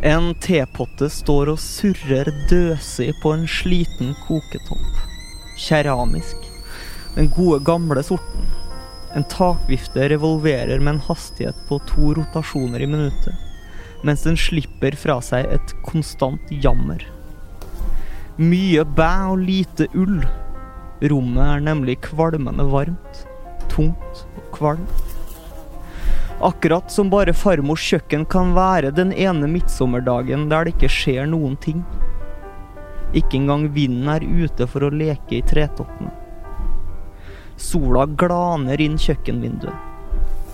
En 0.00 0.30
tepotte 0.40 1.10
står 1.12 1.50
og 1.52 1.58
surrer 1.60 2.30
døsig 2.48 3.10
på 3.20 3.34
en 3.36 3.42
sliten 3.44 4.14
koketopp. 4.24 5.02
Keramisk. 5.60 6.46
Den 7.18 7.28
gode, 7.36 7.58
gamle 7.68 8.00
sorten. 8.06 8.46
En 9.12 9.26
takvifte 9.28 10.06
revolverer 10.08 10.80
med 10.80 10.94
en 10.94 11.02
hastighet 11.04 11.58
på 11.68 11.82
to 11.90 12.14
rotasjoner 12.16 12.80
i 12.80 12.88
minuttet, 12.88 13.36
mens 14.06 14.24
den 14.24 14.40
slipper 14.40 14.96
fra 14.96 15.18
seg 15.20 15.52
et 15.52 15.76
konstant 15.84 16.48
jammer. 16.64 17.04
Mye 18.40 18.86
bæ 18.96 19.12
og 19.34 19.44
lite 19.44 19.90
ull. 19.92 20.22
Rommet 21.12 21.44
er 21.44 21.66
nemlig 21.66 22.00
kvalmende 22.08 22.64
varmt, 22.72 23.24
tungt 23.68 24.24
og 24.24 24.48
kvalmt. 24.56 25.09
Akkurat 26.40 26.88
som 26.88 27.10
bare 27.12 27.34
farmors 27.36 27.82
kjøkken 27.84 28.22
kan 28.32 28.54
være 28.56 28.94
den 28.96 29.10
ene 29.12 29.44
midtsommerdagen 29.52 30.46
der 30.48 30.64
det 30.64 30.72
ikke 30.72 30.88
skjer 30.94 31.26
noen 31.28 31.58
ting. 31.60 31.82
Ikke 33.12 33.36
engang 33.36 33.66
vinden 33.74 34.08
er 34.08 34.24
ute 34.24 34.64
for 34.70 34.86
å 34.86 34.88
leke 34.94 35.36
i 35.36 35.42
tretoppene. 35.44 36.14
Sola 37.60 38.06
glaner 38.08 38.80
inn 38.80 38.96
kjøkkenvinduet. 38.96 39.76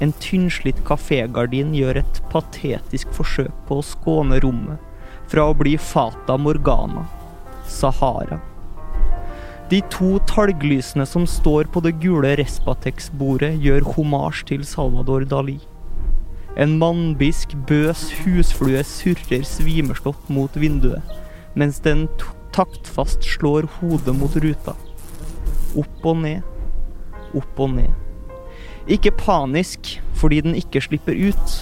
En 0.03 0.11
tynnslitt 0.21 0.83
kafégardin 0.89 1.71
gjør 1.77 2.03
et 2.03 2.19
patetisk 2.35 3.15
forsøk 3.15 3.55
på 3.69 3.79
å 3.79 3.87
skåne 3.87 4.41
rommet 4.43 4.83
fra 5.31 5.47
å 5.47 5.55
bli 5.55 5.77
Fata 5.79 6.35
Morgana, 6.37 7.07
Sahara. 7.71 8.41
De 9.71 9.81
to 9.95 10.17
talglysene 10.27 11.07
som 11.07 11.31
står 11.31 11.71
på 11.71 11.81
det 11.87 11.95
gule 12.03 12.35
Respatex-bordet, 12.43 13.55
gjør 13.63 13.87
homasj 13.95 14.45
til 14.51 14.67
Salvador 14.67 15.31
Dali. 15.31 15.61
En 16.57 16.79
mannbisk, 16.81 17.53
bøs 17.69 18.07
husflue 18.23 18.81
surrer 18.89 19.43
svimerslått 19.45 20.31
mot 20.33 20.55
vinduet, 20.57 21.05
mens 21.53 21.83
den 21.85 22.07
taktfast 22.57 23.27
slår 23.29 23.69
hodet 23.75 24.15
mot 24.17 24.33
ruta. 24.41 24.73
Opp 25.77 26.07
og 26.09 26.23
ned, 26.23 26.47
opp 27.37 27.61
og 27.61 27.75
ned. 27.75 27.93
Ikke 28.89 29.13
panisk 29.19 29.99
fordi 30.17 30.41
den 30.47 30.57
ikke 30.57 30.81
slipper 30.81 31.19
ut, 31.29 31.59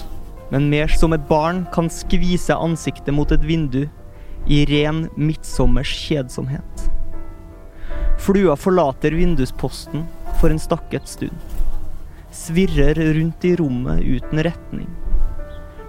men 0.53 0.69
mer 0.71 0.87
som 0.95 1.11
et 1.11 1.27
barn 1.27 1.65
kan 1.75 1.91
skvise 1.91 2.55
ansiktet 2.55 3.11
mot 3.17 3.33
et 3.35 3.43
vindu 3.43 3.81
i 4.47 4.61
ren 4.69 5.09
midtsommers 5.19 5.91
kjedsomhet. 6.05 6.87
Flua 8.23 8.55
forlater 8.55 9.17
vindusposten 9.17 10.07
for 10.39 10.53
en 10.53 10.61
stakket 10.61 11.11
stund 11.11 11.54
svirrer 12.35 12.99
rundt 13.13 13.45
i 13.45 13.55
rommet 13.55 14.03
uten 14.03 14.43
retning. 14.43 14.89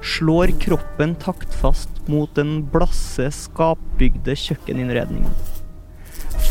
Slår 0.03 0.53
kroppen 0.61 1.15
taktfast 1.15 1.91
mot 2.07 2.35
den 2.35 2.61
blasse, 2.71 3.31
skapbygde 3.35 4.37
kjøkkeninnredningen. 4.39 5.33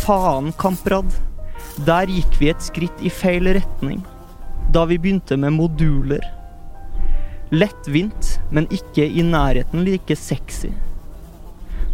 Faen, 0.04 0.52
Kamprad. 0.60 1.16
Der 1.88 2.12
gikk 2.12 2.36
vi 2.40 2.52
et 2.52 2.64
skritt 2.64 3.02
i 3.04 3.12
feil 3.12 3.48
retning. 3.56 4.04
Da 4.76 4.84
vi 4.90 5.00
begynte 5.00 5.38
med 5.40 5.56
moduler. 5.56 6.24
Lettvint, 7.56 8.36
men 8.52 8.68
ikke 8.74 9.08
i 9.08 9.24
nærheten 9.24 9.86
like 9.88 10.18
sexy. 10.20 10.74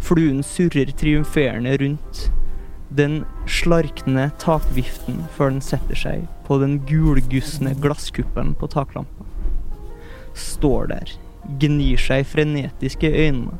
Fluen 0.02 0.42
surrer 0.42 0.90
triumferende 0.98 1.76
rundt 1.78 2.26
den 2.96 3.22
slarkende 3.48 4.28
takviften 4.42 5.22
før 5.36 5.54
den 5.54 5.64
setter 5.64 5.98
seg 5.98 6.24
på 6.46 6.58
den 6.60 6.78
gulgussende 6.88 7.74
glasskuppelen 7.80 8.54
på 8.58 8.68
taklampa. 8.72 9.26
Står 10.36 10.90
der, 10.92 11.12
gnir 11.60 12.00
seg 12.00 12.26
frenetisk 12.28 13.04
i 13.06 13.12
øynene. 13.26 13.58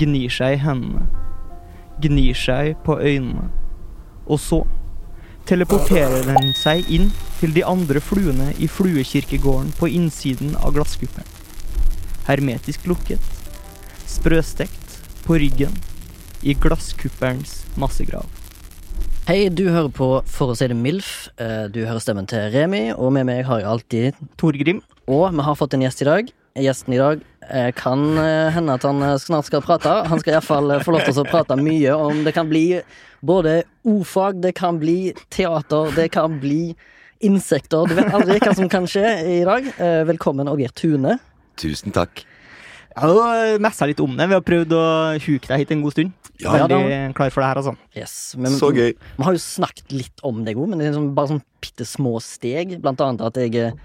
Gnir 0.00 0.32
seg 0.32 0.56
i 0.56 0.62
hendene. 0.64 1.06
Gnir 2.02 2.36
seg 2.36 2.74
på 2.84 2.98
øynene. 3.00 3.48
Og 4.26 4.40
så 4.40 4.64
teleporterer 5.48 6.24
den 6.26 6.52
seg 6.56 6.88
inn 6.92 7.10
til 7.38 7.52
de 7.54 7.64
andre 7.68 8.00
fluene 8.00 8.52
i 8.58 8.68
fluekirkegården 8.70 9.74
på 9.78 9.90
innsiden 9.92 10.56
av 10.60 10.74
glasskuppelen. 10.76 11.28
Hermetisk 12.28 12.86
lukket. 12.88 13.20
Sprøstekt 14.08 15.00
på 15.26 15.36
ryggen 15.40 15.74
i 16.44 16.54
glasskupperens 16.60 17.62
massegrav. 17.80 18.28
Hei, 19.24 19.48
du 19.48 19.64
hører 19.72 19.88
på 19.88 20.06
For 20.28 20.52
å 20.52 20.56
si 20.58 20.66
det 20.68 20.76
MILF. 20.76 21.30
Eh, 21.40 21.66
du 21.72 21.80
hører 21.86 22.02
stemmen 22.04 22.26
til 22.28 22.50
Remi, 22.52 22.90
og 22.92 23.14
med 23.16 23.24
meg 23.30 23.46
har 23.48 23.62
jeg 23.62 23.70
alltid 23.70 24.24
Torgrim. 24.40 24.82
Og 25.08 25.30
vi 25.32 25.44
har 25.46 25.56
fått 25.56 25.76
en 25.76 25.84
gjest 25.84 26.02
i 26.04 26.08
dag. 26.08 26.32
Gjesten 26.60 26.94
i 26.94 26.98
dag 27.00 27.22
eh, 27.48 27.70
kan 27.74 28.02
eh, 28.20 28.52
hende 28.52 28.76
at 28.76 28.84
han 28.84 29.00
snart 29.22 29.48
skal 29.48 29.64
prate. 29.64 29.94
Han 30.10 30.20
skal 30.20 30.36
iallfall 30.36 30.76
få 30.84 30.92
lov 30.92 31.06
til 31.08 31.22
å 31.22 31.24
prate 31.26 31.56
mye 31.56 31.96
om 31.96 32.20
Det 32.26 32.34
kan 32.36 32.50
bli 32.50 32.82
både 33.24 33.62
ordfag, 33.88 34.42
det 34.44 34.52
kan 34.58 34.76
bli 34.82 35.14
teater, 35.32 35.88
det 35.96 36.10
kan 36.12 36.36
bli 36.42 36.74
insekter. 37.24 37.88
Du 37.88 37.96
vet 37.96 38.12
aldri 38.12 38.36
hva 38.44 38.52
som 38.52 38.68
kan 38.68 38.84
skje 38.90 39.08
i 39.38 39.40
dag. 39.48 39.70
Velkommen, 40.10 40.50
Oddgeir 40.52 40.76
Tune. 40.76 41.16
Tusen 41.56 41.96
takk. 41.96 42.26
Jeg 42.92 43.16
har 43.16 43.56
messa 43.64 43.88
litt 43.88 44.04
om 44.04 44.12
det. 44.12 44.28
Vi 44.28 44.36
har 44.36 44.44
prøvd 44.44 44.76
å 44.76 44.84
huke 45.24 45.48
deg 45.48 45.64
hit 45.64 45.72
en 45.72 45.80
god 45.86 45.96
stund. 45.96 46.23
Ja, 46.44 46.68
Veldig 46.68 47.14
klar 47.16 47.32
for 47.34 47.44
det 47.44 47.48
her, 47.50 47.62
altså. 47.62 47.74
Yes, 47.96 48.14
men, 48.38 48.54
Så 48.58 48.70
gøy. 48.74 48.92
Vi 48.92 49.26
har 49.26 49.36
jo 49.36 49.42
snakket 49.42 49.94
litt 49.94 50.24
om 50.26 50.44
deg 50.46 50.60
òg, 50.60 50.70
men 50.70 50.82
det 50.82 50.90
er 50.90 50.96
sånn, 50.98 51.10
bare 51.16 51.34
sånn 51.34 51.42
bitte 51.64 51.86
små 51.88 52.18
steg. 52.22 52.78
Blant 52.84 53.02
annet 53.04 53.24
at 53.24 53.40
jeg 53.40 53.56
eh, 53.60 53.76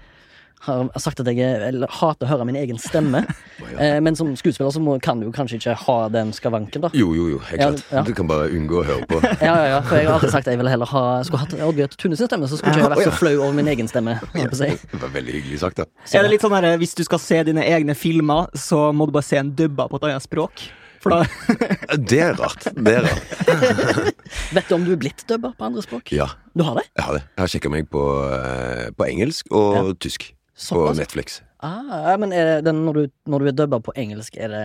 har 0.66 1.00
sagt 1.00 1.20
at 1.22 1.28
jeg 1.30 1.40
eller, 1.40 1.88
hater 2.00 2.26
å 2.26 2.30
høre 2.34 2.46
min 2.48 2.58
egen 2.60 2.78
stemme. 2.80 3.22
eh, 3.80 3.96
men 4.04 4.16
som 4.18 4.32
skuespiller 4.36 4.72
så 4.74 4.82
må, 4.82 4.98
kan 5.02 5.22
du 5.22 5.30
kanskje 5.32 5.56
ikke 5.60 5.76
ha 5.86 5.96
den 6.12 6.34
skavanken, 6.36 6.84
da. 6.84 6.90
Jo, 6.96 7.12
jo, 7.16 7.28
jo, 7.32 7.38
helt 7.48 7.62
klart. 7.62 7.84
ja. 7.94 8.02
Du 8.04 8.12
kan 8.16 8.28
bare 8.28 8.50
unngå 8.52 8.82
å 8.82 8.86
høre 8.86 9.08
på. 9.08 9.20
Ja, 9.40 9.54
ja, 9.56 9.68
ja, 9.72 9.78
for 9.86 9.96
jeg 9.96 10.08
har 10.08 10.18
alltid 10.18 10.34
sagt 10.34 10.48
at 10.48 10.52
jeg 10.52 10.60
ville 10.60 10.72
heller 10.72 10.88
ha 10.90 11.02
Skulle 11.24 11.40
hatt 11.44 11.54
Oddbjørn 11.64 11.94
Tune 11.96 12.18
sin 12.18 12.28
stemme, 12.28 12.48
så 12.50 12.58
skulle 12.58 12.74
ikke 12.76 12.82
jeg 12.84 12.92
vært 12.92 13.08
så 13.08 13.14
flau 13.16 13.32
over 13.38 13.54
min 13.56 13.70
egen 13.72 13.88
stemme. 13.88 14.18
Det 14.34 15.00
var 15.00 15.14
veldig 15.14 15.36
hyggelig 15.38 15.62
sagt, 15.62 15.80
da. 15.80 15.86
Er 16.12 16.26
det 16.26 16.34
litt 16.34 16.44
sånn 16.44 16.54
her, 16.56 16.68
Hvis 16.80 16.92
du 16.98 17.02
skal 17.06 17.22
se 17.22 17.40
dine 17.48 17.64
egne 17.64 17.96
filmer, 17.96 18.50
så 18.58 18.90
må 18.92 19.08
du 19.08 19.14
bare 19.16 19.26
se 19.26 19.40
en 19.40 19.54
dubba 19.56 19.88
på 19.88 20.00
et 20.00 20.10
annet 20.10 20.26
språk? 20.26 20.66
For 21.00 21.14
da 21.14 21.96
Det 21.96 22.18
er 22.20 22.34
rart. 22.36 22.66
Det 22.76 22.92
er 22.98 23.06
rart. 23.06 23.38
Vet 24.56 24.68
du 24.68 24.74
om 24.76 24.84
du 24.84 24.92
er 24.94 25.00
blitt 25.00 25.24
dubba 25.30 25.52
på 25.56 25.68
andre 25.70 25.84
språk? 25.86 26.12
Ja, 26.12 26.26
Du 26.52 26.64
har 26.66 26.76
det? 26.76 26.86
jeg 26.96 27.04
har 27.06 27.16
det. 27.16 27.22
Jeg 27.36 27.40
har 27.44 27.52
sjekka 27.54 27.72
meg 27.72 27.88
på, 27.92 28.02
eh, 28.34 28.90
på 28.96 29.06
engelsk 29.08 29.48
og 29.54 29.94
tysk 30.02 30.30
på 30.30 30.60
Såpass? 30.60 30.98
Netflix. 31.00 31.40
Ah, 31.64 32.16
men 32.20 32.32
er 32.36 32.44
det 32.56 32.58
den, 32.68 32.84
når, 32.86 32.92
du, 32.98 33.10
når 33.32 33.38
du 33.46 33.48
er 33.50 33.56
dubba 33.62 33.78
på 33.84 33.92
engelsk, 33.96 34.36
er 34.40 34.52
det 34.52 34.62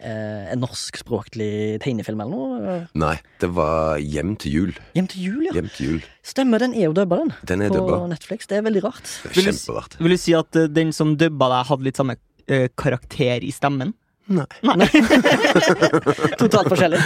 eh, 0.00 0.46
en 0.52 0.60
norskspråklig 0.64 1.78
tegnefilm 1.84 2.20
eller 2.24 2.32
noe? 2.32 2.78
Nei, 2.96 3.14
det 3.40 3.50
var 3.56 4.00
Hjem 4.00 4.32
til 4.40 4.52
jul. 4.56 4.72
Hjem 4.96 5.10
til 5.12 5.26
jul, 5.28 5.44
ja. 5.48 5.54
Hjem 5.58 5.68
til 5.76 5.90
jul. 5.90 6.00
Stemmer, 6.24 6.60
den 6.64 6.72
er 6.76 6.88
jo 6.88 6.96
dubba, 6.96 7.20
den. 7.20 7.34
Den 7.52 7.66
er 7.66 7.72
på 7.72 7.82
dubba. 7.82 8.00
Netflix. 8.12 8.48
Det 8.48 8.58
er 8.62 8.64
veldig 8.68 8.84
rart. 8.88 9.04
Det 9.04 9.32
er 9.32 9.52
Vil 9.52 9.52
du. 9.52 10.00
Vil 10.06 10.16
du 10.16 10.20
si 10.24 10.36
at 10.36 10.56
eh, 10.56 10.68
den 10.72 10.92
som 10.96 11.16
dubba 11.20 11.52
deg, 11.52 11.68
hadde 11.70 11.88
litt 11.90 12.00
samme 12.00 12.16
eh, 12.48 12.68
karakter 12.80 13.44
i 13.44 13.52
stemmen? 13.52 13.92
Nei. 14.26 14.46
Totalt 16.40 16.70
forskjellig. 16.72 17.02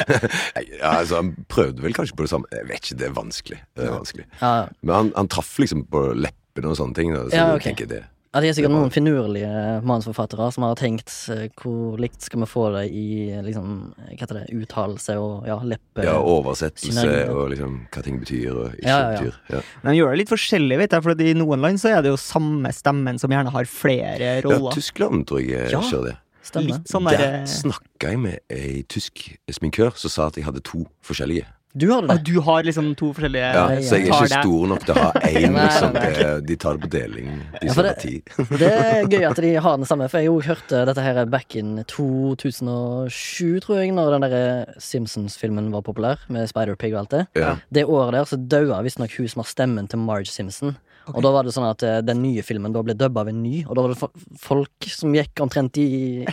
Nei, 0.57 0.65
Ja, 0.81 0.95
altså, 1.01 1.21
han 1.21 1.33
prøvde 1.53 1.85
vel 1.85 1.97
kanskje 1.97 2.17
på 2.17 2.27
det 2.27 2.33
samme. 2.33 2.49
Jeg 2.55 2.69
vet 2.71 2.85
ikke, 2.87 3.01
det 3.03 3.11
er 3.11 3.17
vanskelig. 3.19 3.59
Det 3.77 3.89
er 3.89 3.93
vanskelig. 3.97 4.29
Ja, 4.41 4.55
Men 4.81 4.95
han, 4.97 5.13
han 5.19 5.29
traff 5.33 5.53
liksom 5.61 5.85
på 5.93 6.07
leppene 6.17 6.73
og 6.73 6.79
sånne 6.81 6.97
ting. 6.97 7.13
Da, 7.17 7.27
så 7.29 7.37
Ja, 7.37 7.51
okay. 7.53 7.61
ok. 7.61 7.67
tenker 7.71 7.91
det. 7.91 8.01
ja, 8.33 8.41
Det 8.41 8.49
er 8.51 8.57
sikkert 8.57 8.73
noen 8.77 8.93
finurlige 8.95 9.51
manusforfattere 9.91 10.47
som 10.55 10.65
har 10.67 10.77
tenkt 10.81 11.11
eh, 11.35 11.49
hvor 11.61 11.99
likt 12.01 12.23
skal 12.25 12.41
vi 12.45 12.49
få 12.51 12.65
det 12.77 12.85
i 12.95 13.05
eh, 13.35 13.43
liksom, 13.45 13.73
hva 13.99 14.17
heter 14.21 14.39
det, 14.41 14.45
uttalelse 14.63 15.17
og 15.21 15.49
ja, 15.51 15.59
leppe... 15.67 16.07
Ja, 16.07 16.17
oversettelse 16.23 16.95
Synergi. 17.05 17.29
og 17.35 17.51
liksom 17.53 17.77
hva 17.91 18.05
ting 18.07 18.21
betyr 18.23 18.49
og 18.55 18.79
ikke 18.79 18.87
Ja, 18.89 18.97
ja, 18.97 19.11
ja. 19.11 19.19
betyr. 19.19 19.39
Ja. 19.57 19.63
Men 19.85 19.99
gjør 19.99 20.15
det 20.15 20.23
litt 20.23 20.33
forskjellig, 20.33 20.79
vet 20.85 20.97
jeg, 20.97 21.05
for 21.09 21.27
i 21.27 21.37
noen 21.37 21.67
land 21.69 21.83
så 21.83 21.93
er 21.99 22.07
det 22.07 22.15
jo 22.15 22.21
samme 22.23 22.73
stemmen 22.77 23.19
som 23.21 23.35
gjerne 23.35 23.53
har 23.55 23.69
flere 23.71 24.33
ja. 24.41 24.59
Tyskland 24.73 25.27
tror 25.29 25.43
jeg 25.45 25.67
eh, 25.67 25.71
Ja. 25.77 25.83
kjører 25.91 26.13
det. 26.15 26.19
Stemmer. 26.51 26.77
Litt 26.81 26.91
sånn 26.91 27.09
der 27.09 27.19
Der 27.25 27.47
snakka 27.51 28.11
jeg 28.15 28.19
med 28.27 28.39
ei 28.51 28.83
tysk 28.91 29.25
sminkør 29.51 29.97
som 29.97 30.11
sa 30.13 30.27
at 30.31 30.37
jeg 30.41 30.45
hadde 30.51 30.63
to 30.67 30.85
forskjellige. 31.07 31.47
Du 31.71 31.85
har 31.93 32.03
det. 32.03 32.11
Ah, 32.11 32.19
du 32.27 32.41
har 32.43 32.65
liksom 32.67 32.89
to 32.99 33.13
forskjellige 33.15 33.51
Ja, 33.55 33.69
så 33.79 33.95
jeg 34.01 34.09
er 34.09 34.11
tar 34.11 34.25
ikke 34.25 34.31
det. 34.33 34.39
stor 34.43 34.65
nok 34.73 34.81
til 34.89 34.97
å 34.97 35.03
ha 35.05 35.11
én, 35.31 35.53
Nei, 35.55 35.67
liksom. 35.69 35.93
nei, 35.95 36.09
Det, 36.17 36.31
de 36.49 36.57
tar 36.59 36.75
det 36.75 36.81
på 36.83 36.89
deling, 36.91 37.29
de 37.61 37.67
Ja, 37.69 37.73
som 37.77 37.85
har 37.85 37.95
det- 37.95 38.01
tid. 38.03 38.33
Det 38.59 38.71
er 38.73 39.07
gøy 39.13 39.27
at 39.31 39.37
de 39.45 39.53
har 39.55 39.77
den 39.79 39.87
samme, 39.87 40.09
for 40.11 40.19
jeg 40.19 40.27
jo 40.27 40.41
hørte 40.49 40.81
dette 40.91 41.05
her 41.07 41.21
back 41.31 41.55
in 41.55 41.85
2007, 41.87 43.61
tror 43.63 43.79
jeg, 43.85 43.93
når 43.95 44.17
den 44.17 44.27
der 44.27 44.75
Simpsons-filmen 44.83 45.71
var 45.71 45.83
populær, 45.87 46.19
med 46.29 46.49
Spider-Pig 46.51 46.93
og 46.95 47.01
alt 47.05 47.15
det. 47.15 47.23
Ja. 47.39 47.55
Det 47.73 47.85
året 47.87 48.13
der 48.19 48.25
så 48.29 48.37
daua 48.51 48.83
visstnok 48.83 49.15
hun 49.19 49.29
som 49.31 49.43
har 49.45 49.51
stemmen 49.51 49.89
til 49.91 49.99
Marge 50.03 50.27
Simpson. 50.31 50.77
Og 51.15 51.25
da 51.25 51.33
var 51.35 51.47
det 51.47 51.55
sånn 51.55 51.69
at 51.69 51.85
eh, 51.87 51.99
den 52.05 52.21
nye 52.23 52.45
filmen 52.47 52.75
da 52.75 52.83
ble 52.85 52.97
dubba 52.99 53.25
av 53.25 53.31
en 53.33 53.41
ny, 53.43 53.63
og 53.67 53.77
da 53.77 53.85
var 53.85 53.95
det 53.95 54.11
folk 54.41 54.89
som 54.91 55.15
gikk 55.17 55.43
omtrent 55.45 55.81
i, 55.81 55.89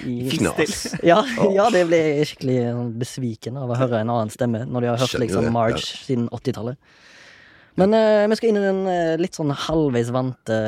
i 0.07 0.17
Knas. 0.37 0.83
ja, 1.05 1.19
ja, 1.53 1.67
det 1.73 1.85
ble 1.89 2.01
skikkelig 2.27 2.59
besvikende 2.99 3.63
av 3.63 3.73
å 3.73 3.79
høre 3.79 4.03
en 4.03 4.13
annen 4.13 4.33
stemme 4.33 4.65
når 4.67 4.85
de 4.85 4.91
har 4.91 5.01
hørt 5.05 5.21
liksom 5.23 5.49
Marge 5.55 5.85
siden 5.85 6.29
80-tallet. 6.33 6.79
Men 7.77 7.93
uh, 7.93 8.25
vi 8.25 8.37
skal 8.39 8.49
inn 8.49 8.57
i 8.57 8.65
den 8.65 8.85
uh, 8.89 9.15
litt 9.21 9.37
sånn 9.37 9.53
halvveis 9.53 10.09
vante 10.13 10.61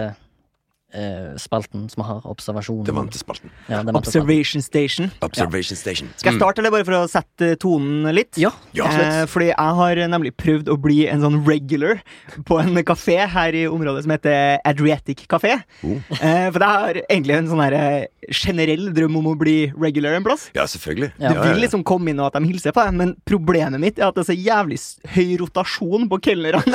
eh, 0.94 1.36
spalten 1.38 1.88
som 1.90 2.04
vi 2.04 2.08
har, 2.08 2.22
observasjon. 2.30 2.84
Det 2.88 2.96
vante 2.96 3.20
spalten. 3.20 3.52
Ja, 3.68 3.84
den 3.84 3.94
vante 3.94 4.10
spalten. 4.10 4.24
Observation 4.24 4.62
Station. 4.66 5.12
Observation 5.26 5.78
Station. 5.78 6.10
Skal 6.18 6.34
jeg 6.34 6.40
starte, 6.42 6.62
eller 6.64 6.74
bare 6.74 6.88
for 6.88 6.98
å 7.00 7.04
sette 7.12 7.54
tonen 7.62 8.10
litt? 8.16 8.38
Ja, 8.42 8.52
Ja. 8.74 8.86
Eh, 8.90 9.26
fordi 9.30 9.50
jeg 9.52 9.76
har 9.80 9.96
nemlig 10.10 10.34
prøvd 10.38 10.70
å 10.72 10.78
bli 10.82 11.08
en 11.10 11.22
sånn 11.22 11.42
regular 11.46 12.02
på 12.46 12.60
en 12.62 12.76
kafé 12.86 13.18
her 13.30 13.54
i 13.54 13.66
området 13.68 14.04
som 14.06 14.14
heter 14.16 14.60
Adriatic 14.66 15.26
Kafé. 15.30 15.60
Oh. 15.84 15.98
Eh, 16.20 16.50
for 16.52 16.60
jeg 16.60 16.70
har 16.84 17.02
egentlig 17.10 17.36
en 17.38 17.50
sånn 17.52 17.64
eh, 17.70 18.08
generell 18.30 18.90
drøm 18.94 19.18
om 19.20 19.32
å 19.32 19.36
bli 19.40 19.58
regular 19.78 20.18
en 20.18 20.24
plass. 20.26 20.50
Ja, 20.56 20.66
selvfølgelig. 20.70 21.12
Ja. 21.20 21.34
Du 21.34 21.42
vil 21.44 21.62
liksom 21.64 21.84
komme 21.88 22.12
inn 22.12 22.20
og 22.22 22.30
at 22.30 22.40
de 22.40 22.50
hilser 22.50 22.74
på 22.76 22.84
deg, 22.86 22.98
men 23.00 23.16
problemet 23.30 23.82
mitt 23.82 24.00
er 24.00 24.10
at 24.10 24.18
det 24.18 24.26
er 24.26 24.30
så 24.32 24.38
jævlig 24.38 24.80
høy 25.16 25.38
rotasjon 25.44 26.08
på 26.10 26.20
kelnerne. 26.30 26.64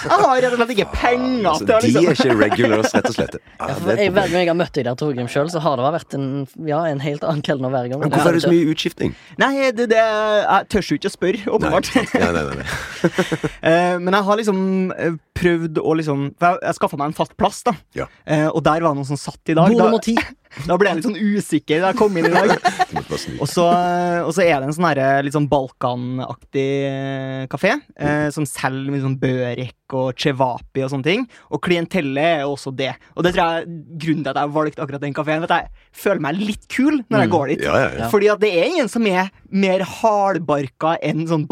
Jeg 0.00 0.18
har 0.20 0.40
rett 0.42 0.52
og 0.54 0.60
slett 0.60 0.74
ikke 0.76 0.88
penger 0.94 1.58
til 1.60 1.66
det. 1.66 1.80
Liksom. 1.84 2.00
de 2.00 2.06
er 2.06 2.10
liksom 2.10 2.30
ikke 2.30 2.38
regulars, 2.40 2.94
rett 2.94 3.08
og 3.10 3.14
slett. 3.14 3.19
Ja, 3.20 3.40
Ja, 3.60 3.74
for 3.76 3.90
jeg, 3.94 4.12
hver 4.16 4.30
gang 4.32 4.40
jeg 4.44 4.50
har 4.50 4.58
møtt 4.58 4.72
deg 4.76 4.86
der, 4.88 4.96
Torgrim 5.00 5.28
sjøl, 5.30 5.50
så 5.52 5.60
har 5.64 5.76
det 5.80 5.92
vært 5.94 6.16
en, 6.16 6.26
ja, 6.68 6.80
en 6.90 7.02
helt 7.04 7.24
annen 7.26 7.44
kelner 7.46 7.72
hver 7.72 7.90
gang. 7.92 8.00
Men 8.02 8.12
hvorfor 8.14 8.32
er 8.32 8.38
det 8.38 8.42
så 8.46 8.52
mye 8.52 8.72
utskifting? 8.72 9.14
Nei, 9.40 9.52
det, 9.76 9.88
det, 9.92 10.00
jeg 10.00 10.68
tør 10.74 10.88
jo 10.90 10.98
ikke 11.00 11.10
å 11.10 11.14
spørre, 11.14 11.44
åpenbart. 11.58 11.92
nei, 11.96 12.30
nei, 12.32 12.44
nei, 12.50 12.58
nei. 12.62 12.68
Eh, 13.70 13.96
men 14.00 14.14
jeg 14.16 14.24
har 14.24 14.38
liksom 14.40 14.60
eh, 14.96 15.16
prøvd 15.36 15.78
å 15.82 15.92
liksom 15.98 16.22
For 16.40 16.46
jeg, 16.54 16.60
jeg 16.64 16.76
skaffa 16.78 16.98
meg 17.00 17.10
en 17.10 17.16
fast 17.16 17.34
plass, 17.40 17.60
da. 17.66 17.74
Ja. 17.96 18.06
Eh, 18.24 18.46
og 18.48 18.62
der 18.64 18.80
var 18.82 18.94
det 18.94 19.00
noen 19.02 19.08
som 19.08 19.20
satt 19.20 19.52
i 19.52 19.56
dag. 19.56 19.68
Bord 19.68 19.76
Da, 19.78 19.88
nummer 19.88 20.02
ti. 20.04 20.14
Da 20.66 20.76
ble 20.80 20.88
jeg 20.90 20.98
litt 20.98 21.06
sånn 21.06 21.18
usikker 21.38 21.80
da 21.82 21.90
jeg 21.92 21.98
kom 22.00 22.16
inn 22.18 22.26
i 22.26 22.32
dag. 22.34 22.54
Og 23.40 23.46
så, 23.48 23.66
og 24.26 24.32
så 24.34 24.42
er 24.44 24.56
det 24.60 24.68
en 24.68 24.74
sånn 24.76 24.88
her, 24.90 25.22
litt 25.22 25.34
sånn 25.36 25.48
Balkan-aktig 25.50 26.66
eh, 26.88 27.44
kafé, 27.52 27.76
eh, 27.96 28.28
som 28.34 28.46
selger 28.48 28.90
mye 28.92 29.02
sånn 29.04 29.18
børek 29.20 29.94
og 29.96 30.12
cevapi 30.20 30.84
og 30.86 30.92
sånne 30.92 31.06
ting. 31.06 31.24
Og 31.50 31.62
klientellet 31.64 32.40
er 32.42 32.44
også 32.46 32.72
det. 32.76 32.92
Og 33.16 33.26
det 33.26 33.32
tror 33.34 33.56
jeg 33.60 33.70
grunnen 34.00 34.24
til 34.24 34.30
at 34.32 34.38
jeg 34.38 34.46
har 34.48 34.54
valgt 34.54 34.82
akkurat 34.82 35.02
den 35.02 35.14
kafeen. 35.16 35.46
At 35.46 35.54
jeg 35.56 35.70
føler 36.04 36.24
meg 36.26 36.38
litt 36.40 36.66
kul 36.70 37.00
når 37.08 37.24
jeg 37.24 37.30
Mm. 37.30 37.34
går 37.36 37.46
dit. 37.54 37.62
Ja, 37.66 37.76
ja, 37.78 37.90
ja. 37.98 38.08
Fordi 38.10 38.28
at 38.32 38.40
det 38.42 38.50
er 38.58 38.68
ingen 38.70 38.88
som 38.88 39.06
er 39.06 39.30
mer 39.50 39.82
hardbarka 39.86 40.94
enn 41.04 41.26
sånn 41.28 41.46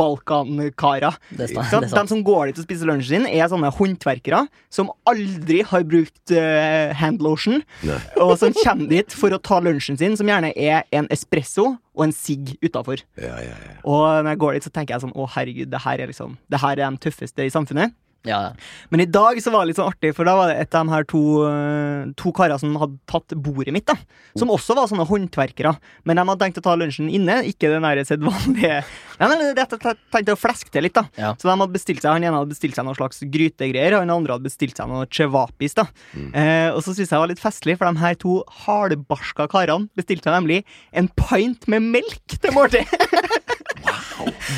er 1.69 1.95
De 1.95 2.05
som 2.11 2.23
går 2.25 2.51
dit 2.51 2.61
og 2.61 2.67
spiser 2.67 2.91
lunsjen 2.91 3.25
sin, 3.25 3.29
er 3.29 3.51
sånne 3.51 3.71
håndverkere 3.75 4.45
som 4.73 4.93
aldri 5.09 5.63
har 5.67 5.87
brukt 5.89 6.35
uh, 6.35 6.95
handlotion, 6.99 7.63
Nei. 7.87 7.99
og 8.23 8.37
som 8.41 8.55
kommer 8.63 8.91
dit 8.91 9.15
for 9.17 9.35
å 9.35 9.41
ta 9.43 9.61
lunsjen 9.65 9.99
sin, 10.01 10.17
som 10.19 10.29
gjerne 10.29 10.53
er 10.55 10.85
en 10.95 11.09
espresso 11.15 11.75
og 11.99 12.05
en 12.07 12.15
sigg 12.15 12.55
utafor. 12.63 13.03
Ja, 13.19 13.39
ja, 13.43 13.55
ja. 13.55 13.79
Og 13.83 14.05
når 14.23 14.33
jeg 14.33 14.43
går 14.45 14.59
dit, 14.59 14.69
så 14.69 14.75
tenker 14.75 14.95
jeg 14.95 15.07
sånn 15.07 15.17
Å, 15.19 15.25
herregud, 15.35 15.71
det 15.73 15.81
her 15.83 15.99
er 15.99 16.11
liksom 16.11 16.37
Det 16.51 16.61
her 16.63 16.79
er 16.79 16.85
de 16.85 17.03
tøffeste 17.03 17.47
i 17.47 17.51
samfunnet. 17.51 17.97
Ja, 18.27 18.39
ja. 18.49 18.53
Men 18.91 19.01
i 19.05 19.07
dag 19.07 19.39
så 19.43 19.53
var 19.55 19.63
det 19.63 19.71
litt 19.71 19.79
sånn 19.79 19.93
artig, 19.93 20.11
for 20.17 20.27
da 20.27 20.35
var 20.39 20.51
det 20.51 20.59
et 20.63 20.75
av 20.75 20.87
de 20.87 20.93
her 20.93 21.07
to, 21.09 21.23
eh, 21.47 22.09
to 22.19 22.33
karer 22.35 22.59
som 22.59 22.75
hadde 22.81 22.99
tatt 23.07 23.35
bordet 23.39 23.73
mitt. 23.73 23.87
da 23.87 23.95
Som 24.37 24.51
også 24.51 24.75
var 24.75 24.89
sånne 24.91 25.07
håndverkere. 25.07 25.77
Men 26.05 26.17
de 26.17 26.25
hadde 26.27 26.43
tenkt 26.43 26.59
å 26.59 26.67
ta 26.67 26.75
lunsjen 26.75 27.11
inne, 27.11 27.45
ikke 27.47 27.71
den 27.71 27.87
der 27.87 28.03
sedvanlige 28.05 28.83
nei, 29.19 29.53
de 29.55 29.63
hadde 29.63 29.95
tenkt 30.13 30.33
å 30.33 30.39
fleske 30.39 30.71
til 30.71 30.87
litt, 30.87 30.95
da. 30.95 31.07
Ja. 31.19 31.33
Så 31.35 31.49
de 31.49 31.55
hadde 31.55 31.75
bestilt 31.75 32.03
seg 32.03 32.13
Han 32.13 32.25
ene 32.25 32.39
hadde 32.39 32.53
bestilt 32.53 32.77
seg 32.79 32.87
noen 32.87 32.99
slags 32.99 33.23
grytegreier, 33.23 33.97
og 33.99 34.05
den 34.07 34.15
andre 34.15 34.37
hadde 34.37 34.49
bestilt 34.49 34.79
seg 34.79 34.91
noe 34.91 35.07
chewapis. 35.07 35.75
da 35.79 35.87
eh, 36.33 36.71
Og 36.75 36.83
så 36.83 36.95
syntes 36.95 37.09
jeg 37.09 37.17
det 37.17 37.23
var 37.25 37.33
litt 37.33 37.43
festlig, 37.43 37.79
for 37.79 37.91
de 37.91 38.03
her 38.03 38.19
to 38.19 38.41
hardbarska 38.65 39.49
karene 39.51 39.91
bestilte 39.99 40.35
nemlig 40.35 40.65
en 40.93 41.11
pint 41.19 41.69
med 41.71 41.87
melk 41.95 42.39
til 42.39 42.55
måltid. 42.55 42.87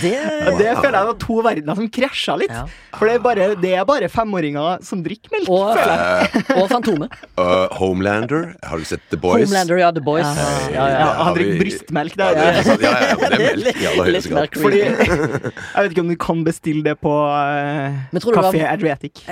Det, 0.00 0.16
det 0.60 0.74
føler 0.78 0.96
jeg 0.96 1.08
var 1.10 1.18
to 1.20 1.38
verdener 1.44 1.78
som 1.78 1.88
krasja 1.92 2.36
litt. 2.40 2.52
Ja. 2.54 2.64
For 2.96 3.08
det 3.08 3.16
er, 3.16 3.24
bare, 3.24 3.49
det 3.58 3.72
er 3.78 3.84
bare 3.88 4.08
femåringer 4.12 4.82
som 4.86 5.02
drikker 5.04 5.32
melk. 5.34 5.48
og, 5.50 5.76
og 6.60 6.68
Fantomet. 6.70 7.12
Uh, 7.38 7.66
Homelander, 7.80 8.54
har 8.62 8.78
du 8.78 8.84
sett 8.88 9.02
The 9.10 9.18
Boys? 9.20 9.48
Homelander, 9.48 9.80
ja. 9.82 9.90
The 9.96 10.02
Boys. 10.04 10.24
Ja, 10.26 10.46
Ja, 10.70 10.86
ja, 10.88 10.98
ja. 11.00 11.08
han 11.24 11.34
vi- 11.34 11.40
drikker 11.40 11.60
brystmelk. 11.64 12.16
Det 12.16 12.24
Ja, 12.24 12.30
er 12.30 12.36
det 12.36 12.44
er 12.44 12.84
ja, 12.84 12.92
ja, 12.92 13.16
det 13.16 13.40
er 13.40 13.44
melk 13.56 13.80
i 13.82 13.86
aller 13.90 14.10
høyeste 14.10 14.32
grad. 14.34 14.58
Fordi. 14.60 14.80
Jeg 15.74 15.82
vet 15.86 15.90
ikke 15.94 16.04
om 16.04 16.12
du 16.12 16.16
kan 16.26 16.44
bestille 16.46 16.82
det 16.86 16.96
på 17.00 17.10
uh, 17.10 17.98
Men 18.12 18.20
tror 18.22 18.30
du 18.30 18.36
det 18.36 18.44
var- 18.44 18.52
Kafé 18.52 18.66
Adriatic. 18.74 19.24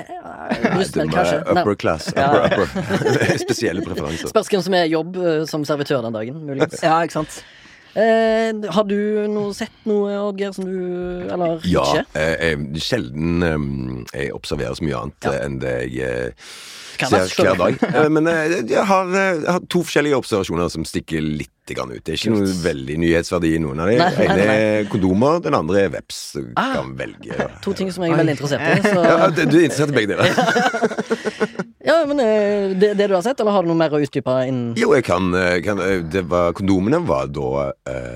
Brystmelk, 0.72 1.12
kanskje. 1.14 1.38
er 1.44 1.52
upper 1.62 1.74
class. 1.84 2.08
Upper, 2.14 2.64
upper. 2.64 3.38
Spesielle 3.44 3.82
preferanser. 3.86 4.30
Spørs 4.32 4.48
hvem 4.52 4.62
som 4.64 4.74
er 4.78 4.88
jobb 4.90 5.16
eh, 5.20 5.44
som 5.50 5.64
servitør 5.68 6.02
den 6.08 6.14
dagen. 6.16 6.38
Muligens. 6.48 6.80
Ja, 6.82 6.98
ikke 7.04 7.18
sant? 7.20 7.40
Eh, 7.98 8.52
har 8.70 8.84
du 8.86 8.94
noe, 9.32 9.50
sett 9.56 9.74
noe, 9.88 10.12
Oddgeir, 10.28 10.52
som 10.54 10.66
du 10.68 11.26
Eller 11.32 11.58
Ja, 11.66 11.82
ikke? 11.82 12.04
eh, 12.14 12.52
eh, 12.52 12.66
sjelden 12.78 13.42
eh, 13.42 14.20
jeg 14.22 14.34
observerer 14.36 14.76
så 14.78 14.84
mye 14.86 15.00
annet 15.02 15.26
Ja. 15.26 15.32
eh, 15.34 15.44
enn 15.48 15.56
det 15.64 15.72
jeg 15.90 16.28
eh, 16.28 17.06
ser 17.08 17.44
hver 17.46 17.58
dag. 17.58 17.78
Men 18.14 18.26
jeg 18.30 18.84
har, 18.86 19.10
jeg 19.14 19.42
har 19.46 19.60
to 19.70 19.82
forskjellige 19.86 20.18
observasjoner 20.18 20.70
som 20.70 20.86
stikker 20.86 21.22
litt 21.22 21.50
grann 21.74 21.90
ut. 21.92 22.00
Det 22.02 22.14
er 22.14 22.18
ikke 22.20 22.32
noe 22.32 22.48
veldig 22.64 22.96
nyhetsverdi 23.02 23.50
i 23.54 23.60
noen 23.62 23.82
av 23.84 23.90
dem. 23.90 24.00
Nei, 24.00 24.24
ene 24.24 24.46
er 24.54 24.86
kondomer, 24.90 25.38
den 25.44 25.54
andre 25.58 25.82
er 25.86 25.92
veps. 25.98 26.20
Du 26.38 26.48
Ah. 26.56 26.72
kan 26.78 26.94
velge. 26.98 27.34
To 27.66 27.74
ting 27.76 27.90
som 27.94 28.02
jeg 28.06 28.14
er 28.14 28.22
veldig 28.22 28.34
interessert 28.38 28.62
i. 28.66 28.80
Så, 28.88 29.02
Ja, 29.10 29.28
du 29.30 29.42
er 29.42 29.66
interessert 29.66 29.90
i 29.90 29.98
begge 29.98 30.14
deler? 30.14 30.28
ja, 31.88 31.96
men 32.08 32.20
eh, 32.20 32.74
det, 32.76 32.92
det 32.98 33.08
du 33.08 33.14
har 33.16 33.24
sett, 33.24 33.40
eller 33.40 33.54
har 33.54 33.64
du 33.64 33.70
noe 33.70 33.78
mer 33.78 33.94
å 33.96 34.00
utdype 34.02 34.34
innen 34.48 34.76
Jo, 34.78 34.90
jeg 34.96 35.06
kan, 35.08 35.30
eh, 35.36 35.58
kan 35.64 35.80
eh, 35.82 36.02
det 36.04 36.26
var, 36.28 36.52
Kondomene 36.58 37.00
var 37.08 37.30
da 37.32 37.68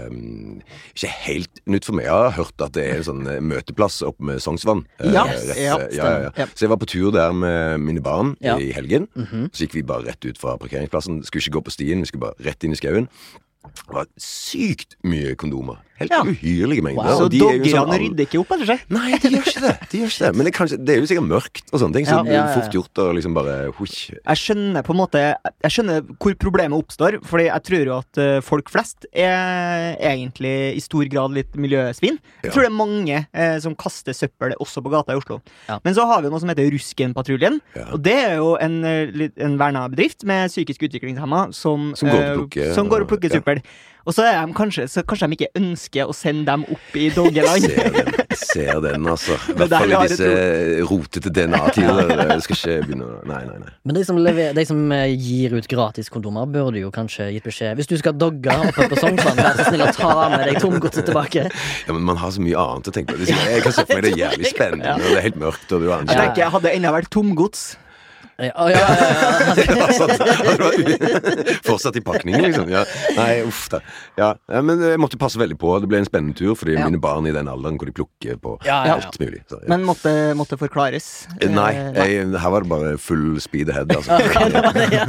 um, 0.09 0.61
ikke 0.93 1.11
helt 1.25 1.63
nytt 1.71 1.89
for 1.89 1.97
meg. 1.97 2.07
Jeg 2.09 2.13
har 2.13 2.37
hørt 2.37 2.65
at 2.65 2.75
det 2.77 2.85
er 2.89 3.01
en 3.01 3.09
sånn 3.09 3.31
møteplass 3.49 4.01
oppe 4.07 4.29
med 4.29 4.43
Sognsvann. 4.45 4.85
Ja, 5.01 5.25
rett, 5.29 5.55
ja, 5.57 5.79
ja, 5.95 6.11
ja. 6.29 6.49
Så 6.53 6.67
jeg 6.67 6.73
var 6.73 6.81
på 6.83 6.91
tur 6.91 7.13
der 7.15 7.33
med 7.37 7.81
mine 7.83 8.03
barn 8.05 8.35
i 8.43 8.73
helgen. 8.77 9.09
Mhm. 9.17 9.49
Så 9.53 9.65
gikk 9.67 9.79
vi 9.81 9.87
bare 9.87 10.11
rett 10.11 10.29
ut 10.29 10.41
fra 10.41 10.59
parkeringsplassen. 10.61 11.23
Skulle 11.27 11.45
ikke 11.45 11.59
gå 11.59 11.67
på 11.69 11.77
stien, 11.79 12.05
vi 12.05 12.11
skulle 12.13 12.29
bare 12.29 12.49
rett 12.51 12.67
inn 12.67 12.77
i 12.77 12.81
skauen. 12.81 13.09
Det 13.63 13.95
var 13.95 14.09
sykt 14.21 14.97
mye 15.07 15.37
kondomer. 15.39 15.79
Helt 16.03 16.13
Ja. 16.13 16.21
uhyrlige 16.27 16.83
mengder. 16.85 17.07
Wow. 17.07 17.19
Så 17.19 17.25
og 17.25 17.31
de 17.33 17.39
er 17.39 17.47
doggerne 17.47 17.73
sånn 17.79 17.95
rydder 18.03 18.27
ikke 18.27 18.41
opp 18.43 18.53
etter 18.57 18.67
seg? 18.73 18.81
Nei, 18.93 19.11
de 19.23 19.29
gjør 19.37 19.47
ikke 19.53 19.63
det. 19.65 19.75
De 19.93 19.99
gjør 20.03 20.11
ikke 20.13 20.25
det. 20.27 20.33
Men 20.37 20.45
det 20.49 20.55
kanskje, 20.59 20.79
det 20.83 20.93
er 20.97 21.01
jo 21.01 21.09
sikkert 21.13 21.29
mørkt 21.31 21.73
og 21.73 21.81
sånne 21.81 21.95
ting, 21.99 22.07
så 22.07 22.17
Ja. 22.19 22.23
det 22.23 22.33
er 22.33 22.35
Ja, 22.35 22.43
ja, 22.43 22.49
ja. 22.49 22.61
fort 22.61 22.73
gjort 22.77 22.95
å 23.03 23.07
liksom 23.17 23.35
bare 23.35 23.57
husk. 23.79 24.11
Jeg 24.13 24.37
skjønner 24.43 24.83
på 24.83 24.91
en 24.95 25.01
måte 25.01 25.23
Jeg 25.63 25.71
skjønner 25.71 26.03
hvor 26.19 26.35
problemet 26.35 26.77
oppstår, 26.83 27.21
Fordi 27.23 27.45
jeg 27.47 27.63
tror 27.63 27.85
jo 27.87 27.97
at 27.99 28.19
eh, 28.19 28.41
folk 28.41 28.69
flest 28.71 29.07
er 29.15 29.97
egentlig 30.01 30.77
i 30.77 30.81
stor 30.83 31.05
grad 31.09 31.33
litt 31.37 31.53
miljøsvin. 31.57 32.19
Jeg 32.43 32.45
Ja. 32.45 32.51
tror 32.51 32.63
det 32.63 32.71
er 32.73 32.77
mange 32.77 33.27
eh, 33.33 33.59
som 33.61 33.75
kaster 33.75 34.13
søppel 34.13 34.55
også 34.61 34.83
på 34.83 34.91
gata 34.91 35.13
i 35.13 35.17
Oslo. 35.21 35.41
Ja. 35.69 35.79
Men 35.85 35.95
så 35.95 36.07
har 36.07 36.23
vi 36.23 36.29
noe 36.31 36.41
som 36.41 36.49
heter 36.49 36.71
Ruskenpatruljen. 36.73 37.61
Ja. 37.77 37.85
Og 37.93 38.03
det 38.03 38.15
er 38.17 38.37
jo 38.37 38.57
en, 38.57 38.85
eh, 38.85 39.29
en 39.39 39.57
verna 39.59 39.89
bedrift 39.89 40.25
med 40.25 40.51
psykisk 40.51 40.83
utviklingshemma 40.89 41.53
som, 41.55 41.95
Som 41.97 42.09
går 42.09 42.19
og 42.19 42.23
eh, 42.23 42.37
plukker- 42.37 42.75
som 42.75 42.89
går 42.89 43.01
og 43.03 43.09
plukker 43.09 43.31
ja. 43.31 43.39
søppel. 43.41 43.63
Og 44.07 44.15
så, 44.17 44.25
er 44.27 44.41
de 44.47 44.55
kanskje, 44.57 44.89
så 44.91 45.05
kanskje 45.07 45.29
de 45.31 45.37
ikke 45.39 45.51
ønsker 45.61 46.11
å 46.11 46.15
sende 46.17 46.47
dem 46.49 46.65
opp 46.75 46.97
i 46.99 47.09
doggeland. 47.15 47.69
Ser 47.73 47.93
den, 47.93 48.17
ser 48.43 48.81
den 48.85 49.07
altså. 49.09 49.37
I 49.53 49.57
hvert 49.61 49.75
fall 49.75 49.93
i 49.93 49.99
disse 50.09 50.29
rotete 50.89 51.31
DNA-tider. 51.33 52.13
Jeg 52.33 52.45
skal 52.47 52.59
ikke 52.59 52.77
begynne 52.87 53.09
å 53.09 53.19
Nei, 53.29 53.41
nei, 53.47 53.59
nei. 53.63 53.71
Men 53.87 53.97
de 53.97 54.03
som, 54.07 54.19
lever, 54.19 54.55
de 54.57 54.65
som 54.67 54.81
eh, 54.97 55.13
gir 55.15 55.55
ut 55.55 55.69
gratis 55.71 56.11
kondomer, 56.13 56.49
burde 56.51 56.83
jo 56.83 56.91
kanskje 56.95 57.29
gitt 57.37 57.47
beskjed. 57.47 57.77
Hvis 57.79 57.91
du 57.91 57.95
skal 58.01 58.17
dogge 58.19 58.57
oppe 58.67 58.89
på 58.91 58.99
Sognsvann, 58.99 59.39
vær 59.39 59.61
så 59.61 59.69
snill 59.69 59.85
å 59.87 59.93
ta 59.95 60.13
med 60.33 60.47
deg 60.51 60.59
tomgodset 60.65 61.07
tilbake. 61.09 61.47
Ja, 61.87 61.95
men 61.95 62.03
man 62.09 62.19
har 62.21 62.35
så 62.35 62.43
mye 62.45 62.59
annet 62.59 62.91
å 62.91 62.97
tenke 62.97 63.15
på. 63.15 63.29
Jeg 63.31 63.63
kan 63.65 63.77
se 63.77 63.87
for 63.87 63.95
meg 63.95 64.09
det 64.09 64.15
er 64.17 64.25
jævlig 64.25 64.53
spennende, 64.53 64.97
og 64.99 65.07
det 65.07 65.21
er 65.21 65.27
helt 65.29 65.41
mørkt, 65.45 65.69
og 65.71 65.87
du 65.87 65.93
har 65.93 66.05
Jeg 66.09 66.19
tenker 66.19 66.45
jeg 66.45 66.55
hadde 66.57 66.75
ennå 66.77 66.95
vært 66.99 67.13
tomgods. 67.15 67.65
Ja, 68.43 68.67
ja, 68.73 68.79
ja, 68.79 69.87
u- 70.73 71.63
Fortsatt 71.67 71.97
i 71.97 72.01
pakningen, 72.05 72.43
liksom. 72.47 72.69
Ja. 72.73 72.85
Nei, 73.17 73.43
uff 73.47 73.69
da. 73.73 73.81
Ja. 74.19 74.33
ja, 74.51 74.63
men 74.65 74.81
jeg 74.83 74.99
måtte 75.01 75.19
passe 75.21 75.39
veldig 75.41 75.57
på. 75.61 75.73
Det 75.83 75.89
ble 75.91 76.01
en 76.03 76.09
spennende 76.09 76.37
tur, 76.39 76.55
fordi 76.59 76.77
Ja. 76.79 76.87
mine 76.89 77.01
barn 77.03 77.27
i 77.29 77.33
den 77.35 77.49
alderen 77.51 77.79
hvor 77.79 77.87
de 77.89 77.95
plukker 77.97 78.39
på 78.43 78.57
Ja, 78.67 78.83
ja, 78.87 78.93
ja. 78.93 78.95
alt 79.01 79.19
mulig. 79.21 79.43
Så, 79.51 79.59
ja. 79.63 79.69
Men 79.73 79.85
måtte, 79.89 80.13
måtte 80.39 80.59
forklares. 80.61 81.11
Nei, 81.43 81.73
Eh, 81.73 81.93
jeg, 82.13 82.27
her 82.39 82.51
var 82.53 82.61
det 82.65 82.69
bare 82.71 82.93
full 83.01 83.39
speed 83.41 83.69
ahead, 83.73 83.93
altså. 83.95 84.17
Ok, 84.23 84.35
det 84.53 84.63
var 84.65 84.73
det, 84.77 84.89
ja. 84.93 85.07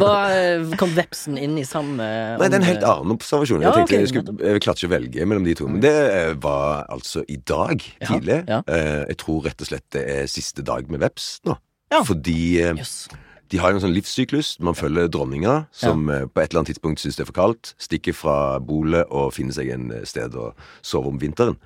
Hva, 0.00 0.12
eh, 0.34 0.76
kom 0.80 0.92
vepsen 0.96 1.38
inn 1.40 1.58
i 1.60 1.64
samme 1.68 2.04
Nei, 2.38 2.48
det 2.48 2.54
er 2.58 2.60
en 2.62 2.68
helt 2.68 2.84
annen 2.88 3.14
observasjon. 3.16 3.60
Jeg 3.62 3.68
Ja, 3.70 3.74
tenkte 3.76 4.00
jeg 4.00 4.08
skulle 4.12 4.38
jeg 4.54 4.62
klarte 4.64 4.82
ikke 4.84 4.90
å 4.90 4.94
velge 4.96 5.26
mellom 5.28 5.44
de 5.46 5.54
to. 5.58 5.68
Men 5.68 5.80
det 5.84 5.94
eh, 5.94 6.32
var 6.40 6.86
altså 6.92 7.24
i 7.28 7.36
dag 7.36 7.80
tidlig. 8.04 8.40
ja. 8.48 8.62
Eh, 8.68 9.04
Jeg 9.14 9.16
tror 9.20 9.44
rett 9.44 9.60
og 9.60 9.66
slett 9.68 9.84
det 9.94 10.02
er 10.10 10.26
siste 10.30 10.62
dag 10.64 10.88
med 10.90 11.00
veps 11.04 11.40
nå. 11.46 11.56
Ja. 11.94 12.02
Fordi 12.06 12.38
yes. 12.58 13.04
De 13.52 13.60
har 13.60 13.70
en 13.70 13.82
sånn 13.82 13.94
livssyklus. 13.94 14.56
Man 14.64 14.74
følger 14.74 15.10
dronninga, 15.12 15.66
som 15.74 16.08
ja. 16.10 16.24
på 16.26 16.40
et 16.42 16.48
eller 16.50 16.62
annet 16.62 16.72
tidspunkt 16.72 17.02
syns 17.02 17.18
det 17.18 17.22
er 17.26 17.28
for 17.28 17.36
kaldt, 17.36 17.74
stikker 17.78 18.16
fra 18.16 18.36
bolet 18.58 19.06
og 19.14 19.34
finner 19.36 19.54
seg 19.54 19.68
en 19.74 19.90
eh, 19.94 20.06
sted 20.08 20.34
å 20.34 20.48
sove 20.82 21.12
om 21.12 21.20
vinteren. 21.22 21.58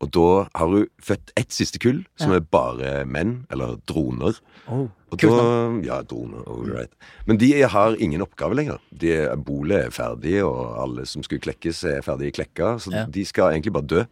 Og 0.00 0.08
da 0.16 0.28
har 0.56 0.70
hun 0.70 0.86
født 1.04 1.34
ett 1.36 1.52
siste 1.52 1.80
kull, 1.82 1.98
som 2.16 2.32
er 2.32 2.40
bare 2.40 3.02
menn, 3.04 3.42
eller 3.52 3.74
droner. 3.90 4.38
Oh, 4.64 4.86
Og 5.12 5.18
kult 5.20 5.36
da, 5.36 5.50
ja, 5.84 5.98
droner, 6.08 6.46
right. 6.70 6.94
Men 7.28 7.36
de 7.42 7.50
har 7.74 7.98
ingen 8.00 8.24
oppgave 8.24 8.56
lenger. 8.56 8.80
De, 8.88 9.12
bolet 9.44 9.90
er 9.90 9.92
ferdig, 9.92 10.38
og 10.46 10.78
alle 10.86 11.04
som 11.10 11.26
skulle 11.26 11.44
klekkes, 11.44 11.82
er 11.98 12.06
ferdig 12.06 12.32
klekka. 12.38 12.78
Så 12.80 12.94
Ja. 12.94 13.04
de 13.04 13.26
skal 13.28 13.52
egentlig 13.52 13.74
bare 13.76 13.90
dø. 13.92 14.06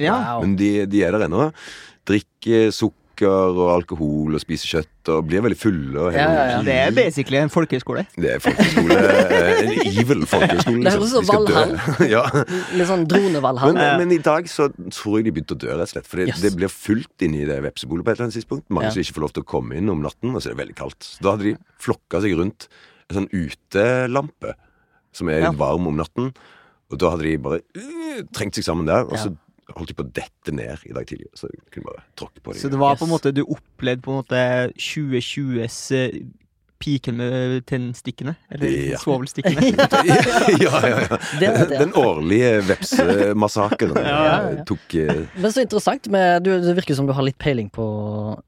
Ja. 0.00 0.40
Men 0.40 0.56
de, 0.56 0.86
de 0.86 1.04
er 1.04 1.12
der 1.12 1.26
ennå. 1.28 1.50
Drikker 2.08 2.72
sukker 2.72 3.03
og 3.22 3.58
alkohol 3.74 4.34
og 4.34 4.40
spiser 4.42 4.66
kjøtt 4.80 5.08
og 5.14 5.26
blir 5.28 5.40
veldig 5.44 5.56
fulle. 5.60 5.94
Og 6.00 6.12
Ja, 6.12 6.26
ja, 6.32 6.44
ja. 6.50 6.62
Det 6.66 6.74
er 6.74 6.90
basically 6.96 7.36
en 7.38 7.48
folkehøyskole. 7.52 8.06
Det 8.16 8.30
er 8.34 8.38
folkeskole. 8.40 8.96
eh, 8.96 9.60
En 9.64 9.72
evil 9.86 10.26
folkeskole. 10.26 10.82
Det 10.84 10.92
høres 10.92 11.12
ut 11.14 11.26
som. 11.26 11.44
Valhall. 11.46 11.76
ja. 12.16 12.24
Litt 12.74 12.88
sånn 12.88 13.06
dronevalhall. 13.06 13.74
Men, 13.74 13.98
men 14.02 14.12
i 14.12 14.18
dag 14.18 14.48
så 14.48 14.70
tror 14.90 15.18
jeg 15.20 15.24
de 15.28 15.32
begynte 15.36 15.54
å 15.54 15.60
dø, 15.60 15.68
rett 15.76 15.86
og 15.86 15.92
slett. 15.94 16.06
For 16.10 16.16
det, 16.18 16.28
Yes. 16.32 16.40
det 16.42 16.54
blir 16.56 16.68
fullt 16.72 17.22
inne 17.28 17.42
i 17.44 17.46
det 17.46 17.60
vepsebolet 17.62 18.04
på 18.04 18.10
et 18.10 18.16
eller 18.18 18.26
annet 18.30 18.38
tidspunkt. 18.40 18.66
Mange 18.70 18.86
Ja. 18.88 18.90
som 18.96 19.02
ikke 19.04 19.14
får 19.20 19.26
lov 19.28 19.32
til 19.36 19.42
å 19.44 19.50
komme 19.54 19.76
inn 19.76 19.88
om 19.92 20.02
natten, 20.02 20.34
og 20.34 20.40
så 20.42 20.50
er 20.50 20.54
det 20.56 20.62
veldig 20.66 20.76
kaldt. 20.76 21.00
Så 21.04 21.20
da 21.22 21.30
hadde 21.36 21.44
de 21.52 21.56
flokka 21.78 22.20
seg 22.24 22.34
rundt 22.40 22.68
en 23.10 23.16
sånn 23.20 23.30
utelampe 23.30 24.54
som 25.14 25.28
er 25.28 25.40
Ja. 25.44 25.52
varm 25.52 25.86
om 25.86 25.96
natten. 25.96 26.34
Og 26.90 26.98
da 26.98 27.10
hadde 27.10 27.22
de 27.22 27.36
bare 27.38 27.60
uh, 27.76 28.22
trengt 28.32 28.54
seg 28.54 28.64
sammen 28.64 28.86
der, 28.86 29.04
og 29.04 29.12
Ja. 29.14 29.24
så 29.24 29.36
holdt 29.72 29.94
på 29.96 30.04
å 30.04 30.12
dette 30.16 30.54
ned 30.54 30.84
i 30.88 30.94
dag 30.96 31.06
tidlig. 31.08 31.30
Så 31.38 31.48
kunne 31.72 31.88
bare 31.88 32.04
tråkke 32.18 32.42
på 32.42 32.52
det. 32.52 32.62
Så 32.62 32.70
det 32.72 32.80
var 32.80 32.98
på 33.00 33.06
en 33.08 33.14
måte 33.14 33.32
Du 33.34 33.44
opplevde 33.44 34.04
på 34.04 34.12
en 34.12 34.20
måte 34.22 34.40
2020s 34.76 35.84
eh, 36.84 36.86
piken 36.86 37.16
med 37.16 37.64
tennstikkene? 37.66 38.34
Eller 38.52 38.74
Ja. 38.92 38.98
svovelstikkene? 39.04 39.62
ja, 40.64 40.80
ja, 40.84 41.00
ja. 41.08 41.18
Det 41.40 41.48
vet. 41.54 41.72
Den 41.80 41.94
årlige 41.96 42.50
vepsemassakren 42.68 43.94
Ja, 43.96 44.04
ja, 44.04 44.34
ja. 44.58 44.64
tok 44.68 44.94
eh, 45.00 45.22
Men 45.40 45.52
så 45.54 45.64
interessant. 45.64 46.08
Med, 46.12 46.42
du, 46.44 46.50
det 46.60 46.74
virker 46.76 46.94
som 46.98 47.06
du 47.08 47.12
har 47.16 47.24
litt 47.26 47.38
peiling 47.40 47.70
på 47.74 47.86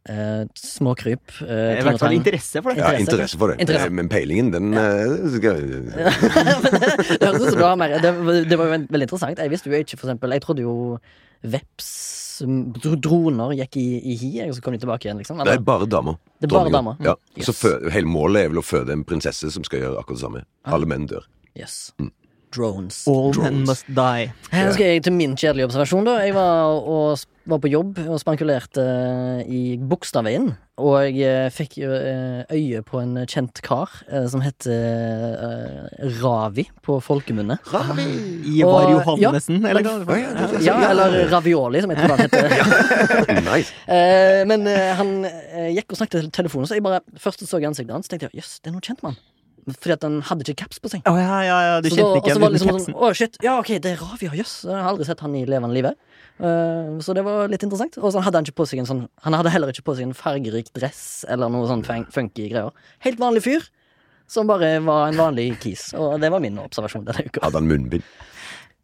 eh, 0.08 0.44
småkryp. 0.60 1.32
Eh, 1.46 1.80
I 1.80 1.84
hvert 1.86 2.00
fall 2.02 2.16
interesse 2.16 2.62
for 2.62 2.72
det. 2.74 2.82
ja, 2.82 2.92
Interesse. 2.92 3.10
interesse 3.16 3.40
for 3.40 3.52
det. 3.54 3.60
Interesse. 3.64 3.86
Eh, 3.90 3.96
Men 3.96 4.08
peilingen, 4.12 4.50
den 4.54 4.72
ja. 4.76 4.86
skal, 5.36 5.62
det 5.62 7.22
høres 7.22 7.42
ut 7.42 7.50
som 7.52 7.60
du 7.60 7.64
har 7.66 7.76
mer 7.80 7.96
det, 8.02 8.12
det 8.50 8.58
var 8.58 8.68
jo 8.68 8.74
veldig 8.90 9.06
interessant. 9.08 9.40
Jeg 9.40 9.52
visste 9.52 9.70
jo 9.72 9.78
ikke, 9.80 9.96
for 10.00 10.08
eksempel 10.10 10.34
Jeg 10.36 10.42
trodde 10.44 10.64
jo 10.66 10.74
veps 11.52 12.42
dro- 12.44 12.98
Droner 13.00 13.54
gikk 13.56 13.78
i, 13.80 13.86
i 14.12 14.16
hi, 14.20 14.30
og 14.48 14.54
så 14.56 14.62
kom 14.64 14.74
de 14.76 14.80
tilbake 14.82 15.06
igjen, 15.08 15.18
liksom. 15.22 15.38
Det 15.46 15.54
er 15.56 15.62
bare 15.64 15.86
damer. 15.88 16.18
det 16.40 16.50
er 16.50 16.54
bare 16.54 16.72
damer. 16.74 16.96
Ja. 17.00 17.14
Så 17.40 17.52
Yes. 17.54 17.60
fø 17.62 17.90
hele 17.94 18.06
målet 18.12 18.44
er 18.44 18.48
vel 18.52 18.60
å 18.60 18.66
føde 18.66 18.92
en 18.92 19.04
prinsesse 19.08 19.50
som 19.54 19.64
skal 19.64 19.80
gjøre 19.80 19.98
akkurat 20.02 20.18
det 20.18 20.24
samme. 20.26 20.44
Alle 20.66 20.86
menn 20.86 21.06
dør. 21.08 21.24
Yes. 21.56 21.92
Mm. 21.98 22.10
Drones. 22.56 23.02
All 23.12 23.32
men 23.44 23.62
must 23.68 23.86
die. 23.92 24.30
Her 24.52 24.72
skal 24.74 24.86
jeg 24.94 25.02
til 25.06 25.12
min 25.16 25.36
kjedelige 25.36 25.68
observasjon. 25.68 26.06
da 26.08 26.18
Jeg 26.24 26.34
var, 26.36 26.72
og, 26.80 27.18
var 27.46 27.60
på 27.62 27.68
jobb 27.70 27.98
og 28.08 28.16
spankulerte 28.22 28.82
eh, 28.82 29.42
i 29.46 29.60
Bogstadveien. 29.78 30.54
Og 30.82 30.96
jeg 31.06 31.20
eh, 31.24 31.50
fikk 31.54 31.76
eh, 31.84 32.42
øye 32.52 32.82
på 32.84 32.98
en 33.00 33.14
kjent 33.30 33.60
kar 33.64 33.92
som 34.28 34.42
heter 34.44 36.10
Ravi 36.20 36.66
på 36.84 36.98
folkemunne. 37.04 37.56
Ivar 37.64 38.88
Og- 38.88 38.90
Johannessen, 38.96 39.62
eller 39.64 39.82
hva? 39.86 40.18
Ja, 40.20 40.46
det- 40.50 40.64
Ja, 40.66 40.76
eller 40.90 41.28
Ravioli, 41.32 41.80
som 41.80 41.90
jeg 41.90 41.98
tror 41.98 42.16
han 42.16 42.26
heter. 42.26 43.40
nice. 43.52 43.72
Eh, 43.88 44.42
men 44.48 44.66
han 44.66 45.14
gikk 45.76 45.92
og 45.92 45.96
snakket 46.02 46.24
i 46.26 46.30
telefonen, 46.30 46.66
så 46.68 46.74
jeg 46.76 46.82
bare 46.84 47.00
først 47.18 47.46
så 47.46 47.60
jeg 47.60 47.68
ansiktet 47.70 47.94
hans, 47.94 48.08
tenkte 48.08 48.28
jeg 48.32 48.42
jøss, 48.42 48.58
det 48.60 48.70
er 48.70 48.76
noen 48.76 48.84
kjent 48.84 49.00
han. 49.06 49.16
Fordi 49.66 49.92
at 49.96 50.04
han 50.06 50.20
hadde 50.22 50.44
ikke 50.46 50.60
caps 50.62 50.78
på 50.78 50.90
seg. 50.92 51.00
Oh, 51.10 51.16
ja, 51.18 51.40
ja, 51.42 51.56
ja, 51.66 51.80
du 51.82 51.88
Så 51.90 51.96
da- 51.96 52.02
kjente 52.02 52.10
og 52.12 52.18
ikke 52.22 52.34
så 52.36 52.40
var 52.40 52.50
igjen 52.50 52.52
det 52.52 52.60
liksom 52.60 52.84
sånn, 52.84 52.94
å 53.02 53.08
shit, 53.18 53.36
ja 53.42 53.58
ok, 53.58 53.70
det 53.82 53.92
er 53.92 53.96
Ravia. 53.98 54.30
Jøss. 54.30 54.38
jøss. 54.38 54.54
Jeg 54.70 54.76
har 54.78 54.90
aldri 54.92 55.06
sett 55.08 55.20
han 55.26 55.34
i 55.34 55.44
levende 55.44 55.74
livet. 55.74 55.96
Uh, 56.38 57.00
så 57.00 57.14
det 57.16 57.24
var 57.24 57.48
litt 57.48 57.62
interessant. 57.66 57.96
Og 57.98 58.12
så 58.12 58.22
hadde 58.22 58.36
han 58.38 58.44
ikke 58.46 58.60
på 58.60 58.66
seg 58.68 58.78
en 58.82 58.86
sånn 58.86 59.08
Han 59.24 59.32
hadde 59.32 59.50
heller 59.50 59.72
ikke 59.72 59.82
på 59.88 59.94
seg 59.96 60.04
en 60.06 60.12
fargerik 60.14 60.68
dress 60.76 61.24
eller 61.28 61.48
noe 61.50 61.66
sånn 61.66 61.82
fun- 61.82 62.06
funky 62.12 62.50
greier. 62.52 62.70
Helt 63.00 63.18
vanlig 63.18 63.42
fyr. 63.42 63.66
Som 64.28 64.46
bare 64.50 64.80
var 64.82 65.08
en 65.08 65.14
vanlig 65.18 65.58
kis. 65.62 65.94
Og 65.94 66.20
det 66.20 66.30
var 66.30 66.40
min 66.42 66.58
observasjon 66.58 67.04
denne 67.06 67.26
uka. 67.26 67.40
Hadde 67.42 67.60
han 67.60 67.68
munnbind? 67.70 68.02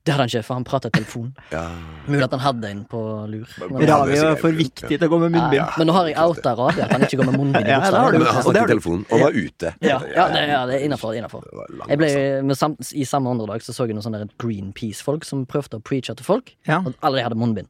Det 0.04 0.10
hadde 0.10 0.22
han 0.24 0.30
ikke, 0.32 0.40
for 0.44 0.54
han 0.58 0.64
pratet 0.66 0.90
i 0.90 0.98
telefon. 0.98 1.28
Ja. 1.52 1.60
Mulig 2.08 2.24
at 2.26 2.32
han 2.34 2.40
hadde 2.42 2.70
en 2.72 2.80
på 2.90 3.00
lur. 3.30 3.46
Men, 3.70 3.84
Ravi 3.86 4.16
er 4.18 4.34
for 4.40 4.50
viktig 4.50 4.88
til 4.98 5.04
å 5.06 5.10
gå 5.12 5.18
med 5.22 5.30
munnbind. 5.30 5.54
Ja, 5.60 5.68
men 5.78 5.86
nå 5.86 5.92
har 5.94 6.08
jeg 6.10 6.16
outa 6.18 6.54
Radio, 6.58 6.82
at 6.82 6.90
han 6.96 7.04
ikke 7.06 7.20
går 7.20 7.28
med 7.30 7.38
munnbind 7.38 7.68
Ja. 7.70 7.78
Men 7.78 7.94
han 7.94 8.16
Og 8.16 8.26
snakket 8.26 8.64
i 8.64 8.72
telefonen, 8.72 8.72
telefon 8.72 9.06
og 9.12 9.20
var 9.22 9.30
ute. 9.38 9.74
Ja, 9.80 10.00
ja, 10.10 10.24
det, 10.34 10.42
ja, 10.50 10.66
det 10.66 10.74
er 10.80 10.86
innafor. 10.88 11.14
Jeg 11.14 11.98
ble, 12.02 12.10
med 12.42 12.58
sam, 12.58 12.74
I 12.98 13.04
samme 13.06 13.30
åndedrag 13.30 13.62
så 13.62 13.72
så 13.76 13.86
jeg 13.86 13.94
noen 13.94 14.02
sånne 14.02 14.26
Greenpeace-folk 14.42 15.24
som 15.24 15.46
prøvde 15.46 15.78
å 15.78 15.84
preache 15.86 16.16
til 16.18 16.24
folk, 16.26 16.50
Ja. 16.66 16.80
og 16.82 16.94
alle 17.00 17.18
de 17.22 17.22
hadde 17.28 17.38
munnbind. 17.38 17.68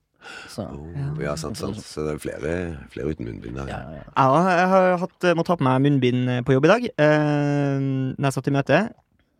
Så 0.49 0.63
Oh, 0.73 1.21
ja, 1.21 1.35
sant, 1.37 1.59
sant. 1.59 1.77
Så 1.83 2.01
det 2.07 2.15
er 2.15 2.19
flere, 2.23 2.51
flere 2.95 3.11
uten 3.13 3.27
munnbind 3.27 3.57
der. 3.57 3.67
ja, 3.67 3.77
Ja. 3.77 4.01
ja. 4.17 4.57
Jeg 4.57 4.69
har- 4.73 4.99
hatt, 4.99 5.21
måttet 5.37 5.49
ha 5.49 5.57
på 5.57 5.65
meg 5.69 5.83
munnbind 5.83 6.45
på 6.47 6.53
jobb 6.57 6.65
i 6.65 6.69
dag 6.69 6.85
eh, 6.97 7.79
når 8.17 8.23
jeg 8.25 8.33
satt 8.33 8.49
i 8.49 8.51
møte. 8.57 8.81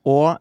Og 0.05 0.37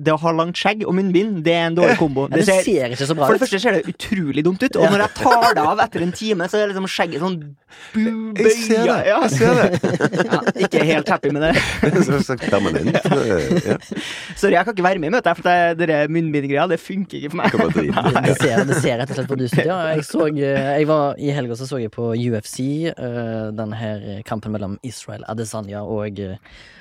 det 0.00 0.12
å 0.14 0.18
ha 0.22 0.32
langt 0.32 0.56
skjegg 0.60 0.82
og 0.88 0.94
munnbind, 0.96 1.42
det 1.46 1.52
er 1.54 1.66
en 1.68 1.76
dårlig 1.78 1.96
kombo. 2.00 2.26
Ja, 2.30 2.40
det 2.40 2.46
ser 2.48 2.92
ikke 2.94 3.06
så 3.08 3.16
bra 3.18 3.26
ut. 3.26 3.30
for 3.30 3.36
det 3.38 3.42
første 3.44 3.60
ser 3.62 3.76
det 3.78 3.94
utrolig 3.94 4.44
dumt 4.46 4.62
ut, 4.64 4.76
og 4.80 4.86
når 4.94 5.04
jeg 5.04 5.14
tar 5.20 5.54
det 5.58 5.64
av 5.72 5.82
etter 5.86 6.04
en 6.06 6.12
time, 6.16 6.48
så 6.50 6.60
er 6.60 6.70
liksom 6.72 6.88
skjegget 6.90 7.24
sånn 7.24 7.36
bøya. 7.94 8.44
Jeg 8.44 8.54
ser 8.58 8.84
det! 8.86 8.98
Ja. 9.08 9.18
Jeg 9.24 9.30
ser 9.36 9.60
det! 9.60 10.26
Ja, 10.30 10.40
ikke 10.66 10.84
helt 10.90 11.12
happy 11.14 11.32
med 11.36 11.46
det. 11.48 11.52
Permanent. 12.50 12.96
eh, 12.96 13.48
Ja. 13.70 13.76
Sorry, 14.36 14.54
jeg 14.56 14.64
kan 14.66 14.74
ikke 14.74 14.86
være 14.86 15.02
med 15.02 15.10
i 15.10 15.14
møtet, 15.16 15.36
for 15.40 15.48
det, 15.78 15.88
det 15.90 15.98
munnbindgreia, 16.12 16.66
det 16.70 16.80
funker 16.82 17.20
ikke 17.20 17.30
for 17.34 17.40
meg. 17.42 18.26
Det 18.26 18.36
ser, 18.40 18.64
det 18.68 18.80
ser 18.82 19.00
rett 19.02 19.12
og 19.12 19.18
slett 19.20 19.30
på 19.30 19.38
dustet. 19.40 19.64
Ja, 19.68 19.78
jeg, 19.94 20.04
så, 20.08 20.26
eh, 20.32 20.72
jeg 20.80 20.88
var, 20.90 21.14
I 21.20 21.32
helga 21.36 21.56
så, 21.58 21.68
så 21.70 21.80
jeg 21.82 21.92
på 21.94 22.12
UFC, 22.16 22.58
Denne 22.90 23.70
den 23.70 23.76
her 23.78 24.22
kampen 24.26 24.52
mellom 24.54 24.78
Israel 24.86 25.22
Adesanya 25.30 25.82
og 25.86 26.18
eh, 26.20 26.38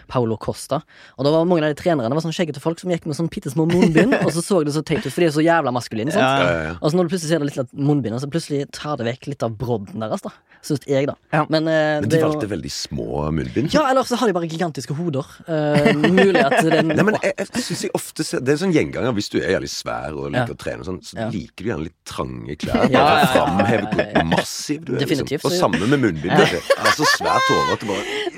Paulo 0.09 0.37
Costa. 0.41 0.81
Og 1.17 1.25
da 1.27 1.33
var 1.33 1.47
mange 1.47 1.63
av 1.67 1.73
de 1.73 1.79
trenerne 1.79 2.17
var 2.17 2.25
sånn 2.25 2.35
skjeggete 2.35 2.61
folk 2.63 2.81
som 2.81 2.91
gikk 2.93 3.07
med 3.09 3.17
sånn 3.17 3.29
bitte 3.31 3.51
små 3.53 3.67
munnbind, 3.69 4.17
og 4.25 4.33
så 4.35 4.43
så 4.43 4.61
det 4.65 4.73
så 4.75 4.83
teit 4.85 5.05
ut, 5.05 5.11
for 5.13 5.23
de 5.23 5.29
er 5.29 5.35
så 5.37 5.45
jævla 5.45 5.73
maskuline. 5.75 6.13
Ja. 6.15 6.29
Ja, 6.39 6.59
ja. 6.69 6.75
Og 6.81 6.91
så 6.91 6.99
når 6.99 7.07
du 7.07 7.13
plutselig 7.15 7.31
ser 7.33 7.43
det 7.43 7.51
litt 7.51 7.73
munnbind, 7.77 8.19
så 8.21 8.29
plutselig 8.31 8.65
tar 8.75 8.99
det 8.99 9.07
vekk 9.11 9.31
litt 9.33 9.45
av 9.45 9.57
brodden 9.59 10.01
deres, 10.03 10.25
da. 10.25 10.33
Syns 10.65 10.83
jeg, 10.89 11.07
da. 11.07 11.13
Men, 11.47 11.69
eh, 11.71 12.01
Men 12.03 12.09
de 12.11 12.19
valgte 12.19 12.43
jo- 12.43 12.51
veldig 12.51 12.71
små 12.73 13.29
munnbind. 13.31 13.71
Ja, 13.73 13.85
eller 13.89 14.03
så 14.03 14.17
har 14.19 14.27
de 14.27 14.33
bare 14.35 14.49
gigantiske 14.49 14.91
hoder. 14.97 15.23
Eh, 15.47 15.93
mulig 15.95 16.41
at 16.43 16.57
er 16.65 16.83
Nei, 16.89 17.03
men 17.05 17.15
jeg, 17.23 17.31
jeg 17.37 17.63
synes 17.63 17.83
jeg 17.85 17.91
ofte 17.95 18.25
ser 18.27 18.41
Det 18.43 18.53
er 18.53 18.59
sånn 18.59 18.73
gjenganger 18.75 19.15
hvis 19.15 19.29
du 19.31 19.37
er 19.39 19.53
jævlig 19.55 19.69
svær 19.71 20.17
og 20.17 20.33
liker 20.33 20.55
å 20.55 20.59
trene, 20.59 20.83
og 20.83 20.89
sånn, 20.89 20.99
så 21.05 21.29
liker 21.31 21.63
du 21.63 21.69
gjerne 21.71 21.87
litt 21.87 21.95
trange 22.03 22.57
klær. 22.59 22.75
Bare 22.89 22.91
Ja, 22.91 23.05
ja, 23.21 23.29
framheve 23.31 23.87
hvor 23.93 24.27
massiv 24.33 24.83
du 24.83 24.95
er. 24.97 25.05
Liksom. 25.05 25.31
Og 25.47 25.55
samme 25.55 25.87
med 25.87 26.03
munnbind. 26.03 26.35
svært 27.09 27.47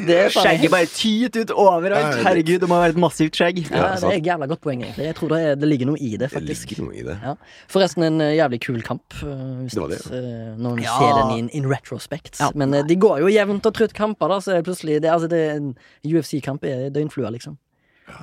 det 0.05 0.17
er 0.17 0.29
faen 0.33 0.45
meg 0.45 0.51
Skjegget 0.51 0.71
bare 0.73 0.89
tyter 0.91 1.45
ut 1.45 1.51
overalt. 1.69 2.17
Ja, 2.17 2.23
Herregud, 2.25 2.59
det 2.63 2.69
må 2.69 2.77
være 2.81 2.93
et 2.95 2.99
massivt 3.01 3.37
skjegg. 3.39 3.61
Ja, 3.69 3.77
Ja, 3.77 3.95
det 3.95 4.03
er 4.09 4.17
et 4.17 4.25
jævla 4.29 4.47
godt 4.51 4.61
poeng, 4.61 4.81
egentlig. 4.83 5.05
Jeg 5.05 5.15
tror 5.15 5.29
det, 5.33 5.39
er, 5.45 5.55
det 5.61 5.67
ligger 5.69 5.85
noe 5.91 5.97
i 6.01 6.09
det, 6.15 6.19
Det 6.27 6.31
faktisk. 6.33 6.69
ligger 6.73 6.83
noe 6.87 6.95
i 6.97 7.03
det. 7.07 7.17
Ja. 7.23 7.33
Forresten 7.71 8.03
en 8.07 8.21
eh, 8.21 8.35
jævlig 8.37 8.59
kul 8.65 8.81
kamp, 8.81 9.13
eh, 9.23 9.45
hvis 9.63 9.77
Det 9.77 9.81
var 9.81 9.87
det, 9.93 10.01
ja. 10.11 10.55
når 10.57 10.69
man 10.75 10.83
Ja. 10.83 10.97
ser 10.99 11.21
den 11.21 11.37
in, 11.39 11.49
in 11.61 11.69
retrospect. 11.71 12.39
Ja. 12.39 12.51
Men 12.55 12.73
eh, 12.73 12.83
de 12.87 12.95
går 12.95 13.19
jo 13.21 13.27
jevnt 13.27 13.65
og 13.65 13.73
trutt 13.73 13.93
kamper, 13.93 14.27
da, 14.27 14.39
så 14.39 14.51
er 14.51 14.61
det 14.61 14.65
plutselig 14.69 15.01
det, 15.01 15.09
altså, 15.11 15.27
det, 15.27 15.75
UFC-kamp 16.05 16.63
er 16.63 16.89
døgnflua, 16.89 17.29
liksom. 17.31 17.57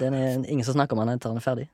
Den 0.01 0.15
er 0.15 0.43
ingen 0.49 0.65
som 0.65 0.75
snakker 0.75 0.97
om 0.99 1.07
den 1.07 1.17
etter 1.17 1.31
den 1.31 1.39
er 1.41 1.45
ferdig. 1.45 1.69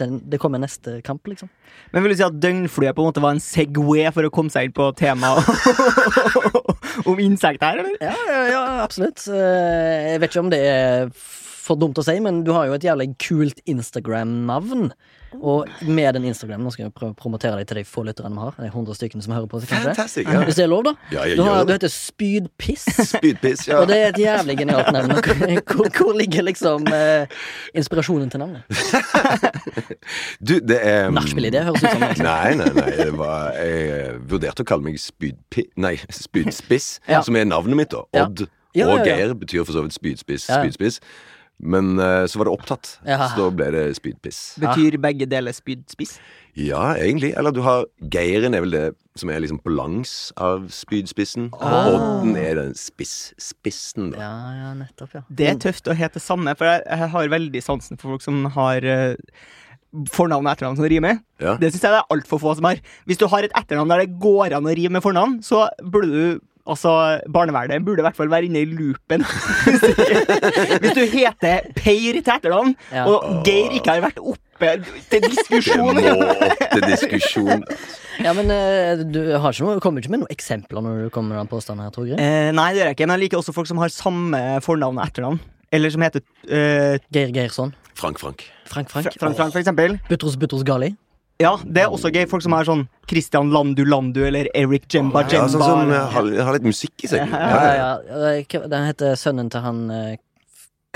Den, 0.00 0.18
det 0.30 0.38
kommer 0.42 0.60
neste 0.62 0.98
kamp, 1.04 1.26
liksom. 1.28 1.48
Men 1.92 2.02
vil 2.04 2.12
du 2.14 2.16
si 2.18 2.24
at 2.26 2.38
døgnflue 2.40 2.92
på 2.96 3.02
en 3.04 3.10
måte 3.10 3.22
var 3.24 3.34
en 3.36 3.42
Segway 3.42 4.08
for 4.14 4.24
å 4.28 4.32
komme 4.32 4.52
seg 4.52 4.68
inn 4.70 4.76
på 4.76 4.88
temaet 4.96 5.44
om 7.10 7.20
insekter 7.22 7.66
her, 7.68 7.82
eller? 7.84 7.98
Ja, 8.00 8.14
ja, 8.30 8.42
ja 8.54 8.62
absolutt. 8.84 9.26
Eh, 9.28 10.12
Jeg 10.14 10.22
vet 10.22 10.32
ikke 10.32 10.44
om 10.46 10.52
det 10.54 10.62
er 10.70 11.10
for 11.66 11.76
dumt 11.80 11.98
å 11.98 12.04
si, 12.06 12.14
men 12.22 12.44
du 12.46 12.52
har 12.54 12.68
jo 12.68 12.76
et 12.76 12.84
jævlig 12.86 13.10
kult 13.22 13.60
Instagram-navn. 13.66 14.90
Og 15.40 15.66
med 15.86 16.14
den 16.16 16.24
Instagram 16.30 16.62
Nå 16.64 16.70
skal 16.72 16.86
jeg 16.86 16.92
prøve 16.96 17.12
å 17.12 17.16
promotere 17.18 17.58
deg 17.60 17.66
til 17.70 17.80
de 17.80 17.84
få 17.88 18.04
lytterne 18.06 18.30
vi 18.32 18.42
har. 18.46 18.54
De 18.60 18.68
100 18.70 18.96
stykkene 18.98 19.22
som 19.24 19.34
hører 19.36 19.48
på. 19.50 19.60
kanskje 19.60 19.92
Fantastisk, 19.92 20.30
ja. 20.32 20.42
Hvis 20.46 20.58
det 20.58 20.64
er 20.64 20.70
lov, 20.72 20.84
da? 20.86 20.94
Ja, 21.12 21.26
Du, 21.36 21.42
har, 21.46 21.64
du 21.68 21.72
heter 21.74 21.92
Spydpiss. 21.92 22.86
Spydpiss, 23.12 23.66
ja. 23.68 23.80
Og 23.82 23.88
det 23.90 23.98
er 24.00 24.08
et 24.14 24.20
jævlig 24.22 24.58
genialt 24.62 24.92
navn. 24.94 25.16
Hvor, 25.66 25.88
hvor 25.98 26.12
ligger 26.16 26.42
liksom 26.46 26.86
eh, 26.92 27.26
inspirasjonen 27.76 28.30
til 28.32 28.40
navnet? 28.40 28.62
Du, 30.40 30.58
det 30.60 30.78
er 30.82 31.10
Nachspiel-idé 31.14 31.62
høres 31.66 31.82
ut 31.82 31.90
som. 31.90 32.02
Liksom. 32.06 32.26
Nei, 32.26 32.54
nei, 32.60 32.68
nei. 32.76 32.90
Det 32.98 33.12
var, 33.18 33.56
jeg 33.60 33.86
eh, 33.96 34.18
vurderte 34.30 34.64
å 34.64 34.68
kalle 34.68 34.86
meg 34.88 35.00
spydpi... 35.02 35.66
Nei, 35.82 35.96
spydspiss, 36.12 36.90
Ja. 37.10 37.22
som 37.26 37.36
er 37.38 37.46
navnet 37.48 37.78
mitt. 37.78 37.92
da 37.94 38.04
Odd 38.24 38.46
Ja, 38.76 38.90
og 38.90 39.00
ja, 39.00 39.14
ja. 39.14 39.16
Geir 39.26 39.34
betyr 39.40 39.64
for 39.64 39.72
så 39.76 39.82
vidt 39.86 39.96
spydspiss. 39.96 40.48
Spydspiss. 40.50 41.00
Men 41.58 41.94
uh, 41.98 42.26
så 42.28 42.40
var 42.40 42.48
det 42.48 42.52
opptatt, 42.52 42.90
Ja. 43.06 43.30
så 43.30 43.46
da 43.46 43.50
ble 43.56 43.70
det 43.72 43.84
spydpiss. 43.96 44.40
Betyr 44.60 44.98
begge 45.00 45.28
deler 45.30 45.56
spydspiss? 45.56 46.18
Ja, 46.56 46.94
egentlig. 46.96 47.34
Eller 47.36 47.52
du 47.52 47.62
har 47.64 47.86
Geiren 48.12 48.56
er 48.56 48.64
vel 48.64 48.72
det 48.74 48.84
som 49.16 49.30
er 49.32 49.40
liksom 49.40 49.60
på 49.64 49.72
langs 49.72 50.32
av 50.36 50.66
spydspissen. 50.72 51.50
Ah. 51.56 51.88
Odden 51.92 52.36
er 52.36 52.58
den 52.60 52.74
spiss-spissen, 52.76 54.10
da. 54.12 54.20
Ja, 54.20 54.32
ja, 54.60 54.72
nettopp, 54.76 55.14
ja. 55.16 55.22
Det 55.28 55.48
er 55.48 55.60
tøft 55.60 55.88
å 55.88 55.96
hete 55.96 56.20
samme, 56.20 56.52
for 56.56 56.68
jeg, 56.68 56.84
jeg 56.84 57.12
har 57.14 57.32
veldig 57.36 57.62
sansen 57.64 58.00
for 58.00 58.14
folk 58.14 58.24
som 58.24 58.44
har 58.56 58.84
uh, 58.84 59.14
fornavn 60.12 60.44
og 60.44 60.52
etternavn 60.52 60.80
som 60.80 60.88
rimer. 60.92 61.22
Ja. 61.40 61.56
Det 61.60 61.72
syns 61.72 61.86
jeg 61.86 61.94
det 61.94 62.02
er 62.02 62.12
altfor 62.16 62.42
få 62.42 62.52
som 62.58 62.68
har. 62.68 62.80
Hvis 63.08 63.20
du 63.20 63.26
har 63.32 63.46
et 63.46 63.56
etternavn 63.56 63.92
der 63.92 64.04
det 64.04 64.20
går 64.20 64.56
an 64.56 64.68
å 64.68 64.76
rime 64.76 64.98
med 64.98 65.04
fornavn, 65.04 65.40
så 65.46 65.66
burde 65.80 66.12
du 66.12 66.44
Altså, 66.66 66.90
Barnevernet 67.30 67.84
burde 67.86 68.02
i 68.02 68.06
hvert 68.06 68.16
fall 68.18 68.30
være 68.32 68.48
inne 68.48 68.62
i 68.64 68.66
loopen. 68.66 69.22
Hvis 70.82 70.94
du 70.96 71.04
heter 71.12 71.68
Peir 71.76 72.18
til 72.18 72.32
etternavn, 72.34 72.72
Ja. 72.92 73.04
og 73.06 73.44
Geir 73.46 73.70
ikke 73.78 73.94
har 73.94 74.02
vært 74.06 74.18
oppe 74.22 74.72
til 75.12 75.22
diskusjon 75.28 76.00
til 76.00 76.86
diskusjon. 76.90 77.62
Ja, 78.24 78.32
men 78.32 78.50
eh, 78.50 79.02
du 79.04 79.20
har 79.38 79.52
ikke 79.52 79.66
noe, 79.66 79.80
kommer 79.84 80.00
ikke 80.02 80.10
med 80.14 80.22
noen 80.24 80.32
eksempler 80.32 80.80
når 80.82 81.04
du 81.06 81.08
kommer 81.14 81.34
med 81.36 81.42
den 81.44 81.50
påstanden 81.52 81.84
her, 81.84 81.92
Torgrim? 81.94 82.18
eh, 82.18 82.50
Nei, 82.56 82.70
det 82.72 82.80
gjør 82.82 82.90
jeg 82.90 82.96
ikke, 82.98 83.06
men 83.10 83.14
jeg 83.18 83.24
liker 83.26 83.42
også 83.42 83.52
folk 83.56 83.68
som 83.70 83.78
har 83.82 83.92
samme 83.92 84.40
fornavn 84.64 84.98
og 84.98 85.04
etternavn. 85.06 85.40
Eller 85.74 85.90
som 85.92 86.02
heter 86.06 86.22
uh, 86.46 86.94
Geir 87.12 87.32
Geirsson. 87.34 87.74
Frank, 87.98 88.18
Frank. 88.22 88.44
Frank 88.70 88.88
Fra- 88.90 89.02
Frank. 89.02 89.18
Frank, 89.18 89.36
Frank, 89.36 89.52
for 89.52 89.60
eksempel. 89.60 89.98
Butros 90.08 90.36
Butros 90.40 90.62
Gali. 90.64 90.92
Ja, 91.38 91.56
det 91.68 91.82
er 91.84 91.92
også 91.92 92.08
gøy. 92.14 92.24
Folk 92.30 92.42
som 92.46 92.54
er 92.56 92.64
sånn 92.64 92.86
Christian 93.10 93.50
Landu 93.52 93.82
Landu 93.84 94.22
eller 94.24 94.48
Eric 94.56 94.86
Jemba 94.94 95.26
Ja, 95.26 95.34
Jemba. 95.42 95.50
sånn 95.52 95.64
som 95.66 95.90
eh, 95.92 96.06
har, 96.14 96.30
har 96.48 96.56
litt 96.56 96.64
musikk 96.64 97.04
i 97.04 97.10
seg. 97.12 97.26
Ja, 97.28 97.40
Ja, 97.50 97.58
ja, 97.76 97.90
ja. 98.08 98.30
Eh, 98.38 98.68
Den 98.72 98.86
heter 98.88 99.18
sønnen 99.20 99.50
til 99.52 99.60
han 99.60 99.82
eh, 99.92 100.14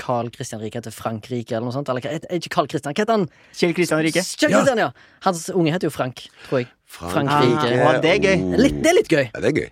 Carl 0.01 0.31
Christian 0.33 0.61
Rike 0.63 0.79
heter 0.79 0.89
Frank 0.95 1.27
Rike, 1.29 1.53
eller 1.53 1.67
noe 1.69 1.75
sånt. 1.75 1.89
Eller 1.93 2.01
ikke 2.33 2.49
Carl 2.55 2.65
Christian, 2.71 2.95
hva 2.95 3.03
heter 3.03 3.19
han? 3.19 3.27
Kjell 3.53 3.75
Christian 3.77 4.01
Rike. 4.01 4.23
Kjell 4.25 4.49
Christian, 4.55 4.81
ja. 4.81 4.87
Hans 5.27 5.43
unge 5.53 5.75
heter 5.75 5.91
jo 5.91 5.93
Frank, 5.93 6.23
tror 6.47 6.63
jeg. 6.63 6.71
Frank 6.89 7.29
Ah, 7.29 7.43
Rike. 7.45 7.69
ja, 7.77 7.91
det 8.01 8.09
er 8.15 8.23
gøy. 8.25 8.41
Oh. 8.47 8.57
Litt, 8.63 8.79
det 8.81 8.89
er 8.89 8.97
litt 8.97 9.11
gøy, 9.13 9.27
Ja, 9.29 9.39
det 9.45 9.51
er 9.51 9.59
gøy. 9.61 9.69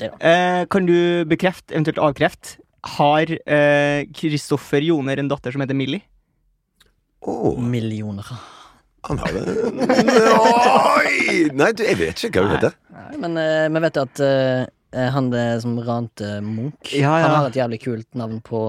Det. 0.00 0.10
Eh, 0.20 0.64
kan 0.72 0.86
du 0.88 1.24
bekrefte, 1.28 1.72
eventuelt 1.74 1.98
avkrefte, 2.00 2.58
har 2.98 3.24
eh, 3.32 4.04
Kristoffer 4.12 4.84
Joner 4.84 5.16
en 5.24 5.28
datter 5.32 5.52
som 5.56 5.64
heter 5.64 5.76
Millie? 5.76 6.04
Åh, 7.24 7.56
Millioner. 7.56 8.28
Han 9.08 9.18
har 9.22 9.34
det 9.36 9.42
Oi! 10.34 11.50
Nei, 11.54 11.70
du, 11.76 11.82
jeg 11.86 11.98
vet 12.00 12.24
ikke 12.28 12.40
hva 12.40 12.46
hun 12.48 12.54
heter. 12.56 12.76
Nei, 12.94 13.18
men 13.24 13.36
eh, 13.40 13.66
vi 13.74 13.82
vet 13.84 14.00
at 14.00 14.22
eh, 14.24 14.64
han 15.14 15.30
det 15.32 15.44
som 15.64 15.76
rante 15.84 16.36
Munch, 16.44 16.92
Ja, 16.94 17.16
ja. 17.18 17.26
han 17.26 17.36
har 17.40 17.48
et 17.50 17.58
jævlig 17.58 17.80
kult 17.84 18.08
navn 18.18 18.38
på 18.46 18.60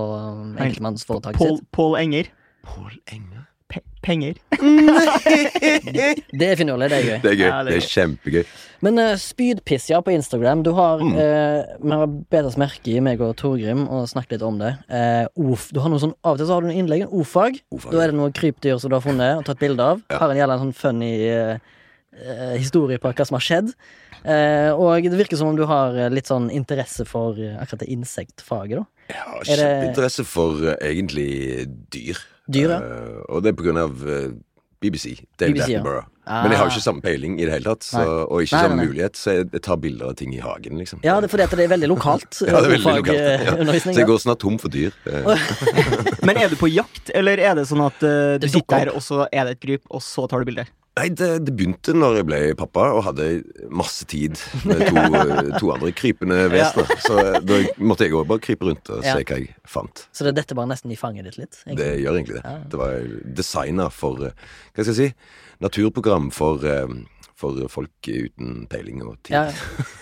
enkeltmannsforetaket 0.58 1.40
Paul, 1.42 1.58
sitt. 1.60 1.68
Paul 1.76 1.98
Enger. 2.02 2.32
Pål 2.66 2.96
Enger. 3.14 3.44
Pe 3.76 3.82
penger. 4.06 4.38
Det 6.36 6.48
er 6.52 6.56
finurlig, 6.60 6.88
det 6.92 6.98
er 7.00 7.06
gøy. 7.08 7.18
Det 7.24 7.32
er 7.32 7.38
gøy. 7.40 7.48
Ja, 7.48 7.58
det 7.66 7.72
er 7.74 7.76
Det 7.76 7.78
er 7.82 7.88
kjempegøy. 7.90 8.44
Men 8.86 9.00
uh, 9.02 9.14
spydpiss, 9.20 9.88
ja, 9.90 10.00
på 10.06 10.14
Instagram. 10.14 10.62
Du 10.66 10.72
har 10.78 11.00
Mm. 11.02 11.14
uh, 11.16 11.64
Vi 11.84 11.92
har 11.92 12.08
bedt 12.08 12.46
oss 12.52 12.58
merke 12.62 12.92
i, 12.94 13.00
meg 13.04 13.22
og 13.22 13.36
Torgrim, 13.40 13.86
og 13.90 14.08
snakket 14.12 14.38
litt 14.38 14.46
om 14.46 14.60
det. 14.62 14.74
Uh, 14.90 15.26
of, 15.52 15.68
du 15.74 15.80
har 15.84 15.90
noe 15.92 16.00
sånn, 16.02 16.14
Av 16.24 16.36
og 16.36 16.38
til 16.42 16.48
så 16.50 16.54
har 16.58 16.62
du 16.66 16.68
noen 16.70 16.80
innlegg, 16.84 17.06
en 17.08 17.14
o-fag. 17.20 17.60
Da 17.92 18.04
er 18.04 18.12
det 18.14 18.20
noe 18.20 18.32
krypdyr 18.36 18.80
som 18.80 18.90
du 18.94 18.96
har 18.98 19.06
funnet 19.06 19.40
og 19.40 19.46
tatt 19.50 19.60
bilde 19.62 19.82
av. 19.84 20.02
Ja. 20.12 20.20
Har 20.22 20.32
en 20.34 20.38
jævla 20.42 20.60
sånn 20.62 20.76
funny 20.78 21.12
eh, 21.28 21.58
eh, 22.16 22.56
historie 22.62 22.98
på 23.02 23.12
hva 23.12 23.26
som 23.28 23.36
har 23.40 23.46
skjedd. 23.48 23.74
Eh, 24.26 24.72
og 24.74 25.04
det 25.06 25.18
virker 25.20 25.38
som 25.38 25.52
om 25.52 25.58
du 25.58 25.66
har 25.70 25.98
litt 26.14 26.30
sånn 26.30 26.48
interesse 26.54 27.06
for 27.06 27.38
akkurat 27.60 27.84
det 27.84 27.92
insektfaget, 27.94 28.80
da. 28.80 28.86
Jeg 29.10 29.22
har 29.26 29.44
det- 29.44 29.58
kjempeinteresse 29.60 30.24
for 30.26 30.64
uh, 30.66 30.76
egentlig 30.82 31.68
dyr. 31.94 32.18
Dyr, 32.48 32.70
ja. 32.76 32.82
Eh, 32.82 33.22
og 33.30 33.42
det 33.46 33.54
er 33.54 33.58
på 33.58 33.66
grunn 33.66 33.80
av 33.82 34.04
eh, 34.06 34.28
BBC. 34.84 35.16
David 35.40 35.56
BBC, 35.58 35.72
ja. 35.72 35.80
Attenborough. 35.80 36.06
Ah. 36.26 36.42
Men 36.42 36.54
jeg 36.56 36.58
har 36.58 36.66
jo 36.70 36.74
ikke 36.74 36.82
samme 36.84 37.02
peiling 37.06 37.36
i 37.38 37.46
det 37.46 37.54
hele 37.54 37.70
tatt, 37.76 37.86
så, 37.86 38.02
og 38.26 38.42
ikke 38.42 38.58
Nei, 38.58 38.62
samme 38.66 38.78
nei, 38.80 38.86
mulighet, 38.90 39.18
så 39.18 39.34
jeg, 39.36 39.48
jeg 39.54 39.62
tar 39.68 39.78
bilder 39.82 40.10
av 40.10 40.16
ting 40.18 40.32
i 40.34 40.40
hagen, 40.42 40.80
liksom. 40.82 41.02
Ja, 41.06 41.20
det 41.22 41.28
er 41.30 41.34
fordi 41.36 41.46
at 41.46 41.54
det 41.54 41.66
er 41.68 41.72
veldig 41.76 41.90
lokalt. 41.92 42.40
Ja, 42.50 42.62
det 42.62 42.70
er 42.70 42.74
veldig 42.74 42.96
lokalt. 43.02 43.20
eh, 43.20 43.46
Ja. 43.46 43.78
Så 43.84 43.94
jeg 44.00 44.10
går 44.10 44.24
snart 44.24 44.42
tom 44.42 44.58
for 44.62 44.74
dyr. 44.74 44.96
Eh, 45.06 45.46
Men 46.28 46.42
er 46.42 46.50
du 46.50 46.58
på 46.58 46.70
jakt, 46.74 47.14
eller 47.14 47.42
er 47.42 47.54
det 47.60 47.68
sånn 47.70 47.84
at 47.86 48.02
uh, 48.02 48.38
du 48.42 48.50
sitter 48.50 48.86
her, 48.88 48.94
og 48.98 49.06
så 49.06 49.28
er 49.30 49.46
det 49.50 49.58
et 49.60 49.62
kryp, 49.68 49.86
og 49.90 50.02
så 50.02 50.26
tar 50.30 50.42
du 50.42 50.50
bilder? 50.50 50.70
Nei, 50.96 51.10
det, 51.12 51.28
det 51.44 51.52
begynte 51.60 51.92
når 51.92 52.22
jeg 52.22 52.26
ble 52.30 52.38
pappa 52.56 52.86
og 52.96 53.02
hadde 53.04 53.26
masse 53.68 54.06
tid 54.08 54.38
med 54.64 54.80
to, 54.88 55.02
eh, 55.20 55.50
to 55.60 55.72
andre 55.74 55.92
krypende 55.92 56.38
vesener. 56.54 56.94
Så 57.04 57.18
da 57.44 57.58
måtte 57.84 58.08
jeg 58.08 58.16
òg 58.16 58.30
bare 58.30 58.40
krype 58.46 58.70
rundt 58.70 58.88
og 58.96 59.02
se 59.04 59.12
Ja. 59.12 59.18
hva 59.20 59.40
jeg 59.42 59.50
fant. 59.68 60.06
Så 60.16 60.24
det 60.24 60.36
dette 60.40 60.56
var 60.56 60.70
nesten 60.72 60.94
i 60.96 61.00
fanget 61.00 61.28
ditt 61.28 61.38
litt? 61.42 61.58
egentlig. 61.66 61.82
Det 61.84 61.90
gjør 62.06 62.20
egentlig 62.22 62.38
det. 62.40 62.46
Ja. 62.48 62.62
Det 62.72 62.80
var 62.80 63.10
designa 63.42 63.90
for 63.92 64.24
eh, 64.30 64.48
Hva 64.72 64.86
skal 64.88 64.94
jeg 64.94 65.02
si? 65.02 65.10
Naturprogram 65.68 66.32
for, 66.36 66.64
eh, 66.68 66.88
for 67.36 67.58
folk 67.72 68.08
uten 68.08 68.64
peiling 68.72 69.02
og 69.04 69.18
tid. 69.26 69.36
Ja, 69.36 69.42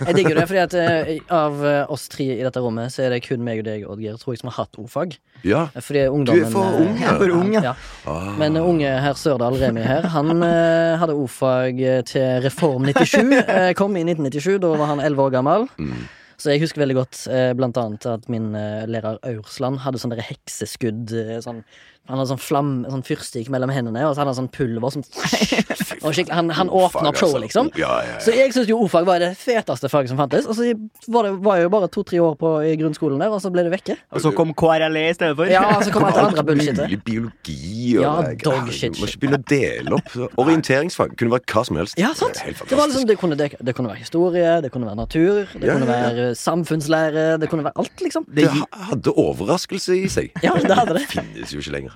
jeg 0.06 0.18
digger 0.20 0.38
det, 0.38 0.46
fordi 0.52 0.62
at 0.62 0.76
eh, 0.78 1.12
av 1.34 1.64
eh, 1.66 1.92
oss 1.94 2.06
tre 2.14 2.28
i 2.36 2.44
dette 2.46 2.62
rommet, 2.62 2.94
så 2.94 3.08
er 3.08 3.16
det 3.16 3.24
kun 3.26 3.44
meg 3.46 3.64
og 3.64 3.68
deg, 3.68 3.86
Oddgeir, 3.90 4.20
tror 4.22 4.36
jeg, 4.36 4.44
som 4.44 4.52
har 4.52 4.60
hatt 4.62 4.80
ordfag. 4.82 5.18
Ja. 5.42 5.66
Fordi 5.74 6.06
ungdommen 6.14 6.54
for 6.54 6.78
unge 6.78 6.94
ung, 6.94 7.02
ja. 7.02 7.16
For 7.18 7.36
unge. 7.40 7.64
ja. 7.66 7.76
Ah. 8.10 8.34
Men 8.38 8.58
eh, 8.60 8.72
unge 8.74 8.96
herr 9.06 9.18
Sørdal 9.20 9.58
Remi 9.62 9.86
her, 9.86 10.10
han 10.14 10.34
eh, 10.46 10.96
hadde 11.02 11.18
ordfag 11.18 11.82
eh, 11.82 12.02
til 12.10 12.44
Reform 12.46 12.86
97. 12.92 13.34
eh, 13.42 13.72
kom 13.78 13.98
i 13.98 14.06
1997, 14.06 14.60
da 14.64 14.76
var 14.78 14.94
han 14.94 15.02
11 15.02 15.26
år 15.26 15.34
gammel. 15.40 15.72
Mm. 15.82 16.04
Så 16.44 16.52
jeg 16.52 16.64
husker 16.64 16.82
veldig 16.82 16.96
godt 16.98 17.20
eh, 17.32 17.52
blant 17.56 17.78
annet 17.80 18.06
at 18.10 18.26
min 18.32 18.52
eh, 18.58 18.84
lærer 18.90 19.20
Aursland 19.30 19.80
hadde 19.84 20.02
sånne 20.02 20.24
hekseskudd. 20.28 21.14
Eh, 21.16 21.38
sånn, 21.46 21.62
han 22.10 22.18
hadde 22.20 22.34
sånn 22.34 22.42
flam, 22.44 22.72
sånn 22.92 23.04
fyrstikk 23.08 23.48
mellom 23.54 23.72
hendene, 23.72 24.02
og 24.10 24.12
så 24.16 24.24
hadde 24.24 24.34
han 24.34 24.40
sånn 24.42 24.52
pulver 24.52 24.92
som 24.92 25.04
og 26.04 26.18
Han, 26.36 26.50
han 26.52 26.68
åpna 26.70 27.10
opp 27.14 27.16
showet, 27.16 27.40
liksom. 27.46 27.70
Ja, 27.80 27.94
ja, 28.04 28.18
Så 28.20 28.34
jeg 28.36 28.52
syns 28.52 28.68
jo 28.68 28.76
ordfag 28.84 29.06
var 29.08 29.22
det 29.24 29.30
feteste 29.40 29.88
faget 29.88 30.12
som 30.12 30.18
fantes. 30.20 30.44
Og 30.52 30.58
så 30.58 30.66
var 31.14 31.24
det 31.30 31.32
var 31.46 31.62
jeg 31.62 31.64
jo 31.70 31.72
bare 31.72 31.88
to-tre 31.88 32.20
år 32.20 32.34
på, 32.40 32.50
i 32.68 32.74
grunnskolen 32.82 33.22
der, 33.24 33.32
og 33.32 33.40
så 33.40 33.48
ble 33.54 33.64
det 33.64 33.72
vekke. 33.72 33.96
Og 34.12 34.20
så 34.26 34.34
kom 34.36 34.52
KRLE 34.60 35.06
i 35.10 35.14
stedet 35.16 35.38
for? 35.40 35.48
Ja, 35.48 35.62
og 35.78 35.86
så 35.88 35.94
kom 35.96 36.04
alt 36.10 36.18
det 36.20 36.26
andre 36.28 36.44
bullshitet. 36.50 36.82
mulig 36.92 37.00
biologi 37.08 37.96
og 37.98 38.04
Ja, 38.04 38.14
dogshit. 38.44 39.00
Må 39.00 39.08
ikke 39.08 39.22
begynne 39.24 39.40
å 39.40 39.48
dele 39.54 39.96
opp. 40.02 40.12
Orienteringsfag 40.44 41.16
kunne 41.20 41.38
vært 41.38 41.48
hva 41.56 41.64
som 41.72 41.80
helst. 41.80 41.96
Ja, 42.04 42.12
sant. 42.20 42.36
Det 42.44 42.58
Det, 42.68 42.76
var 42.82 42.92
liksom, 42.92 43.08
det, 43.08 43.18
kunne, 43.24 43.40
det, 43.40 43.50
det 43.64 43.76
kunne 43.80 43.94
være 43.94 44.04
historie, 44.04 44.54
det 44.66 44.74
kunne 44.76 44.92
være 44.92 45.00
natur, 45.00 45.48
det 45.56 45.72
Ja, 45.72 45.78
kunne 45.80 45.88
ja, 45.88 46.02
ja. 46.04 46.12
være 46.12 46.36
samfunnslære, 46.36 47.26
det 47.40 47.50
kunne 47.54 47.64
være 47.70 47.80
alt, 47.80 47.96
liksom. 48.04 48.28
Det 48.28 48.50
ha- 48.52 48.88
hadde 48.92 49.16
overraskelse 49.24 49.96
i 50.04 50.12
seg. 50.12 50.36
Ja, 50.44 50.52
det 50.60 50.76
hadde 50.78 51.00
det. 51.00 51.08
Finnes 51.16 51.56
jo 51.56 51.64
ikke 51.64 51.78
lenger. 51.80 51.93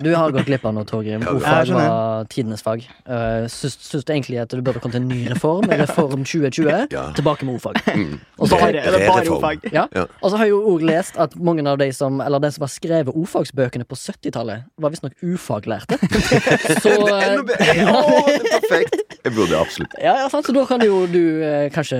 Du 0.00 0.10
har 0.14 0.30
gått 0.34 0.46
glipp 0.48 0.64
av 0.68 0.74
noe, 0.76 0.86
Torgrim. 0.88 1.22
Ordfag 1.28 1.70
var 1.74 2.24
tidenes 2.32 2.62
fag. 2.64 2.84
Uh, 3.08 3.46
syns, 3.50 3.76
syns 3.84 4.04
du 4.06 4.12
egentlig 4.14 4.38
at 4.42 4.52
du 4.52 4.60
burde 4.64 4.80
kommet 4.82 4.98
en 5.00 5.08
ny 5.10 5.24
reform? 5.30 5.66
Reform 5.70 6.24
2020? 6.24 6.88
Ja. 6.94 7.06
Tilbake 7.16 7.46
med 7.48 7.58
ordfag. 7.58 7.80
Mm. 7.96 8.18
Og 8.38 8.48
så 8.48 8.58
har, 8.60 8.72
Bare, 8.72 9.00
er 9.00 9.06
bare 9.08 9.28
ordfag? 9.34 9.66
ja. 9.72 9.86
Ja. 9.96 10.04
Og 10.20 10.30
så 10.30 10.36
har 10.40 10.46
jeg 10.48 10.54
jo 10.54 10.60
òg 10.74 10.84
lest 10.86 11.16
at 11.20 11.34
mange 11.36 11.64
av 11.68 11.78
de 11.80 11.88
som 11.96 12.20
Eller 12.24 12.40
de 12.42 12.50
som 12.54 12.62
har 12.64 12.70
skrevet 12.72 13.14
ordfagsbøkene 13.16 13.84
på 13.88 13.96
70-tallet, 13.98 14.66
var 14.80 14.92
visstnok 14.94 15.16
ufaglærte. 15.22 15.98
Så 16.84 16.92
eh, 16.92 17.26
Enda 17.30 17.42
bedre. 17.48 17.74
Ja, 17.80 17.96
det 18.26 18.36
er 18.38 18.60
perfekt! 18.60 18.96
Jeg 19.24 19.34
burde 19.36 19.58
absolutt. 19.60 19.94
Ja, 20.00 20.14
ja, 20.22 20.28
sant, 20.32 20.46
så 20.48 20.52
da 20.56 20.62
kan 20.64 20.80
jo 20.84 21.02
du 21.10 21.20
eh, 21.44 21.66
kanskje 21.74 21.98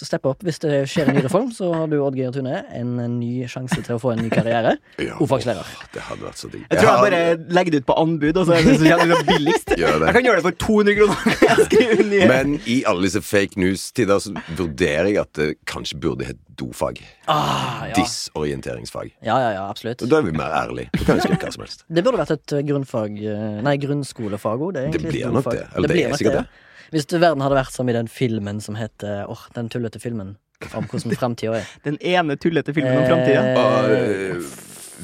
steppe 0.00 0.32
opp. 0.32 0.40
Hvis 0.46 0.58
det 0.64 0.80
skjer 0.90 1.10
en 1.12 1.18
ny 1.18 1.22
reform, 1.22 1.52
så 1.54 1.68
har 1.74 1.86
du 1.90 1.98
Oddgeir 2.02 2.32
Tune 2.34 2.56
en, 2.74 2.94
en 3.04 3.14
ny 3.20 3.46
sjanse 3.50 3.78
til 3.86 3.94
å 3.94 4.00
få 4.02 4.14
en 4.16 4.24
ny 4.24 4.30
karriere. 4.32 4.74
Ja. 4.98 5.14
Ordfagslærer. 5.22 5.62
Åh, 5.62 5.84
Det 5.94 6.02
hadde 6.08 6.26
vært 6.26 6.40
så 6.42 6.50
digg. 6.52 6.64
Jeg 6.68 6.82
tror 6.82 6.88
jeg 6.90 7.04
bare 7.04 7.52
legger 7.56 7.72
det 7.72 7.78
ut 7.82 7.86
på 7.88 7.94
anbud, 7.96 8.36
og 8.36 8.46
så 8.46 8.52
er 8.58 8.66
det 8.66 8.74
så 8.80 8.90
kommer 8.92 9.14
det 9.14 9.26
billigst. 9.28 9.70
Gjør 9.80 9.94
det. 10.02 10.08
Jeg 10.10 10.16
kan 10.18 10.26
gjøre 10.26 10.40
det 10.40 10.44
for 10.44 10.56
200 10.64 10.96
kroner. 10.98 12.26
Men 12.32 12.58
i 12.68 12.76
alle 12.90 13.06
disse 13.06 13.22
fake 13.24 13.60
news-tider 13.60 14.20
så 14.20 14.34
vurderer 14.58 15.08
jeg 15.08 15.20
at 15.22 15.32
det 15.38 15.48
kanskje 15.70 15.96
burde 16.02 16.28
hett 16.28 16.40
dofag. 16.60 17.00
Ah, 17.30 17.86
ja. 17.88 17.94
Disorienteringsfag. 17.96 19.14
ja, 19.24 19.38
ja, 19.38 19.50
ja, 19.56 19.62
absolutt. 19.70 20.04
Da 20.10 20.20
er 20.20 20.26
vi 20.28 20.34
mer 20.36 20.52
ærlige. 20.52 20.90
Kan 21.06 21.16
vi 21.16 21.24
skrive 21.24 21.40
hva 21.40 21.52
som 21.54 21.64
helst. 21.64 21.84
Det 21.88 22.04
burde 22.04 22.20
vært 22.20 22.34
et 22.36 22.56
eh, 22.58 22.64
grunnfag 22.68 23.20
eh, 23.22 23.46
Nei, 23.64 23.76
grunnskolefag 23.80 24.66
òg. 24.66 24.74
Det, 24.76 24.82
er 24.88 24.98
Det 24.98 25.12
blir 25.12 25.32
nok 25.32 25.48
det. 25.52 25.64
Eller 25.74 25.92
det 25.94 26.02
er 26.02 26.12
nok 26.12 26.20
sikkert 26.20 26.42
ja. 26.42 26.48
Hvis 26.92 27.08
verden 27.12 27.44
hadde 27.44 27.56
vært 27.58 27.74
som 27.74 27.88
i 27.88 27.94
den 27.96 28.08
filmen 28.08 28.62
som 28.64 28.76
heter 28.78 29.28
Åh, 29.28 29.48
den 29.56 29.68
tullete 29.72 30.00
filmen 30.00 30.36
om 30.74 30.88
hvordan 30.90 31.14
framtida 31.14 31.60
er. 31.60 31.68
Den 31.86 31.98
ene 32.02 32.34
tullete 32.40 32.74
filmen 32.74 32.96
om 32.98 33.04
framtida. 33.06 33.44
Eh, 33.44 33.58
Og, 33.62 33.90
øh, 33.90 34.42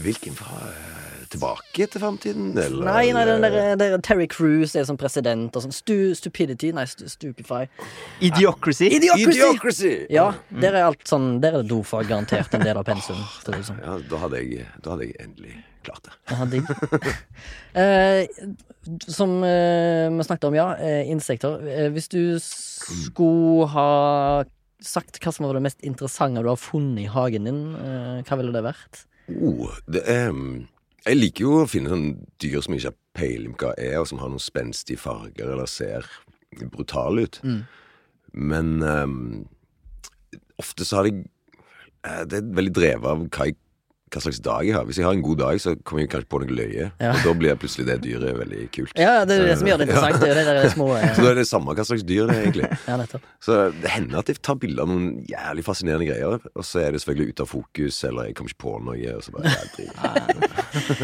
hvilken 0.03 0.35
øh, 0.35 0.94
Tilbake 1.35 1.89
til 1.91 2.03
framtiden, 2.03 2.53
eller? 2.55 2.87
Nei, 2.87 3.05
nei, 3.17 3.25
den 3.29 3.45
der, 3.45 3.77
der 3.81 3.99
Terry 4.05 4.27
Cruise 4.31 4.79
er 4.79 4.87
som 4.89 4.99
president 5.01 5.55
og 5.57 5.67
sånn. 5.67 5.75
Stu, 5.75 5.97
stupidity, 6.19 6.71
nei, 6.77 6.87
stu, 6.91 7.07
stupify. 7.11 7.65
Idiocracy. 8.25 8.89
Idiocracy! 8.99 9.35
Idiocracy! 9.35 9.93
Ja, 10.15 10.31
der 10.55 10.79
er 10.79 10.89
alt 10.89 11.05
sånn 11.09 11.39
Der 11.43 11.59
er 11.59 11.65
det 11.65 11.71
dofag 11.73 12.09
garantert 12.11 12.55
en 12.57 12.65
del 12.67 12.79
av 12.81 12.87
pensum. 12.89 13.21
sånn. 13.45 13.81
Ja, 13.83 13.99
da 14.11 14.25
hadde 14.25 14.43
jeg, 14.43 14.67
da 14.85 14.95
hadde 14.95 15.11
jeg 15.11 15.19
endelig 15.25 15.57
klart 15.85 16.07
det. 16.09 16.15
Ja, 16.33 16.47
digg. 16.49 16.71
eh, 17.83 18.49
som 19.09 19.37
eh, 19.45 20.09
vi 20.15 20.27
snakket 20.27 20.49
om, 20.49 20.57
ja. 20.59 20.69
Eh, 20.81 21.11
insekter. 21.13 21.59
Eh, 21.69 21.89
hvis 21.95 22.09
du 22.13 22.21
skulle 22.41 23.69
ha 23.75 23.89
sagt 24.85 25.21
hva 25.23 25.33
som 25.33 25.47
var 25.49 25.57
det 25.57 25.65
mest 25.65 25.85
interessante 25.87 26.43
du 26.45 26.51
har 26.51 26.61
funnet 26.61 27.07
i 27.07 27.11
hagen 27.11 27.49
din, 27.49 27.61
eh, 27.81 28.23
hva 28.29 28.41
ville 28.41 28.55
det 28.55 28.65
vært? 28.67 29.05
Oh, 29.33 29.71
det 29.89 30.03
er 30.11 30.33
mm, 30.37 30.67
Jeg 31.05 31.19
liker 31.19 31.45
jo 31.45 31.57
å 31.61 31.69
finne 31.69 31.93
sånn 31.93 32.07
dyr 32.41 32.63
som 32.65 32.77
ikke 32.77 32.91
har 32.91 33.01
peiling 33.17 33.57
på 33.57 33.69
hva 33.69 33.75
er, 33.77 33.99
og 34.01 34.09
som 34.09 34.21
har 34.23 34.31
noen 34.33 34.43
spenstige 34.43 35.01
farger 35.01 35.51
eller 35.53 35.69
ser 35.69 36.09
brutale 36.73 37.27
ut. 37.27 37.41
Mm. 37.45 37.61
Men 38.53 38.71
um, 38.83 39.19
ofte 40.61 40.87
så 40.87 41.01
har 41.01 41.09
jeg 41.09 41.21
eh, 42.07 42.25
Det 42.31 42.41
er 42.41 42.49
veldig 42.57 42.73
drevet 42.75 43.11
av 43.11 43.27
hva, 43.27 43.49
jeg, 43.51 43.59
hva 44.15 44.23
slags 44.23 44.41
dag 44.45 44.67
jeg 44.69 44.77
har. 44.77 44.87
Hvis 44.89 45.01
jeg 45.01 45.07
har 45.07 45.17
en 45.17 45.25
god 45.25 45.41
dag, 45.43 45.61
så 45.63 45.75
kommer 45.83 46.05
jeg 46.05 46.11
kanskje 46.13 46.31
på 46.31 46.41
noe 46.43 46.57
løye. 46.59 46.89
Ja. 47.03 47.13
Og 47.13 47.27
da 47.27 47.35
blir 47.39 47.59
plutselig 47.61 47.87
det 47.89 47.99
dyret 48.05 48.39
veldig 48.39 48.67
kult. 48.75 48.95
Ja, 49.01 49.25
det 49.29 49.39
er 49.41 49.49
det 49.51 49.57
som 49.61 49.71
gjør 49.71 49.81
det 49.83 49.89
interessant. 49.89 50.23
Det 50.23 50.31
er 50.45 50.61
det 50.61 50.73
små 50.75 50.89
Så 51.17 51.25
da 51.25 51.33
er 51.33 51.41
det 51.41 51.47
samme 51.51 51.75
hva 51.75 51.87
slags 51.89 52.07
dyr 52.07 52.29
det 52.31 52.37
er, 52.37 52.43
egentlig. 52.47 52.71
Ja, 52.89 52.99
nettopp. 53.01 53.25
Så 53.43 53.57
det 53.81 53.91
hender 53.91 54.21
at 54.21 54.31
jeg 54.31 54.41
tar 54.45 54.59
bilder 54.61 54.85
av 54.85 54.91
noen 54.91 55.25
jævlig 55.29 55.65
fascinerende 55.67 56.09
greier, 56.09 56.43
og 56.55 56.67
så 56.67 56.83
er 56.85 56.95
det 56.95 57.01
selvfølgelig 57.03 57.35
ute 57.35 57.47
av 57.47 57.51
fokus, 57.51 58.01
eller 58.09 58.29
jeg 58.29 58.37
kommer 58.39 58.53
ikke 58.53 58.63
på 58.65 58.75
noe, 58.85 59.15
og 59.15 59.25
så 59.25 59.35
bare 59.35 59.53
ja. 59.55 60.13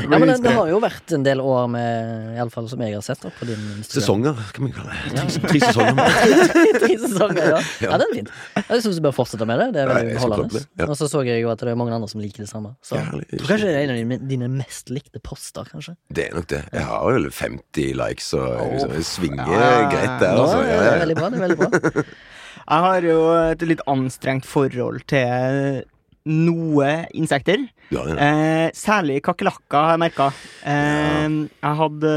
Men 0.11 0.27
det, 0.29 0.37
det 0.45 0.55
har 0.57 0.71
jo 0.71 0.81
vært 0.83 1.15
en 1.17 1.25
del 1.27 1.43
år 1.45 1.69
med 1.73 2.37
Iallfall 2.37 2.69
som 2.71 2.83
jeg 2.85 2.97
har 2.97 3.05
sett 3.07 3.23
da, 3.25 3.33
på 3.35 3.49
din 3.49 3.61
Instagram. 3.79 3.97
Sesonger, 3.97 4.43
kan 4.57 4.69
vi 4.69 4.73
kalle 4.77 4.97
det. 4.97 5.15
Tre, 5.17 5.43
tre 5.47 5.63
sesonger. 5.65 6.79
Tre 6.81 6.93
sesonger, 7.07 7.43
ja. 7.55 7.61
ja, 7.87 8.01
det 8.01 8.09
er 8.09 8.15
fint. 8.19 8.33
Jeg 8.61 8.85
syns 8.85 9.01
du 9.01 9.05
bør 9.07 9.17
fortsette 9.17 9.49
med 9.49 9.63
det. 9.63 9.69
Det 9.77 9.85
er 9.85 9.93
veldig 9.93 10.17
underholdende. 10.19 10.89
Og 10.89 10.97
så 10.99 11.11
så 11.11 11.25
jeg 11.27 11.45
jo 11.45 11.53
at 11.53 11.63
det 11.63 11.73
er 11.73 11.79
mange 11.79 11.97
andre 11.97 12.11
som 12.11 12.23
liker 12.23 12.45
det 12.45 12.51
samme. 12.51 12.75
Så 12.85 13.00
Ja, 13.01 13.21
jeg 13.31 13.41
tror 13.41 13.51
kanskje 13.53 13.69
det 13.71 13.77
er 13.77 13.85
en 13.85 13.93
av 13.95 13.99
dine, 14.01 14.19
dine 14.31 14.49
mest 14.55 14.91
likte 14.95 15.21
poster, 15.25 15.69
kanskje. 15.71 15.97
Det 16.13 16.27
er 16.29 16.35
nok 16.39 16.49
det. 16.53 16.63
Jeg 16.73 16.85
har 16.89 17.07
vel 17.13 17.31
50 17.31 17.95
likes, 18.01 18.33
og 18.39 18.75
liksom, 18.75 18.93
det 18.97 19.05
svinger 19.09 19.55
Ja. 19.55 19.71
greit 19.93 20.17
der, 20.21 20.35
Ja, 20.35 20.43
altså. 20.45 20.61
det 20.67 20.77
er 20.81 21.01
veldig 21.07 21.17
bra. 21.21 21.31
det 21.31 21.39
er 21.41 21.47
veldig 21.49 21.59
bra 21.65 22.05
Jeg 22.71 22.85
har 22.87 23.03
jo 23.03 23.17
et 23.51 23.63
litt 23.67 23.81
anstrengt 23.91 24.47
forhold 24.47 25.01
til 25.11 25.81
noe 26.31 26.91
insekter. 27.17 27.63
Ja, 27.91 28.05
ja. 28.07 28.15
Eh, 28.21 28.71
særlig 28.77 29.23
kakerlakker 29.27 29.81
har 29.89 29.97
jeg 29.97 30.03
merka. 30.05 30.27
Eh, 30.69 31.27
jeg 31.65 31.77
hadde 31.81 32.13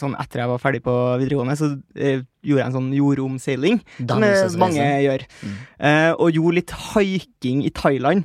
Sånn 0.00 0.14
etter 0.16 0.40
jeg 0.40 0.48
var 0.48 0.60
ferdig 0.62 0.78
på 0.86 0.92
videregående, 1.20 1.56
så 1.60 1.66
eh, 1.98 2.22
gjorde 2.46 2.62
jeg 2.62 2.66
en 2.70 2.76
sånn 2.78 2.92
jordomseiling. 2.96 3.80
Som 4.08 4.22
eh, 4.24 4.38
mange 4.62 4.86
gjør. 5.04 5.24
Mm. 5.44 5.56
Eh, 5.90 6.12
og 6.14 6.32
gjorde 6.38 6.56
litt 6.56 6.72
haiking 6.94 7.60
i 7.68 7.72
Thailand. 7.76 8.24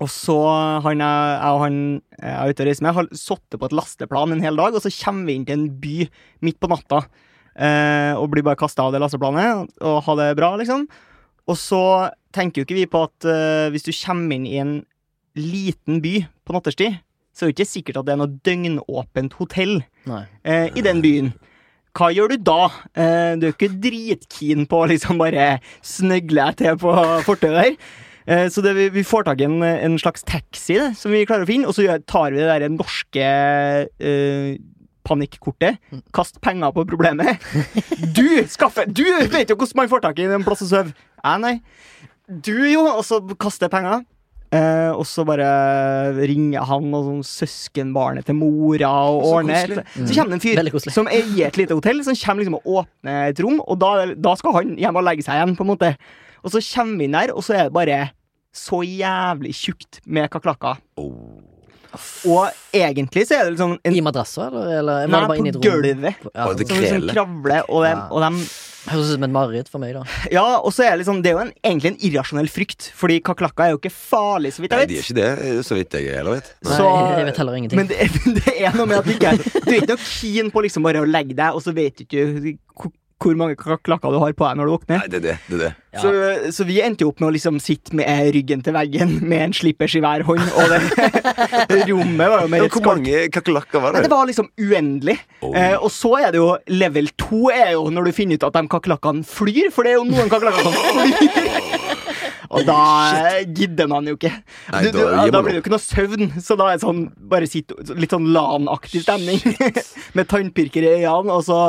Og 0.00 0.08
så 0.08 0.36
han 0.84 1.02
jeg, 1.02 1.40
og 1.50 1.58
han 1.64 1.80
jeg 2.16 2.30
er 2.32 2.52
ute 2.52 2.64
og 2.64 2.70
reiser 2.70 2.86
med, 2.86 2.96
har 2.96 3.10
sittet 3.12 3.58
på 3.60 3.68
et 3.68 3.76
lasteplan 3.76 4.32
en 4.32 4.44
hel 4.44 4.56
dag, 4.56 4.72
og 4.72 4.84
så 4.84 4.92
kommer 5.02 5.28
vi 5.28 5.36
inn 5.36 5.44
til 5.48 5.58
en 5.58 5.66
by 5.82 5.96
midt 6.46 6.60
på 6.62 6.70
natta. 6.72 7.02
Eh, 7.60 8.14
og 8.16 8.30
blir 8.32 8.46
bare 8.46 8.56
kasta 8.56 8.86
av 8.86 8.94
det 8.94 9.02
lasteplanet 9.02 9.74
og 9.84 9.98
ha 10.06 10.16
det 10.22 10.30
bra, 10.38 10.54
liksom. 10.56 10.86
Og 11.50 11.58
så 11.58 11.82
tenker 12.32 12.62
jo 12.62 12.68
ikke 12.68 12.78
vi 12.78 12.88
på 12.88 13.04
at 13.08 13.28
eh, 13.28 13.68
hvis 13.74 13.84
du 13.84 13.92
kommer 13.92 14.38
inn 14.38 14.48
i 14.48 14.58
en 14.62 14.74
liten 15.36 16.00
by 16.04 16.16
på 16.46 16.56
nattestid, 16.56 17.00
så 17.34 17.44
er 17.46 17.50
det 17.50 17.58
ikke 17.58 17.70
sikkert 17.70 18.00
at 18.00 18.08
det 18.08 18.14
er 18.14 18.20
noe 18.20 18.40
døgnåpent 18.46 19.36
hotell 19.38 19.80
eh, 20.42 20.68
i 20.76 20.84
den 20.84 21.02
byen. 21.04 21.32
Hva 21.96 22.10
gjør 22.14 22.32
du 22.32 22.44
da? 22.46 22.70
Eh, 22.94 23.32
du 23.40 23.48
er 23.48 23.54
ikke 23.54 23.72
dritkeen 23.82 24.66
på 24.70 24.84
å 24.84 24.88
liksom 24.90 25.20
bare 25.20 25.58
snøgle 25.86 26.50
deg 26.50 26.60
til 26.62 26.80
på 26.82 26.94
fortauet 27.26 27.58
der. 27.58 27.76
Eh, 28.30 28.46
så 28.52 28.62
det, 28.62 28.76
vi, 28.94 29.04
får 29.06 29.26
tak 29.26 29.40
i 29.42 29.48
en, 29.48 29.58
en 29.62 29.96
slags 29.98 30.22
taxi 30.26 30.78
det, 30.78 30.92
som 30.98 31.10
vi 31.10 31.24
klarer 31.26 31.46
å 31.46 31.50
finne, 31.50 31.70
og 31.70 31.74
så 31.74 31.98
tar 32.06 32.30
vi 32.30 32.38
det 32.38 32.50
der 32.50 32.70
norske 32.70 33.24
eh, 33.26 34.52
panikkortet. 35.06 35.80
Kast 36.14 36.38
penger 36.44 36.74
på 36.76 36.86
problemet. 36.88 37.42
Du 38.16 38.26
skaffer 38.50 38.86
Du 38.86 39.04
vet 39.32 39.50
jo 39.50 39.56
hvordan 39.56 39.82
man 39.82 39.90
får 39.90 40.04
tak 40.06 40.20
i 40.20 40.28
en 40.28 40.46
plass 40.46 40.62
å 40.64 40.70
sove. 40.70 40.94
Jeg, 40.94 41.42
nei. 41.42 41.58
Du, 42.30 42.54
jo. 42.70 42.86
Og 42.92 43.02
så 43.06 43.18
kaster 43.40 43.72
penger. 43.72 44.04
Eh, 44.50 44.90
og 44.90 45.04
så 45.06 45.22
bare 45.26 45.46
ringer 46.26 46.64
han 46.66 46.88
og 46.90 47.04
sånn 47.06 47.26
søskenbarnet 47.26 48.26
til 48.26 48.34
mora 48.34 48.90
og 49.06 49.20
Så 49.22 49.34
ordner 49.36 49.60
koselig. 49.60 49.84
Så 49.94 50.16
kommer 50.16 50.32
det 50.32 50.38
en 50.38 50.42
fyr 50.42 50.90
som 50.96 51.10
eier 51.10 51.44
et 51.46 51.60
lite 51.60 51.76
hotell, 51.78 52.02
som 52.06 52.18
kommer 52.18 52.42
liksom 52.42 52.58
og 52.58 52.80
åpner 52.82 53.30
et 53.30 53.42
rom, 53.46 53.60
og 53.62 53.78
da, 53.78 53.92
da 54.18 54.34
skal 54.38 54.56
han 54.58 54.72
hjem 54.80 54.98
og 54.98 55.06
legge 55.06 55.26
seg 55.26 55.38
igjen, 55.38 55.54
på 55.54 55.66
en 55.66 55.70
måte. 55.70 55.92
Og 56.42 56.50
så 56.50 56.62
kommer 56.66 56.98
vi 56.98 57.06
inn 57.06 57.14
der, 57.14 57.34
og 57.36 57.46
så 57.46 57.54
er 57.60 57.68
det 57.68 57.76
bare 57.76 58.00
så 58.52 58.82
jævlig 58.86 59.54
tjukt 59.54 60.00
med 60.06 60.30
kakerlakker. 60.32 60.80
Oh. 61.00 61.40
Og 62.30 62.50
egentlig 62.74 63.24
så 63.26 63.34
er 63.40 63.46
det 63.48 63.56
liksom 63.56 63.72
en 63.82 63.94
I 63.96 64.02
madrasser, 64.04 64.46
eller? 64.46 64.74
eller 64.78 65.08
Nei, 65.10 65.20
bare 65.26 65.54
på 65.56 65.62
gulvet. 65.64 66.26
Ja, 66.34 66.44
Og 66.46 66.58
det 66.58 66.68
Som 66.68 66.78
liksom 66.78 67.08
kravler, 67.10 67.64
og 67.68 67.82
de, 67.82 67.90
Ja. 67.90 68.04
og 68.10 68.20
de 68.22 68.44
Høres 68.80 69.10
ut 69.10 69.12
som 69.18 69.24
et 69.26 69.32
mareritt 69.34 69.68
for 69.68 69.78
meg, 69.82 69.92
da. 69.92 70.02
Ja, 70.32 70.44
og 70.62 70.72
så 70.72 70.86
er 70.86 70.94
det 70.94 71.02
liksom 71.02 71.18
Det 71.20 71.28
er 71.28 71.34
jo 71.34 71.42
en, 71.42 71.50
egentlig 71.66 71.90
en 71.90 71.98
irrasjonell 72.08 72.48
frykt, 72.48 72.86
fordi 72.96 73.18
kakerlakker 73.20 73.66
er 73.66 73.74
jo 73.74 73.80
ikke 73.80 73.92
farlig, 73.92 74.54
så 74.56 74.62
vidt 74.64 74.72
Nei, 74.72 74.86
de 74.88 74.96
er 74.96 75.04
ikke 75.04 75.18
det, 75.18 75.66
så 75.66 75.76
vidt 75.76 75.98
jeg 75.98 76.14
heller 76.16 76.38
vet. 76.38 76.54
Nei, 76.64 76.78
Så- 76.78 77.18
jeg 77.18 77.26
vet 77.28 77.36
heller 77.42 77.58
ingenting. 77.58 77.76
Men 77.82 77.90
det, 77.90 77.98
det 78.38 78.54
er 78.56 78.78
noe 78.78 78.86
med 78.86 79.02
at 79.02 79.04
du 79.04 79.12
ikke 79.12 79.34
Du 79.36 79.70
er 79.74 79.80
ikke 79.82 79.92
noe 79.92 80.04
keen 80.06 80.50
på 80.54 80.62
liksom 80.64 80.86
bare 80.86 81.02
å 81.02 81.10
legge 81.10 81.36
deg, 81.36 81.52
og 81.52 81.60
så 81.66 81.74
vet 81.76 82.00
du 82.00 82.06
ikke 82.06 82.56
hvor- 83.20 83.36
mange 83.36 83.56
klakker 83.56 84.10
du 84.10 84.18
har 84.18 84.32
på 84.32 84.46
deg 84.48 84.56
når 84.58 84.64
du 84.66 84.72
våkner. 84.74 84.98
Nei, 85.02 85.08
det 85.12 85.18
er 85.20 85.24
det. 85.28 85.36
det, 85.48 85.54
er 85.56 85.62
det. 85.66 85.70
Ja. 85.90 86.00
Så, 86.00 86.10
så 86.54 86.64
vi 86.68 86.76
endte 86.84 87.02
jo 87.04 87.10
opp 87.10 87.20
med 87.20 87.28
å 87.28 87.32
liksom 87.34 87.56
sitte 87.62 87.94
med 87.98 88.30
ryggen 88.34 88.60
til 88.62 88.72
veggen 88.76 89.16
med 89.26 89.42
en 89.48 89.52
slippers 89.56 89.96
i 89.98 90.02
hver 90.04 90.22
hånd, 90.28 90.42
og 90.54 90.70
det 90.70 91.80
rommet 91.90 92.30
var 92.30 92.44
jo 92.44 92.50
mer 92.52 92.64
et 92.68 92.76
Hvor 92.76 92.86
mange 92.92 93.24
kakerlakker 93.34 93.82
var 93.82 93.92
Nei, 93.96 94.02
det? 94.04 94.08
det 94.08 94.14
var 94.14 94.28
liksom 94.30 94.48
uendelig. 94.60 95.16
Eh, 95.50 95.76
og 95.80 95.90
så 95.90 96.12
er 96.20 96.30
det 96.34 96.40
jo 96.42 96.50
level 96.70 97.10
2 97.18 97.40
er 97.54 97.72
jo 97.74 97.88
når 97.90 98.06
du 98.10 98.12
finner 98.20 98.38
ut 98.38 98.46
at 98.46 98.54
de 98.60 98.64
kakerlakkene 98.70 99.26
flyr, 99.26 99.70
for 99.74 99.82
det 99.86 99.96
er 99.96 99.98
jo 99.98 100.06
noen 100.08 100.30
kakerlakker 100.30 100.70
som 100.70 100.78
flyr. 100.78 101.88
Og 102.50 102.64
da 102.66 102.78
eh, 103.30 103.44
gidder 103.54 103.86
man 103.90 104.08
jo 104.08 104.16
ikke. 104.16 104.32
Nei, 104.72 104.80
du, 104.82 104.96
du, 104.96 105.04
da, 105.04 105.26
da 105.30 105.42
blir 105.44 105.54
det 105.54 105.60
jo 105.60 105.62
ikke 105.62 105.72
noe 105.74 105.82
søvn, 105.84 106.32
så 106.42 106.56
da 106.58 106.70
er 106.70 106.80
det 106.80 106.84
sånn 106.84 107.04
bare 107.30 107.46
sitt, 107.50 107.70
litt 107.94 108.10
sånn 108.14 108.26
LAN-aktig 108.34 109.04
stemning. 109.04 109.38
Med 110.18 110.30
tannpirker 110.30 110.86
i 110.86 110.96
øynene 110.98 111.36
og 111.36 111.44
så 111.46 111.60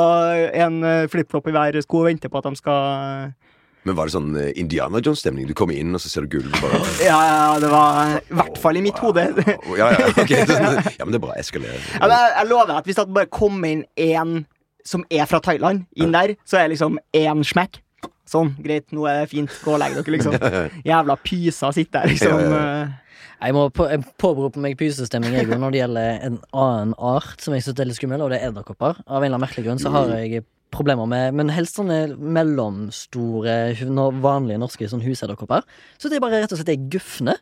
en 0.50 0.82
eh, 0.86 1.06
flipflop 1.12 1.46
i 1.50 1.54
hver 1.54 1.78
sko 1.84 2.02
og 2.02 2.10
venter 2.10 2.32
på 2.32 2.40
at 2.40 2.48
de 2.48 2.58
skal 2.58 3.30
Men 3.86 3.98
var 3.98 4.10
det 4.10 4.16
sånn 4.16 4.32
eh, 4.38 4.50
Indiana 4.58 4.98
Jones-stemning? 4.98 5.46
Du 5.46 5.54
kommer 5.58 5.78
inn, 5.78 5.94
og 5.94 6.02
så 6.02 6.10
ser 6.10 6.26
du 6.26 6.34
gulvet 6.34 6.58
bare 6.58 6.82
Ja, 7.10 7.20
ja, 7.30 7.44
det 7.62 7.70
var 7.70 8.16
i 8.18 8.40
hvert 8.40 8.58
fall 8.64 8.80
i 8.80 8.84
mitt 8.88 8.98
hode. 9.02 9.28
Ja, 9.78 9.92
ja, 9.94 10.10
okay. 10.16 10.42
Ja, 10.98 11.06
men 11.06 11.14
det 11.14 11.20
er 11.20 11.26
bra. 11.28 11.38
Eskalerer. 11.38 11.78
Ja, 11.94 12.02
men 12.08 12.16
jeg, 12.18 12.34
jeg 12.40 12.50
lover 12.50 12.74
at 12.80 12.90
hvis 12.90 12.98
det 12.98 13.06
bare 13.14 13.30
kommer 13.30 13.70
inn 13.70 13.86
én 13.94 14.42
som 14.82 15.06
er 15.14 15.28
fra 15.30 15.38
Thailand, 15.38 15.84
inn 15.94 16.10
der, 16.10 16.34
så 16.42 16.58
er 16.58 16.66
det 16.66 16.74
liksom 16.74 16.98
én 17.14 17.46
smekk. 17.46 17.78
Sånn, 18.32 18.54
greit, 18.64 18.88
nå 18.96 19.04
er 19.10 19.22
det 19.22 19.30
fint. 19.34 19.60
Gå 19.64 19.74
og 19.74 19.80
legg 19.82 19.98
dere, 19.98 20.14
liksom. 20.16 20.36
Jævla 20.90 21.18
pysa 21.20 21.72
sitter 21.76 22.00
der, 22.00 22.12
liksom. 22.14 22.40
Ja, 22.40 22.64
eh. 22.64 22.98
Jeg 23.42 23.56
må 23.56 23.66
på, 23.74 23.88
påberope 24.22 24.60
meg 24.62 24.76
pysestemning 24.78 25.34
jeg, 25.34 25.48
når 25.58 25.74
det 25.74 25.80
gjelder 25.80 26.26
en 26.28 26.36
annen 26.54 26.92
art 26.94 27.42
som 27.42 27.56
jeg 27.56 27.64
syns 27.66 27.80
er 27.82 27.88
litt 27.90 27.98
skummel, 27.98 28.22
og 28.22 28.30
det 28.30 28.38
er 28.38 28.52
edderkopper. 28.52 29.00
Av 29.02 29.18
en 29.18 29.26
eller 29.26 29.34
annen 29.34 29.42
merkelig 29.42 29.66
grunn 29.66 29.82
så 29.82 29.90
har 29.94 30.12
jeg 30.14 30.44
problemer 30.72 31.08
med 31.10 31.36
Men 31.36 31.50
helst 31.52 31.76
sånne 31.76 32.14
mellomstore, 32.16 33.56
vanlige 34.24 34.60
norske 34.62 34.88
sånn 34.88 35.04
husedderkopper. 35.04 35.66
Så 35.98 36.08
det 36.08 36.18
er 36.18 36.24
bare 36.24 36.40
rett 36.42 36.54
og 36.54 36.60
slett 36.60 36.72
er 36.72 36.86
gufne. 36.94 37.36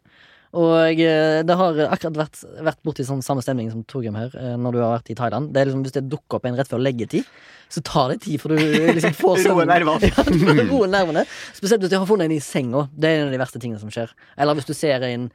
Og 0.59 0.99
eh, 0.99 1.41
det 1.47 1.55
har 1.55 1.77
akkurat 1.87 2.17
vært, 2.19 2.41
vært 2.67 2.81
borti 2.87 3.05
sånn 3.07 3.23
samme 3.23 3.43
stemning 3.45 3.69
som 3.71 3.85
Torgrim 3.87 4.17
her, 4.19 4.33
eh, 4.35 4.57
når 4.59 4.75
du 4.75 4.81
har 4.83 4.97
vært 4.97 5.13
i 5.13 5.17
Thailand. 5.19 5.53
Det 5.55 5.61
er 5.61 5.69
liksom 5.71 5.85
Hvis 5.87 5.95
det 5.95 6.09
dukker 6.11 6.41
opp 6.41 6.49
en 6.51 6.59
rett 6.59 6.71
før 6.71 6.83
leggetid, 6.83 7.29
så 7.71 7.83
tar 7.87 8.11
det 8.11 8.23
tid 8.25 8.43
før 8.43 8.57
du 8.57 8.65
liksom 8.97 9.15
får 9.21 9.45
nervene. 9.71 10.11
Roer 10.73 10.91
nervene. 10.91 11.23
Spesielt 11.55 11.85
hvis 11.85 11.93
du 11.93 12.01
har 12.01 12.09
funnet 12.09 12.27
en 12.27 12.35
i 12.35 12.43
senga. 12.43 12.89
Det 12.91 13.07
er 13.07 13.21
en 13.21 13.29
av 13.29 13.37
de 13.37 13.43
verste 13.45 13.63
tingene 13.63 13.79
som 13.83 13.93
skjer. 13.95 14.11
Eller 14.37 14.59
hvis 14.59 14.67
du 14.67 14.75
ser 14.75 15.07
en 15.07 15.31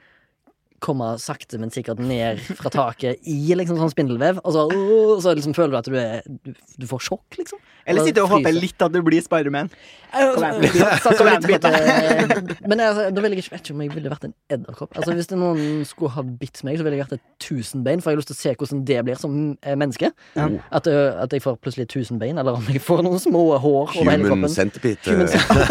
komme 0.86 1.12
sakte, 1.21 1.60
men 1.62 1.74
sikkert 1.74 2.02
ned 2.04 2.41
fra 2.60 2.71
taket 2.74 3.26
i 3.30 3.39
liksom 3.58 3.80
sånn 3.82 3.93
spindelvev, 3.93 4.41
og 4.45 4.56
så, 4.56 4.65
og 4.69 5.24
så 5.26 5.34
liksom 5.38 5.56
føler 5.58 5.76
du 5.76 5.80
at 5.82 5.89
du, 5.89 5.98
er, 6.00 6.26
du, 6.45 6.54
du 6.54 6.88
får 6.89 7.08
sjokk, 7.10 7.39
liksom. 7.41 7.62
Eller 7.86 8.02
sitter 8.08 8.26
og 8.26 8.32
håper 8.34 8.56
litt 8.56 8.82
at 8.82 8.93
du 8.93 8.98
blir 9.06 9.21
Spiderman. 9.21 9.67
På 10.15 10.41
at, 10.41 11.65
eh, 11.67 12.30
Men 12.65 12.80
altså, 12.82 13.10
da 13.13 13.21
ville 13.21 13.36
jeg 13.36 13.43
ikke, 13.43 13.52
vet 13.54 13.62
ikke 13.67 13.76
om 13.76 13.82
jeg 13.84 13.91
ville 13.93 14.10
vært 14.10 14.26
en 14.26 14.34
edderkopp. 14.56 14.95
Altså 14.95 15.13
Hvis 15.17 15.30
det 15.30 15.38
noen 15.38 15.84
skulle 15.86 16.13
ha 16.15 16.24
bitt 16.26 16.63
meg, 16.65 16.80
så 16.80 16.86
ville 16.88 16.98
jeg 16.98 17.04
vært 17.04 17.17
et 17.19 17.26
tusenbein, 17.43 18.02
for 18.02 18.10
jeg 18.10 18.15
har 18.17 18.21
lyst 18.24 18.32
til 18.32 18.38
å 18.38 18.39
se 18.39 18.54
hvordan 18.56 18.82
det 18.89 19.00
blir 19.06 19.19
som 19.21 19.36
eh, 19.60 19.76
menneske. 19.78 20.10
Ja. 20.34 20.48
At, 20.80 20.88
at 20.88 21.36
jeg 21.36 21.43
får 21.45 21.60
plutselig 21.62 21.86
tusen 21.93 22.17
bein, 22.21 22.39
eller 22.41 22.58
om 22.58 22.65
jeg 22.71 22.82
får 22.82 23.04
noen 23.06 23.21
små 23.21 23.43
hår 23.62 23.93
over 24.00 24.12
hele 24.12 24.32
kroppen. 24.32 24.50
centipede. 24.56 24.98
Human 25.06 25.30
centipede. 25.30 25.65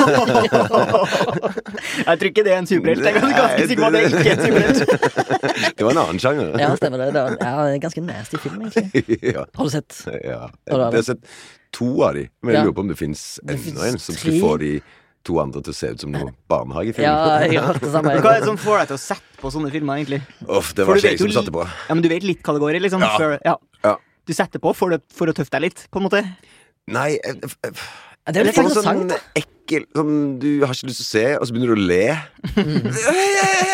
Jeg 2.05 2.19
tror 2.21 2.29
ikke 2.29 2.45
det 2.45 2.53
er 2.53 2.59
en 2.59 2.67
superhelt. 2.69 3.05
Jeg 3.05 3.17
er 3.17 3.21
ganske 3.35 3.67
sikker 3.69 3.83
på 3.83 3.89
at 3.89 3.95
det 3.95 4.01
ikke 4.05 4.19
er 4.29 4.35
en 4.35 4.45
superhelt. 4.45 4.79
Det 5.77 5.85
var 5.85 5.91
en 5.95 6.01
annen 6.05 6.21
sjanger. 6.23 6.55
Ja, 6.61 6.73
stemmer 6.79 6.99
det. 7.05 7.11
Det 7.15 7.23
var 7.25 7.37
ja, 7.41 7.55
en 7.75 7.81
ganske 7.83 8.03
nasty 8.05 8.41
film, 8.43 8.65
egentlig. 8.67 9.19
ja. 9.35 9.45
Har 9.55 9.65
du 9.65 9.73
sett? 9.75 9.97
ja. 10.25 10.41
du 10.67 10.75
har 10.75 10.85
Jeg 10.91 11.01
har 11.03 11.09
sett 11.13 11.25
to 11.75 11.89
av 12.07 12.15
de, 12.19 12.29
men 12.43 12.55
jeg 12.55 12.61
Ja. 12.61 12.67
lurer 12.69 12.77
på 12.77 12.85
om 12.85 12.93
det 12.93 12.99
fins 13.01 13.25
enda 13.49 13.89
en 13.89 13.99
som 13.99 14.15
skulle 14.15 14.41
få 14.43 14.53
de 14.63 14.73
to 15.25 15.39
andre 15.41 15.63
til 15.65 15.73
å 15.73 15.77
se 15.77 15.89
ut 15.95 16.03
som 16.05 16.13
noen 16.13 16.35
barnehagefilm. 16.53 17.07
Ja, 17.07 17.63
hørt 17.65 17.81
det 17.83 17.91
samme. 17.95 18.13
Hva 18.21 18.35
er 18.37 18.43
det 18.45 18.49
som 18.51 18.59
får 18.61 18.83
deg 18.83 18.91
til 18.93 18.99
å 18.99 19.01
sette 19.01 19.41
på 19.41 19.53
sånne 19.55 19.71
filmer, 19.73 19.97
egentlig? 20.03 20.21
Uff, 20.45 20.75
det 20.77 20.85
var 20.87 20.99
du 20.99 21.01
ikke 21.01 21.15
jeg 21.15 21.23
som 21.23 21.33
satte 21.39 21.55
på. 21.55 21.65
Ja, 21.65 21.95
men 21.97 22.05
Du 22.05 22.11
vet 22.13 22.27
litt 22.29 22.43
hva 22.45 22.55
det 22.57 22.63
går 22.63 22.77
i, 22.77 22.83
liksom? 22.85 23.01
Ja. 23.05 23.15
Før, 23.17 23.39
ja. 23.45 23.57
Ja. 23.87 23.95
Du 24.29 24.33
setter 24.37 24.61
på 24.61 24.75
for, 24.77 24.93
det, 24.95 25.01
for 25.13 25.33
å 25.33 25.35
tøffe 25.37 25.57
deg 25.57 25.71
litt, 25.71 25.87
på 25.93 26.01
en 26.01 26.07
måte? 26.07 26.21
Nei, 26.93 27.15
jeg, 27.17 27.41
jeg, 27.41 27.51
jeg, 27.65 27.75
det 28.29 28.41
er 28.43 28.49
litt 28.51 28.61
interessant. 28.61 29.17
sånn. 29.17 29.49
Ekkel 29.65 29.87
som 29.97 30.39
Du 30.41 30.65
har 30.65 30.75
ikke 30.75 30.89
lyst 30.91 31.01
til 31.01 31.07
å 31.07 31.11
se, 31.11 31.25
og 31.39 31.47
så 31.47 31.55
begynner 31.55 31.75
du 31.75 31.81
å 31.81 31.89
le. 31.89 32.07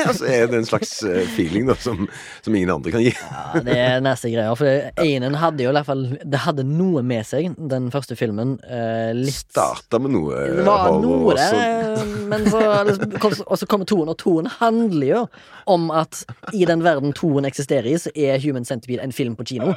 Og 0.00 0.14
så 0.16 0.26
er 0.30 0.46
det 0.48 0.56
en 0.60 0.66
slags 0.66 0.92
eh, 1.06 1.26
feeling 1.34 1.66
da 1.68 1.74
som, 1.80 2.06
som 2.44 2.54
ingen 2.54 2.70
andre 2.72 2.92
kan 2.94 3.02
gi. 3.02 3.10
Ja, 3.12 3.60
det 3.64 3.74
er 3.76 4.02
neste 4.04 4.30
greier. 4.32 4.54
For 4.58 5.02
Einen 5.02 5.36
hadde 5.40 5.64
jo 5.64 5.72
i 5.72 5.74
hvert 5.74 5.88
fall 5.88 6.04
Det 6.22 6.40
hadde 6.44 6.64
noe 6.66 7.02
med 7.06 7.26
seg, 7.26 7.50
den 7.58 7.90
første 7.92 8.16
filmen. 8.18 8.56
Eh, 8.64 9.10
litt 9.18 9.36
Starta 9.50 10.00
med 10.02 10.14
noe 10.14 10.44
Det 10.56 10.64
var 10.66 10.94
noe 11.02 11.34
der, 11.36 12.04
men 12.30 12.46
så 12.50 12.62
liksom, 12.86 13.18
kom, 13.22 13.34
og 13.44 13.60
så 13.60 13.68
kommer 13.70 13.88
toen, 13.88 14.10
og 14.10 14.18
toen 14.20 14.48
handler 14.60 15.06
jo 15.10 15.22
om 15.70 15.90
at 15.94 16.22
i 16.56 16.64
den 16.68 16.84
verden 16.86 17.14
toen 17.16 17.48
eksisterer 17.48 17.90
i, 17.90 17.98
så 18.00 18.12
er 18.14 18.40
Human 18.42 18.66
Centipede 18.68 19.02
en 19.04 19.14
film 19.14 19.36
på 19.38 19.46
kino. 19.52 19.74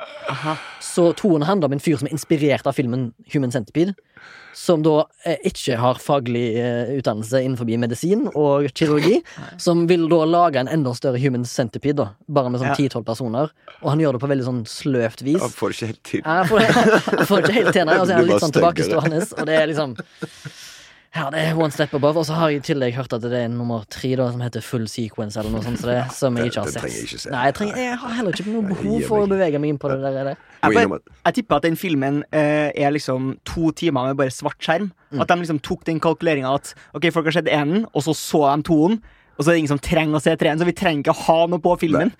Så 0.81 1.11
toen 1.19 1.45
handler 1.45 1.71
om 1.71 1.77
en 1.77 1.83
fyr 1.83 1.99
som 1.99 2.09
er 2.09 2.15
inspirert 2.15 2.69
av 2.69 2.77
filmen 2.77 3.11
Human 3.33 3.53
Centipede. 3.53 3.97
Som 4.53 4.83
da 4.85 4.99
eh, 5.25 5.39
ikke 5.49 5.77
har 5.81 6.01
faglig 6.01 6.43
eh, 6.61 6.91
utdannelse 6.99 7.41
innenfor 7.41 7.69
medisin 7.81 8.27
og 8.33 8.67
kirurgi. 8.77 9.21
Som 9.65 9.87
vil 9.89 10.05
da 10.11 10.23
lage 10.29 10.61
en 10.61 10.71
enda 10.71 10.93
større 10.97 11.21
Human 11.21 11.45
Centipede, 11.49 12.03
da, 12.03 12.09
bare 12.27 12.53
med 12.53 12.61
sånn 12.61 12.75
ti-tolv 12.77 13.05
personer. 13.07 13.53
Og 13.81 13.89
han 13.93 14.03
gjør 14.03 14.17
det 14.17 14.23
på 14.23 14.29
veldig 14.33 14.45
sånn 14.49 14.61
sløvt 14.69 15.25
vis. 15.25 15.41
Han 15.41 15.53
får 15.53 15.75
ikke 15.75 15.89
helt 15.93 16.03
til. 16.09 16.25
Han 16.27 16.51
får, 16.51 16.67
jeg 16.67 17.27
får 17.31 17.43
ikke 17.43 17.57
helt 17.57 17.73
til, 17.73 17.87
nei. 17.89 17.97
Altså, 17.97 18.13
jeg 18.13 18.17
er 18.17 18.21
han 18.21 18.29
litt 18.29 18.45
sånn 18.45 18.55
tilbakestående. 18.59 19.25
Og 19.37 19.49
det 19.49 19.57
er 19.57 19.71
liksom 19.73 19.97
Ja, 21.13 21.27
det 21.29 21.43
er 21.45 21.53
one 21.53 21.69
step 21.69 21.91
above. 21.93 22.17
Og 22.17 22.25
så 22.25 22.33
har 22.33 22.49
jeg 22.49 22.63
i 22.63 22.65
tillegg 22.71 22.95
hørt 22.97 23.13
at 23.13 23.21
det 23.21 23.37
er 23.37 23.49
nummer 23.53 23.83
tre 23.93 24.15
da 24.17 24.31
som 24.33 24.41
heter 24.41 24.63
Full 24.65 24.87
Sequence, 24.89 25.37
eller 25.37 25.53
noe 25.53 25.61
sånt. 25.61 25.77
Så 25.83 25.89
det, 25.91 25.97
som 26.17 26.39
jeg 26.39 26.49
ikke 26.49 26.63
har 26.63 26.71
sett. 26.73 26.81
trenger 26.81 26.97
jeg 26.97 27.09
ikke 27.09 27.21
se. 27.21 27.33
Nei, 27.33 27.43
jeg, 27.45 27.55
trenger, 27.59 27.81
jeg 27.83 27.99
har 28.01 28.15
heller 28.17 28.37
ikke 28.37 28.53
noe 28.55 28.69
behov 28.71 29.05
for 29.11 29.25
å 29.25 29.27
bevege 29.29 29.61
meg 29.61 29.75
inn 29.75 29.81
på 29.81 29.91
det 29.91 29.99
der. 30.01 30.31
Jeg, 30.33 30.73
Jeg, 30.73 31.01
jeg 31.27 31.37
tipper 31.37 31.59
at 31.59 31.67
den 31.67 31.77
filmen 31.77 32.21
eh, 32.33 32.71
er 32.73 32.95
liksom 32.95 33.35
to 33.45 33.69
timer 33.77 34.09
med 34.09 34.17
bare 34.23 34.33
svart 34.33 34.57
skjerm. 34.63 34.89
Mm. 35.13 35.21
At 35.21 35.29
de 35.29 35.37
liksom 35.43 35.61
tok 35.61 35.85
den 35.85 36.01
kalkuleringa 36.01 36.55
at 36.57 36.73
ok, 36.97 37.11
folk 37.13 37.29
har 37.29 37.37
sett 37.37 37.51
enen, 37.51 37.85
og 37.93 38.07
så 38.07 38.17
så 38.17 38.47
de 38.49 38.65
toen. 38.71 38.97
Og 39.37 39.43
så 39.43 39.51
er 39.51 39.53
det 39.53 39.61
ingen 39.63 39.75
som 39.75 39.81
trenger 39.81 40.17
å 40.17 40.23
se 40.23 40.33
treen, 40.37 40.57
så 40.57 40.65
vi 40.65 40.75
trenger 40.77 41.05
ikke 41.05 41.13
å 41.13 41.25
ha 41.27 41.37
noe 41.49 41.61
på 41.61 41.77
filmen. 41.85 42.13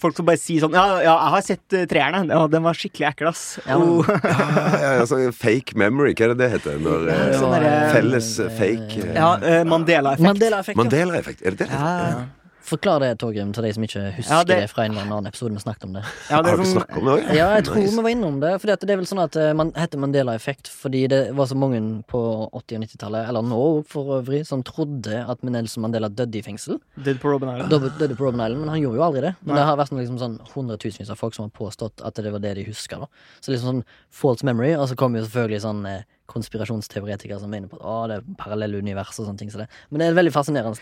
Folk 0.00 0.16
som 0.18 0.26
bare 0.28 0.40
sier 0.40 0.60
sånn 0.64 0.74
Ja, 0.76 0.84
ja 1.00 1.14
jeg 1.14 1.32
har 1.34 1.44
sett 1.46 1.76
uh, 1.76 1.84
treerne. 1.88 2.24
Ja, 2.28 2.46
den 2.52 2.64
var 2.66 2.76
skikkelig 2.76 3.08
ekkel, 3.12 3.30
ass. 3.32 3.44
Ja, 3.64 3.76
Oh. 3.76 4.06
Ja, 4.06 4.78
ja, 4.80 4.90
altså, 5.02 5.18
fake 5.36 5.76
memory, 5.78 6.14
hva 6.16 6.28
er 6.28 6.32
det 6.34 6.38
det 6.40 6.48
heter? 6.56 6.78
Når, 6.82 7.06
eh, 7.12 7.34
sånn 7.36 7.52
der, 7.54 7.66
felles 7.94 8.30
eh, 8.42 8.50
fake 8.56 9.02
eh, 9.04 9.12
ja, 9.16 9.62
Mandela-effekt. 9.68 10.26
Mandela-effekt. 10.26 10.80
Mandela-effekt, 10.80 11.44
er 11.44 11.56
det 11.56 11.66
det? 11.66 11.70
Ja. 11.72 11.92
Ja. 12.10 12.45
Forklar 12.66 12.98
det, 13.04 13.12
Torgrim, 13.22 13.52
til 13.54 13.62
de 13.62 13.70
som 13.76 13.84
ikke 13.86 14.00
husker 14.16 14.32
Ja, 14.34 14.44
det- 14.44 14.56
det... 14.64 14.70
fra 14.72 14.84
en 14.84 14.90
eller 14.96 15.04
annen 15.06 15.26
episode 15.30 15.52
vi 15.54 15.60
snakket 15.62 15.84
om 15.86 15.92
det. 15.94 16.02
Ja, 16.30 16.40
det 16.42 16.50
Har 16.50 16.52
er 16.52 16.56
dere 16.56 16.64
sånn, 16.66 16.72
snakket 16.80 16.96
om 16.98 17.04
det 17.06 17.12
òg? 17.14 17.28
Ja, 17.38 17.46
jeg 17.54 17.64
tror 17.68 17.76
vi 17.84 18.02
var 18.02 18.10
innom 18.10 18.40
det. 18.42 18.50
For 18.60 18.66
det 18.72 18.90
er 18.90 18.98
vel 19.00 19.06
sånn 19.06 19.22
at 19.22 19.36
eh, 19.38 19.52
man 19.54 19.70
heter 19.76 20.02
Mandela-effekt 20.02 20.70
fordi 20.72 21.04
det 21.12 21.20
var 21.38 21.46
så 21.46 21.54
mange 21.58 21.80
på 22.10 22.20
80- 22.50 22.80
og 22.80 22.82
90-tallet, 22.86 23.28
eller 23.30 23.46
nå 23.46 23.60
for 23.86 24.16
øvrig, 24.18 24.42
som 24.48 24.64
trodde 24.66 25.22
at 25.30 25.42
Nelson 25.46 25.82
Mandela 25.86 26.08
døde 26.10 26.40
i 26.40 26.42
fengsel. 26.42 26.80
Dead 26.98 27.20
på 27.22 27.30
Robin 27.30 27.52
Island. 27.54 27.70
Døde, 27.70 27.92
døde 28.00 28.18
på 28.18 28.26
Robben 28.26 28.42
Island, 28.42 28.60
men 28.64 28.74
han 28.74 28.82
gjorde 28.82 28.98
jo 28.98 29.06
aldri 29.06 29.24
det. 29.28 29.34
Men 29.42 29.54
Nei. 29.54 29.60
det 29.62 29.68
har 29.70 29.78
vært 29.84 29.94
liksom, 30.00 30.18
sånn 30.18 30.36
hundretusenvis 30.54 31.10
av 31.14 31.22
folk 31.22 31.38
som 31.38 31.46
har 31.46 31.54
påstått 31.54 32.02
at 32.02 32.18
det 32.18 32.32
var 32.34 32.42
det 32.42 32.56
de 32.58 32.66
husker. 32.66 33.06
Da. 33.06 33.06
Så 33.40 33.54
liksom 33.54 33.70
sånn 33.76 33.84
false 34.10 34.42
memory, 34.46 34.74
og 34.74 34.88
så 34.90 34.98
kommer 34.98 35.22
jo 35.22 35.28
selvfølgelig 35.30 35.62
sånn 35.62 35.86
eh, 35.86 36.02
konspirasjonsteoretikere 36.30 37.38
som 37.40 37.52
mener 37.52 37.70
på 37.70 37.78
at 37.78 37.86
å, 37.86 37.96
det 38.10 38.18
er 38.18 38.38
parallelle 38.40 38.80
univers 38.82 39.14
og 39.16 39.28
sånne 39.28 39.40
ting. 39.40 39.52
Så 39.52 39.62
det. 39.62 39.68
Men 39.90 40.02
det 40.02 40.06
er 40.06 40.14
et 40.14 40.20
veldig 40.20 40.34
fascinerende 40.34 40.78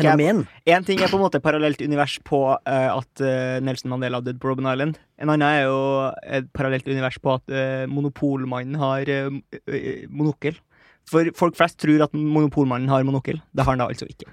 fenomen. 0.00 0.42
En 0.76 0.88
ting 0.88 1.02
er 1.02 1.12
på 1.12 1.18
en 1.18 1.24
måte 1.24 1.42
parallelt 1.44 1.82
univers 1.84 2.18
på 2.28 2.42
uh, 2.54 2.90
at 2.94 3.24
uh, 3.24 3.60
Nelson 3.64 3.92
Mandela 3.92 4.22
døde 4.24 4.40
på 4.42 4.52
Robben 4.52 4.68
Island. 4.68 4.98
En 5.22 5.32
annen 5.32 5.46
er 5.46 5.64
jo 5.66 5.78
et 6.40 6.50
parallelt 6.56 6.88
univers 6.90 7.20
på 7.22 7.36
at 7.36 7.54
uh, 7.54 7.84
Monopolmannen 7.90 8.78
har 8.80 9.08
monokkel. 10.10 10.58
For 11.08 11.28
folk 11.36 11.56
flest 11.58 11.80
tror 11.82 12.04
at 12.06 12.12
Monopolmannen 12.14 12.90
har 12.92 13.06
monokkel. 13.06 13.40
Det 13.52 13.64
har 13.64 13.74
han 13.74 13.82
da 13.82 13.90
altså 13.90 14.08
ikke. 14.10 14.28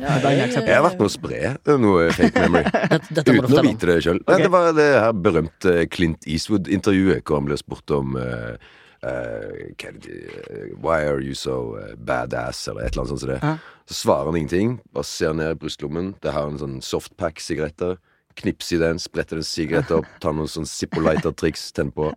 Ja, 0.00 0.16
jeg, 0.22 0.38
jeg. 0.40 0.64
Jeg 0.66 0.76
har 0.76 0.84
vært 0.84 1.00
med 1.00 1.08
å 1.08 1.12
spre 1.12 1.78
noe 1.80 2.08
fake 2.16 2.44
memory. 2.46 2.64
Dette, 2.92 3.14
dette 3.20 3.36
Uten 3.36 3.56
å 3.56 3.64
vite 3.66 3.90
det 3.90 3.96
sjøl. 4.06 4.20
Okay. 4.24 4.44
Det 4.44 4.52
var 4.52 4.70
det 4.76 4.90
her 4.96 5.16
berømte 5.26 5.74
Clint 5.92 6.28
Eastwood-intervjuet 6.28 7.24
hvor 7.24 7.40
han 7.40 7.50
ble 7.50 7.58
spurt 7.60 7.94
om 7.94 8.16
eh, 8.20 8.70
eh, 9.02 9.72
eh, 9.78 10.70
Why 10.80 11.06
are 11.06 11.20
you 11.20 11.34
so 11.34 11.78
eh, 11.78 11.94
badass? 11.96 12.68
Eller 12.68 12.86
et 12.86 12.92
eller 12.92 13.02
annet 13.02 13.08
sånt 13.08 13.20
som 13.20 13.32
det. 13.32 13.40
Ja. 13.42 13.56
Så 13.88 13.94
svarer 13.94 14.30
han 14.30 14.36
ingenting. 14.36 14.78
Bare 14.94 15.04
ser 15.04 15.32
ned 15.32 15.56
i 15.56 15.60
brystlommen. 15.60 16.14
Der 16.22 16.36
har 16.36 16.48
han 16.48 16.58
sånn 16.60 16.80
softpack-sigaretter. 16.84 17.98
Knipser 18.40 18.76
i 18.76 18.80
den, 18.84 19.00
spretter 19.02 19.40
en 19.40 19.46
sigarett 19.46 19.90
opp, 19.92 20.06
tar 20.22 20.32
noen 20.36 20.48
sånn 20.48 20.68
Zippo-lighter-triks, 20.68 21.72
tenner 21.74 21.92
på. 21.96 22.12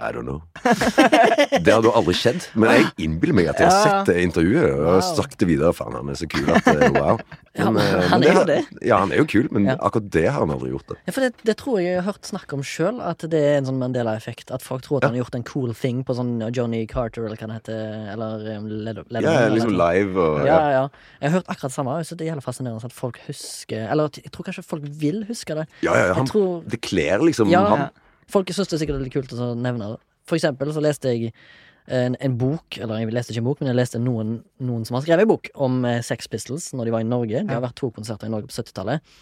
I 0.00 0.10
don't 0.12 0.26
know. 0.26 0.40
Det 0.64 1.70
hadde 1.72 1.86
jo 1.86 1.92
aldri 1.94 2.14
skjedd. 2.18 2.48
Men 2.58 2.72
jeg 2.74 2.86
innbiller 3.06 3.36
meg 3.38 3.48
at 3.52 3.60
jeg 3.62 3.70
har 3.70 3.84
sett 3.84 4.08
det 4.10 4.16
intervjuet 4.26 4.74
og 4.74 5.00
sagt 5.06 5.36
det 5.40 5.48
videre. 5.48 5.70
Faen, 5.76 5.94
han 5.96 6.10
er 6.10 6.18
så 6.18 6.26
kul 6.30 6.48
at 6.50 6.66
eh, 6.72 6.88
wow. 6.96 7.20
Ja, 7.54 7.68
men 7.70 7.78
eh, 7.86 8.08
han 8.10 8.18
men 8.18 8.24
er 8.26 8.34
jo 8.40 8.42
det. 8.48 8.56
Ja, 8.82 8.96
han 9.04 9.12
er 9.14 9.20
jo 9.22 9.26
kul, 9.30 9.46
men 9.54 9.68
Ja. 9.70 9.76
akkurat 9.86 10.08
det 10.10 10.24
har 10.26 10.40
han 10.42 10.50
aldri 10.50 10.72
gjort. 10.72 10.88
det 10.90 10.96
Ja, 11.06 11.12
for 11.14 11.22
det, 11.22 11.30
det 11.46 11.54
tror 11.60 11.78
jeg 11.78 11.92
jeg 11.92 12.00
har 12.02 12.08
hørt 12.10 12.26
snakk 12.26 12.52
om 12.56 12.64
sjøl, 12.66 12.98
at 13.06 13.22
det 13.30 13.38
er 13.52 13.58
en 13.60 13.68
sånn 13.70 13.78
Mandela-effekt. 13.78 14.50
At 14.50 14.64
folk 14.66 14.82
tror 14.82 14.98
at 14.98 15.06
han 15.06 15.14
har 15.14 15.22
gjort 15.22 15.38
en 15.38 15.46
cool 15.46 15.74
thing 15.78 16.02
på 16.08 16.16
sånn 16.18 16.34
Johnny 16.50 16.82
Carter, 16.90 17.28
eller 17.28 17.38
hva 17.38 17.46
det 17.52 17.60
heter. 17.60 18.10
Eller 18.16 18.48
um, 18.58 18.66
Led- 18.88 19.04
Ja, 19.22 19.46
liksom 19.54 19.76
live 19.78 20.18
og 20.26 20.42
Ja, 20.48 20.58
ja. 20.74 20.84
Jeg 21.22 21.30
har 21.30 21.36
hørt 21.38 21.52
akkurat 21.54 21.70
det 21.70 21.78
samme. 21.78 21.98
Så 22.04 22.18
det 22.18 22.26
er 22.26 22.32
jævlig 22.34 22.46
fascinerende 22.48 22.90
at 22.90 22.92
folk 22.96 23.20
husker 23.28 23.86
Eller 23.86 24.10
jeg 24.18 24.32
tror 24.34 24.48
kanskje 24.50 24.66
folk 24.66 24.88
vil 25.04 25.22
huske 25.30 25.54
det. 25.60 25.68
Ja, 25.86 25.94
ja, 25.94 26.06
ja, 26.10 26.14
han, 26.18 26.26
tror 26.26 26.64
Det 26.66 26.80
kler 26.82 27.22
liksom 27.22 27.48
Ja. 27.54 27.62
Folk 28.30 28.50
syns 28.52 28.70
det 28.70 28.78
er 28.78 28.84
sikkert 28.84 29.04
litt 29.04 29.14
kult 29.14 29.32
å 29.36 29.52
nevne 29.58 29.94
det. 29.94 30.02
For 30.28 30.38
eksempel 30.38 30.72
så 30.72 30.82
leste 30.84 31.12
jeg 31.12 31.32
en, 31.92 32.16
en 32.16 32.36
bok, 32.40 32.78
eller 32.80 33.02
jeg 33.02 33.12
leste 33.12 33.34
ikke 33.34 33.42
en 33.42 33.48
bok, 33.50 33.60
men 33.60 33.70
jeg 33.72 33.78
leste 33.78 34.00
noen, 34.00 34.38
noen 34.64 34.86
som 34.88 34.96
har 34.96 35.04
skrevet 35.04 35.26
en 35.26 35.32
bok 35.34 35.50
om 35.66 35.82
eh, 35.88 36.00
Sex 36.04 36.30
Pistols 36.32 36.70
når 36.72 36.88
de 36.88 36.94
var 36.94 37.04
i 37.04 37.08
Norge. 37.08 37.42
Det 37.44 37.52
har 37.52 37.64
vært 37.64 37.76
to 37.80 37.90
konserter 37.92 38.30
i 38.30 38.32
Norge 38.32 38.48
på 38.48 38.56
70-tallet. 38.56 39.14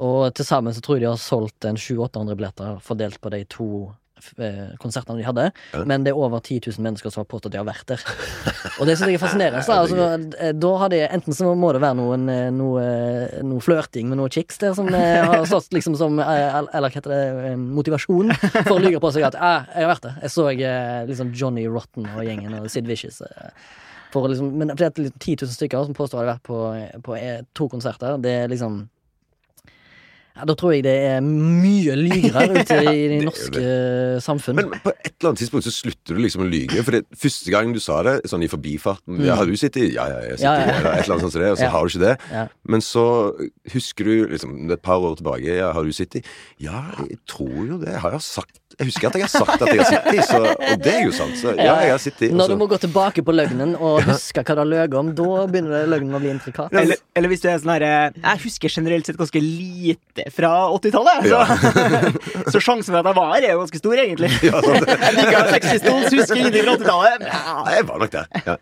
Og 0.00 0.30
til 0.32 0.46
sammen 0.48 0.72
så 0.72 0.80
tror 0.80 0.96
jeg 0.96 1.04
de 1.04 1.10
har 1.10 1.20
solgt 1.20 1.66
en 1.68 1.76
700-800 1.76 2.38
billetter 2.38 2.78
fordelt 2.84 3.20
på 3.20 3.32
de 3.34 3.42
to 3.52 3.68
konsertene 4.82 5.18
de 5.20 5.24
hadde. 5.26 5.46
Ja. 5.74 5.84
Men 5.88 6.04
det 6.06 6.12
er 6.12 6.18
over 6.20 6.40
10 6.40 6.60
000 6.68 6.84
mennesker 6.86 7.10
som 7.12 7.22
har 7.22 7.28
påstått 7.30 7.50
at 7.50 7.56
de 7.56 7.60
har 7.60 7.68
vært 7.68 7.86
der. 7.90 8.04
Og 8.80 8.86
det 8.88 8.96
synes 8.98 9.10
jeg 9.10 9.18
er 9.18 9.22
fascinerende. 9.22 9.62
Så, 9.66 9.72
altså, 9.72 10.06
eh, 10.40 10.52
da 10.56 10.72
hadde 10.84 10.96
jeg, 11.00 11.10
enten 11.16 11.36
så 11.36 11.54
må 11.58 11.72
det 11.76 11.82
være 11.82 11.98
noen, 12.00 12.28
eh, 12.32 12.48
noe, 12.54 12.84
eh, 12.84 13.40
noe 13.46 13.60
flørting 13.64 14.08
med 14.10 14.20
noen 14.20 14.30
chicks 14.32 14.58
der 14.62 14.74
som 14.78 14.88
eh, 14.94 15.20
har 15.26 15.44
stått 15.50 15.72
liksom 15.76 15.96
som 16.00 16.18
eh, 16.20 16.60
Eller 16.60 16.88
hva 16.88 16.94
heter 16.94 17.10
det? 17.14 17.20
eh, 17.50 17.56
Motivasjon 17.60 18.32
for 18.66 18.76
å 18.78 18.80
lyve 18.82 19.00
på 19.02 19.10
seg 19.14 19.26
at 19.30 19.36
ah, 19.40 19.66
'jeg 19.74 19.84
har 19.86 19.92
vært 19.94 20.06
der'. 20.08 20.18
Jeg 20.22 20.30
så 20.36 20.48
eh, 20.50 21.06
liksom 21.10 21.32
Johnny 21.34 21.66
Rotten 21.68 22.06
og 22.16 22.24
gjengen 22.24 22.54
og 22.60 22.70
Sid 22.70 22.86
Vicious. 22.86 23.20
eh, 23.22 23.50
For 24.12 24.26
liksom, 24.28 24.52
men 24.58 24.68
det 24.74 24.80
er 24.82 24.90
liksom 24.96 25.18
10 25.18 25.36
000 25.46 25.52
stykker 25.54 25.84
som 25.86 25.94
påstår 25.94 26.18
å 26.18 26.24
ha 26.24 26.32
vært 26.34 26.42
på, 26.42 26.56
på 27.06 27.14
eh, 27.16 27.42
to 27.54 27.68
konserter. 27.68 28.16
Det 28.18 28.30
er 28.44 28.48
liksom 28.50 28.88
ja, 30.40 30.46
Da 30.48 30.54
tror 30.58 30.72
jeg 30.74 30.84
det 30.88 30.94
er 31.12 31.20
mye 31.24 31.94
lygere 32.00 32.46
ute 32.56 32.78
i 32.80 32.84
Det 32.90 33.08
det 33.12 33.20
norske 33.28 33.64
samfunn. 34.24 34.56
Men 34.56 34.70
på 34.82 34.92
et 34.94 35.12
eller 35.20 35.30
annet 35.30 35.42
tidspunkt 35.44 35.66
så 35.68 35.72
slutter 35.74 36.16
du 36.16 36.22
liksom 36.24 36.42
å 36.46 36.48
lyge. 36.50 36.82
For 36.86 36.96
det, 36.96 37.04
første 37.20 37.52
gang 37.52 37.74
du 37.76 37.80
sa 37.82 38.00
det, 38.06 38.16
sånn 38.30 38.42
i 38.46 38.50
forbifarten 38.50 39.20
ja, 39.24 39.36
'Har 39.36 39.46
du 39.46 39.54
sittet 39.60 39.82
i?' 39.90 39.92
'Ja, 39.94 40.08
ja, 40.08 40.20
jeg 40.32 40.38
sitter 40.40 40.50
Mm. 40.50 40.60
Ja, 40.60 40.66
ja. 40.66 40.72
i', 40.72 40.80
eller 40.80 40.90
et 40.96 41.04
eller 41.04 41.14
annet 41.14 41.24
sånt 41.26 41.32
som 41.36 41.42
det, 41.42 41.50
og 41.50 41.58
så 41.58 41.64
Ja. 41.68 41.70
har 41.70 41.82
du 41.84 41.88
ikke 41.92 42.06
det. 42.08 42.16
Ja. 42.32 42.46
Men 42.66 42.80
så 42.80 43.04
husker 43.72 44.04
du 44.04 44.14
liksom 44.32 44.70
et 44.72 44.82
par 44.82 44.98
år 44.98 45.16
tilbake 45.20 45.44
ja, 45.60 45.72
'Har 45.72 45.84
du 45.84 45.92
sittet 45.92 46.24
i?' 46.24 46.24
Ja, 46.64 46.82
jeg 47.08 47.18
tror 47.28 47.66
jo 47.68 47.78
det. 47.78 47.94
Har 48.00 48.10
jeg 48.12 48.20
sagt 48.22 48.56
Jeg 48.78 48.86
husker 48.86 49.08
at 49.08 49.14
jeg 49.18 49.22
har 49.22 49.28
sagt 49.28 49.60
at 49.62 49.68
jeg 49.68 49.76
har 49.82 49.90
sittet 49.92 50.14
i, 50.14 50.22
så, 50.24 50.38
og 50.40 50.76
det 50.82 50.94
er 50.94 51.02
jo 51.04 51.12
sant. 51.12 51.34
Så 51.36 51.52
ja, 51.58 51.74
jeg 51.84 51.90
har 51.90 51.98
sittet 51.98 52.30
i. 52.30 52.32
Når 52.32 52.48
du 52.48 52.56
må 52.56 52.66
gå 52.70 52.78
tilbake 52.80 53.20
på 53.22 53.32
løgnen 53.34 53.74
og 53.76 54.00
huske 54.06 54.40
hva 54.40 54.54
du 54.54 54.60
har 54.62 54.70
løyet 54.70 54.94
om, 54.94 55.10
da 55.14 55.46
begynner 55.50 55.84
løgnen 55.90 56.14
å 56.16 56.20
bli 56.22 56.30
intrikat. 56.30 56.72
Eller, 56.72 56.96
eller 57.14 57.28
hvis 57.28 57.42
du 57.42 57.48
er 57.50 57.58
sånn 57.58 57.74
herre 57.74 58.12
Jeg 58.14 58.38
husker 58.46 58.68
generelt 58.72 59.04
sett 59.06 59.18
ganske 59.18 59.42
lite 59.42 60.29
fra 60.34 60.52
80-tallet. 60.76 61.28
Så, 61.30 61.38
så 62.54 62.62
sjansen 62.64 62.94
for 62.94 63.00
at 63.02 63.10
jeg 63.10 63.18
var 63.20 63.30
her, 63.34 63.46
er 63.50 63.54
jo 63.56 63.62
ganske 63.64 63.82
stor, 63.82 63.94
egentlig. 64.06 64.32
Ja. 64.50 64.60
Jeg 65.20 65.28
Ja, 67.26 67.54
jeg 67.76 67.86
var 67.88 67.98
nok 68.02 68.12
det. 68.12 68.26
Ja. 68.46 68.56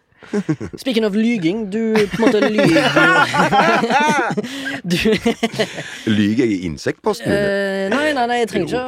Speaking 0.77 1.07
of 1.07 1.15
lyging, 1.15 1.71
du 1.73 1.95
på 2.13 2.19
en 2.19 2.25
måte 2.27 2.41
lyger 2.51 2.83
Du 4.83 4.97
Lyger 6.11 6.43
jeg 6.45 6.57
i 6.57 6.59
insektposten? 6.67 7.33
eh, 7.33 7.87
Nei, 7.93 8.11
nei, 8.17 8.27
nei, 8.29 8.41
jeg 8.43 8.51
trenger 8.51 8.69
ikke 8.69 8.83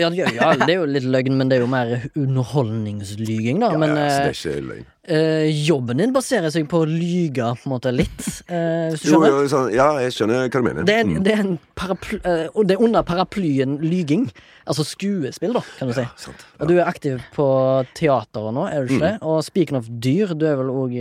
ja, 0.00 0.08
det, 0.10 0.32
ja, 0.34 0.48
det 0.64 0.70
er 0.72 0.80
jo 0.80 0.88
litt 0.88 1.06
løgn, 1.06 1.36
men 1.38 1.52
det 1.52 1.58
er 1.60 1.64
jo 1.66 1.70
mer 1.70 1.92
underholdningslyging, 2.18 3.60
da. 3.62 3.72
Ja, 3.74 3.82
Men 3.84 3.94
ja, 3.94 4.08
så 4.08 4.24
det 4.24 4.32
eh, 4.32 4.32
er 4.32 4.38
ikke 4.40 4.66
løgn. 4.72 4.88
Eh, 5.04 5.48
jobben 5.66 5.96
din 5.98 6.12
baserer 6.14 6.46
seg 6.54 6.68
på 6.70 6.84
å 6.84 6.86
lyge 6.86 7.42
på 7.58 7.66
en 7.66 7.72
måte 7.72 7.90
litt, 7.90 8.20
eh, 8.46 8.92
hvis 8.92 9.02
du 9.02 9.08
Jo, 9.10 9.16
skjønner? 9.18 9.32
jo, 9.42 9.48
sånn, 9.50 9.72
ja, 9.74 9.86
jeg 9.98 10.12
skjønner 10.14 10.44
hva 10.46 10.60
du 10.60 10.62
mener. 10.62 10.84
Det 10.86 10.94
er, 10.94 11.04
Mm. 11.04 11.22
det 11.24 11.32
er 11.32 11.40
en 11.42 11.58
paraply, 11.74 12.20
eh, 12.24 12.46
og 12.54 12.68
det 12.68 12.76
er 12.78 12.84
under 12.84 13.02
paraplyen 13.02 13.80
lyging. 13.82 14.30
Altså 14.64 14.84
skuespill, 14.86 15.54
da, 15.54 15.60
kan 15.76 15.88
du 15.88 15.94
si. 15.94 16.04
Sant. 16.16 16.44
Og 16.60 16.68
du 16.68 16.76
er 16.78 16.84
aktiv 16.86 17.18
på 17.34 17.84
teateret 17.98 18.54
nå, 18.54 18.68
er 18.70 18.86
du 18.86 18.94
Mm. 18.94 19.00
ikke 19.00 19.10
det? 19.10 19.18
Og 19.22 19.42
speaking 19.42 19.76
of 19.76 19.88
dyr, 19.88 20.38
du 20.38 20.46
er 20.46 20.54
vel 20.54 20.70
òg 20.70 20.92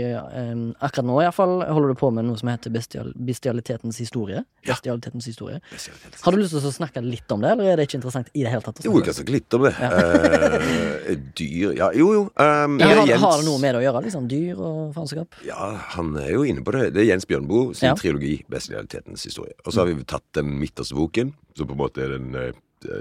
Akkurat 0.81 1.05
nå 1.05 1.21
iallfall 1.21 1.61
holder 1.69 1.89
du 1.89 1.93
på 1.93 2.11
med 2.11 2.25
noe 2.25 2.37
som 2.39 2.49
heter 2.49 2.71
bestial, 2.71 3.13
bestialitetens 3.13 3.99
historie. 3.99 4.43
Ja. 4.65 4.73
Bestialitetens 4.73 5.25
historie. 5.25 5.59
Har 6.23 6.31
du 6.31 6.37
lyst 6.39 6.49
til 6.57 6.59
å 6.61 6.73
snakke 6.73 7.03
litt 7.07 7.29
om 7.31 7.41
det, 7.41 7.51
eller 7.51 7.65
er 7.73 7.75
det 7.75 7.87
ikke 7.87 8.01
interessant 8.01 8.29
i 8.33 8.41
det 8.41 8.49
hele 8.49 8.61
tatt? 8.63 8.79
å 8.79 8.83
Jo, 8.83 8.93
snakke 8.93 9.05
jeg 9.05 9.13
kan 9.13 9.13
snakke 9.13 9.31
litt 9.31 9.53
om 9.53 9.61
det. 9.61 9.75
Eh, 9.79 11.15
dyr 11.35 11.77
Ja, 11.77 11.91
jo, 11.93 12.13
jo. 12.13 12.31
Ja, 12.35 12.65
er 12.65 12.95
har, 12.95 13.17
har 13.17 13.37
det 13.37 13.45
noe 13.45 13.59
med 13.59 13.75
det 13.75 13.81
å 13.81 13.90
gjøre? 13.91 14.03
liksom 14.07 14.27
Dyr 14.31 14.59
og 14.59 14.93
faenskap? 14.95 15.35
Ja, 15.45 15.71
han 15.95 16.15
er 16.17 16.31
jo 16.33 16.43
inne 16.47 16.63
på 16.65 16.71
det. 16.75 16.93
Det 16.95 17.03
er 17.03 17.09
Jens 17.11 17.25
Bjørnboe 17.29 17.75
sin 17.75 17.89
Ja. 17.89 17.95
trilogi 17.95 18.43
'Bestialitetens 18.49 19.25
historie'. 19.27 19.57
Og 19.65 19.73
så 19.73 19.79
har 19.81 19.85
vi 19.91 20.03
tatt 20.03 20.23
den 20.33 20.59
midterste 20.59 20.95
boken, 20.95 21.33
som 21.55 21.67
på 21.67 21.71
en 21.73 21.77
måte 21.83 22.01
er 22.03 22.17
den 22.17 22.35
uh, 22.35 22.51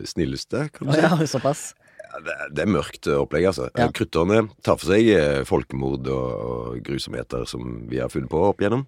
snilleste, 0.05 0.71
kan 0.73 0.87
du 0.89 0.93
si. 0.93 1.01
ja, 1.01 1.17
såpass. 1.39 1.75
Ja, 2.13 2.19
det, 2.27 2.33
er- 2.41 2.49
det 2.55 2.63
er 2.63 2.73
mørkt 2.75 3.07
eh, 3.07 3.15
opplegg, 3.21 3.47
altså. 3.47 3.71
Ja. 3.79 3.87
Eh, 3.87 4.49
tar 4.63 4.77
for 4.77 4.87
seg 4.91 5.47
folkemord 5.47 6.09
og, 6.09 6.31
og 6.75 6.81
grusomheter 6.83 7.47
som 7.47 7.87
vi 7.89 7.99
har 8.03 8.09
funnet 8.11 8.29
på 8.29 8.41
opp 8.51 8.61
igjennom. 8.61 8.87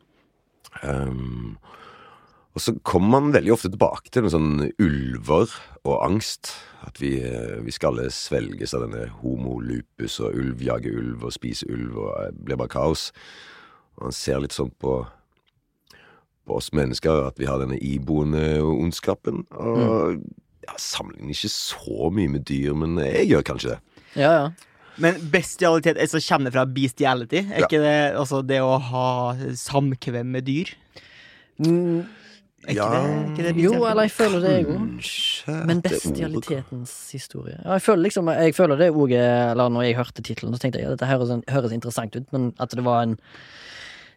Um, 0.82 1.58
og 2.52 2.60
så 2.60 2.74
kommer 2.84 3.14
man 3.20 3.32
veldig 3.32 3.52
ofte 3.54 3.70
tilbake 3.72 4.10
til 4.12 4.26
noen 4.26 4.34
sånn 4.34 4.72
ulver 4.82 5.54
og 5.88 5.96
angst. 6.04 6.52
At 6.84 6.98
vi, 7.00 7.14
eh, 7.24 7.60
vi 7.64 7.70
skal 7.72 7.94
alle 7.94 8.10
svelges 8.12 8.74
av 8.74 8.82
denne 8.84 9.06
homo 9.22 9.58
lupus, 9.62 10.18
og 10.20 10.34
ulv 10.36 10.60
jager 10.66 10.98
ulv 10.98 11.24
og 11.28 11.32
spiser 11.32 11.70
ulv, 11.72 11.96
og 12.02 12.34
det 12.34 12.44
blir 12.48 12.58
bare 12.60 12.72
kaos. 12.74 13.10
Og 13.96 14.08
man 14.08 14.16
ser 14.16 14.40
litt 14.42 14.52
sånn 14.56 14.72
på, 14.82 14.98
på 16.46 16.58
oss 16.58 16.72
mennesker 16.74 17.26
at 17.28 17.38
vi 17.38 17.46
har 17.48 17.62
denne 17.62 17.78
iboende 17.78 18.58
ondskapen. 18.66 19.44
Og 19.54 20.18
ja, 20.66 20.74
sammenligner 20.76 21.32
ikke 21.34 21.52
så 21.54 22.10
mye 22.14 22.34
med 22.36 22.44
dyr, 22.50 22.74
men 22.78 22.98
jeg 23.02 23.30
gjør 23.32 23.46
kanskje 23.52 23.74
det. 23.76 23.80
Ja, 24.18 24.32
ja. 24.36 24.50
Men 25.00 25.16
bestialitet 25.32 25.96
altså, 25.96 26.20
kommer 26.20 26.52
fra 26.52 26.66
bestiality? 26.68 27.46
Er 27.46 27.62
Ja. 27.62 27.66
ikke 27.66 27.80
det 27.80 27.94
altså, 28.18 28.42
det 28.44 28.58
å 28.60 28.74
ha 28.90 29.06
samkvem 29.56 30.26
med 30.34 30.44
dyr? 30.44 30.74
Mm, 31.62 32.02
Er 32.62 32.70
ikke 32.70 32.84
Ja. 32.84 32.90
det, 32.94 33.06
er 33.10 33.48
ikke 33.48 33.54
det 33.58 33.64
jo, 33.64 33.72
eller 33.88 34.02
jeg 34.06 34.10
føler 34.14 34.40
det, 34.40 34.50
jeg 34.52 34.66
òg. 34.66 35.66
Men 35.66 35.80
bestialitetens 35.82 36.92
historie 37.12 37.56
Ja, 37.64 37.72
jeg 37.72 37.82
føler 37.82 38.02
liksom 38.06 38.28
Jeg 38.28 38.54
føler 38.54 38.76
det 38.78 38.90
òg 38.92 39.12
Eller 39.16 39.68
når 39.68 39.82
jeg 39.82 39.96
hørte 39.96 40.22
tittelen, 40.22 40.54
så 40.54 40.60
tenkte 40.62 40.78
jeg 40.78 40.86
ja, 40.86 40.90
dette 40.94 41.06
høres, 41.10 41.32
høres 41.50 41.72
interessant 41.74 42.14
ut, 42.16 42.28
men 42.32 42.52
at 42.60 42.70
det 42.70 42.84
var 42.84 43.02
en 43.02 43.16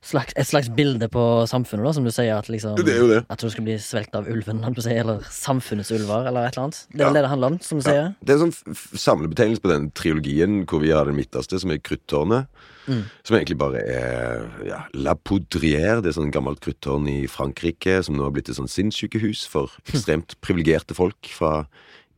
slags, 0.06 0.34
et 0.38 0.48
slags 0.48 0.70
bilde 0.70 1.08
på 1.10 1.24
samfunnet, 1.50 1.86
da, 1.88 1.92
som 1.98 2.06
du 2.06 2.12
sier, 2.14 2.38
at 2.38 2.48
liksom 2.52 2.76
Det 2.78 2.94
er 2.94 3.00
jo 3.02 3.08
det. 3.10 3.26
At 3.30 3.42
du 3.42 3.50
skal 3.50 3.66
bli 3.66 3.76
svelget 3.82 4.16
av 4.16 4.28
ulven, 4.30 4.62
eller 4.64 5.24
samfunnets 5.34 5.92
ulver, 5.92 6.28
eller 6.30 6.46
et 6.46 6.54
eller 6.58 6.68
annet. 6.68 6.86
Det 6.92 7.02
er 7.02 7.06
Ja. 7.08 7.14
det 7.14 7.22
det 7.26 7.30
handler 7.30 7.48
om, 7.48 7.60
som 7.60 7.80
du 7.80 7.84
Ja. 7.90 7.92
sier. 7.92 8.16
Det 8.24 8.30
er 8.36 8.44
en 8.44 8.52
sånn 8.52 8.76
samlebetegnelse 8.98 9.62
på 9.62 9.70
den 9.74 9.92
triologien 9.92 10.66
hvor 10.66 10.80
vi 10.82 10.92
har 10.92 11.06
den 11.06 11.16
midterste, 11.16 11.60
som 11.60 11.72
er 11.72 11.78
Kruttårnet. 11.78 12.48
Mm. 12.88 13.04
Som 13.24 13.38
egentlig 13.38 13.58
bare 13.58 13.82
er 13.82 14.50
ja, 14.64 14.84
La 14.94 15.16
Poudrière. 15.16 16.04
Det 16.04 16.16
er 16.16 16.22
sånn 16.22 16.32
gammelt 16.32 16.60
kruttårn 16.62 17.08
i 17.10 17.26
Frankrike 17.26 18.04
som 18.06 18.16
nå 18.16 18.24
har 18.24 18.32
blitt 18.32 18.48
et 18.50 18.56
sånn 18.56 18.70
sinnssykehus 18.70 19.48
for 19.48 19.72
ekstremt 19.92 20.36
privilegerte 20.42 20.94
folk 20.94 21.16
fra 21.26 21.66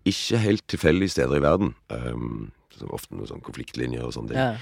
ikke 0.06 0.38
helt 0.38 0.67
tilfeldige 0.67 1.10
steder 1.12 1.38
i 1.38 1.39
verden. 1.39 1.73
Um, 1.89 2.52
som 2.78 2.89
ofte 2.91 3.15
noen 3.15 3.28
sånn 3.28 3.41
konfliktlinjer 3.41 4.04
og 4.04 4.13
sånne 4.13 4.28
ting. 4.28 4.38
Ja. 4.38 4.58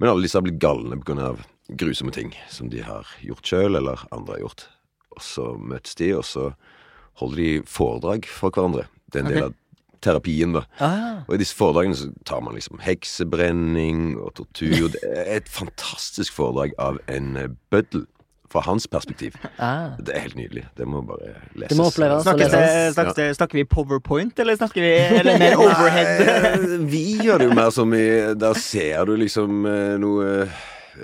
Men 0.00 0.10
alle 0.10 0.24
disse 0.24 0.38
har 0.38 0.44
blitt 0.46 0.60
galne 0.62 0.96
pga. 1.00 1.34
grusomme 1.70 2.10
ting 2.10 2.32
som 2.50 2.70
de 2.72 2.80
har 2.82 3.06
gjort 3.22 3.46
sjøl, 3.46 3.76
eller 3.78 4.00
andre 4.10 4.34
har 4.38 4.40
gjort. 4.46 4.64
Og 5.14 5.22
så 5.22 5.44
møtes 5.58 5.94
de, 6.00 6.08
og 6.16 6.24
så 6.26 6.48
holder 7.20 7.36
de 7.36 7.50
foredrag 7.68 8.26
for 8.26 8.50
hverandre. 8.50 8.88
Det 9.12 9.20
er 9.20 9.24
en 9.26 9.30
del 9.30 9.44
av 9.50 9.54
terapien, 10.00 10.54
da. 10.56 10.64
Ah, 10.80 11.20
Og 11.28 11.34
i 11.36 11.40
disse 11.42 11.54
foredragene 11.54 11.98
så 11.98 12.08
tar 12.24 12.40
man 12.40 12.56
liksom 12.56 12.80
heksebrenning 12.82 14.16
og 14.18 14.32
tortur. 14.40 14.88
Det 14.94 15.02
er 15.04 15.36
et 15.36 15.48
fantastisk 15.52 16.32
foredrag 16.32 16.72
av 16.80 16.98
en 17.06 17.58
bøddel, 17.70 18.06
fra 18.50 18.62
hans 18.66 18.86
perspektiv. 18.90 19.36
ah. 19.58 19.92
Det 19.98 20.14
er 20.16 20.24
helt 20.24 20.36
nydelig. 20.38 20.64
Det 20.76 20.86
må 20.88 21.02
bare 21.06 21.34
leses. 21.54 21.78
Må 21.78 21.86
oppleves. 21.90 22.24
Snakkes 22.26 22.50
leses. 22.52 22.94
snakkes 22.96 23.18
det, 23.20 23.28
snakker 23.38 23.60
vi 23.60 23.64
powerpoint, 23.70 24.38
eller 24.42 24.58
snakker 24.58 24.82
vi 24.82 24.90
eller 25.20 25.38
mer 25.38 25.56
overhead? 25.60 26.66
Vi 26.90 27.04
gjør 27.24 27.38
det 27.44 27.50
jo 27.50 27.54
mer 27.60 27.70
som 27.74 27.94
i 27.94 28.04
Der 28.40 28.58
ser 28.58 29.06
du 29.06 29.14
liksom 29.20 29.62
noe 30.02 30.34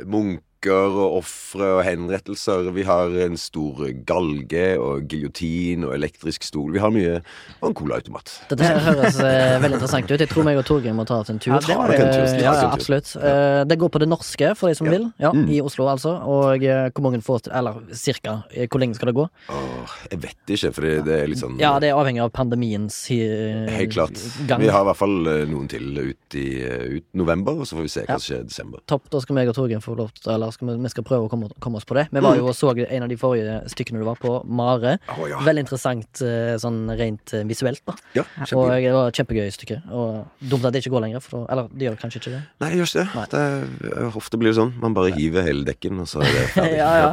noe 0.06 0.38
munker 0.66 0.96
og 0.98 1.16
ofre 1.20 1.68
og 1.78 1.82
henrettelser. 1.86 2.70
Vi 2.74 2.82
har 2.86 3.12
en 3.26 3.36
stor 3.38 3.84
galge 4.08 4.64
og 4.80 5.06
giljotin 5.10 5.84
og 5.86 5.94
elektrisk 5.94 6.42
stol. 6.46 6.72
Vi 6.74 6.80
har 6.82 6.90
mye 6.90 7.20
Og 7.62 7.68
en 7.70 7.74
colaautomat. 7.76 8.32
Dette 8.50 8.66
høres 8.86 9.18
eh, 9.22 9.56
veldig 9.62 9.76
interessant 9.78 10.10
ut. 10.10 10.20
Jeg 10.20 10.28
tror 10.30 10.44
meg 10.46 10.58
og 10.58 10.66
Torgeir 10.66 10.94
må 10.96 11.06
ta 11.08 11.20
oss 11.22 11.30
en 11.32 11.38
tur. 11.38 11.54
Ja, 11.54 11.60
det 11.60 11.76
det. 11.96 12.00
En 12.00 12.12
tur, 12.12 12.24
Eh, 12.26 12.40
ja, 12.42 12.52
ja, 12.56 12.70
absolutt. 12.74 13.12
Eh, 13.16 13.62
det 13.68 13.76
går 13.78 13.90
på 13.94 14.00
det 14.02 14.08
norske, 14.10 14.50
for 14.58 14.68
de 14.68 14.74
som 14.74 14.86
Ja. 14.86 14.92
vil. 14.96 15.12
Ja, 15.18 15.30
Mm. 15.36 15.48
I 15.50 15.60
Oslo, 15.60 15.86
altså. 15.88 16.16
Og 16.24 16.58
hvor 16.60 17.02
mange 17.02 17.20
får 17.22 17.42
til 17.44 17.52
Eller 17.56 17.74
cirka. 17.92 18.42
Hvor 18.70 18.78
lenge 18.80 18.94
skal 18.94 19.06
det 19.06 19.14
gå? 19.14 19.28
Åh, 19.48 19.86
jeg 20.10 20.20
vet 20.22 20.36
ikke, 20.48 20.72
for 20.74 20.82
det, 20.82 21.08
er 21.08 21.26
litt 21.26 21.38
sånn 21.38 21.58
Ja, 21.60 21.78
det 21.78 21.90
er 21.90 21.94
avhengig 21.94 22.22
av 22.22 22.32
pandemiens 22.32 23.08
gang 23.08 23.68
Helt 23.68 23.92
klart. 23.92 24.16
gang. 24.46 24.60
Vi 24.60 24.68
har 24.68 24.82
i 24.82 24.84
hvert 24.90 24.96
fall 24.96 25.46
noen 25.48 25.68
til 25.68 25.96
ut 25.98 26.34
i 26.34 26.96
ut 26.96 27.04
november, 27.14 27.52
og 27.60 27.66
så 27.66 27.76
får 27.76 27.82
vi 27.82 27.88
se 27.88 28.00
hva 28.06 28.18
som 28.18 28.26
skjer 28.36 28.40
i 28.40 28.48
desember. 28.48 28.80
Topp, 28.86 29.08
da 29.10 29.20
skal 29.20 29.34
meg 29.34 29.48
og 29.48 29.54
Torgeir 29.54 29.80
få 29.80 29.96
lov 29.96 30.10
til 30.14 30.32
Eller 30.32 30.50
skal 30.56 30.70
vi, 30.72 30.76
vi 30.82 30.90
skal 30.92 31.04
prøve 31.06 31.28
å 31.28 31.30
komme, 31.32 31.48
komme 31.62 31.80
oss 31.80 31.86
på 31.88 31.96
det. 31.98 32.06
Vi 32.14 32.22
var 32.24 32.38
jo 32.38 32.48
og 32.50 32.56
så 32.56 32.72
en 32.76 33.04
av 33.06 33.10
de 33.12 33.18
forrige 33.20 33.58
stykkene 33.72 34.00
du 34.02 34.06
var 34.08 34.18
på, 34.20 34.32
Mare. 34.48 34.96
Oh, 35.14 35.24
ja. 35.30 35.38
Veldig 35.46 35.64
interessant 35.66 36.22
eh, 36.24 36.54
sånn 36.62 36.82
rent 36.98 37.34
eh, 37.36 37.44
visuelt, 37.48 37.82
da. 37.88 37.94
ja 38.16 38.24
Og 38.56 38.70
det 38.72 38.92
var 38.94 39.10
et 39.12 39.20
kjempegøy 39.20 39.50
stykke. 39.54 39.78
Og 39.94 40.48
dumt 40.50 40.66
at 40.68 40.74
det 40.74 40.82
ikke 40.84 40.94
går 40.96 41.06
lenger, 41.06 41.24
for 41.24 41.46
Eller 41.52 41.68
det 41.72 41.88
gjør 41.88 42.00
kanskje 42.02 42.22
ikke 42.22 42.34
det. 42.36 42.42
Nei, 42.62 42.70
det 42.72 42.80
gjør 42.80 42.90
ikke 42.90 43.04
det. 43.04 43.26
det 43.36 43.44
er, 43.92 44.10
ofte 44.22 44.40
blir 44.40 44.52
det 44.52 44.58
sånn. 44.60 44.74
Man 44.82 44.96
bare 44.96 45.14
hiver 45.16 45.46
hele 45.46 45.66
dekken, 45.68 46.02
og 46.04 46.10
så 46.10 46.22
er 46.24 46.32
det 46.32 46.46
ferdig. 46.56 46.78
ja, 46.80 46.90
ja. 47.04 47.12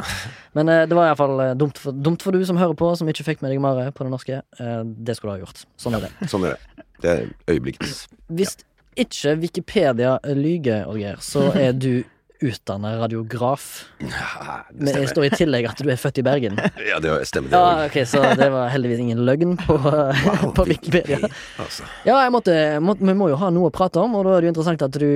Men 0.54 0.70
eh, 0.70 0.84
det 0.90 0.96
var 0.98 1.10
iallfall 1.10 1.34
uh, 1.40 1.52
dumt, 1.58 1.80
for- 1.82 1.96
dumt 2.06 2.22
for 2.24 2.34
du 2.36 2.44
som 2.46 2.58
hører 2.60 2.76
på, 2.78 2.92
som 2.98 3.08
ikke 3.10 3.26
fikk 3.26 3.42
med 3.44 3.52
deg 3.54 3.62
Mare 3.64 3.88
på 3.94 4.06
det 4.06 4.12
norske. 4.14 4.40
Eh, 4.60 4.76
det 4.84 5.16
skulle 5.18 5.34
du 5.34 5.40
ha 5.40 5.46
gjort. 5.46 5.64
Sånn 5.80 5.98
er 5.98 6.06
det. 6.06 6.30
Sånn 6.30 6.46
er 6.48 6.54
det. 6.56 6.86
Det 7.02 7.10
er 7.14 7.26
øyeblikkets. 7.50 8.04
Hvis 8.32 8.56
ikke 8.96 9.34
Wikipedia 9.42 10.16
lyger, 10.38 10.84
Olger, 10.86 11.18
så 11.24 11.48
er 11.58 11.72
du 11.74 12.04
utdanna 12.42 12.96
radiograf. 12.98 13.84
Ja, 13.98 14.64
Men 14.72 14.94
det 14.94 15.08
står 15.12 15.28
i 15.28 15.30
tillegg 15.34 15.68
at 15.70 15.80
du 15.80 15.90
er 15.92 16.00
født 16.00 16.18
i 16.20 16.24
Bergen. 16.26 16.58
Ja, 16.90 16.98
det 17.02 17.12
stemmer 17.30 17.52
det 17.52 17.60
Ja, 17.60 17.86
okay, 17.86 18.04
Så 18.08 18.20
det 18.38 18.50
var 18.52 18.68
heldigvis 18.72 19.00
ingen 19.04 19.22
løgn 19.26 19.56
på, 19.60 19.78
på 20.56 20.66
Wikipedia. 20.68 21.20
Altså. 21.62 21.86
Ja, 22.04 22.18
jeg 22.24 22.34
måtte, 22.34 22.56
må, 22.84 22.96
vi 22.98 23.16
må 23.16 23.30
jo 23.32 23.38
ha 23.40 23.50
noe 23.54 23.70
å 23.70 23.74
prate 23.74 24.02
om, 24.02 24.18
og 24.18 24.26
da 24.26 24.36
er 24.36 24.44
det 24.44 24.50
jo 24.50 24.54
interessant 24.54 24.84
at 24.86 25.00
du 25.00 25.08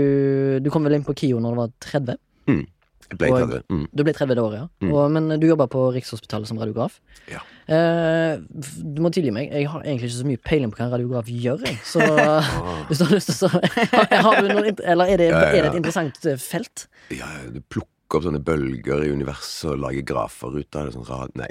Du 0.63 0.71
kom 0.73 0.87
vel 0.87 0.99
inn 0.99 1.07
på 1.07 1.17
KIO 1.19 1.43
når 1.43 1.55
du 1.55 1.63
var 1.65 1.73
30? 1.91 2.19
Jeg 3.09 3.21
ble 3.21 3.31
30. 3.33 3.65
Mm. 3.73 3.85
Du 3.97 4.05
ble 4.05 4.15
30 4.17 4.37
det 4.37 4.45
året, 4.45 4.59
ja. 4.61 4.67
Mm. 4.85 4.93
Og, 4.93 5.03
men 5.15 5.41
du 5.41 5.47
jobba 5.49 5.69
på 5.73 5.85
Rikshospitalet 5.97 6.51
som 6.51 6.61
radiograf. 6.61 6.99
Ja. 7.33 7.43
Eh, 7.69 8.39
du 8.85 9.03
må 9.05 9.13
tilgi 9.15 9.33
meg, 9.35 9.53
jeg 9.53 9.69
har 9.73 9.85
egentlig 9.85 10.11
ikke 10.11 10.19
så 10.19 10.29
mye 10.29 10.43
peiling 10.45 10.73
på 10.73 10.81
hva 10.81 10.89
en 10.89 10.95
radiograf 10.97 11.29
gjør. 11.33 11.65
Jeg. 11.69 11.79
Så 11.89 12.05
hvis 12.89 13.01
du 13.01 13.07
har 13.09 13.15
lyst 13.17 13.33
til 13.33 13.49
å 13.49 13.53
har, 14.29 14.41
du 14.41 14.51
noen, 14.53 14.83
Eller 14.85 15.15
er 15.15 15.23
det, 15.23 15.31
Ja, 15.33 15.45
ja, 15.45 15.53
er 15.53 15.63
det 15.63 15.71
et 15.73 15.81
interessant 15.81 16.29
eh, 16.29 16.41
felt? 16.41 16.89
Ja, 17.15 17.31
du 17.49 17.63
plukker 17.65 17.95
opp 18.17 18.25
sånne 18.25 18.41
bølger 18.41 19.03
i 19.05 19.11
universet 19.13 19.69
og 19.75 19.83
lager 19.83 20.05
grafer 20.09 20.55
ut 20.57 20.77
av 20.79 20.89
det. 20.89 20.95
Sånn 20.97 21.09
rad... 21.09 21.35
Nei. 21.37 21.49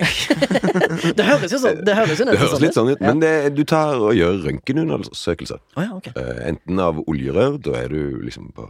Det 1.18 1.26
høres 1.28 1.54
jo 1.54 1.60
sånn 1.62 1.84
Det 1.86 1.94
høres, 1.98 2.18
Det 2.18 2.28
nesten 2.30 2.42
høres 2.42 2.64
litt 2.64 2.78
sånn 2.78 2.90
ut, 2.90 3.04
men 3.04 3.22
det, 3.22 3.34
du 3.54 3.64
tar 3.68 4.00
og 4.02 4.16
gjør 4.18 4.42
røntgenundersøkelser. 4.48 5.62
Oh, 5.78 5.84
ja, 5.84 5.92
ok. 6.00 6.10
Eh, 6.16 6.40
enten 6.50 6.82
av 6.82 7.02
oljerør, 7.06 7.60
da 7.62 7.78
er 7.84 7.94
du 7.94 8.24
liksom 8.26 8.50
på, 8.58 8.66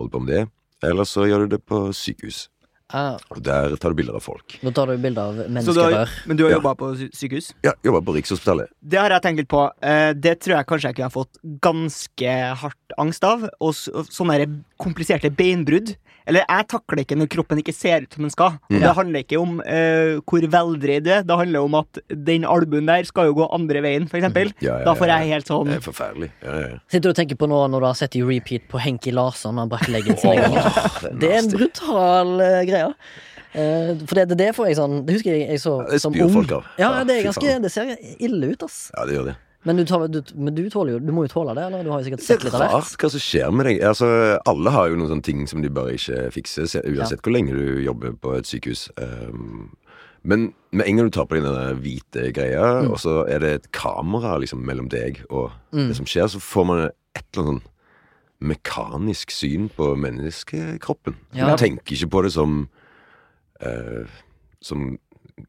holder 0.00 0.14
på 0.14 0.22
med 0.24 0.34
det, 0.34 0.44
eller 0.82 1.04
så 1.04 1.26
gjør 1.28 1.46
du 1.48 1.56
det 1.56 1.64
på 1.66 1.88
sykehus. 1.94 2.48
Ah, 2.90 3.18
Og 3.30 3.42
der 3.44 3.74
tar 3.76 3.90
du 3.92 3.96
bilder 3.98 4.14
av 4.16 4.22
folk. 4.24 4.54
Nå 4.64 4.70
tar 4.72 4.86
du 4.88 4.96
bilder 4.96 5.20
av 5.20 5.34
Så 5.62 5.74
du 5.74 5.80
har, 5.82 5.90
menneskerør. 5.92 6.08
men 6.26 6.36
du 6.38 6.44
har 6.44 6.50
Ja. 6.52 6.56
jobba 6.56 6.74
på 6.74 6.96
sy- 6.96 7.10
sykehus? 7.12 7.52
Ja, 7.62 7.72
Jobba 7.84 8.00
på 8.00 8.14
Rikshospitalet. 8.16 8.68
Det 8.82 8.98
har 8.98 9.10
jeg 9.10 9.22
tenkt 9.22 9.36
litt 9.36 9.48
på. 9.48 9.70
Eh, 9.82 10.12
Det 10.14 10.40
tror 10.40 10.56
jeg 10.56 10.66
kanskje 10.66 10.88
jeg 10.88 10.94
kunne 10.96 11.10
ha 11.10 11.10
fått 11.10 11.36
ganske 11.60 12.56
hardt 12.56 12.92
angst 12.98 13.22
av. 13.24 13.44
Og 13.60 13.74
s- 13.74 13.88
og 13.92 14.06
sånne 14.06 14.62
kompliserte 14.80 15.28
beinbrudd. 15.30 15.96
Eller 16.28 16.44
jeg 16.44 16.66
takler 16.68 17.02
ikke 17.02 17.16
når 17.18 17.30
kroppen 17.32 17.60
ikke 17.62 17.74
ser 17.74 18.04
ut 18.04 18.14
som 18.14 18.26
den 18.26 18.34
skal. 18.34 18.58
Og 18.58 18.76
Mm. 18.78 18.82
Det 18.84 18.94
handler 18.94 19.22
ikke 19.24 19.38
om 19.40 19.52
uh, 19.64 20.20
hvor 20.28 20.44
veldreid 20.52 21.04
du 21.06 21.10
er. 21.10 21.22
Det 21.26 21.36
handler 21.40 21.64
om 21.64 21.74
at 21.80 21.98
den 22.08 22.44
albuen 22.44 22.86
der 22.86 23.06
skal 23.08 23.30
jo 23.30 23.34
gå 23.38 23.48
andre 23.54 23.82
veien, 23.82 24.08
for 24.10 24.20
eksempel. 24.20 24.52
Ja, 24.62 24.78
ja, 24.78 24.84
Da 24.84 24.94
får 24.98 25.10
jeg 25.10 25.32
helt 25.32 25.48
sånn 25.50 25.72
Det 25.72 25.78
er 25.80 25.84
forferdelig. 25.84 26.28
Ja, 26.44 26.52
ja, 26.52 26.68
ja. 26.74 26.78
Sitter 26.86 27.08
du 27.08 27.14
og 27.14 27.18
tenker 27.18 27.40
på 27.40 27.48
nå 27.50 27.62
når 27.72 27.80
du 27.80 27.88
har 27.88 27.98
sett 27.98 28.18
i 28.18 28.22
repeat 28.22 28.68
på 28.70 28.80
Henki 28.82 29.14
Larsson 29.16 29.56
når 29.56 29.66
han 29.66 29.72
brakk 29.72 29.88
leggen 29.88 30.20
sin 30.20 30.44
oh, 30.44 31.08
Det 31.18 31.32
er 31.32 31.40
en 31.40 31.50
brutal 31.50 32.36
uh, 32.38 32.60
greie. 32.68 32.92
Eh, 33.52 33.96
for 34.04 34.18
det, 34.18 34.36
det 34.36 34.50
får 34.52 34.66
jeg 34.68 34.76
sånn 34.76 34.98
Det 35.08 35.14
husker 35.16 35.32
jeg 35.32 35.46
jeg 35.48 35.60
så 35.62 35.78
Ja, 35.80 35.86
det 35.94 36.00
som 36.04 36.12
ung. 36.12 36.34
Ja, 36.76 36.90
det, 37.08 37.14
er 37.16 37.28
ganske, 37.30 37.54
det 37.64 37.70
ser 37.72 37.94
ille 38.20 38.52
ut, 38.52 38.64
ass. 38.66 38.90
Ja, 38.92 39.06
det 39.08 39.16
gjør 39.16 39.30
det. 39.30 39.36
Men 39.66 39.76
du, 39.76 39.84
tar, 39.84 40.04
du, 40.08 40.20
men 40.38 40.54
du 40.54 40.68
tåler 40.70 40.92
jo 40.94 40.98
Du 41.02 41.10
må 41.12 41.24
jo 41.26 41.32
tåle 41.32 41.54
det, 41.58 41.64
eller? 41.66 41.82
Du 41.82 41.90
har 41.90 41.98
jo 41.98 42.06
sikkert 42.06 42.20
Det 42.22 42.26
sett 42.28 42.40
er 42.40 42.46
litt 42.46 42.54
av 42.54 42.60
hvert. 42.62 42.74
rart 42.76 43.02
hva 43.02 43.08
som 43.10 43.20
skjer 43.24 43.50
med 43.58 43.66
deg. 43.66 43.80
Altså, 43.88 44.06
alle 44.46 44.70
har 44.70 44.88
jo 44.92 44.96
noen 45.00 45.10
sånne 45.10 45.26
ting 45.26 45.40
som 45.50 45.62
de 45.64 45.68
bare 45.74 45.96
ikke 45.98 46.20
fikser, 46.36 46.62
uansett 46.68 46.86
uansett 46.94 47.22
hvor 47.26 47.34
lenge 47.34 47.56
du 47.58 47.80
jobber 47.82 48.14
på 48.22 48.36
et 48.38 48.46
sykehus. 48.46 48.84
Um, 49.02 49.72
men 50.22 50.52
med 50.70 50.86
en 50.86 50.96
gang 51.00 51.08
du 51.10 51.14
tar 51.14 51.26
på 51.30 51.34
deg 51.38 51.44
den 51.48 51.82
hvite 51.82 52.28
greia, 52.36 52.68
Mm. 52.84 52.92
og 52.92 52.98
så 53.02 53.16
er 53.30 53.38
det 53.42 53.50
et 53.56 53.66
kamera 53.72 54.36
liksom 54.38 54.62
mellom 54.66 54.88
deg 54.92 55.24
og 55.30 55.50
det 55.72 55.96
som 55.98 56.06
skjer, 56.06 56.26
så 56.30 56.38
får 56.42 56.66
man 56.66 56.84
et 56.88 57.24
eller 57.34 57.42
annet 57.48 57.62
sånn 57.64 57.74
mekanisk 58.52 59.30
syn 59.34 59.68
på 59.74 59.90
menneskekroppen. 59.98 61.16
Ja. 61.34 61.50
Du 61.50 61.58
tenker 61.64 61.96
ikke 61.96 62.10
på 62.14 62.22
det 62.26 62.32
som 62.34 62.68
uh, 63.64 64.06
som 64.62 64.98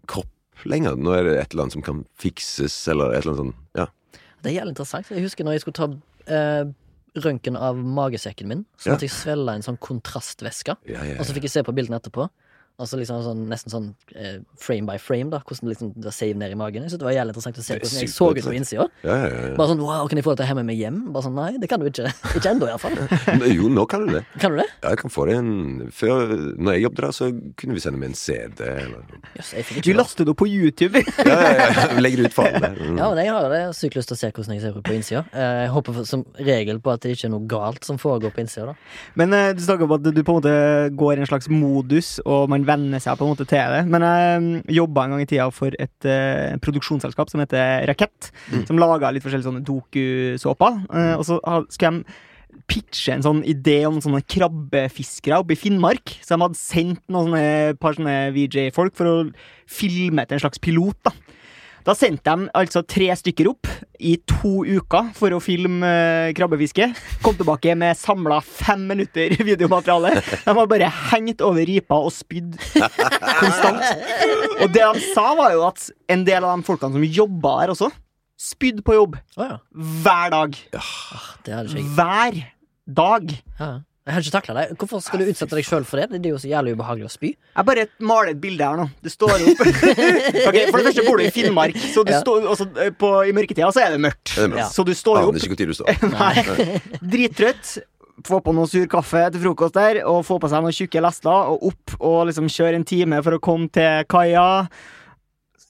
kropp 0.10 0.66
lenger. 0.66 0.98
Nå 1.00 1.14
er 1.16 1.24
det 1.28 1.38
et 1.40 1.54
eller 1.54 1.68
annet 1.68 1.78
som 1.78 1.86
kan 1.86 2.02
fikses, 2.20 2.76
eller 2.92 3.14
et 3.14 3.22
eller 3.24 3.36
annet 3.36 3.44
sånn 3.46 3.56
Ja. 3.78 3.88
Det 4.44 4.52
er 4.52 4.60
jævlig 4.62 4.74
interessant. 4.76 5.10
Jeg 5.12 5.22
husker 5.26 5.44
når 5.44 5.52
jeg 5.58 5.62
skulle 5.62 5.80
ta 5.80 5.88
eh, 6.34 6.66
røntgen 7.26 7.58
av 7.58 7.76
magesekken 7.76 8.48
min, 8.48 8.66
så 8.78 8.90
Ja. 8.90 8.94
måtte 8.96 9.08
jeg 9.08 9.12
svelge 9.12 9.56
en 9.56 9.62
sånn 9.66 9.78
kontrastvæske. 9.80 10.76
Og 11.20 11.26
så 11.26 11.34
fikk 11.34 11.44
jeg 11.50 11.52
se 11.52 11.64
på 11.64 11.74
bildene 11.76 12.00
etterpå. 12.00 12.30
Altså 12.80 12.96
liksom 13.00 13.20
sånn, 13.26 13.42
Nesten 13.52 13.74
sånn 13.74 13.88
eh, 14.16 14.38
frame 14.60 14.88
by 14.88 14.98
frame, 15.04 15.28
da 15.34 15.42
hvordan 15.44 15.68
det 15.68 15.74
liksom 15.74 15.90
det 16.00 16.14
save 16.16 16.38
ned 16.40 16.54
i 16.54 16.58
magen. 16.60 16.86
Jeg 16.86 16.94
synes 16.94 17.02
det 17.02 17.08
var 17.10 17.16
jævlig 17.18 17.34
interessant 17.36 17.60
å 17.60 17.64
se 17.66 17.76
hvordan 17.76 18.00
jeg 18.00 18.12
så 18.14 18.28
ut 18.32 18.40
på 18.46 18.54
innsida. 18.56 18.86
ja, 19.04 19.16
ja, 19.20 19.28
ja. 19.50 19.56
Bare 19.60 19.72
sånn 19.74 19.82
wow, 19.84 20.08
kan 20.08 20.20
jeg 20.22 20.26
få 20.26 20.34
dette 20.36 20.46
å 20.48 20.50
hemme 20.54 20.64
meg 20.70 20.80
hjem? 20.80 21.00
Bare 21.14 21.26
sånn 21.28 21.36
nei, 21.36 21.50
det 21.60 21.68
kan 21.72 21.84
du 21.84 21.90
ikke. 21.92 22.08
Ikke 22.40 22.54
ennå, 22.54 22.70
iallfall. 22.72 22.96
Men 23.42 23.46
Jo, 23.52 23.68
nå 23.74 23.84
kan 23.92 24.06
du 24.08 24.14
det. 24.16 24.24
Kan 24.40 24.56
du 24.56 24.62
det? 24.62 24.68
Ja, 24.84 24.94
jeg 24.96 25.02
kan 25.04 25.12
få 25.14 25.26
det 25.30 25.36
en 25.42 25.52
Før, 25.92 26.32
når 26.56 26.78
jeg 26.78 26.84
jobbet 26.88 27.04
der, 27.04 27.16
så 27.20 27.30
kunne 27.60 27.76
vi 27.76 27.84
sende 27.84 28.00
med 28.00 28.12
en 28.14 28.18
CD. 28.20 28.64
Eller... 28.64 29.20
Jeg 29.36 29.66
Du 29.84 29.92
det. 29.92 29.98
laster 30.00 30.24
det 30.28 30.34
opp 30.34 30.40
på 30.44 30.48
YouTube. 30.50 31.04
Ja, 31.30 31.36
ja, 31.36 31.66
ja. 31.76 32.00
Legger 32.00 32.24
det 32.24 32.30
ut 32.32 32.36
for 32.38 32.48
alle. 32.48 32.70
Mm. 32.80 32.96
Ja, 32.98 33.10
men 33.12 33.20
jeg 33.22 33.34
har 33.36 33.50
det 33.52 33.60
sykt 33.78 33.98
lyst 34.00 34.10
til 34.10 34.16
å 34.16 34.20
se 34.22 34.30
hvordan 34.32 34.56
jeg 34.56 34.64
ser 34.64 34.78
ut 34.80 34.86
på 34.88 34.96
innsida. 34.96 35.22
Eh, 35.36 35.58
Jeg 35.66 35.74
håper 35.76 36.00
som 36.08 36.24
regel 36.40 36.80
på 36.84 36.94
at 36.94 37.04
det 37.04 37.12
ikke 37.18 37.28
er 37.28 37.34
noe 37.36 37.46
galt 37.52 37.86
som 37.86 38.00
foregår 38.02 38.32
på 38.34 38.42
innsida. 38.46 38.72
da 38.72 39.20
Men 39.20 39.36
eh, 39.36 39.52
du 39.58 39.62
snakker 39.66 39.86
om 39.90 39.94
at 39.98 40.08
du 40.08 40.22
på 40.24 40.32
en 40.34 40.40
måte 40.40 40.56
går 40.98 41.20
i 41.20 41.24
en 41.26 41.30
slags 41.30 41.50
modus, 41.52 42.16
og 42.26 42.48
man 42.54 42.66
venner 42.70 43.02
seg 43.04 43.18
på 43.20 43.26
en 43.26 43.34
måte 43.34 43.48
til 43.50 43.76
det. 43.76 43.84
Men 43.90 44.06
jeg 44.06 44.80
jobba 44.80 45.06
en 45.06 45.16
gang 45.16 45.26
i 45.26 45.30
tida 45.30 45.50
for 45.54 45.76
et 45.76 46.08
uh, 46.08 46.56
produksjonsselskap 46.64 47.32
som 47.32 47.44
heter 47.44 47.86
Rakett, 47.90 48.32
som 48.70 48.80
laga 48.82 49.12
litt 49.14 49.26
forskjellige 49.26 49.50
sånne 49.50 49.66
dokusåper. 49.68 50.82
Uh, 50.94 51.14
og 51.18 51.26
så 51.28 51.40
skulle 51.74 52.00
de 52.00 52.20
pitche 52.70 53.14
en 53.14 53.26
sånn 53.26 53.42
idé 53.50 53.82
om 53.88 53.98
sånne 54.04 54.22
krabbefiskere 54.30 55.42
oppe 55.42 55.56
i 55.56 55.60
Finnmark. 55.60 56.18
Så 56.22 56.36
de 56.36 56.46
hadde 56.46 56.60
sendt 56.60 57.04
noen 57.10 57.32
sånne, 57.32 57.80
par 57.82 57.98
sånne 57.98 58.18
VJ-folk 58.36 58.98
for 58.98 59.10
å 59.10 59.18
filme 59.70 60.26
til 60.26 60.38
en 60.38 60.46
slags 60.46 60.62
pilot. 60.62 60.98
da 61.08 61.14
da 61.90 61.96
sendte 61.98 62.34
de 62.38 62.50
altså 62.54 62.84
tre 62.86 63.08
stykker 63.18 63.48
opp 63.50 63.70
i 64.00 64.14
to 64.30 64.62
uker 64.62 65.08
for 65.18 65.34
å 65.34 65.40
filme 65.42 65.88
eh, 65.88 66.34
krabbefiske. 66.38 66.86
Kom 67.26 67.34
tilbake 67.40 67.74
med 67.80 67.98
samla 67.98 68.38
fem 68.46 68.84
minutter 68.92 69.34
videomateriale. 69.50 70.22
De 70.44 70.56
var 70.60 70.70
bare 70.70 70.92
hengt 71.10 71.42
over 71.46 71.66
ripa 71.66 71.98
og 71.98 72.14
spydd 72.14 72.54
konstant. 72.78 73.82
Og 74.60 74.70
det 74.76 74.86
de 74.86 75.04
sa, 75.16 75.32
var 75.40 75.56
jo 75.56 75.66
at 75.72 75.90
en 76.14 76.28
del 76.28 76.46
av 76.46 76.60
de 76.60 76.68
folkene 76.68 77.00
som 77.00 77.10
jobba 77.20 77.56
her 77.64 77.74
også, 77.74 77.90
spydde 78.40 78.86
på 78.86 78.96
jobb 78.96 79.18
Å 79.36 79.50
ja. 79.50 79.58
hver 80.06 80.34
dag. 80.36 80.56
Det 81.44 81.56
er 81.58 81.74
ikke. 81.74 81.88
Hver 81.98 82.42
dag. 83.02 83.34
Ja. 83.58 83.72
Jeg 84.10 84.16
hadde 84.16 84.26
ikke 84.26 84.34
takla 84.40 84.54
det. 84.58 84.64
Hvorfor 84.82 85.02
skal 85.06 85.22
du 85.22 85.28
utsette 85.30 85.54
deg 85.54 85.66
sjøl 85.68 85.84
for 85.86 86.02
det? 86.02 86.08
Det 86.18 86.26
er 86.26 86.32
jo 86.34 86.40
så 86.42 86.50
jævlig 86.50 86.72
ubehagelig 86.74 87.06
å 87.06 87.12
spy. 87.14 87.30
Jeg 87.38 87.68
bare 87.68 87.84
maler 88.10 88.32
et 88.34 88.40
bilde 88.42 88.66
her 88.66 88.80
nå. 88.80 88.88
Det 89.06 89.12
står 89.14 89.36
opp. 89.36 89.62
okay, 90.50 90.64
for 90.72 90.80
det 90.82 90.88
første 90.88 91.04
bor 91.06 91.22
du 91.22 91.26
i 91.28 91.30
Finnmark, 91.36 91.78
så 91.94 92.02
du 92.08 92.10
Ja. 92.16 92.24
står, 92.24 92.48
også, 92.50 92.66
eh, 92.82 92.90
på, 92.98 93.12
i 93.30 93.36
mørketida 93.38 93.70
så 93.76 93.84
er 93.86 93.94
det 93.94 94.02
mørkt. 94.02 94.34
Det 94.34 94.48
er 94.48 94.50
mørkt. 94.56 94.64
Ja. 94.64 94.68
Så 94.74 94.86
du 94.88 94.96
står 94.98 95.22
jo 95.22 95.30
Aner 95.30 95.30
opp 95.30 95.40
ikke 95.44 95.54
hvor 95.54 95.62
tid 95.62 95.70
du 95.70 95.78
står. 95.78 96.10
Nei. 96.18 96.80
Drittrøtt. 97.14 97.76
Få 98.28 98.42
på 98.44 98.52
noe 98.52 98.68
sur 98.68 98.84
kaffe 98.92 99.22
til 99.32 99.46
frokost 99.46 99.78
der, 99.78 100.02
og 100.10 100.26
få 100.28 100.40
på 100.44 100.50
seg 100.52 100.66
noen 100.66 100.76
tjukke 100.76 101.06
lester, 101.06 101.54
og 101.54 101.70
opp 101.70 101.94
og 102.04 102.18
liksom 102.28 102.50
kjøre 102.52 102.82
en 102.82 102.84
time 102.90 103.22
for 103.24 103.38
å 103.38 103.40
komme 103.40 103.70
til 103.72 104.04
kaia. 104.12 104.66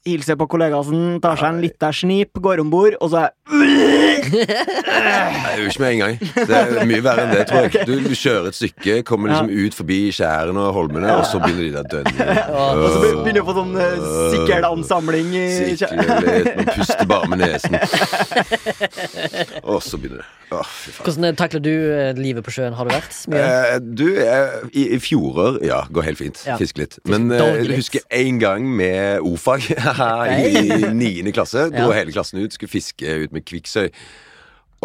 Hilse 0.07 0.33
på 0.39 0.47
kollegasen, 0.49 1.19
tar 1.21 1.37
seg 1.37 1.51
en 1.51 1.61
liten 1.61 1.93
snip, 1.93 2.39
går 2.41 2.63
om 2.63 2.71
bord, 2.71 2.95
og 3.03 3.11
så 3.11 3.27
er 3.27 4.08
jeg 4.33 5.59
gjør 5.59 5.69
ikke 5.69 5.83
med 5.83 5.91
en 5.93 6.01
gang. 6.03 6.17
Det 6.35 6.57
er 6.59 6.85
mye 6.89 7.03
verre 7.05 7.25
enn 7.25 7.33
det, 7.33 7.43
tror 7.49 7.65
jeg. 7.67 7.85
Du, 7.89 7.93
du 8.05 8.15
kjører 8.17 8.49
et 8.51 8.57
stykke, 8.57 8.97
kommer 9.07 9.31
liksom 9.33 9.51
ut 9.53 9.77
forbi 9.77 9.99
skjærene 10.15 10.63
og 10.69 10.73
holmene, 10.77 11.11
og 11.19 11.25
så 11.29 11.41
begynner 11.43 11.63
de 11.65 11.71
der 11.77 11.89
dønningene. 11.93 12.47
Og 12.49 12.87
så 12.93 12.97
begynner 13.03 13.39
du 13.39 13.43
å 13.43 13.47
få 13.49 13.55
sånn 13.59 13.75
uh, 13.77 14.19
sikkelansamling 14.35 15.31
i 15.39 15.45
Sikre 15.59 15.95
litt, 15.99 16.51
man 16.59 16.69
puster 16.75 17.05
bare 17.09 17.29
med 17.31 17.43
nesen. 17.43 17.79
Og 19.69 19.81
så 19.83 19.97
begynner 19.99 20.21
det. 20.23 20.27
Å, 20.49 20.63
fy 20.65 20.91
faen. 20.95 21.03
Hvordan 21.05 21.35
takler 21.37 21.61
du 21.61 21.69
eh, 21.93 22.17
livet 22.17 22.41
på 22.45 22.53
sjøen? 22.55 22.73
Har 22.73 22.87
du 22.87 22.93
vært 22.95 23.13
mye? 23.29 23.41
Eh, 23.43 23.75
du, 23.99 24.05
eh, 24.23 24.55
i, 24.73 24.85
i 24.95 24.99
fjorer 25.03 25.59
Ja, 25.65 25.83
går 25.93 26.07
helt 26.07 26.21
fint. 26.21 26.41
Ja. 26.47 26.55
Fiske 26.57 26.81
litt. 26.81 26.97
Men 27.09 27.27
eh, 27.29 27.37
dårlig 27.41 27.67
jeg 27.75 27.81
husker 27.83 28.07
en 28.17 28.39
gang 28.41 28.65
med 28.79 29.21
o-fag 29.29 29.67
i 30.33 30.79
niende 30.95 31.35
klasse. 31.35 31.67
Dro 31.73 31.89
Ja. 31.91 31.99
hele 31.99 32.15
klassen 32.15 32.41
ut, 32.41 32.55
skulle 32.55 32.71
fiske 32.71 33.17
ut 33.27 33.35
med 33.35 33.45
kvikksøy. 33.45 33.91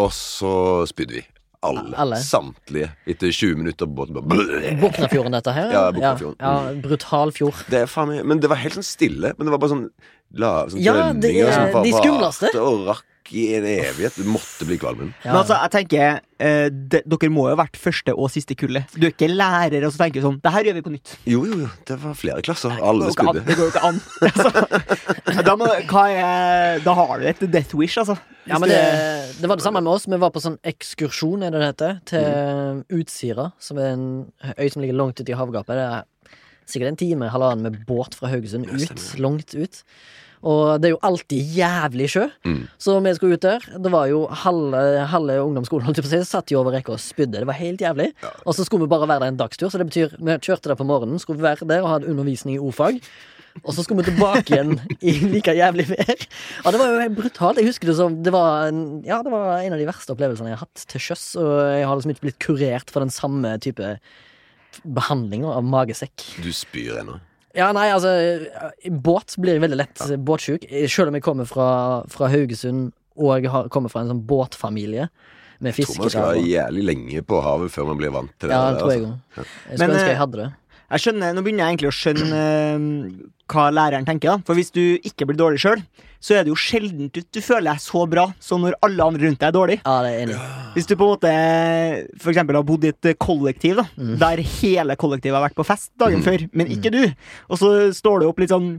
Og 0.00 0.10
så 0.16 0.52
spydde 0.90 1.20
vi. 1.20 1.24
Alle. 1.64 1.94
Alle? 1.96 2.18
Samtlige. 2.20 2.90
Etter 3.08 3.30
20 3.32 3.56
minutter 3.62 3.88
på 3.88 4.04
båten. 4.04 4.80
Boknafjorden, 4.82 5.32
dette 5.38 5.54
her? 5.56 5.70
Ja, 5.72 5.84
Boknafjorden. 5.94 6.36
Ja, 6.40 6.52
ja, 6.68 6.82
brutal 6.84 7.32
fjord. 7.32 7.62
Det 7.72 7.86
Men 8.24 8.40
det 8.42 8.50
var 8.52 8.60
helt 8.60 8.76
sånn 8.76 8.84
stille. 8.86 9.32
Men 9.38 9.48
det 9.48 9.54
var 9.54 9.62
bare 9.62 9.72
sånn, 9.72 9.86
la, 10.36 10.52
sånn 10.68 10.82
Ja, 10.84 11.12
det 11.12 11.32
er 11.40 11.72
de 11.72 11.94
skumleste. 11.96 12.52
og 12.60 12.86
rakk 12.90 13.04
i 13.32 13.54
en 13.56 13.64
evighet. 13.64 14.16
Du 14.20 14.24
måtte 14.28 14.66
bli 14.68 14.76
kvalmen. 14.82 15.14
Ja. 15.24 15.30
Men 15.32 15.38
altså, 15.40 15.56
jeg 15.62 15.70
tenker 15.72 16.20
eh, 16.44 16.66
de, 16.68 17.00
Dere 17.08 17.30
må 17.32 17.46
jo 17.48 17.54
ha 17.54 17.60
vært 17.62 17.78
første 17.80 18.12
og 18.14 18.28
siste 18.34 18.56
kullet. 18.58 18.84
Du 18.98 19.06
er 19.06 19.14
ikke 19.14 19.28
lærer 19.32 19.86
og 19.86 19.94
så 19.94 20.02
tenker 20.04 20.20
du 20.20 20.26
sånn 20.26 20.40
Det 20.44 20.52
her 20.52 20.68
gjør 20.68 20.76
vi 20.78 20.82
på 20.84 20.92
nytt. 20.94 21.14
Jo, 21.30 21.44
jo, 21.48 21.58
jo. 21.64 21.70
Det 21.88 21.96
var 22.02 22.14
flere 22.20 22.44
klasser. 22.44 22.76
Alle 22.84 23.08
Det 23.08 23.16
går 23.16 23.32
jo 23.32 23.32
ikke 23.32 23.32
an- 23.32 23.32
spydde. 23.32 23.46
Det 23.48 23.56
går 23.56 23.64
jo 23.64 23.72
ikke 23.72 23.86
an. 23.88 24.00
Altså, 25.24 25.42
da, 25.48 25.56
må, 25.58 25.68
hva 25.90 26.04
er, 26.12 26.80
da 26.84 26.94
har 27.00 27.14
du 27.22 27.26
et 27.30 27.44
death 27.52 27.74
wish, 27.78 27.96
altså. 28.02 28.16
Ja, 28.44 28.58
men 28.60 28.68
det, 28.68 28.80
det 29.40 29.48
var 29.48 29.56
det 29.56 29.64
samme 29.64 29.80
med 29.80 29.92
oss. 29.94 30.04
Vi 30.10 30.18
var 30.20 30.30
på 30.34 30.42
sånn 30.44 30.58
ekskursjon, 30.68 31.46
er 31.46 31.54
det 31.54 31.62
det 31.62 31.70
heter, 31.72 32.00
til 32.10 32.26
Mm. 32.34 32.80
Utsira, 32.98 33.48
som 33.62 33.78
er 33.78 33.92
en 33.94 34.04
øy 34.58 34.66
som 34.72 34.82
ligger 34.82 34.96
langt 34.98 35.20
ute 35.20 35.32
i 35.32 35.36
havgapet. 35.38 35.78
Det 35.78 35.84
er 35.86 36.36
sikkert 36.68 36.90
en 36.92 36.98
time, 37.00 37.28
halvannen 37.32 37.62
med 37.68 37.80
båt 37.88 38.14
fra 38.18 38.28
Haugesund 38.32 38.66
ut. 38.68 39.02
Langt 39.20 39.54
ut. 39.54 39.80
Og 40.44 40.80
det 40.80 40.90
er 40.90 40.94
jo 40.94 41.02
alltid 41.08 41.54
jævlig 41.56 42.08
sjø. 42.12 42.24
Mm. 42.44 42.62
Så 42.80 42.96
vi 43.00 43.14
skulle 43.16 43.38
ut 43.38 43.44
der. 43.44 43.64
Det 43.80 43.92
var 43.92 44.08
jo 44.10 44.24
halve, 44.44 44.82
halve 45.08 45.38
ungdomsskolen 45.40 45.86
holdt 45.88 46.00
jeg 46.00 46.06
på 46.06 46.10
å 46.10 46.14
si, 46.14 46.24
satt 46.28 46.52
jo 46.52 46.60
over 46.60 46.76
rekka 46.76 46.92
og 46.96 47.00
spydde. 47.02 47.40
Det 47.40 47.48
var 47.48 47.60
helt 47.60 47.84
jævlig. 47.84 48.10
Og 48.44 48.56
så 48.56 48.66
skulle 48.66 48.84
vi 48.84 48.92
bare 48.92 49.08
være 49.08 49.24
der 49.24 49.32
en 49.32 49.40
dagstur. 49.40 49.70
Så 49.72 49.80
det 49.80 49.88
betyr 49.88 50.18
vi 50.18 50.36
kjørte 50.36 50.68
der 50.68 50.80
på 50.80 50.88
morgenen, 50.88 51.22
skulle 51.22 51.44
være 51.44 51.68
der 51.70 51.84
og 51.84 51.94
hadde 51.94 52.12
undervisning 52.12 52.58
i 52.58 52.60
o-fag. 52.60 53.00
Og 53.62 53.70
så 53.72 53.84
skulle 53.84 54.02
vi 54.02 54.10
tilbake 54.10 54.56
igjen 54.56 54.74
i 54.98 55.14
like 55.30 55.54
jævlig 55.54 55.86
vær. 55.92 56.24
Og 56.64 56.74
det 56.74 56.80
var 56.80 56.90
jo 56.90 57.02
helt 57.04 57.18
brutalt. 57.20 57.60
Jeg 57.60 57.70
husker 57.70 57.90
det 57.90 57.96
som 58.00 58.16
det 58.26 58.32
var, 58.34 58.66
en, 58.68 58.80
ja, 59.06 59.20
det 59.22 59.32
var 59.32 59.60
en 59.60 59.76
av 59.76 59.80
de 59.80 59.86
verste 59.88 60.12
opplevelsene 60.12 60.50
jeg 60.50 60.58
har 60.58 60.66
hatt 60.66 60.86
til 60.90 61.04
sjøs. 61.06 61.26
Og 61.40 61.52
jeg 61.78 61.86
har 61.86 62.00
liksom 62.00 62.14
ikke 62.16 62.26
blitt 62.26 62.40
kurert 62.42 62.90
for 62.90 63.04
den 63.04 63.14
samme 63.14 63.54
type 63.62 63.94
behandling 64.82 65.46
av 65.46 65.62
magesekk. 65.64 66.26
Du 66.42 66.50
spyr 66.52 66.98
ennå. 67.04 67.20
Ja, 67.54 67.68
nei, 67.76 67.86
altså 67.94 68.10
Båt 68.90 69.36
blir 69.38 69.60
veldig 69.62 69.78
lett 69.78 70.02
ja. 70.02 70.18
båtsjuk. 70.18 70.66
Selv 70.90 71.12
om 71.12 71.18
jeg 71.18 71.24
kommer 71.24 71.46
fra, 71.48 71.68
fra 72.10 72.30
Haugesund 72.32 72.90
og 73.14 73.46
har, 73.46 73.70
kommer 73.70 73.92
fra 73.92 74.02
en 74.02 74.10
sånn 74.10 74.24
båtfamilie 74.26 75.06
med 75.62 75.78
Jeg 75.78 75.86
tror 75.86 76.02
man 76.02 76.10
skal 76.10 76.28
være 76.32 76.46
jævlig 76.50 76.84
lenge 76.88 77.22
på 77.26 77.40
havet 77.44 77.72
før 77.72 77.92
man 77.92 78.00
blir 78.00 78.12
vant 78.14 78.32
til 78.38 78.50
det. 78.50 78.56
Ja, 78.56 78.72
det 78.74 78.80
tror 78.82 78.92
jeg 78.92 79.04
altså. 79.06 79.44
Jeg 79.70 79.78
skulle 79.78 79.94
ønske 79.94 80.04
eh, 80.04 80.10
jeg 80.10 80.20
hadde 80.20 80.40
det. 80.40 80.48
Jeg 80.92 81.00
skjønner, 81.00 81.32
Nå 81.34 81.42
begynner 81.44 81.64
jeg 81.64 81.74
egentlig 81.74 81.90
å 81.90 81.96
skjønne 81.96 82.40
eh, 82.40 82.88
hva 83.50 83.68
læreren 83.72 84.06
tenker. 84.08 84.34
da 84.34 84.46
For 84.46 84.58
hvis 84.58 84.72
du 84.74 84.82
ikke 85.04 85.26
blir 85.28 85.38
dårlig 85.38 85.62
sjøl, 85.62 85.82
så 86.24 86.38
er 86.38 86.44
det 86.46 86.52
jo 86.54 86.56
sjelden 86.56 87.10
du, 87.12 87.18
du 87.20 87.40
føler 87.44 87.74
deg 87.74 87.82
så 87.84 88.04
bra 88.08 88.26
som 88.40 88.62
når 88.64 88.78
alle 88.86 89.04
andre 89.04 89.26
rundt 89.26 89.40
deg 89.42 89.48
er 89.50 89.56
dårlig. 89.56 89.76
Ja, 89.84 89.96
det 90.04 90.12
er 90.14 90.22
enig. 90.22 90.38
Hvis 90.76 90.88
du 90.88 90.94
på 90.96 91.04
en 91.04 91.12
måte 91.12 91.32
for 92.22 92.32
eksempel 92.32 92.56
har 92.58 92.64
bodd 92.68 92.86
i 92.88 92.92
et 92.94 93.10
kollektiv 93.20 93.82
da 93.82 93.84
der 94.24 94.40
hele 94.60 94.96
kollektivet 95.00 95.36
har 95.36 95.44
vært 95.44 95.58
på 95.58 95.66
fest 95.68 95.92
dagen 96.00 96.24
før, 96.24 96.46
men 96.56 96.70
ikke 96.72 96.92
du, 96.94 97.02
og 97.48 97.60
så 97.60 97.74
står 97.94 98.22
du 98.22 98.28
opp 98.30 98.40
litt 98.40 98.52
sånn 98.54 98.78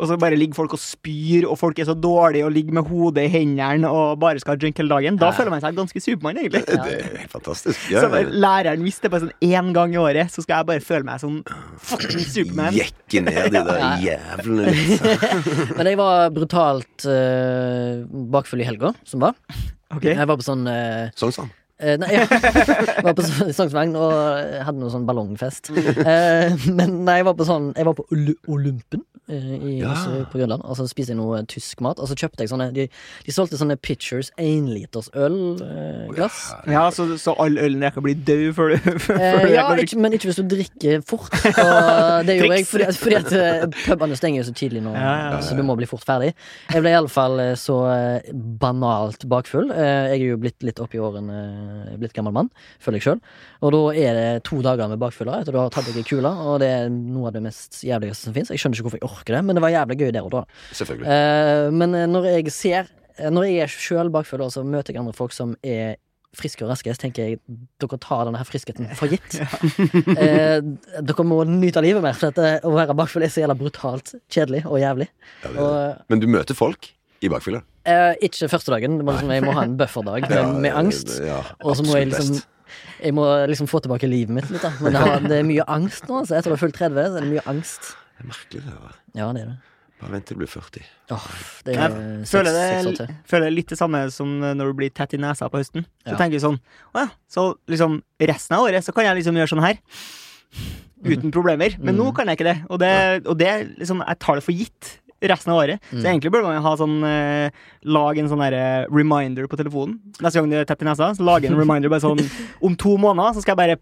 og 0.00 0.08
så 0.08 0.16
bare 0.18 0.36
ligger 0.40 0.56
folk 0.56 0.72
og 0.74 0.80
spyr, 0.80 1.44
og 1.46 1.58
folk 1.60 1.78
er 1.78 1.84
så 1.90 1.94
dårlige 1.94 2.46
og 2.48 2.54
ligger 2.56 2.72
med 2.80 2.88
hodet 2.88 3.26
i 3.28 3.32
hendene 3.34 3.90
og 3.92 4.16
bare 4.22 4.40
skal 4.40 4.54
ha 4.56 4.60
drink 4.62 4.78
hele 4.80 4.88
dagen. 4.94 5.18
Da 5.20 5.28
Ja. 5.28 5.36
føler 5.36 5.50
man 5.52 5.60
seg 5.60 5.76
ganske 5.76 6.00
Supermann, 6.00 6.38
egentlig. 6.40 6.64
Det 6.66 6.78
er 6.80 7.18
helt 7.20 7.30
fantastisk. 7.34 7.78
Ja, 7.92 8.00
Så 8.06 8.24
læreren 8.32 8.82
visste 8.82 9.10
bare 9.12 9.26
sånn 9.28 9.36
én 9.44 9.72
gang 9.76 9.92
i 9.94 10.00
året, 10.00 10.32
så 10.32 10.42
skal 10.42 10.62
jeg 10.64 10.66
bare 10.72 10.80
føle 10.80 11.04
meg 11.04 11.20
som 11.20 11.42
fucking 11.78 12.24
Supermann. 12.24 12.74
Jekke 12.74 13.22
ned 13.28 13.52
de 13.52 13.62
der 13.68 13.84
jævlene 14.08 14.72
liksom. 14.72 15.76
Men 15.76 15.86
jeg 15.92 15.96
var 16.00 16.30
brutalt 16.34 17.06
uh, 17.06 18.04
bakfull 18.32 18.60
i 18.64 18.68
helga, 18.68 18.94
som 19.04 19.20
var. 19.20 19.34
Okay. 19.94 20.14
Jeg 20.14 20.26
var 20.30 20.36
på 20.38 20.44
sånn 20.46 20.66
uh, 20.70 21.10
Sånn 21.18 21.32
sånn. 21.34 21.50
Eh, 21.80 21.94
nei, 21.96 22.10
ja. 22.12 22.26
Jeg 22.28 23.04
var 23.06 23.14
på 23.16 23.24
sånn- 23.24 23.52
Sognsvann 23.56 23.94
og 23.96 24.12
hadde 24.66 24.76
noe 24.82 24.90
sånn 24.92 25.06
ballongfest. 25.08 25.70
Uh, 25.72 26.52
men 26.76 26.98
nei, 27.06 27.16
jeg 27.22 27.24
var 27.30 27.34
på 27.38 27.46
sånn 27.48 27.70
Jeg 27.74 27.86
var 27.88 27.96
på 27.96 28.04
Oly- 28.12 28.36
Olympen 28.52 29.00
eh, 29.00 29.09
i, 29.30 29.78
Ja. 29.80 29.92
også 29.94 30.24
på 30.32 30.38
Grønland. 30.40 30.62
Og 30.64 30.76
så 30.78 30.86
spiste 30.90 31.14
jeg 31.14 31.18
noe 31.20 31.42
tysk 31.48 31.80
mat. 31.84 31.98
Og 32.02 32.08
så 32.10 32.16
kjøpte 32.18 32.42
jeg 32.44 32.50
sånne 32.52 32.70
De, 32.74 32.88
de 33.26 33.32
solgte 33.34 33.58
sånne 33.60 33.76
Pitchers 33.80 34.30
énliters 34.40 35.08
ølglass. 35.16 36.40
Ja, 36.70 36.86
så, 36.94 37.06
så 37.20 37.34
all 37.40 37.58
ølen 37.60 37.82
rekker 37.84 38.02
å 38.02 38.06
bli 38.06 38.14
død 38.14 38.46
før 38.56 38.74
du 38.74 38.90
Eh, 39.20 39.46
ja, 39.54 39.64
ikke, 39.80 39.98
men 40.00 40.14
ikke 40.16 40.30
hvis 40.30 40.38
du 40.40 40.46
drikker 40.50 41.02
fort. 41.06 41.30
Og 41.64 42.26
det 42.28 42.36
gjorde 42.38 42.58
jeg 42.60 42.66
fordi, 42.70 42.86
at- 42.88 42.98
fordi 43.00 43.18
at 43.20 43.32
eh, 43.36 43.64
pubene 43.84 44.16
stenger 44.18 44.42
jo 44.42 44.48
så 44.50 44.54
tidlig 44.56 44.82
nå, 44.84 44.92
Ja, 44.94 45.10
ja, 45.10 45.28
ja. 45.36 45.40
så 45.44 45.56
du 45.58 45.62
må 45.66 45.76
bli 45.78 45.88
fort 45.90 46.04
ferdig. 46.06 46.32
Jeg 46.72 46.82
ble 46.84 46.92
iallfall 46.94 47.40
så 47.60 47.76
eh, 47.92 48.30
banalt 48.60 49.26
bakfull. 49.30 49.70
Eh, 49.72 50.14
Jeg 50.14 50.20
er 50.20 50.26
jo 50.32 50.38
blitt 50.40 50.62
litt 50.66 50.80
opp 50.82 50.94
i 50.96 51.00
årene, 51.02 51.40
eh, 51.90 51.96
blitt 52.00 52.14
gammel 52.16 52.32
mann, 52.34 52.50
føler 52.82 53.00
jeg 53.00 53.06
sjøl. 53.08 53.20
Og 53.60 53.74
da 53.74 53.80
er 54.00 54.16
det 54.16 54.28
to 54.48 54.60
dager 54.64 54.88
med 54.88 54.98
bakfylla 55.02 55.40
etter 55.42 55.52
du 55.52 55.58
har 55.60 55.68
tatt 55.74 55.84
deg 55.90 55.98
ei 56.00 56.06
kule, 56.08 56.30
og 56.30 56.60
det 56.62 56.68
er 56.72 56.88
noe 56.90 57.28
av 57.28 57.34
det 57.36 57.42
mest 57.44 57.82
jævligste 57.84 58.24
som 58.30 58.32
fins. 58.36 58.48
Jeg 58.52 58.58
skjønner 58.62 58.78
ikke 58.78 58.86
hvorfor 58.88 59.00
jeg 59.02 59.08
orker 59.10 59.19
det, 59.28 59.42
men 59.44 59.56
det 59.56 59.62
var 59.64 59.74
jævlig 59.74 59.98
gøy 60.00 60.12
der 60.16 60.26
og 60.26 60.30
da. 60.30 60.44
Selvfølgelig. 60.72 61.06
Eh, 61.06 61.66
men 61.72 61.94
eh, 61.94 62.06
når 62.10 62.28
jeg 62.30 62.52
ser 62.52 62.88
eh, 63.18 63.30
Når 63.30 63.48
jeg 63.48 63.58
er 63.64 63.74
sjøl 63.74 64.10
bakfull, 64.10 64.46
og 64.46 64.52
så 64.54 64.64
møter 64.64 64.94
jeg 64.94 65.02
andre 65.02 65.16
folk 65.16 65.32
som 65.36 65.56
er 65.62 65.98
friske 66.36 66.62
og 66.62 66.70
raske, 66.70 66.92
så 66.94 67.02
tenker 67.02 67.26
jeg 67.26 67.40
dere 67.82 67.98
tar 67.98 68.22
denne 68.28 68.38
her 68.38 68.46
friskheten 68.46 68.86
for 68.98 69.10
gitt. 69.10 69.34
eh, 70.22 70.60
dere 71.02 71.26
må 71.26 71.42
nyte 71.48 71.80
av 71.80 71.86
livet 71.86 72.04
mer, 72.04 72.14
for 72.18 72.30
at, 72.30 72.38
eh, 72.38 72.62
å 72.66 72.72
være 72.76 72.94
bakfull 72.98 73.26
er 73.26 73.32
så 73.32 73.42
jævla 73.42 73.58
brutalt 73.58 74.14
kjedelig 74.30 74.62
og 74.68 74.78
jævlig. 74.82 75.10
Ja, 75.42 75.48
det 75.48 75.56
det. 75.56 75.66
Og, 75.66 76.06
Men 76.12 76.22
du 76.22 76.28
møter 76.30 76.58
folk 76.58 76.92
i 77.20 77.28
bakfylla. 77.32 77.64
eh, 77.84 78.14
ikke 78.22 78.48
første 78.48 78.72
dagen. 78.72 79.00
Liksom, 79.02 79.34
jeg 79.34 79.44
må 79.44 79.56
ha 79.58 79.66
en 79.66 79.76
bufferdag 79.80 80.30
med, 80.30 80.54
med 80.68 80.72
angst. 80.76 81.18
Ja, 81.24 81.42
Og 81.64 81.76
så 81.76 81.84
må 81.84 81.98
jeg 81.98 82.12
liksom 82.12 82.38
best. 82.38 82.48
Jeg 83.00 83.14
må 83.16 83.24
liksom 83.50 83.66
få 83.66 83.80
tilbake 83.82 84.06
livet 84.06 84.30
mitt 84.34 84.50
litt, 84.52 84.62
da. 84.62 84.70
Men 84.84 85.26
det, 85.26 85.40
er 85.40 85.46
mye 85.48 85.64
angst 85.66 86.06
nå. 86.06 86.20
Så 86.28 86.36
Etter 86.38 86.52
å 86.52 86.56
ha 86.56 86.60
fulgt 86.60 86.78
30, 86.78 87.00
så 87.00 87.18
er 87.18 87.26
det 87.26 87.32
mye 87.32 87.42
angst. 87.50 87.94
Det 88.20 88.26
er 88.26 88.30
merkelig, 88.34 88.62
det 88.66 88.76
der. 88.76 88.96
Ja, 89.16 89.32
det 89.32 89.42
er 89.42 89.46
det. 89.54 89.58
Bare 90.00 90.12
vent 90.14 90.24
til 90.28 90.36
du 90.36 90.40
blir 90.40 90.48
40. 90.48 90.82
Åh, 91.12 91.24
det 91.64 91.74
er 91.76 91.80
jeg 91.80 92.26
føler 92.28 92.54
seks 92.56 92.84
det, 92.86 92.94
til. 92.96 93.16
føler 93.28 93.44
det 93.50 93.52
litt 93.54 93.68
det 93.72 93.76
samme 93.80 94.00
som 94.12 94.30
når 94.40 94.70
du 94.70 94.76
blir 94.78 94.92
tett 94.96 95.12
i 95.12 95.20
nesa 95.20 95.48
på 95.52 95.60
høsten. 95.60 95.84
Så 96.04 96.12
Ja. 96.12 96.16
tenker 96.16 96.38
jeg 96.38 96.44
sånn 96.44 96.56
Å 96.94 97.02
ja, 97.04 97.08
så 97.28 97.54
liksom 97.68 98.02
resten 98.20 98.56
av 98.56 98.64
året 98.64 98.80
så 98.84 98.94
kan 98.94 99.04
jeg 99.04 99.16
liksom 99.20 99.36
gjøre 99.36 99.52
sånn 99.52 99.64
her. 99.64 99.76
Uten 101.04 101.30
problemer. 101.32 101.76
Men 101.80 101.96
nå 101.96 102.06
Mhm. 102.10 102.14
kan 102.16 102.26
jeg 102.28 102.38
ikke 102.38 102.44
det. 102.54 102.64
Og 102.70 102.78
det, 102.78 103.26
og 103.26 103.38
det 103.38 103.78
liksom 103.78 104.04
Jeg 104.06 104.18
tar 104.18 104.34
det 104.36 104.44
for 104.44 104.52
gitt 104.52 104.98
resten 105.22 105.52
av 105.52 105.58
året. 105.58 105.80
Så 105.92 105.96
Mm. 106.00 106.04
egentlig 106.20 106.30
burde 106.32 106.44
man 106.44 106.62
ha 106.62 106.76
sånn 106.76 107.04
eh, 107.04 107.50
Lage 107.84 108.18
en 108.18 108.28
sånn 108.28 108.38
derre 108.40 108.86
reminder 108.90 109.46
på 109.48 109.56
telefonen. 109.56 109.98
Neste 110.20 110.40
gang 110.40 110.48
du 110.50 110.56
er 110.56 110.64
tett 110.64 110.80
i 110.82 110.84
nesa, 110.86 111.12
så 111.14 111.20
lage 111.24 111.44
en 111.44 111.56
reminder 111.60 111.88
bare 111.90 112.00
sånn 112.00 112.20
Om 112.62 112.76
to 112.76 112.96
måneder 112.96 113.34
så 113.34 113.42
skal 113.42 113.56
jeg 113.56 113.68
bare 113.68 113.76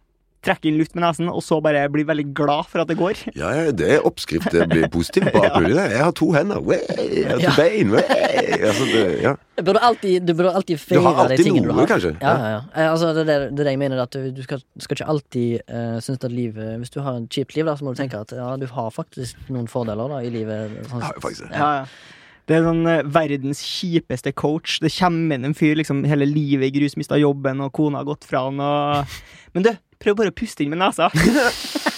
trekke 0.44 0.68
inn 0.70 0.76
luft 0.78 0.94
med 0.94 1.02
nesen, 1.02 1.26
og 1.32 1.42
så 1.42 1.58
bare 1.64 1.82
bli 1.90 2.04
veldig 2.06 2.24
glad 2.36 2.68
for 2.70 2.82
at 2.84 2.88
det 2.92 2.96
går. 3.00 3.20
Ja, 3.36 3.48
ja, 3.56 3.70
det 3.74 3.88
er 3.96 4.04
oppskrift. 4.06 4.50
Det 4.54 4.68
blir 4.70 4.86
positivt 4.92 5.32
på 5.34 5.40
alt 5.44 5.56
mulig. 5.60 5.74
Jeg 5.76 6.02
har 6.04 6.12
to 6.14 6.28
hender. 6.36 6.60
Wey, 6.62 6.78
jeg 6.88 7.26
har 7.30 7.38
to 7.42 7.48
Ja. 7.48 7.54
bein. 7.58 7.94
Altså, 7.98 8.84
det, 8.92 9.02
ja. 9.22 9.32
Du 9.58 9.62
burde 9.66 9.80
alltid, 9.82 10.26
du 10.26 10.34
burde 10.38 10.52
alltid 10.54 10.78
Du 10.78 11.00
har 11.00 11.14
feire 11.14 11.28
de 11.28 11.34
alltid 11.34 11.50
noe, 11.52 11.64
du 11.66 11.72
har. 11.80 11.88
kanskje. 11.90 12.12
Ja, 12.22 12.34
ja, 12.38 12.50
ja. 12.54 12.60
Eh, 12.74 12.90
Altså, 12.92 13.10
det, 13.14 13.24
er 13.24 13.28
det, 13.28 13.38
det 13.56 13.60
er 13.64 13.70
det 13.70 13.74
jeg 13.74 13.80
mener. 13.82 14.02
At 14.02 14.12
du, 14.14 14.30
du 14.36 14.42
skal, 14.46 14.62
skal 14.78 14.96
ikke 15.00 15.08
alltid 15.14 15.58
uh, 15.70 15.98
synes 16.04 16.22
at 16.24 16.30
livet 16.32 16.78
Hvis 16.82 16.90
du 16.94 17.00
har 17.02 17.18
et 17.18 17.28
kjipt 17.34 17.56
liv, 17.58 17.66
da, 17.66 17.74
så 17.78 17.84
må 17.86 17.94
du 17.96 18.00
tenke 18.02 18.20
at 18.22 18.32
ja, 18.36 18.52
du 18.60 18.66
har 18.70 18.90
faktisk 18.94 19.50
noen 19.50 19.66
fordeler 19.70 20.08
da 20.14 20.22
i 20.22 20.30
livet. 20.30 20.78
Sånn, 20.90 21.02
Ja, 21.02 21.10
faktisk. 21.18 21.50
Ja, 21.50 21.72
ja. 21.82 22.14
Det 22.48 22.56
er 22.56 22.62
sånn 22.64 22.86
eh, 22.88 23.02
verdens 23.12 23.58
kjipeste 23.60 24.30
coach. 24.32 24.78
Det 24.80 24.88
kommer 24.94 25.36
inn 25.36 25.44
en 25.50 25.56
fyr 25.58 25.74
liksom 25.76 26.00
hele 26.08 26.24
livet 26.24 26.70
i 26.70 26.78
grus, 26.78 26.94
mista 26.96 27.18
jobben, 27.20 27.60
og 27.60 27.74
kona 27.76 28.00
har 28.00 28.06
gått 28.08 28.24
fra 28.24 28.46
han, 28.46 28.62
og 28.64 29.18
Men 29.52 29.66
du, 29.66 29.70
prøv 30.02 30.18
bare 30.20 30.32
å 30.32 30.38
puste 30.38 30.64
inn 30.64 30.74
med 30.74 30.82
nesa. 30.82 31.10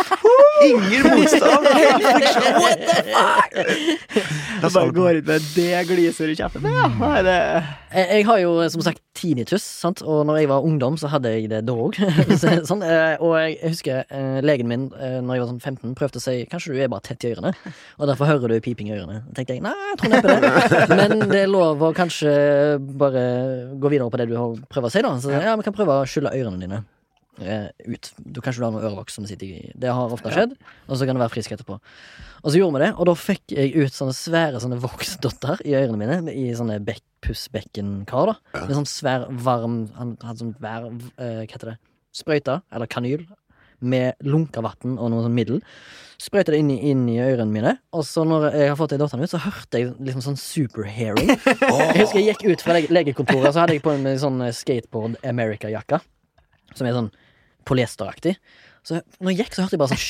Ingen 0.61 1.03
motstand! 1.03 1.67
Det 4.61 4.69
bare 4.75 4.93
går 4.93 5.21
ut 5.21 5.27
med 5.27 5.45
det 5.57 5.85
gliser 5.89 6.29
i 6.29 6.35
kjeften. 6.37 6.67
Ja, 6.69 6.89
nei, 7.01 7.21
det 7.25 7.37
Jeg, 7.91 8.05
jeg 8.11 8.27
har 8.29 8.41
jo 8.43 8.51
som 8.71 8.83
sagt 8.85 9.01
tinnitus, 9.17 9.65
sant? 9.65 10.03
og 10.05 10.27
når 10.29 10.43
jeg 10.43 10.51
var 10.51 10.67
ungdom, 10.67 10.99
så 11.01 11.09
hadde 11.11 11.33
jeg 11.33 11.49
det 11.51 11.63
da 11.67 11.73
òg. 11.73 11.97
sånn, 12.69 12.85
eh, 12.85 13.17
og 13.25 13.35
jeg 13.39 13.57
husker 13.73 14.05
eh, 14.05 14.39
legen 14.45 14.69
min 14.71 14.85
eh, 15.01 15.17
når 15.25 15.39
jeg 15.39 15.45
var 15.45 15.51
sånn 15.55 15.65
15, 15.65 15.97
prøvde 15.99 16.21
å 16.21 16.25
si 16.27 16.37
kanskje 16.51 16.77
du 16.77 16.83
er 16.85 16.93
bare 16.93 17.07
tett 17.09 17.25
i 17.25 17.33
ørene, 17.33 17.55
og 17.97 18.13
derfor 18.13 18.31
hører 18.31 18.53
du 18.53 18.61
piping 18.65 18.93
i 18.93 18.97
ørene. 18.99 19.23
Da 19.31 19.41
tenkte 19.41 19.57
jeg 19.57 19.65
nei, 19.65 19.75
jeg 19.95 20.01
tror 20.03 20.15
neppe 20.15 20.37
det, 20.37 21.01
men 21.01 21.27
det 21.33 21.43
er 21.47 21.53
lov 21.57 21.83
å 21.89 21.93
kanskje 21.97 22.31
bare 23.01 23.25
gå 23.81 23.93
videre 23.97 24.13
på 24.13 24.21
det 24.21 24.29
du 24.31 24.37
har 24.39 24.61
prøvd 24.71 24.91
å 24.91 24.93
si, 24.93 25.05
da. 25.09 25.17
Så 25.25 25.35
ja, 25.35 25.57
vi 25.57 25.67
kan 25.67 25.77
prøve 25.77 26.03
å 26.03 26.09
skylle 26.09 26.37
ørene 26.37 26.61
dine. 26.61 26.85
Eh, 27.39 27.69
Ut. 27.87 28.11
Du 28.19 28.41
Kanskje 28.41 28.61
du 28.61 28.67
har 28.67 28.73
noe 28.75 28.83
ørevoks 28.89 29.15
som 29.19 29.27
sitter 29.29 29.47
i 29.47 29.73
Det 29.79 29.93
har 29.95 30.11
ofte 30.13 30.33
skjedd, 30.35 30.57
og 30.89 30.97
så 30.99 31.07
kan 31.07 31.15
du 31.17 31.23
være 31.23 31.33
frisk 31.37 31.53
etterpå. 31.55 31.79
Og 32.43 32.49
så 32.51 32.59
gjorde 32.59 32.79
vi 32.79 32.85
det, 32.87 32.91
og 32.97 33.07
da 33.11 33.15
fikk 33.15 33.55
jeg 33.55 33.75
ut 33.77 33.93
sånne 33.97 34.17
svære 34.17 34.61
sånne 34.63 34.79
voksdotter 34.83 35.61
i 35.69 35.75
ørene 35.79 36.01
mine, 36.01 36.21
i 36.33 36.49
sånne 36.57 36.79
bekk, 36.85 37.03
pussbekkenkar, 37.25 38.33
da. 38.33 38.63
Med 38.67 38.77
sånn 38.79 38.89
svær, 38.89 39.27
varm 39.45 39.83
Han 39.99 40.17
hadde 40.25 40.39
sånn 40.45 40.55
vær, 40.61 40.87
eh, 41.19 41.43
Hva 41.45 41.53
heter 41.53 41.73
det? 41.75 41.79
Sprøyte, 42.17 42.61
eller 42.73 42.89
kanyl, 42.91 43.27
med 43.81 44.15
lunka 44.27 44.61
vann 44.61 44.99
og 44.99 45.09
noe 45.13 45.23
sånn 45.25 45.33
middel. 45.37 45.61
Sprøyta 46.21 46.53
det 46.53 46.59
inn 46.61 46.71
i, 46.75 46.77
inn 46.91 47.07
i 47.09 47.15
ørene 47.23 47.49
mine, 47.49 47.71
og 47.97 48.03
så 48.05 48.27
når 48.29 48.51
jeg 48.53 48.69
har 48.69 48.77
fått 48.77 48.91
de 48.93 48.99
dotterne 49.01 49.25
ut, 49.25 49.31
så 49.33 49.39
hørte 49.41 49.79
jeg 49.81 49.95
liksom 50.05 50.21
sånn 50.27 50.37
superhearing. 50.37 51.31
Jeg 51.41 52.03
husker 52.03 52.19
jeg 52.21 52.35
gikk 52.35 52.45
ut 52.51 52.61
fra 52.67 52.75
lege- 52.77 52.93
legekontoret, 52.93 53.55
så 53.55 53.63
hadde 53.63 53.79
jeg 53.79 53.83
på 53.87 53.95
meg 54.03 54.19
sånn 54.21 54.37
eh, 54.45 54.53
skateboard 54.53 55.17
America-jakka, 55.25 56.01
som 56.77 56.87
er 56.89 56.97
sånn 56.97 57.11
polyesteraktig. 57.69 58.37
Så 58.87 59.03
når 59.21 59.35
jeg 59.35 59.39
gikk, 59.45 59.55
så 59.59 59.63
hørte 59.67 59.77
jeg 59.77 59.83
bare 59.83 59.93
sånn 59.93 60.05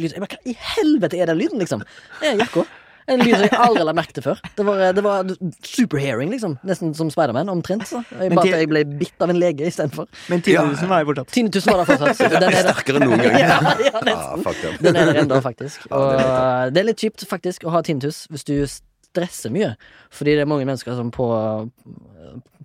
lyd. 0.00 0.10
Jeg 0.16 0.20
bare, 0.22 0.32
Hva 0.32 0.40
i 0.48 0.54
helvete 0.76 1.18
er 1.20 1.26
den 1.30 1.38
lyden, 1.40 1.60
liksom? 1.62 1.82
Det 2.20 2.30
er 2.32 2.40
jakka. 2.40 2.64
En 3.06 3.20
lyd 3.22 3.36
som 3.36 3.44
jeg 3.46 3.58
aldri 3.62 3.82
la 3.86 3.92
merke 3.94 4.16
til 4.16 4.24
før. 4.24 4.40
Det 4.58 4.64
var, 4.66 4.80
det 4.96 5.02
var 5.04 5.28
superhearing, 5.62 6.32
liksom. 6.32 6.56
Nesten 6.66 6.90
som 6.98 7.06
Spiderman, 7.12 7.46
omtrent. 7.52 7.84
Så. 7.86 8.00
Jeg, 8.18 8.32
bare 8.34 8.48
at 8.50 8.64
jeg 8.64 8.70
ble 8.72 8.80
bitt 8.98 9.22
av 9.22 9.30
en 9.30 9.38
lege 9.38 9.68
istedenfor. 9.68 10.08
Men 10.32 10.42
tinnitusen 10.42 10.90
var 10.90 11.04
jo 11.04 11.12
fortsatt. 11.12 11.30
Tinnitus 11.36 11.68
var 11.70 11.84
der 11.84 11.86
fortsatt. 11.92 12.18
Den 12.34 12.48
er. 12.48 12.58
Sterkere 12.66 12.98
enn 12.98 13.06
noen 13.12 13.22
gang. 13.22 13.36
Ja, 13.44 13.60
ja, 13.84 13.92
Ah, 13.94 14.02
nesten. 14.08 14.42
fuck. 14.48 14.58
Den 14.82 14.98
er 14.98 15.12
der 15.12 15.20
ennå, 15.22 15.38
faktisk. 15.44 15.86
Og 15.94 16.16
det 16.18 16.26
det 16.74 16.82
er 16.82 16.88
litt 16.90 17.04
kjipt 17.06 17.22
faktisk 17.30 17.68
å 17.68 17.76
ha 17.76 17.84
tinnitus 17.86 18.24
hvis 18.32 18.42
du 18.48 18.56
stresser 18.66 19.54
mye. 19.54 19.70
Fordi 20.10 20.34
det 20.34 20.42
er 20.42 20.50
mange 20.50 20.66
mennesker 20.66 20.98
som 20.98 21.14
på, 21.14 21.28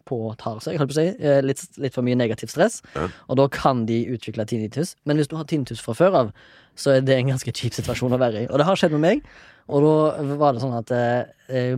påtar 0.06 0.60
seg 0.64 0.78
holdt 0.82 0.92
på 0.92 0.98
å 0.98 1.00
si, 1.02 1.08
eh, 1.24 1.42
litt, 1.46 1.64
litt 1.82 1.94
for 1.96 2.06
mye 2.08 2.18
negativt 2.20 2.52
stress. 2.54 2.82
Ja. 2.96 3.08
Og 3.30 3.38
da 3.40 3.48
kan 3.52 3.86
de 3.86 4.02
utvikle 4.16 4.46
tinnitus. 4.50 4.96
Men 5.06 5.18
hvis 5.18 5.28
du 5.32 5.36
har 5.40 5.46
tinnitus 5.50 5.82
fra 5.84 5.94
før 5.98 6.18
av, 6.24 6.34
så 6.76 6.98
er 6.98 7.02
det 7.06 7.18
en 7.20 7.32
ganske 7.34 7.52
kjip 7.54 7.74
situasjon 7.78 8.14
å 8.16 8.20
være 8.22 8.44
i. 8.46 8.50
Og 8.52 8.58
det 8.62 8.66
har 8.68 8.76
skjedd 8.80 8.92
med 8.98 9.02
meg. 9.08 9.24
Og 9.72 9.84
da 9.86 10.36
var 10.40 10.54
det 10.54 10.62
sånn 10.64 10.78
at 10.78 10.92
eh, 10.92 11.76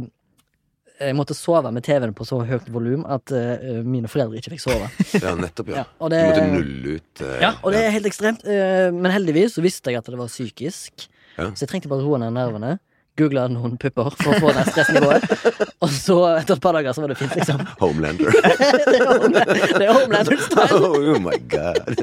jeg 1.03 1.15
måtte 1.17 1.35
sove 1.35 1.71
med 1.73 1.83
TV-en 1.83 2.13
på 2.15 2.23
så 2.27 2.37
høyt 2.47 2.67
volum 2.71 3.01
at 3.09 3.31
eh, 3.35 3.81
mine 3.83 4.07
foreldre 4.11 4.39
ikke 4.39 4.53
fikk 4.53 4.61
sove. 4.63 4.87
Ja, 5.23 5.33
nettopp, 5.35 5.71
ja. 5.73 5.81
Ja, 5.81 5.85
og 5.99 6.13
Du 6.13 6.17
måtte 6.19 6.45
nulle 6.53 6.95
ut 6.99 7.23
eh, 7.25 7.39
Ja, 7.43 7.53
og 7.63 7.73
det 7.75 7.81
er 7.83 7.95
helt 7.95 8.07
ekstremt. 8.09 8.45
eh, 8.45 8.89
Men 8.93 9.11
heldigvis 9.11 9.57
så 9.57 9.63
visste 9.65 9.91
jeg 9.91 9.99
at 9.99 10.07
det 10.09 10.19
var 10.21 10.29
psykisk. 10.31 11.07
Ja. 11.35 11.49
Så 11.51 11.65
jeg 11.65 11.71
trengte 11.73 11.89
bare 11.91 12.05
roe 12.05 12.19
ned 12.21 12.35
nervene. 12.37 12.75
Googla 13.19 13.43
noen 13.51 13.75
pupper 13.77 14.07
for 14.17 14.33
å 14.33 14.39
få 14.41 14.51
ned 14.55 14.69
stressnivået. 14.71 15.25
Og 15.85 15.91
så 15.93 16.15
etter 16.39 16.55
et 16.55 16.63
par 16.63 16.73
dager 16.73 16.95
så 16.95 17.03
var 17.03 17.11
det 17.13 17.17
fint, 17.19 17.35
liksom. 17.37 17.61
Homelander. 17.81 18.33
Det 18.89 18.97
er 18.97 19.11
Homeland- 19.11 19.81
er 19.83 19.91
Homelander-style. 19.93 20.79
oh 21.13 21.19
my 21.21 21.37
god. 21.51 22.01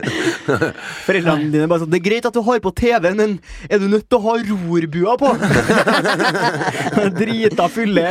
Foreldrene 1.06 1.50
dine 1.50 1.66
bare 1.70 1.82
sånn 1.82 1.90
Det 1.92 1.98
er 2.00 2.04
greit 2.06 2.28
at 2.30 2.36
du 2.36 2.42
har 2.46 2.62
på 2.62 2.72
TV, 2.78 3.10
men 3.18 3.38
er 3.66 3.82
du 3.82 3.88
nødt 3.90 4.06
til 4.06 4.20
å 4.20 4.24
ha 4.28 4.36
rorbua 4.50 5.16
på? 5.20 5.32
Drita 7.18 7.66
fulle 7.72 8.06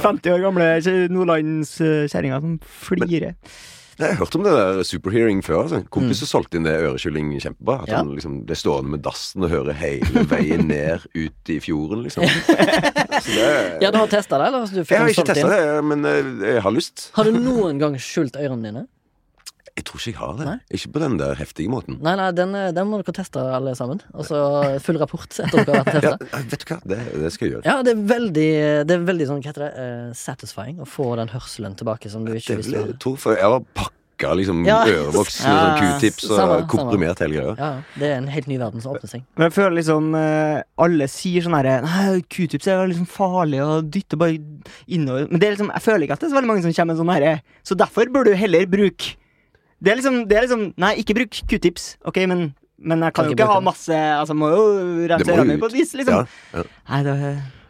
50 0.00 0.34
år 0.34 0.44
gamle 0.44 0.68
nordlandskjerringer 1.14 2.44
som 2.44 2.58
flirer. 2.84 3.38
Jeg 3.98 4.08
har 4.10 4.18
hørt 4.18 4.34
om 4.38 4.42
det 4.46 4.52
der 4.56 4.80
superhearing 4.86 5.42
før. 5.46 5.62
Altså. 5.64 5.78
Kompiser 5.84 5.92
kompis 5.94 6.22
som 6.24 6.30
solgte 6.30 6.58
inn 6.58 6.66
det 6.66 6.74
øreskylling 6.82 7.28
kjempebra. 7.40 7.76
At 7.84 7.88
Ja. 7.92 7.96
han 8.02 8.10
liksom 8.16 8.40
ble 8.48 8.56
stående 8.58 8.90
med 8.96 9.02
dassen 9.04 9.44
og 9.46 9.50
høre 9.52 9.74
hele 9.78 10.24
veien 10.30 10.66
ned 10.72 11.04
ut 11.14 11.52
i 11.54 11.60
fjorden, 11.62 12.02
liksom. 12.06 12.24
Så 12.26 13.30
det, 13.36 13.78
Ja, 13.84 13.90
du 13.94 13.98
har 14.00 14.08
testa 14.10 14.38
det, 14.40 14.48
eller? 14.50 14.66
Du 14.66 14.82
jeg 14.82 14.98
har 14.98 15.08
ikke 15.12 15.28
testa 15.30 15.48
det, 15.52 15.84
men 15.84 16.04
eh, 16.04 16.32
jeg 16.54 16.62
har 16.66 16.74
lyst. 16.74 17.10
Har 17.14 17.24
du 17.28 17.38
noen 17.38 17.78
gang 17.82 17.94
skjult 18.00 18.36
ørene 18.40 18.62
dine? 18.70 18.86
Jeg 19.74 19.84
tror 19.88 19.98
ikke 19.98 20.10
jeg 20.12 20.18
har 20.20 20.34
det. 20.38 20.44
Nei? 20.46 20.58
Ikke 20.78 20.90
på 20.94 21.00
den 21.02 21.16
der 21.18 21.34
heftige 21.34 21.70
måten. 21.72 21.96
Nei, 22.04 22.12
nei, 22.20 22.28
den, 22.38 22.52
eh, 22.54 22.68
den 22.76 22.86
må 22.86 23.00
dere 23.02 23.14
teste 23.16 23.42
alle 23.42 23.72
sammen. 23.74 23.98
Og 24.14 24.22
så 24.28 24.38
full 24.84 25.00
rapport 25.02 25.26
etter 25.42 25.64
dere 25.66 25.80
har 25.82 25.88
vært 25.88 26.06
Ja, 26.06 26.42
vet 26.52 26.62
du 26.62 26.68
hva, 26.70 26.78
det, 26.92 26.98
det 27.24 27.32
skal 27.34 27.48
jeg 27.48 27.56
gjøre. 27.56 27.64
Ja, 27.66 27.80
det 27.82 27.96
er 27.96 28.04
veldig, 28.12 28.46
det 28.86 28.94
er 29.00 29.02
veldig 29.08 29.26
sånn, 29.32 29.42
hva 29.42 29.50
heter 29.50 29.64
det, 29.66 29.72
uh, 29.74 30.14
satisfying 30.14 30.78
å 30.78 30.86
få 30.86 31.08
den 31.18 31.32
hørselen 31.34 31.74
tilbake 31.80 32.12
som 32.12 32.22
du 32.24 32.30
ikke 32.36 32.60
visste 32.62 32.70
du 32.70 32.78
hadde. 32.84 32.94
jeg 32.94 33.00
tror, 33.02 33.16
for 33.24 33.34
jeg 33.34 33.50
var 33.50 33.66
pakka 33.74 34.36
liksom 34.38 34.62
Ja. 34.64 34.76
ørevoks 34.86 35.40
med 35.42 35.50
Ja, 35.50 35.56
sånn 35.58 35.98
q-tips 35.98 36.28
og 36.30 36.36
samme, 36.38 36.60
samme. 36.60 36.68
komprimert 36.70 37.18
hele 37.18 37.34
greia. 37.40 37.56
Ja, 37.58 37.72
det 37.98 38.06
er 38.12 38.16
en 38.20 38.28
helt 38.30 38.46
ny 38.46 38.58
verden 38.62 38.80
som 38.80 38.94
åpner 38.94 39.10
seg. 39.10 39.24
Men 39.34 39.50
jeg 39.50 39.56
føler 39.58 39.74
liksom 39.80 40.14
eh, 40.14 40.62
Alle 40.86 41.08
sier 41.10 41.42
sånn 41.42 41.58
herre 41.58 41.80
Nei, 41.82 42.20
q-tips 42.30 42.70
er 42.70 42.86
liksom 42.94 43.10
farlig 43.10 43.58
og 43.66 43.90
dytter 43.90 44.16
bare 44.22 44.38
innover. 44.86 45.26
Men 45.34 45.40
det 45.42 45.48
er 45.50 45.56
liksom, 45.56 45.74
jeg 45.74 45.82
føler 45.82 46.06
ikke 46.06 46.12
at 46.14 46.20
det 46.22 46.30
er 46.30 46.32
så 46.36 46.38
veldig 46.38 46.52
mange 46.52 46.62
som 46.62 46.72
kommer 46.78 46.94
med 46.94 47.02
sånn 47.02 47.12
herre 47.16 47.34
Så 47.66 47.74
derfor 47.82 48.06
bør 48.14 48.30
du 48.30 48.34
heller 48.38 48.70
bruke 48.70 49.16
Det 49.84 49.92
er 49.92 49.98
liksom, 50.00 50.20
det 50.30 50.38
er 50.38 50.46
liksom 50.46 50.62
Nei, 50.80 50.94
ikke 51.02 51.16
bruk 51.18 51.40
q-tips, 51.50 51.88
OK, 52.08 52.22
men 52.30 52.54
Men 52.78 53.04
jeg 53.04 53.14
kan 53.14 53.24
Kan 53.24 53.30
jo 53.30 53.36
ikke 53.36 53.44
ikke 53.44 53.58
ha 53.58 53.64
masse 53.64 53.98
Altså, 54.20 54.36
må 54.38 54.48
jo 54.52 54.64
rense 55.10 55.36
mine 55.40 55.58
på 55.60 55.70
et 55.70 55.76
vis, 55.76 55.94
liksom. 56.00 56.24
Ja, 56.24 56.62
ja. 56.62 56.64
Nei, 56.90 57.02
det 57.06 57.18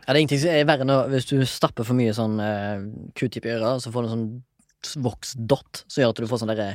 Ja, 0.05 0.13
det 0.13 0.19
er 0.19 0.21
ingenting 0.21 0.43
som 0.43 0.53
er 0.53 0.67
verre 0.69 0.85
enn 0.85 1.13
hvis 1.15 1.29
du 1.31 1.39
stapper 1.49 1.87
for 1.89 1.97
mye 1.97 2.13
sånn 2.13 2.35
uh, 2.37 2.83
q-tip 3.17 3.47
i 3.49 3.55
øret, 3.55 3.81
så 3.81 3.89
får 3.93 4.05
du 4.05 4.09
en 4.11 4.13
sånn 4.13 5.01
voksdott 5.01 5.85
som 5.89 6.03
gjør 6.03 6.13
at 6.13 6.21
du 6.21 6.27
får 6.29 6.43
sånn 6.43 6.51
derre 6.53 6.67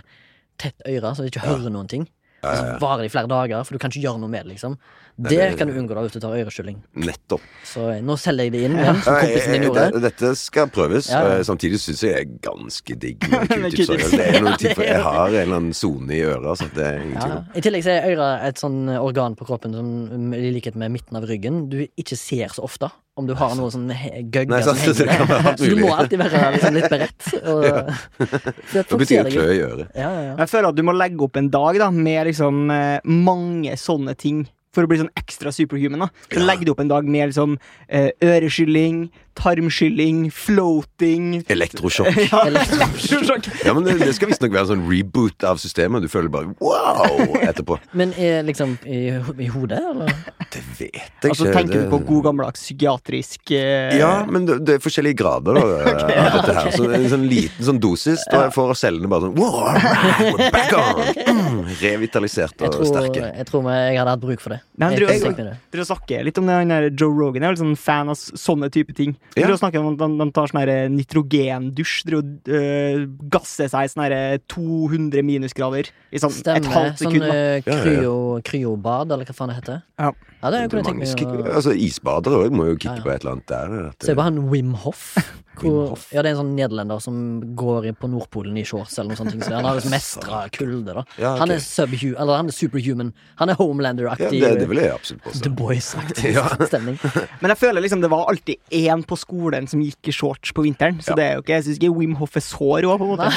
tett 0.58 0.82
øre, 0.90 1.12
så 1.14 1.22
du 1.22 1.30
ikke 1.30 1.44
hører 1.46 1.70
noen 1.70 1.92
ting. 1.92 2.08
Og 2.42 2.56
så 2.56 2.80
varer 2.82 3.04
det 3.04 3.12
i 3.12 3.14
flere 3.14 3.30
dager, 3.30 3.62
for 3.68 3.76
du 3.76 3.84
kan 3.84 3.94
ikke 3.94 4.02
gjøre 4.02 4.22
noe 4.24 4.32
med 4.32 4.48
det, 4.48 4.56
liksom. 4.56 4.80
Det 5.22 5.36
det- 5.36 5.58
kan 5.60 5.68
du 5.68 5.74
unngå 5.74 5.94
da 5.98 6.02
hvis 6.06 6.14
du 6.16 6.20
tar 6.24 6.32
øreskylling. 6.40 6.78
Nettopp. 6.96 7.42
Så 7.66 7.90
eh, 7.92 8.02
nå 8.02 8.16
selger 8.18 8.44
jeg 8.48 8.52
det 8.54 8.62
inn 8.70 8.78
igjen, 8.80 9.02
som 9.04 9.16
kompisen 9.20 9.52
din 9.58 9.64
gjorde. 9.68 9.86
det- 9.92 10.02
Dette 10.08 10.36
skal 10.40 10.68
prøves. 10.72 11.10
Ja, 11.12 11.20
ja. 11.28 11.34
Eh, 11.40 11.44
Samtidig 11.44 11.80
syns 11.84 12.02
jeg 12.04 12.14
jeg 12.16 12.26
er 12.26 12.30
ganske 12.42 12.96
digg 13.00 13.28
med 13.30 13.72
q-tips. 13.76 14.12
Det 14.12 14.20
er 14.30 14.84
jeg 14.94 15.02
har 15.04 15.28
en 15.28 15.36
eller 15.36 15.56
annen 15.60 15.74
sone 15.74 16.10
i 16.16 16.22
øret, 16.24 16.58
så 16.58 16.70
det 16.74 16.86
er 16.88 17.02
ingen 17.04 17.14
Ja. 17.14 17.26
tvil 17.26 17.36
om. 17.38 17.46
I 17.56 17.62
tillegg 17.62 17.84
så 17.84 17.92
er 17.98 18.16
øra 18.16 18.30
et 18.48 18.56
sånn 18.64 18.80
organ 19.00 19.36
på 19.36 19.46
kroppen 19.46 19.74
som 19.76 20.34
i 20.34 20.50
likhet 20.56 20.76
med 20.80 20.92
midten 20.96 21.18
av 21.20 21.28
ryggen 21.28 21.68
du 21.70 21.86
ikke 22.00 22.16
ser 22.18 22.48
så 22.56 22.64
ofte. 22.64 22.90
Om 23.20 23.28
du 23.28 23.34
har 23.36 23.52
noe 23.60 23.68
sånn 23.70 23.90
he- 23.92 24.14
Nei, 24.16 24.24
gøgge 24.32 24.64
som 24.64 24.78
henger 24.80 25.58
Så 25.60 25.68
du 25.68 25.76
må 25.76 25.90
alltid 25.92 26.20
være 26.22 26.54
liksom, 26.56 26.74
litt 26.74 26.90
beredt. 26.90 27.34
Og, 27.44 29.04
ser 29.06 29.16
jeg 29.18 29.26
å 29.26 29.34
klø 29.34 29.48
i 29.52 29.60
øret. 29.66 29.90
Ja, 29.96 30.08
ja, 30.08 30.22
ja. 30.30 30.36
Jeg 30.40 30.50
føler 30.54 30.70
at 30.72 30.78
du 30.80 30.84
må 30.88 30.94
legge 30.96 31.26
opp 31.28 31.36
en 31.40 31.50
dag 31.52 31.78
da 31.82 31.90
med 31.92 32.30
liksom 32.30 32.70
eh, 32.72 33.00
mange 33.04 33.76
sånne 33.80 34.16
ting 34.20 34.46
for 34.74 34.86
å 34.86 34.88
bli 34.88 35.00
sånn 35.02 35.10
ekstra 35.18 35.52
superhuman. 35.52 36.00
da 36.00 36.10
Så 36.30 36.40
Ja. 36.40 36.46
legger 36.46 36.66
du 36.66 36.72
opp 36.72 36.80
en 36.80 36.88
dag 36.88 37.06
med 37.06 37.30
liksom 37.30 37.58
eh, 37.90 38.12
øreskylling, 38.22 39.10
tarmskylling, 39.38 40.30
floating 40.34 41.44
Elektrosjokk. 41.48 42.18
ja, 42.32 42.42
Elektrosjokk. 42.48 43.50
Ja, 43.66 43.74
men 43.76 43.86
det, 43.86 43.98
det 44.02 44.14
skal 44.18 44.32
visstnok 44.32 44.54
være 44.56 44.68
en 44.68 44.72
sånn 44.74 44.86
reboot 44.90 45.46
av 45.48 45.60
systemet. 45.62 46.04
Du 46.06 46.10
føler 46.12 46.32
bare 46.34 46.52
wow 46.64 47.36
etterpå. 47.40 47.80
Men 48.00 48.14
er 48.20 48.44
liksom 48.48 48.76
i, 48.86 49.08
i 49.14 49.48
hodet, 49.52 49.80
eller? 49.92 50.12
Det 50.50 50.62
vet 50.78 50.92
jeg 50.92 51.04
ikke. 51.04 51.30
Altså 51.30 51.50
tenker 51.54 51.84
du 51.84 51.90
på 51.92 52.00
god 52.08 52.26
gammeldags 52.30 52.64
psykiatrisk 52.64 53.52
eh, 53.56 53.98
Ja, 54.00 54.24
men 54.30 54.46
det, 54.48 54.60
det 54.66 54.78
er 54.78 54.84
forskjellige 54.84 55.20
grader 55.20 55.58
da, 55.58 55.64
av 56.24 56.38
dette 56.38 56.56
her. 56.58 56.72
Så 56.76 56.88
en 56.96 57.08
sånn 57.12 57.26
liten 57.30 57.68
sånn 57.68 57.82
dosis, 57.84 58.24
da 58.32 58.48
får 58.54 58.74
cellene 58.80 59.10
bare 59.12 59.28
sånn 59.28 59.38
wow, 59.38 59.70
right, 59.76 60.54
back 60.56 60.74
on! 60.78 61.04
Mm, 61.30 61.62
revitalisert 61.82 62.56
Jeg 62.58 62.72
og 62.72 62.78
tror, 62.78 62.90
sterke. 62.90 63.32
jeg 63.38 63.50
tror 63.50 63.70
jeg 63.74 64.00
hadde 64.00 64.16
hatt 64.16 64.24
bruk 64.24 64.44
for 64.44 64.56
det. 64.56 64.62
Nei, 64.80 64.94
Jeg 64.96 65.02
jeg 65.02 65.10
jeg, 65.20 65.22
tror- 65.26 66.08
jeg 66.10 66.26
litt 66.26 66.38
om 66.42 66.50
det, 66.50 66.58
der 66.70 66.90
Joe 66.90 67.14
Rogan 67.14 67.44
Jeg 67.44 67.50
er 67.50 67.56
litt 67.58 67.64
sånn 67.64 67.78
fan 67.80 68.12
av 68.12 68.18
sånne 68.18 68.70
type 68.74 68.96
ting. 68.98 69.16
Ja. 69.38 69.46
Dere 69.46 69.58
snakker 69.60 69.80
om 69.84 69.94
at 69.94 70.00
de, 70.02 70.08
de 70.20 70.26
tar 70.36 70.50
sånn 70.50 70.60
her 70.64 70.90
nitrogendusj, 70.92 72.00
De 72.10 72.18
uh, 72.20 73.04
gasser 73.32 73.70
seg 73.72 73.86
i 73.86 73.92
sånn 73.92 74.04
her 74.08 74.40
200 74.52 75.22
minusgrader 75.24 75.92
i 76.12 76.22
sånn 76.22 76.34
et 76.56 76.66
halvt 76.74 77.04
Sånn 77.04 77.14
sekund. 77.14 77.30
eh, 77.30 77.62
kryo, 77.68 78.16
kryobad, 78.44 79.14
eller 79.14 79.30
hva 79.30 79.36
faen 79.38 79.54
det 79.54 79.60
heter. 79.62 79.84
Ja. 80.02 80.10
Ja, 80.40 80.50
det 80.54 80.70
kunne 80.72 80.80
er 80.82 80.88
jeg 80.88 80.96
mange 80.96 81.06
tenkt 81.12 81.44
meg 81.44 81.52
altså, 81.56 81.74
isbadere 81.76 82.40
òg 82.46 82.56
må 82.56 82.70
jo 82.72 82.78
kikke 82.80 82.98
ja. 83.02 83.04
på 83.04 83.12
et 83.12 83.22
eller 83.26 83.36
annet 83.38 83.48
der. 83.52 83.92
Se 84.06 84.16
på 84.16 84.24
han 84.24 84.40
Wim 84.50 84.74
Hoff. 84.86 85.14
Hvor, 85.60 85.90
Hof. 85.92 86.06
ja, 86.16 86.22
det 86.24 86.30
er 86.30 86.38
en 86.38 86.40
sånn 86.40 86.52
nederlender 86.56 87.02
som 87.04 87.16
går 87.60 87.90
i- 87.90 87.92
på 87.92 88.08
Nordpolen 88.08 88.56
i 88.56 88.62
shorts 88.64 88.94
eller 88.96 89.12
noe 89.12 89.20
sånt. 89.20 89.34
Så 89.44 89.52
han 89.52 89.66
har 89.68 89.76
liksom 89.76 89.92
mestra 89.92 90.38
kulde, 90.56 90.94
da. 90.96 91.04
Ja, 91.20 91.34
okay. 91.34 91.40
Han 91.42 91.52
er 91.52 91.60
subhu, 91.60 92.14
eller 92.16 92.38
han 92.40 92.48
er 92.48 92.56
superhuman. 92.56 93.10
Han 93.42 93.52
er 93.52 93.58
Homelander-aktig. 93.60 94.40
det, 94.40 94.54
det 94.62 94.70
vil 94.70 94.80
jeg 94.80 94.94
absolutt 94.96 95.26
påstå. 95.26 95.42
The 95.44 95.52
Boys-aktig 95.60 96.32
Ja. 96.38 96.46
stemning. 96.64 96.96
Men 97.44 97.52
jeg 97.52 97.60
føler 97.60 97.84
liksom 97.84 98.00
det 98.00 98.10
var 98.14 98.30
alltid 98.32 98.56
én 98.72 99.04
på 99.04 99.18
skolen 99.20 99.68
som 99.68 99.82
gikk 99.84 100.08
i 100.08 100.16
shorts 100.16 100.54
på 100.56 100.64
vinteren. 100.64 101.02
Så 101.04 101.12
Ja. 101.12 101.16
det 101.20 101.26
er 101.28 101.36
jo 101.36 101.44
ikke, 101.44 101.58
jeg 101.58 101.68
syns 101.68 101.82
ikke 101.82 101.92
Wim 101.98 102.16
Hoff 102.22 102.40
er 102.40 102.46
så 102.48 102.72
rå, 102.80 102.96
på 102.96 103.10
en 103.10 103.12
måte. 103.18 103.28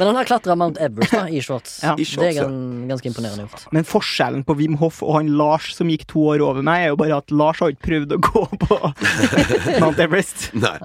Men 0.00 0.06
han 0.10 0.16
har 0.18 0.24
klatra 0.32 0.58
Mount 0.58 0.82
Everest 0.82 1.14
da, 1.14 1.28
i 1.30 1.38
shorts. 1.38 1.78
Ja. 1.86 1.94
I 1.94 2.02
det 2.02 2.32
er 2.32 2.40
ja. 2.42 2.48
ganske 2.90 3.12
imponerende 3.12 3.46
gjort. 3.46 3.68
Men 3.70 3.86
forskjellen 3.86 4.42
på 4.48 4.58
Wim 4.58 4.74
Hof 4.82 5.04
og 5.06 5.20
han 5.20 5.30
Lars 5.38 5.75
som 5.76 5.90
gikk 5.92 6.06
to 6.10 6.24
år 6.32 6.44
over 6.44 6.64
meg, 6.66 6.86
er 6.86 6.94
jo 6.94 7.00
bare 7.00 7.20
at 7.20 7.34
Lars 7.34 7.60
har 7.62 7.74
ikke 7.74 7.86
prøvd 7.90 8.16
å 8.16 8.22
gå 8.30 8.46
på 8.64 8.80
Mount 9.82 10.00
Everest. 10.02 10.48
Nei. 10.56 10.78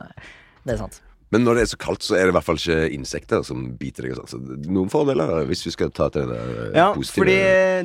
Det 0.66 0.76
er 0.76 0.84
sant. 0.84 1.02
Men 1.32 1.46
når 1.48 1.56
det 1.58 1.62
er 1.64 1.70
så 1.72 1.78
kaldt, 1.80 2.04
så 2.04 2.18
er 2.18 2.28
det 2.28 2.34
i 2.34 2.36
hvert 2.36 2.44
fall 2.44 2.58
ikke 2.60 2.90
insekter 2.92 3.44
som 3.48 3.64
biter 3.80 4.04
deg. 4.04 4.18
sånn. 4.20 4.28
Så 4.28 4.68
noen 4.68 4.92
fordeler, 4.92 5.46
hvis 5.48 5.64
vi 5.64 5.72
skal 5.72 5.94
ta 5.96 6.10
til 6.12 6.28
det 6.28 6.40
Ja, 6.76 6.90
eh, 6.90 6.98
positive 6.98 7.24
fordi 7.24 7.38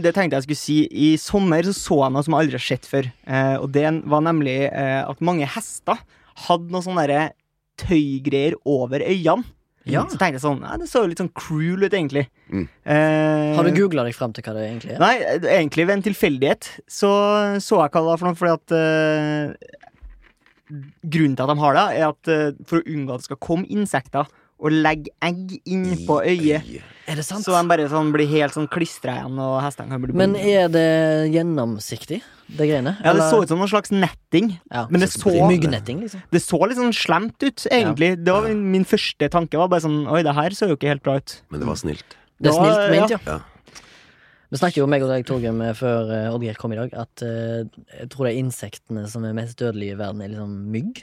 det 0.02 0.12
tenkte 0.16 0.40
jeg 0.40 0.48
skulle 0.48 0.62
si. 0.64 0.78
I 0.90 1.12
sommer 1.22 1.68
så, 1.68 1.74
så 1.78 2.00
jeg 2.02 2.14
noe 2.16 2.26
som 2.26 2.34
jeg 2.34 2.46
aldri 2.46 2.58
har 2.58 2.66
sett 2.66 2.88
før. 2.90 3.10
Eh, 3.22 3.54
og 3.62 3.70
det 3.76 3.86
var 4.10 4.24
nemlig 4.26 4.56
eh, 4.66 5.02
at 5.06 5.22
mange 5.22 5.46
hester 5.54 6.02
hadde 6.48 6.74
noe 6.74 6.82
sånne 6.84 7.06
derre 7.06 7.28
tøygreier 7.86 8.58
over 8.66 9.04
øynene. 9.06 9.46
Ja. 9.86 10.02
Så 10.10 10.18
tenkte 10.18 10.40
jeg 10.40 10.42
sånn 10.42 10.64
ja, 10.66 10.74
Det 10.80 10.88
så 10.90 11.04
jo 11.04 11.10
litt 11.12 11.20
sånn 11.22 11.32
cruel 11.36 11.86
ut, 11.86 11.92
egentlig. 11.94 12.24
Mm. 12.50 12.64
Eh, 12.90 13.52
Har 13.54 13.66
du 13.66 13.76
googla 13.76 14.02
deg 14.06 14.16
fram 14.18 14.34
til 14.34 14.42
hva 14.46 14.54
det 14.56 14.64
egentlig 14.66 14.96
er? 14.96 15.02
Nei, 15.02 15.12
egentlig 15.54 15.86
ved 15.86 15.94
en 15.98 16.06
tilfeldighet 16.08 16.70
så 16.90 17.10
så 17.62 17.80
jeg 17.84 17.94
hva 17.94 18.02
det 18.02 18.10
var 18.10 18.20
for 18.22 18.28
noe, 18.30 18.38
fordi 18.40 18.56
at 18.56 18.76
eh, 18.76 19.74
Grunnen 21.06 21.36
til 21.38 21.44
at 21.44 21.52
de 21.52 21.62
har 21.62 21.76
det, 21.76 21.84
er 21.94 22.08
at 22.08 22.30
eh, 22.32 22.56
for 22.66 22.80
å 22.80 22.88
unngå 22.90 23.14
at 23.14 23.22
det 23.22 23.28
skal 23.28 23.38
komme 23.46 23.68
insekter 23.70 24.26
og 24.56 24.72
legge 24.72 25.12
egg 25.24 25.58
inn 25.68 25.88
på 26.06 26.20
øyet. 26.24 26.76
Er 27.06 27.18
det 27.20 27.24
sant? 27.26 27.44
Så 27.44 27.52
de 27.54 27.68
bare 27.70 27.86
sånn 27.90 28.08
blir 28.14 28.26
helt 28.30 28.56
sånn 28.56 28.66
klistra 28.72 29.18
igjen, 29.20 29.36
og 29.38 29.58
hestene 29.62 29.92
kan 29.92 30.02
bli 30.02 30.16
Men 30.16 30.34
er 30.40 30.70
det 30.72 30.86
gjennomsiktig, 31.34 32.22
det 32.48 32.68
greiene? 32.70 32.96
Ja, 33.04 33.12
det 33.14 33.28
så 33.28 33.42
ut 33.42 33.52
som 33.52 33.60
noen 33.60 33.70
slags 33.70 33.92
netting. 33.94 34.56
ja. 34.72 34.86
Men 34.90 35.04
det 35.04 35.10
Så 35.12 35.34
Myggnetting, 35.46 36.00
liksom. 36.02 36.22
det 36.32 36.42
så 36.42 36.58
litt 36.66 36.80
sånn 36.80 36.96
slemt 36.96 37.36
ut, 37.42 37.66
egentlig. 37.70 38.16
Det 38.24 38.32
var 38.32 38.48
min, 38.48 38.64
min 38.72 38.88
første 38.88 39.28
tanke. 39.30 39.58
var 39.58 39.68
bare 39.68 39.84
sånn 39.84 40.06
Oi, 40.08 40.22
det 40.26 40.34
her 40.34 40.56
så 40.56 40.70
jo 40.70 40.78
ikke 40.78 40.90
helt 40.94 41.04
bra 41.04 41.18
ut. 41.20 41.40
Men 41.50 41.62
det 41.62 41.68
var 41.68 41.76
snilt. 41.76 42.16
Det 42.40 42.50
er 42.50 42.56
snilt 42.56 42.90
ment, 42.96 43.14
ja. 43.14 43.20
Ja. 43.26 43.38
Vi 44.50 44.58
snakket 44.60 44.78
jo 44.78 44.86
meg 44.90 45.02
og 45.02 45.10
deg, 45.10 45.24
Torgrim, 45.26 45.58
før 45.74 46.10
uh, 46.10 46.34
Oddgeir 46.34 46.58
kom 46.58 46.72
i 46.74 46.78
dag, 46.78 46.92
at 46.94 47.22
uh, 47.26 47.66
jeg 47.98 48.08
tror 48.12 48.28
det 48.28 48.34
er 48.34 48.42
insektene 48.44 49.06
som 49.10 49.24
er 49.26 49.34
mest 49.34 49.58
dødelige 49.58 49.96
i 49.96 49.98
verden, 49.98 50.22
er 50.22 50.32
liksom 50.32 50.52
mygg. 50.74 51.02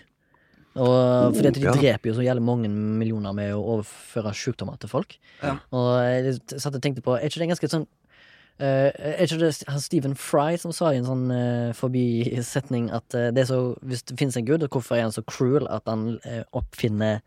Og 0.73 1.35
fordi 1.35 1.49
at 1.51 1.57
de 1.57 1.65
ja. 1.67 1.73
dreper 1.75 2.09
jo 2.09 2.15
så 2.17 2.23
jævlig 2.25 2.43
mange 2.45 2.69
millioner 2.69 3.35
med 3.35 3.51
å 3.53 3.61
overføre 3.75 4.33
sykdommer 4.37 4.79
til 4.81 4.89
folk. 4.89 5.17
Ja. 5.43 5.57
Og 5.75 5.89
jeg 6.01 6.39
satt 6.55 6.73
og 6.73 6.81
tenkte 6.81 7.03
på 7.05 7.17
Er 7.17 7.27
ikke 7.27 7.43
det 7.43 7.51
ganske 7.51 7.69
sånn 7.69 7.85
uh, 7.85 8.89
er 8.89 9.21
ikke 9.25 9.41
det 9.43 9.51
Stephen 9.83 10.17
Fry 10.17 10.57
som 10.61 10.73
sa 10.75 10.93
i 10.93 11.01
en 11.01 11.09
sånn 11.09 11.27
uh, 11.29 11.75
forbisetning 11.77 12.89
at 12.95 13.05
uh, 13.13 13.29
det 13.35 13.45
er 13.45 13.51
så, 13.51 13.61
hvis 13.85 14.05
det 14.09 14.17
finnes 14.17 14.39
en 14.39 14.49
gud, 14.49 14.65
hvorfor 14.65 14.97
er 14.97 15.05
han 15.07 15.15
så 15.15 15.25
cruel 15.29 15.69
at 15.69 15.85
han 15.89 16.17
oppfinner 16.55 17.21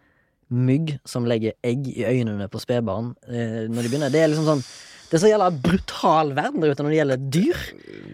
mygg 0.47 0.97
som 1.07 1.27
legger 1.27 1.57
egg 1.67 1.89
i 1.91 2.05
øynene 2.07 2.47
på 2.51 2.61
spedbarn 2.63 3.17
når 3.27 3.81
de 3.83 3.89
begynner? 3.91 4.13
Det 4.15 4.21
er 4.23 4.31
liksom 4.31 4.47
sånn 4.47 4.63
Det 5.07 5.15
er 5.19 5.23
så 5.23 5.29
jævla 5.31 5.51
brutal 5.63 6.33
verden 6.35 6.63
der 6.65 6.73
ute 6.75 6.83
når 6.83 6.91
det 6.95 6.99
gjelder 6.99 7.21
dyr. 7.37 7.61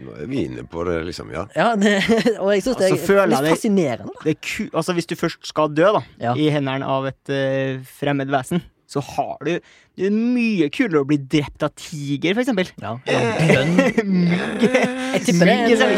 Nå 0.03 0.17
er 0.21 0.27
vi 0.29 0.43
inne 0.45 0.65
på 0.69 0.83
det, 0.89 0.99
liksom. 1.09 1.31
Ja. 1.33 1.47
Ja, 1.57 1.71
det, 1.81 1.95
Og 2.43 2.51
jeg 2.53 2.65
syns 2.67 2.77
det 2.83 2.91
Altså, 2.93 3.17
er 3.17 3.31
litt 3.31 3.39
jeg 3.39 3.47
det- 3.47 3.55
fascinerende. 3.57 4.13
da. 4.13 4.27
Det 4.27 4.35
er 4.37 4.41
ku 4.45 4.67
altså, 4.77 4.93
hvis 4.99 5.09
du 5.09 5.17
først 5.17 5.49
skal 5.49 5.73
dø, 5.73 5.89
da, 5.97 6.03
Ja. 6.21 6.35
i 6.37 6.51
hendene 6.53 6.85
av 6.85 7.09
et 7.09 7.33
uh, 7.33 7.81
fremmed 8.01 8.29
vesen, 8.33 8.61
så 8.93 9.01
har 9.01 9.39
du 9.41 9.55
Det 9.97 10.05
er 10.09 10.13
mye 10.13 10.67
kulere 10.73 11.01
å 11.01 11.07
bli 11.09 11.17
drept 11.17 11.63
av 11.65 11.73
tiger, 11.81 12.35
for 12.37 12.43
eksempel. 12.45 12.69
Ja, 12.81 12.95
bjørn. 13.07 13.73
Det 15.23 15.35
Mygg 15.37 15.73
er 15.77 15.83
er 15.85 15.97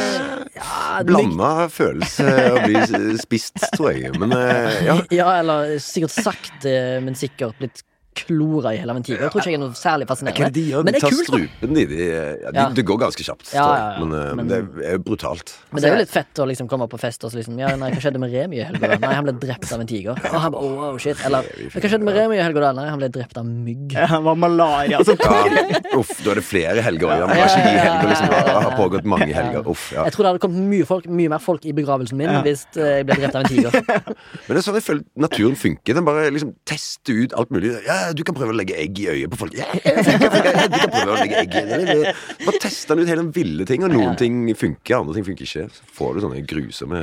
ja. 0.54 1.02
Blanda 1.06 1.66
følelse 1.70 2.24
å 2.54 2.62
bli 2.66 3.16
spist, 3.22 3.58
tror 3.74 3.92
jeg. 3.94 4.14
Men 4.18 4.34
eh, 4.34 4.78
ja. 4.86 4.96
Ja, 5.14 5.28
eller 5.40 5.76
sikkert 5.82 6.14
sakte, 6.14 6.74
men 7.04 7.14
sikkert 7.18 7.58
blitt 7.60 7.82
klora 8.14 8.72
i 8.74 8.78
hele 8.80 8.90
av 8.94 8.96
en 9.00 9.02
tiger. 9.06 9.20
Jeg 9.26 9.30
tror 9.34 9.42
ikke 9.42 9.50
jeg 9.52 9.58
er 9.58 9.62
noe 9.64 9.74
særlig 9.78 9.82
Hva 9.84 9.94
er 9.94 9.98
det 9.98 10.08
fascinerende. 10.12 10.52
de 10.54 10.64
gjør? 10.70 10.84
Men 10.84 10.86
De 10.86 10.92
det 10.92 11.02
er 11.02 11.04
tar 11.04 11.14
kult, 11.14 11.28
strupen 11.28 11.74
de, 11.74 11.84
de, 11.86 11.98
ja, 12.04 12.50
de 12.50 12.56
Ja. 12.58 12.68
Det 12.74 12.84
går 12.86 12.98
ganske 13.04 13.22
kjapt, 13.26 13.52
Ja, 13.54 13.64
ja, 13.64 13.90
ja. 13.98 14.04
Men, 14.04 14.12
eh, 14.18 14.34
Men- 14.34 14.48
det 14.48 14.58
er 14.86 14.92
jo 14.94 14.98
brutalt. 15.04 15.54
Men 15.72 15.82
det 15.82 15.90
er 15.90 15.94
jo 15.94 16.00
litt 16.04 16.10
fett 16.14 16.34
å 16.38 16.46
liksom 16.46 16.68
komme 16.68 16.88
på 16.88 16.98
fest 17.00 17.24
og 17.24 17.30
så 17.32 17.36
liksom 17.40 17.58
Ja, 17.58 17.74
nei, 17.76 17.90
hva 17.90 18.00
skjedde 18.00 18.18
med 18.20 18.30
Remi 18.32 18.60
i 18.60 18.64
helga? 18.64 18.98
Nei, 18.98 19.14
han 19.14 19.24
ble 19.24 19.32
drept 19.34 19.72
av 19.72 19.80
en 19.80 19.86
tiger. 19.86 20.12
Og 20.14 20.40
han 20.40 20.52
bare, 20.52 20.62
oh, 20.62 20.98
shit. 20.98 21.16
Eller 21.24 21.42
hva 21.42 21.80
skjedde 21.82 22.02
med 22.04 22.14
Remi 22.14 22.36
i 22.38 22.42
helga? 22.42 22.60
da? 22.60 22.72
Nei, 22.72 22.88
han 22.88 22.98
ble 22.98 23.08
drept 23.08 23.36
av 23.38 23.44
mygg. 23.44 23.92
Ja, 23.92 24.06
Det 24.06 24.22
var 24.24 24.34
malaria 24.36 25.02
som 25.04 25.16
Ja, 25.18 25.98
uff, 25.98 26.24
da 26.24 26.30
er 26.30 26.34
det 26.40 26.44
flere 26.44 26.80
helger 26.82 27.08
igjen. 27.08 27.28
Det 27.28 27.36
var 27.36 27.48
ikke 27.50 27.74
i 27.74 27.78
helger, 27.84 28.08
liksom. 28.08 28.28
Det 28.28 28.62
har 28.64 28.76
pågått 28.78 29.04
mange 29.04 29.32
helger. 29.34 29.66
Uff, 29.68 29.92
ja. 29.92 30.04
Jeg 30.04 30.12
tror 30.14 30.22
det 30.24 30.30
hadde 30.32 30.42
kommet 30.44 30.68
mye, 30.70 30.84
folk, 30.86 31.06
mye 31.06 31.28
mer 31.28 31.38
folk 31.38 31.64
i 31.66 31.72
begravelsen 31.72 32.16
min 32.16 32.30
Ja. 32.30 32.42
hvis 32.42 32.64
eh, 32.76 32.98
jeg 33.02 33.06
ble 33.06 33.14
drept 33.16 33.34
av 33.34 33.42
en 33.44 33.48
tiger. 33.48 33.70
Men 34.48 34.54
det 34.54 34.58
er 34.58 34.64
sånn 34.66 34.74
jeg 34.78 34.84
føler 34.86 35.04
naturen 35.16 35.56
funker. 35.56 35.94
Den 35.94 36.04
bare 36.04 36.30
liksom 36.30 36.54
tester 36.66 37.12
ut 37.24 37.32
alt 37.34 37.50
mulig. 37.50 37.72
Ja, 37.86 38.03
du 38.12 38.22
kan 38.26 38.36
prøve 38.36 38.52
å 38.52 38.56
legge 38.58 38.76
egg 38.76 38.98
i 39.00 39.06
øyet 39.12 39.30
på 39.32 39.38
folk. 39.40 39.54
Ja, 39.56 39.68
funker. 39.72 40.58
Du 40.68 40.78
kan 40.78 40.90
prøve 40.92 41.14
å 41.14 41.20
legge 41.22 41.38
egg 41.44 41.54
i 41.54 41.64
øyet. 41.78 42.24
Bare 42.44 42.60
tester 42.62 42.94
den 42.98 43.04
ut 43.06 43.12
hele 43.12 43.22
den 43.24 43.32
ville 43.36 43.66
ting, 43.68 43.86
og 43.86 43.94
noen 43.94 44.18
ting 44.20 44.42
funker, 44.58 44.98
andre 45.00 45.16
ting 45.18 45.28
funker 45.30 45.48
ikke. 45.48 45.68
Så 45.72 45.88
får 45.96 46.14
du 46.18 46.24
sånne 46.26 46.44
grusomme 46.50 47.02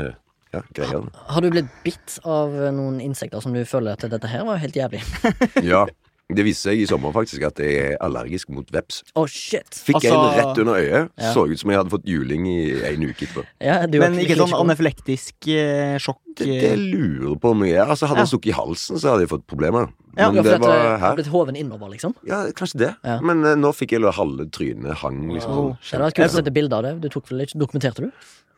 ja, 0.51 0.61
greier. 0.75 1.09
Har 1.31 1.41
du 1.45 1.49
blitt 1.53 1.71
bitt 1.85 2.19
av 2.27 2.53
noen 2.75 3.01
insekter 3.03 3.41
som 3.43 3.55
du 3.55 3.63
føler 3.65 3.95
at 3.95 4.07
dette 4.11 4.31
her 4.31 4.45
var 4.47 4.61
helt 4.61 4.77
jævlig? 4.77 5.03
Ja. 5.71 5.85
Det 6.31 6.45
viste 6.47 6.69
seg 6.69 6.79
i 6.79 6.85
sommer 6.87 7.11
faktisk 7.11 7.43
at 7.43 7.57
jeg 7.59 7.73
er 7.89 7.95
allergisk 7.99 8.51
mot 8.55 8.67
veps. 8.71 9.01
Oh 9.19 9.25
shit. 9.27 9.67
Fikk 9.83 9.97
Altså- 9.99 10.13
en 10.15 10.37
rett 10.37 10.61
under 10.63 10.77
øyet. 10.79 11.09
Ja. 11.19 11.33
Så 11.35 11.43
ut 11.49 11.59
som 11.59 11.73
jeg 11.73 11.81
hadde 11.81 11.91
fått 11.91 12.07
juling 12.07 12.45
i 12.47 12.59
en 12.87 13.03
uke 13.03 13.25
etterpå. 13.25 13.43
Ja, 13.59 13.81
Men 13.91 14.15
ikke 14.21 14.37
sånn 14.39 14.55
aneflektisk 14.55 15.49
eh, 15.51 15.97
sjokk 15.99 16.30
Det, 16.37 16.45
det 16.61 16.71
lurer 16.79 17.35
på 17.41 17.51
om 17.51 17.63
jeg 17.65 17.75
er. 17.75 17.85
Altså, 17.87 18.07
hadde 18.07 18.21
Ja. 18.21 18.25
han 18.25 18.31
stukket 18.31 18.51
i 18.53 18.57
halsen, 18.57 18.99
så 19.01 19.11
hadde 19.13 19.25
jeg 19.25 19.31
fått 19.33 19.45
problemer. 19.47 19.89
Ja, 20.17 20.29
Men 20.31 20.35
Ja, 20.35 20.43
for 20.43 20.49
det 20.51 20.59
var 20.61 20.83
det 20.83 20.99
her. 20.99 21.15
blitt 21.15 21.27
hoven 21.31 21.55
innover, 21.55 21.89
liksom. 21.89 22.15
Ja, 22.27 22.43
kanskje 22.51 22.77
det. 22.85 22.95
Ja. 23.03 23.19
Men 23.21 23.43
uh, 23.45 23.55
nå 23.55 23.71
fikk 23.73 23.91
jeg 23.95 24.01
halve 24.03 24.49
trynet 24.51 24.97
hang 25.03 25.29
liksom 25.31 25.51
Wow. 25.51 25.65
sånn. 25.71 25.77
Det 25.81 25.91
hadde 25.97 26.05
vært 26.09 26.15
kult 26.19 26.31
å 26.31 26.37
sette 26.41 26.53
bilde 26.53 26.73
av 26.75 26.83
det. 26.83 26.93
Du 27.01 27.09
tok 27.09 27.27
vel 27.31 27.45
ikke, 27.47 27.57
Dokumenterte 27.59 28.01
du? 28.07 28.11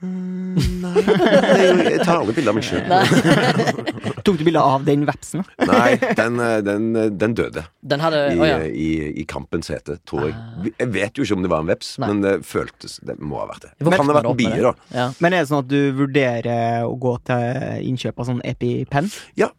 Nei, 0.04 1.00
jeg, 1.00 2.00
tar 2.04 2.18
aldri 2.20 2.34
bilde 2.36 2.52
av 2.52 2.58
meg 2.58 2.66
sjøl. 2.68 2.82
Tok 4.26 4.38
du 4.40 4.44
bilde 4.48 4.60
av 4.60 4.84
den 4.88 5.06
vepsen? 5.08 5.46
Nei, 5.70 5.94
den, 6.18 6.40
eh, 6.44 6.58
den, 6.66 6.90
eh, 7.00 7.08
den 7.12 7.36
døde 7.38 7.64
Den 7.88 8.04
hadde 8.04 8.20
i, 8.34 8.38
Å 8.42 8.48
ja. 8.50 8.58
i, 8.68 8.90
i 9.22 9.26
kampens 9.30 9.70
hete, 9.72 9.96
tror 10.10 10.26
jeg. 10.28 10.74
Jeg 10.82 10.90
vet 10.96 11.20
jo 11.20 11.24
ikke 11.28 11.38
om 11.38 11.46
det 11.46 11.52
var 11.54 11.64
en 11.64 11.72
veps, 11.72 11.94
Nei. 12.04 12.10
men 12.12 12.22
det 12.26 12.34
føltes 12.48 12.98
Det 13.06 13.16
må 13.20 13.40
ha 13.42 13.48
vært 13.54 13.68
det. 13.70 13.72
Kan 13.80 13.92
det 14.10 14.16
ha 14.18 14.18
vært 14.20 14.38
bie, 14.40 14.60
da. 14.66 14.74
Ja. 14.96 15.08
Men 15.24 15.38
er 15.38 15.44
det 15.46 15.52
sånn 15.54 15.64
at 15.64 15.72
du 15.72 15.80
vurderer 16.02 16.84
å 16.88 16.94
gå 17.00 17.16
til 17.32 17.62
innkjøp 17.82 18.20
av 18.20 18.32
sånn 18.32 18.41
EpiPen? 18.53 19.11
Ja. 19.39 19.51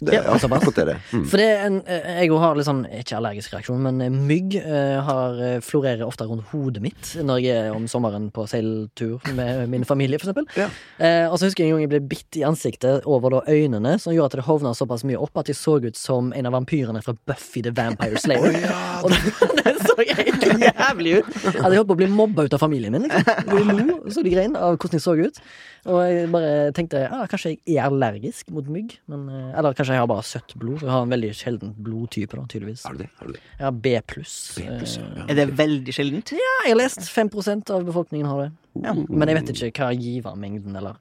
Det, 0.00 0.14
Ja, 0.14 0.22
ja, 0.26 0.34
akkurat 0.34 0.74
det 0.74 0.84
det. 0.84 0.96
Mm. 1.12 1.24
For 1.30 1.38
det 1.38 1.44
er 1.46 1.60
en, 1.68 1.76
eh, 1.86 2.08
jeg 2.18 2.30
òg 2.34 2.40
har 2.42 2.56
litt 2.58 2.66
sånn, 2.66 2.82
ikke 2.98 3.14
allergisk 3.14 3.52
reaksjon, 3.54 3.78
men 3.80 4.00
eh, 4.02 4.10
mygg 4.10 4.56
eh, 4.58 4.98
har, 5.06 5.38
eh, 5.38 5.60
florerer 5.62 6.02
ofte 6.02 6.26
rundt 6.26 6.48
hodet 6.50 6.82
mitt 6.82 7.12
når 7.22 7.38
jeg 7.44 7.60
er 7.62 7.76
om 7.76 7.86
sommeren 7.88 8.26
på 8.34 8.44
seiltur 8.50 9.22
med 9.38 9.68
min 9.70 9.86
familie, 9.86 10.18
for 10.18 10.28
eksempel. 10.28 10.48
Ja. 10.58 10.66
Eh, 10.98 11.28
og 11.30 11.38
så 11.38 11.46
husker 11.46 11.62
jeg 11.62 11.70
en 11.70 11.78
gang 11.78 11.86
jeg 11.86 11.92
ble 11.94 12.02
bitt 12.10 12.40
i 12.40 12.44
ansiktet 12.44 13.06
over 13.06 13.38
da 13.38 13.44
øynene, 13.46 13.94
som 14.02 14.12
gjorde 14.12 14.34
at 14.34 14.38
det 14.42 14.48
hovna 14.48 14.74
såpass 14.74 15.06
mye 15.06 15.20
opp 15.20 15.38
at 15.38 15.52
jeg 15.52 15.60
så 15.60 15.78
ut 15.78 15.96
som 15.96 16.34
en 16.34 16.50
av 16.50 16.58
vampyrene 16.58 17.02
fra 17.04 17.14
Buffy 17.30 17.62
the 17.62 17.70
Vampire 17.70 18.18
Slayer. 18.18 18.66
og 19.04 19.14
det, 19.14 19.22
det 19.62 19.73
så 19.88 19.96
helt 20.00 20.44
jævlig 20.64 21.12
ut. 21.18 21.30
Jeg 21.44 21.54
jeg 21.54 21.78
holdt 21.78 21.90
på 21.90 21.96
å 21.96 22.00
bli 22.00 22.08
mobba 22.12 22.46
ut 22.46 22.56
av 22.56 22.62
familien 22.62 22.94
min. 22.94 23.06
Liksom. 23.06 23.48
De 23.50 23.76
lo, 23.78 23.96
så 24.12 24.24
de 24.24 24.32
grein 24.34 24.56
av 24.58 24.76
hvordan 24.76 24.98
jeg 24.98 25.04
så 25.04 25.14
ut. 25.18 25.40
Og 25.84 26.00
jeg 26.00 26.28
bare 26.32 26.50
tenkte 26.76 27.02
ja, 27.02 27.20
kanskje 27.28 27.54
jeg 27.54 27.76
er 27.76 27.88
allergisk 27.90 28.50
mot 28.56 28.68
mygg. 28.72 28.96
Men, 29.12 29.26
eh, 29.28 29.52
eller 29.58 29.76
kanskje 29.76 29.98
jeg 29.98 30.04
har 30.04 30.10
bare 30.10 30.26
søtt 30.26 30.56
blod. 30.56 30.80
For 30.80 30.88
jeg 30.88 30.94
har 30.96 31.06
en 31.06 31.14
veldig 31.14 31.32
sjelden 31.36 31.74
blodtype, 31.86 32.38
da, 32.38 32.46
tydeligvis. 32.50 32.84
Har 32.88 32.96
du 32.96 33.04
det? 33.04 33.10
Har 33.20 33.30
du 33.30 33.36
det? 33.36 33.42
Jeg 33.58 33.66
har 33.68 33.78
B 33.86 33.94
pluss. 34.14 34.36
Ja. 34.62 34.78
Ja. 34.80 35.28
Er 35.28 35.40
det 35.40 35.48
veldig 35.58 35.96
sjeldent? 35.96 36.34
Ja, 36.36 36.52
jeg 36.64 36.76
har 36.76 36.80
lest 36.80 37.08
5 37.12 37.32
av 37.74 37.84
befolkningen 37.84 38.28
har 38.30 38.46
det. 38.46 38.52
Ja. 38.82 38.94
Men 38.94 39.30
jeg 39.30 39.40
vet 39.40 39.56
ikke 39.70 39.88
hva 39.88 39.94
givermengden 39.94 40.76
eller 40.80 41.00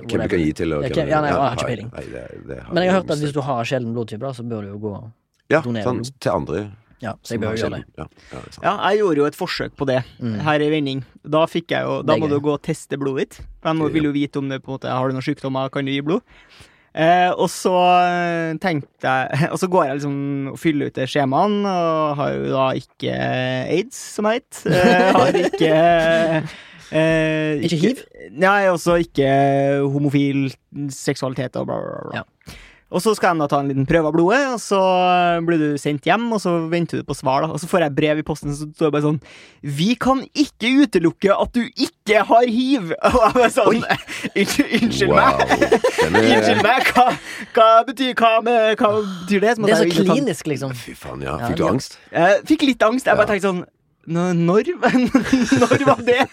Hvem 0.00 0.22
du 0.22 0.28
kan 0.28 0.40
gi 0.40 0.52
til 0.56 0.74
og 0.76 0.84
hvem 0.84 1.08
ja, 1.08 1.18
nei, 1.20 1.30
jeg 1.30 1.40
har 1.40 1.56
ikke 1.56 1.70
peiling. 1.70 1.88
Men 2.70 2.84
jeg 2.84 2.92
har 2.92 3.00
hørt 3.00 3.10
at 3.14 3.22
hvis 3.22 3.32
du 3.34 3.40
har 3.44 3.66
sjelden 3.68 3.94
blodtype, 3.96 4.32
så 4.36 4.44
bør 4.46 4.66
du 4.66 4.70
jo 4.74 4.78
gå 4.84 4.92
Ja, 5.50 5.60
donere 5.64 5.86
sånn 5.86 6.02
til 6.06 6.32
andre. 6.32 6.62
Ja, 7.00 7.14
så 7.24 7.32
jeg 7.34 7.40
bør 7.40 7.54
gjøre 7.56 7.70
det. 7.78 7.84
Ja, 7.96 8.04
ja, 8.32 8.40
det. 8.44 8.58
Ja, 8.62 8.72
jeg 8.90 8.98
gjorde 9.00 9.16
jo 9.22 9.24
et 9.30 9.36
forsøk 9.38 9.76
på 9.76 9.86
det 9.88 10.02
Mm. 10.20 10.34
her 10.44 10.60
i 10.60 10.70
vending. 10.70 11.04
Da 11.24 11.46
fikk 11.46 11.70
jeg 11.72 11.82
jo 11.86 12.02
Da 12.02 12.16
må 12.20 12.28
du 12.28 12.38
gå 12.40 12.52
og 12.52 12.62
teste 12.62 12.98
blodet 13.00 13.30
ditt. 13.30 13.40
For 13.62 13.70
jeg 13.72 13.78
må- 13.80 13.92
vil 13.92 14.04
jo 14.04 14.12
vite 14.12 14.36
om 14.38 14.48
det 14.48 14.62
på 14.62 14.68
en 14.72 14.78
måte 14.78 14.90
Har 14.90 15.08
du 15.08 15.14
noen 15.14 15.22
sykdommer, 15.24 15.70
kan 15.70 15.84
du 15.84 15.90
gi 15.92 16.00
blod? 16.02 16.20
Eh, 16.92 17.30
og 17.30 17.46
så 17.48 17.70
eh, 18.02 18.54
tenkte 18.58 19.06
jeg 19.06 19.50
Og 19.52 19.58
så 19.60 19.68
går 19.70 19.84
jeg 19.86 19.94
liksom 20.00 20.48
og 20.52 20.58
fyller 20.58 20.86
ut 20.90 20.94
det 20.94 21.06
skjemaene, 21.08 21.64
og 21.66 22.16
har 22.16 22.32
jo 22.34 22.48
da 22.50 22.64
ikke 22.74 23.14
aids, 23.70 23.96
som 23.96 24.24
jeg 24.26 24.42
vet. 24.42 24.66
Eh, 24.66 25.12
har 25.16 25.32
ikke 25.32 25.70
eh, 26.92 27.60
Ikke 27.62 27.78
hiv? 27.80 28.02
Nei, 28.32 28.64
også 28.66 28.98
ikke 29.06 29.30
homofil 29.92 30.50
seksualitet 30.90 31.56
og 31.56 31.66
bla, 31.70 31.78
bla, 31.80 32.02
bla. 32.10 32.20
Ja. 32.20 32.54
Og 32.90 32.98
så 33.04 33.12
skal 33.14 33.36
de 33.38 33.44
da 33.44 33.46
ta 33.52 33.60
en 33.62 33.68
liten 33.70 33.86
prøve 33.86 34.10
av 34.10 34.14
blodet, 34.16 34.40
og 34.50 34.58
så 34.58 34.80
blir 35.46 35.60
du 35.62 35.68
sendt 35.78 36.08
hjem, 36.08 36.24
og 36.34 36.40
så 36.42 36.56
venter 36.72 37.00
du 37.00 37.06
på 37.06 37.14
svar. 37.14 37.44
da 37.46 37.52
Og 37.54 37.60
så 37.62 37.68
får 37.70 37.84
jeg 37.84 37.94
brev 37.94 38.18
i 38.18 38.24
posten, 38.26 38.50
som 38.56 38.72
står 38.74 38.88
det 38.90 38.94
bare 38.96 39.04
sånn 39.06 39.20
Vi 39.78 39.94
kan 39.94 40.24
ikke 40.34 40.72
utelukke 40.82 41.30
at 41.36 41.52
du 41.54 41.62
ikke 41.70 42.24
har 42.26 42.48
hiv! 42.50 42.90
Og 43.10 43.20
jeg 43.22 43.34
bare 43.38 43.50
sånn 43.54 43.84
Unnskyld, 44.40 45.10
Wow. 45.14 45.38
meg! 45.38 45.76
Unnskyld 46.34 46.62
meg, 46.66 46.90
hva, 46.94 47.06
hva, 47.54 47.68
betyr, 47.86 48.14
hva, 48.18 48.32
med, 48.44 48.74
hva 48.80 48.92
betyr 49.04 49.44
det? 49.46 49.56
Det 49.62 49.74
er 49.76 49.84
så 49.84 49.90
klinisk, 50.02 50.50
liksom. 50.50 50.74
Fy 50.74 50.96
faen, 50.98 51.22
ja. 51.26 51.36
Fikk 51.46 51.60
du 51.62 51.66
angst? 51.70 51.98
jeg 52.10 52.42
fikk 52.50 52.66
litt 52.66 52.82
angst. 52.90 53.06
Jeg 53.06 53.18
bare 53.18 53.30
tenkte 53.30 53.52
sånn 53.52 53.62
Når? 54.08 54.32
Når 55.60 55.84
var 55.86 56.00
det? 56.06 56.24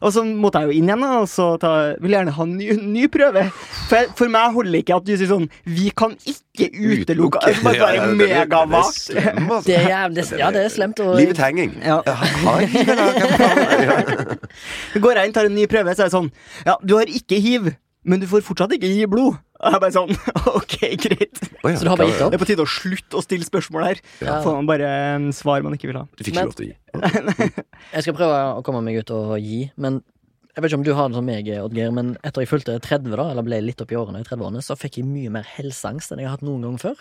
og 0.00 0.12
så 0.14 0.22
måtte 0.24 0.58
jeg 0.62 0.68
jo 0.70 0.74
inn 0.78 0.86
igjen, 0.88 1.02
og 1.04 1.26
så 1.28 1.56
ta, 1.60 1.70
vil 2.00 2.10
jeg 2.14 2.20
gjerne 2.20 2.34
ha 2.36 2.42
en 2.46 2.52
ny, 2.56 2.68
ny 2.94 3.04
prøve. 3.12 3.42
For, 3.90 3.98
for 4.16 4.26
meg 4.32 4.54
holder 4.54 4.78
ikke 4.78 4.94
at 5.00 5.04
du 5.08 5.12
sier 5.18 5.28
sånn 5.32 5.48
Vi 5.66 5.90
kan 5.98 6.12
ikke 6.30 6.68
utelukke 6.70 7.38
Det 7.42 7.50
er 7.56 7.60
bare 7.66 7.76
Ja, 7.76 7.86
det- 7.90 8.00
er 8.04 8.08
megavagt. 8.22 9.10
altså. 9.10 9.60
Det 9.66 9.78
ja, 10.38 10.48
det 10.54 10.62
er 10.64 10.68
slemt. 10.72 11.00
Og, 11.04 11.16
Livets 11.18 11.42
henging. 11.42 11.72
Ja. 11.82 11.98
Går 15.00 15.14
jeg 15.20 15.26
inn, 15.28 15.34
tar 15.36 15.46
en 15.50 15.54
ny 15.58 15.64
prøve, 15.70 15.92
så 15.94 16.02
er 16.06 16.10
det 16.10 16.14
sånn 16.16 16.30
Ja, 16.66 16.74
du 16.86 16.92
har 16.98 17.06
ikke 17.10 17.36
hiv, 17.42 17.62
men 18.06 18.16
du 18.22 18.26
får 18.30 18.42
fortsatt 18.46 18.72
ikke 18.78 18.90
gi 18.90 19.06
blod. 19.10 19.34
Og 19.60 19.74
jeg 19.74 19.80
bare 19.82 19.92
sånn 19.92 20.12
Ok, 20.60 20.76
greit. 21.04 21.40
Oh, 21.60 21.68
ja, 21.70 21.76
Så 21.76 21.84
du 21.84 21.90
har 21.92 21.98
bare 22.00 22.08
gitt 22.12 22.22
opp? 22.24 22.32
Det 22.32 22.38
er 22.38 22.44
på 22.44 22.48
tide 22.48 22.64
å 22.64 22.70
slutte 22.70 23.18
å 23.20 23.24
stille 23.24 23.44
spørsmål 23.48 23.84
her. 23.90 24.00
Ja. 24.24 24.38
Får 24.44 24.56
man 24.60 24.68
bare 24.70 24.88
en 25.16 25.28
svar 25.36 25.60
man 25.66 25.76
ikke 25.76 25.90
vil 25.90 26.00
ha. 26.00 26.06
Du 26.16 26.24
fikk 26.24 26.32
ikke 26.34 26.46
lov 26.48 26.56
til 26.56 26.70
å 26.70 26.70
gi. 26.70 26.78
Jeg 27.96 28.06
skal 28.06 28.16
prøve 28.16 28.40
å 28.56 28.64
komme 28.66 28.80
meg 28.86 29.02
ut 29.02 29.12
og 29.16 29.36
gi, 29.42 29.66
men 29.80 30.00
jeg 30.50 30.64
vet 30.64 30.72
ikke 30.72 30.78
om 30.80 30.84
du 30.84 30.94
har 30.98 31.08
det 31.08 31.14
som 31.16 31.24
meg, 31.30 31.46
Oddgeir, 31.62 31.92
men 31.94 32.08
etter 32.26 32.42
jeg 32.42 32.48
fulgte 32.50 32.74
30, 32.82 33.12
da, 33.14 33.28
eller 33.30 33.44
ble 33.46 33.60
litt 33.62 33.80
oppi 33.84 33.94
årene 33.96 34.18
i 34.20 34.24
30-årene, 34.26 34.58
så 34.66 34.74
fikk 34.76 34.98
jeg 34.98 35.06
mye 35.06 35.30
mer 35.32 35.46
helseangst 35.46 36.10
enn 36.10 36.18
jeg 36.20 36.26
har 36.26 36.34
hatt 36.34 36.42
noen 36.44 36.64
gang 36.66 36.74
før. 36.82 36.98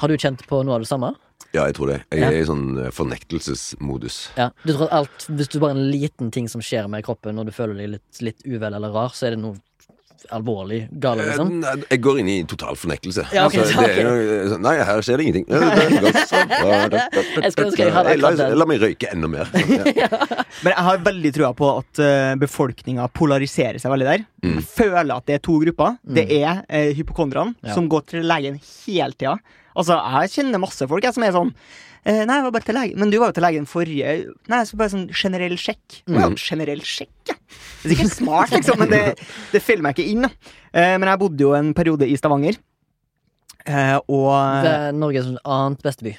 Har 0.00 0.10
du 0.10 0.16
kjent 0.18 0.42
på 0.50 0.58
noe 0.66 0.74
av 0.76 0.82
det 0.82 0.88
samme? 0.90 1.12
Ja, 1.54 1.68
jeg 1.70 1.76
tror 1.78 1.92
det. 1.92 2.00
Jeg 2.10 2.20
Ja. 2.24 2.32
er 2.32 2.40
i 2.40 2.48
sånn 2.48 2.66
eh, 2.82 2.90
fornektelsesmodus. 2.90 4.18
Ja, 4.36 4.50
du 4.66 4.72
tror 4.74 4.88
at 4.88 4.92
alt, 4.98 5.26
Hvis 5.30 5.48
du 5.54 5.60
bare 5.62 5.76
en 5.76 5.90
liten 5.92 6.30
ting 6.34 6.48
som 6.50 6.60
skjer 6.64 6.88
med 6.90 7.04
kroppen 7.06 7.38
når 7.38 7.48
du 7.48 7.52
føler 7.54 7.78
deg 7.78 7.90
litt, 7.94 8.20
litt 8.20 8.42
uvel 8.46 8.74
eller 8.74 8.90
rar, 8.92 9.14
så 9.14 9.26
er 9.30 9.36
det 9.36 9.42
noe 9.44 9.54
alvorlig 10.30 10.88
gale, 11.00 11.22
Eh, 11.22 11.28
liksom? 11.32 11.64
Jeg 11.90 12.00
går 12.04 12.18
inn 12.20 12.28
i 12.28 12.36
total 12.44 12.76
fornektelse. 12.76 13.24
Ja, 13.32 13.46
okay, 13.46 13.60
Altså, 13.60 13.74
så- 13.74 13.86
det 13.86 14.04
er 14.06 14.48
sånn, 14.52 14.62
Nei, 14.62 14.76
her 14.84 15.00
skjer 15.02 15.16
det 15.18 15.26
ingenting. 15.26 15.46
Jeg 17.42 17.52
skulle 17.52 17.76
jeg 17.78 17.92
hadde 17.94 18.16
la, 18.20 18.30
la 18.56 18.66
meg 18.68 18.80
røyke 18.82 19.10
enda 19.12 19.28
mer. 19.30 19.50
Ja. 20.02 20.08
Men 20.62 20.72
jeg 20.72 20.84
har 20.86 20.98
veldig 21.04 21.32
trua 21.34 21.50
på 21.56 21.68
at 21.78 22.00
uh, 22.02 22.34
befolkninga 22.40 23.06
polariserer 23.16 23.78
seg 23.82 23.92
veldig 23.92 24.06
der. 24.08 24.24
Mm. 24.44 24.56
Jeg 24.60 24.66
føler 24.68 25.14
at 25.16 25.26
det 25.28 25.34
er 25.38 25.42
to 25.44 25.56
grupper. 25.62 25.96
Mm. 26.06 26.14
Det 26.16 26.24
er 26.38 26.62
eh, 26.68 26.90
hypokonderne, 26.96 27.54
Ja. 27.64 27.74
som 27.76 27.88
går 27.90 28.06
til 28.12 28.26
legen 28.28 28.58
hele 28.62 29.12
tida. 29.16 29.36
Altså, 29.76 29.96
jeg 30.22 30.32
kjenner 30.36 30.60
masse 30.62 30.86
folk 30.88 31.04
jeg, 31.06 31.14
som 31.16 31.24
er 31.26 31.32
sånn 31.34 31.54
eh, 32.04 32.22
Nei, 32.26 32.36
jeg 32.38 32.46
var 32.48 32.54
bare 32.56 32.66
til 32.68 32.74
legen. 32.78 32.98
Men 33.02 33.10
du 33.12 33.18
var 33.20 33.30
jo 33.32 33.36
til 33.38 33.46
legen 33.46 33.66
forrige 33.70 34.14
Nei, 34.48 34.58
jeg 34.62 34.66
skulle 34.70 34.82
bare 34.84 34.94
sånn 34.96 35.06
generell 35.12 35.56
sjekk. 35.60 36.00
Mm. 36.08 36.18
Ja, 36.20 36.28
generell 36.48 36.82
sjekk, 36.86 37.14
ja. 37.30 37.38
Det 37.82 37.90
er 37.90 37.94
sikkert 37.96 38.16
smart, 38.16 38.50
liksom, 38.54 38.78
men 38.82 38.90
det, 38.92 39.02
det 39.52 39.62
feller 39.62 39.82
meg 39.88 39.96
ikke 39.98 40.10
inn. 40.14 40.24
Eh, 40.72 40.96
Men 40.98 41.08
jeg 41.10 41.18
bodde 41.24 41.42
jo 41.48 41.54
en 41.58 41.72
periode 41.76 42.06
i 42.08 42.16
Stavanger, 42.16 42.56
eh, 43.66 43.96
og 44.08 44.28
Det 44.64 44.72
er 44.76 44.92
Norges 44.96 45.32
annet 45.44 45.82
beste 45.84 46.06
by. 46.06 46.14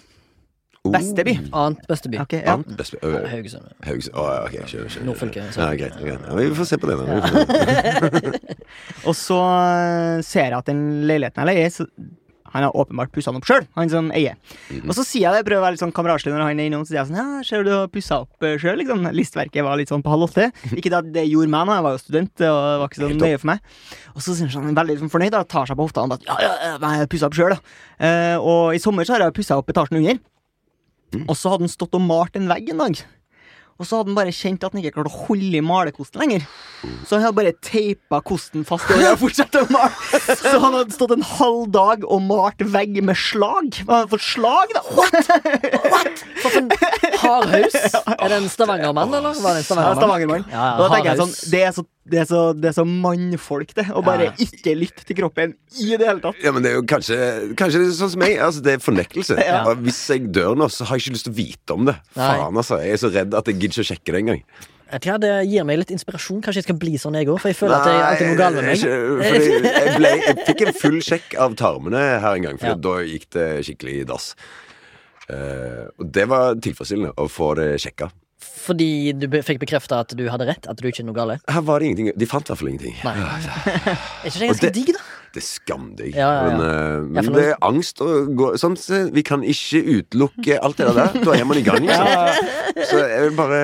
Beste 0.94 1.24
by. 1.24 1.32
Annet 1.56 1.86
beste 1.88 2.10
by. 2.12 2.18
Ok, 2.20 2.34
ja. 2.42 2.58
Annet 2.58 2.74
beste- 2.76 3.00
øh, 3.08 3.24
Haugesund. 3.32 3.70
Haugesund. 3.88 4.16
Oh, 4.20 4.26
ja, 4.28 4.42
ok, 4.44 4.68
kjør, 4.68 4.90
kjør. 4.92 5.06
Nordfylke. 5.08 5.46
Ja, 5.56 5.70
greit, 5.80 5.96
greit. 5.96 6.26
Ja, 6.28 6.36
vi 6.36 6.50
får 6.58 6.68
se 6.68 6.78
på 6.78 6.90
det. 6.92 6.98
Da. 7.00 7.06
Ja. 7.08 8.42
Og 9.08 9.16
så 9.16 9.38
eh, 9.40 10.20
ser 10.28 10.50
jeg 10.50 10.58
at 10.58 10.68
den 10.68 10.84
leiligheten 11.08 11.40
jeg 11.40 11.50
leier, 11.56 11.88
han 12.54 12.66
har 12.68 12.76
åpenbart 12.78 13.12
pussa 13.14 13.32
den 13.34 13.42
opp 13.42 13.48
sjøl, 13.50 13.66
han 13.78 13.90
som 13.90 14.12
eier. 14.14 14.38
Mhm. 14.70 14.88
Og 14.88 14.98
så 14.98 15.06
sier 15.08 15.26
jeg 15.28 15.40
det, 15.40 15.48
prøver 15.48 15.62
å 15.62 15.66
være 15.66 15.76
litt 15.76 15.84
sånn 15.84 15.96
kameratslig 15.96 16.34
når 16.34 16.46
han 16.46 16.62
er 16.62 16.70
innom, 16.70 16.86
så 16.86 16.94
sier 16.94 17.02
jeg 17.02 17.10
sånn 17.10 17.20
Ja, 17.20 17.44
ser 17.48 17.64
du 17.64 17.72
du 17.72 17.76
har 17.76 17.88
pussa 17.90 18.20
opp 18.24 18.48
sjøl, 18.62 18.78
liksom. 18.82 19.08
Listverket 19.18 19.66
var 19.66 19.80
litt 19.80 19.90
sånn 19.90 20.04
på 20.06 20.14
halv 20.14 20.28
åtte. 20.28 20.52
Ikke 20.78 20.92
det 20.94 21.00
at 21.00 21.10
det 21.16 21.26
gjorde 21.30 21.54
meg 21.54 21.66
noe, 21.70 21.80
jeg 21.80 21.88
var 21.88 21.96
jo 21.98 22.04
student, 22.04 22.34
og 22.38 22.60
det 22.62 22.78
var 22.84 22.92
ikke 22.92 23.02
så 23.02 23.10
Helt 23.10 23.26
nøye 23.26 23.40
for 23.42 23.52
meg. 23.54 23.72
Og 24.14 24.22
så 24.22 24.38
syns 24.38 24.54
han 24.54 24.68
sånn, 24.70 24.78
veldig 24.78 24.98
liksom, 24.98 25.12
fornøyd, 25.14 25.34
da, 25.34 25.42
tar 25.50 25.70
seg 25.70 25.80
på 25.80 25.88
hofta 25.88 26.06
og 26.06 26.14
bare 26.14 26.30
Ja, 26.30 26.38
ja, 26.44 26.54
ja, 26.76 26.94
jeg 27.02 27.10
pussa 27.14 27.30
opp 27.30 27.38
sjøl, 27.38 27.56
da. 27.56 27.76
Eh, 28.04 28.38
og 28.38 28.78
i 28.78 28.82
sommer 28.84 29.08
så 29.08 29.18
har 29.18 29.26
jeg 29.26 29.36
pussa 29.38 29.58
opp 29.58 29.74
etasjen 29.74 30.00
under. 30.02 30.22
Mm. 31.14 31.26
Og 31.28 31.36
så 31.38 31.52
hadde 31.54 31.68
han 31.68 31.74
stått 31.74 31.98
og 31.98 32.06
malt 32.06 32.38
en 32.38 32.50
vegg 32.50 32.72
en 32.74 32.82
dag. 32.86 33.04
Og 33.82 33.88
så 33.90 33.98
hadde 34.00 34.12
han 34.12 34.18
bare 34.20 34.34
kjent 34.36 34.64
at 34.64 34.74
han 34.76 34.82
ikke 34.84 34.94
klarte 35.00 35.10
å 35.12 35.22
holde 35.28 35.58
i 35.58 35.62
malekosten 35.66 36.22
lenger. 36.22 36.44
Så 37.08 37.16
han 37.18 37.24
hadde 37.26 37.38
bare 37.40 37.54
teipa 37.64 38.20
kosten 38.26 38.66
fast 38.68 38.92
og 38.94 39.02
fortsatt 39.22 39.56
å 39.60 39.64
male. 39.74 40.20
Så 40.40 40.54
han 40.62 40.78
hadde 40.78 40.94
stått 40.96 41.16
en 41.16 41.26
halv 41.26 41.66
dag 41.74 42.06
og 42.06 42.22
malt 42.28 42.62
vegg 42.76 43.00
med 43.06 43.18
slag. 43.18 43.72
Hadde 43.88 44.12
fått 44.14 44.26
slag, 44.28 44.76
da. 44.78 44.84
For 46.44 46.60
en 46.60 46.70
hardhaus! 47.24 47.78
Er 48.24 48.30
det 48.30 48.38
en 48.38 48.50
Stavanger-mann, 48.52 49.14
eller? 49.18 49.42
Var 49.42 49.58
det 49.58 49.64
en 49.64 49.64
Ja, 49.64 49.66
Stavanger-mann? 49.68 49.98
Stavangermann. 50.00 50.46
Ja, 50.52 50.64
ja, 50.64 50.78
da 50.80 50.88
tenker 50.94 51.10
jeg 51.14 51.20
sånn 51.24 51.34
Det 51.52 51.62
er 51.68 51.74
så, 51.76 51.84
det 52.06 52.20
er 52.20 52.26
så, 52.28 52.42
det 52.54 52.68
er 52.70 52.76
så 52.76 52.84
mannfolk, 52.86 53.74
det. 53.78 53.86
Å 53.96 54.02
bare 54.04 54.26
Ja. 54.26 54.32
ikke 54.44 54.74
lytte 54.76 55.06
til 55.08 55.16
kroppen 55.16 55.54
i 55.80 55.96
det 55.96 56.04
hele 56.08 56.20
tatt. 56.20 56.36
Ja, 56.44 56.52
men 56.52 56.62
det 56.66 56.72
er 56.74 56.76
jo 56.76 56.84
kanskje 56.84 57.18
Kanskje 57.56 57.80
det 57.80 57.88
er 57.88 57.96
sånn 57.96 58.12
som 58.12 58.20
meg. 58.20 58.38
Altså, 58.44 58.62
det 58.66 58.74
er 58.74 58.84
fornektelse. 58.84 59.38
Ja. 59.40 59.64
Hvis 59.80 60.02
jeg 60.12 60.28
dør 60.36 60.56
nå, 60.60 60.68
så 60.70 60.84
har 60.90 60.98
jeg 61.00 61.06
ikke 61.08 61.16
lyst 61.16 61.28
til 61.30 61.34
å 61.34 61.38
vite 61.40 61.74
om 61.78 61.86
det. 61.86 61.96
Nei. 62.20 62.28
Faen, 62.38 62.58
altså. 62.60 62.82
Jeg 62.84 62.92
er 62.98 63.02
så 63.06 63.12
redd 63.14 63.34
at 63.34 63.46
jeg 63.48 63.56
gidder 63.62 63.74
ikke 63.80 63.86
å 63.88 63.92
sjekke 63.94 64.12
det 64.12 64.22
engang. 64.24 64.44
Ja, 64.94 65.18
Det 65.18 65.30
gir 65.50 65.64
meg 65.66 65.80
litt 65.80 65.90
inspirasjon. 65.96 66.42
Kanskje 66.44 66.60
jeg 66.62 66.68
skal 66.68 66.76
bli 66.78 66.92
sånn, 67.02 67.16
jeg 67.18 67.26
òg. 67.32 67.40
For 67.42 67.50
jeg 67.50 67.58
føler 67.58 67.80
at 67.80 67.88
det 67.88 67.94
er 67.96 68.04
alltid 68.12 68.28
noe 68.28 68.38
galt 68.38 68.56
med 68.56 68.64
meg. 68.64 68.78
ikke- 68.78 69.24
fordi 69.24 69.48
jeg, 69.64 69.96
ble, 69.98 70.10
jeg 70.28 70.36
fikk 70.46 70.62
en 70.68 70.74
full 70.74 71.00
sjekk 71.02 71.36
av 71.40 71.56
tarmene 71.56 72.04
her 72.22 72.36
en 72.36 72.42
gang, 72.44 72.58
for 72.60 72.68
Ja. 72.68 72.76
da 72.76 72.94
gikk 73.02 73.26
det 73.32 73.48
skikkelig 73.66 73.96
i 74.02 74.04
dass. 74.04 74.36
Uh, 75.32 75.88
og 75.98 76.12
det 76.12 76.28
var 76.28 76.56
tilfredsstillende 76.56 77.14
å 77.16 77.30
få 77.32 77.56
det 77.56 77.80
sjekka. 77.80 78.12
Fordi 78.44 79.12
du 79.18 79.28
fikk 79.44 79.60
bekrefta 79.64 80.04
at 80.04 80.14
du 80.18 80.24
hadde 80.32 80.48
rett? 80.48 80.68
At 80.72 80.80
du 80.80 80.88
ikke 80.88 81.04
er 81.04 81.10
noe 81.10 81.18
gale? 81.18 81.40
Her 81.52 81.66
var 81.68 81.82
det 81.84 81.90
ingenting. 81.90 82.14
De 82.20 82.30
fant 82.30 82.48
i 82.48 82.54
hvert 82.54 82.62
fall 82.62 82.72
ingenting. 82.72 82.96
Nei. 83.04 83.16
Er 84.24 84.30
ikke 84.30 84.40
det 84.40 84.48
Og 84.48 84.54
ganske 84.54 84.72
digg, 84.78 84.94
da? 84.96 85.04
Det 85.34 85.42
er 85.42 85.46
skamdigg. 85.48 86.14
Ja, 86.14 86.28
ja, 86.30 86.42
ja. 86.46 86.50
Men, 86.52 86.62
uh, 86.62 87.08
men 87.18 87.30
det 87.34 87.46
er 87.52 87.56
angst 87.66 88.04
å 88.06 88.10
gå 88.38 88.52
sånn, 88.62 88.76
så 88.78 89.08
Vi 89.16 89.24
kan 89.26 89.42
ikke 89.42 89.82
utelukke 89.82 90.60
alt 90.62 90.78
det 90.78 90.92
der. 90.94 91.18
Da 91.26 91.34
er 91.36 91.48
man 91.50 91.58
i 91.58 91.66
gang. 91.66 91.88
Liksom. 91.88 92.52
Så 92.90 93.00
jeg 93.02 93.26
vil 93.26 93.36
bare 93.38 93.62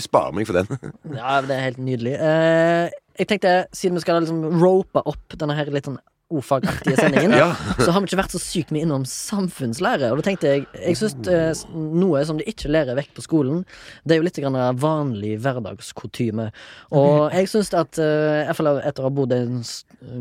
spare 0.00 0.32
meg 0.36 0.48
for 0.48 0.56
den. 0.60 0.92
Ja, 1.16 1.38
det 1.44 1.56
er 1.56 1.66
helt 1.68 1.82
nydelig. 1.82 2.16
Uh, 2.20 2.88
jeg 3.20 3.28
tenkte, 3.28 3.52
siden 3.76 3.98
vi 3.98 4.04
skal 4.04 4.22
liksom 4.22 4.62
rope 4.62 5.04
opp 5.04 5.36
denne 5.36 5.56
her 5.58 5.68
litt 5.72 5.88
sånn 5.88 6.00
ordfagaktige 6.30 6.96
sendingen, 6.98 7.34
Ja. 7.40 7.50
så 7.80 7.90
har 7.92 8.00
vi 8.00 8.08
ikke 8.10 8.20
vært 8.22 8.34
så 8.36 8.40
sykt 8.42 8.70
mye 8.74 8.84
innom 8.86 9.04
samfunnslære. 9.08 10.10
Og 10.12 10.20
da 10.20 10.26
tenkte 10.28 10.50
jeg 10.54 10.66
Jeg 10.80 10.96
syns 11.00 11.28
eh, 11.28 11.52
noe 11.74 12.22
som 12.28 12.38
de 12.40 12.46
ikke 12.50 12.70
lærer 12.70 12.96
vekk 12.98 13.12
på 13.18 13.24
skolen, 13.26 13.64
det 14.04 14.14
er 14.16 14.20
jo 14.20 14.26
litt 14.28 14.38
grann 14.40 14.58
vanlig 14.80 15.36
hverdagskotyme. 15.42 16.50
Og 16.96 17.30
jeg 17.36 17.50
syns 17.52 17.72
at 17.76 17.98
eh, 18.00 18.42
i 18.44 18.48
hvert 18.50 18.60
fall 18.60 18.72
etter 18.80 19.04
å 19.04 19.08
ha 19.10 19.14
bodd 19.14 19.34
en 19.36 19.60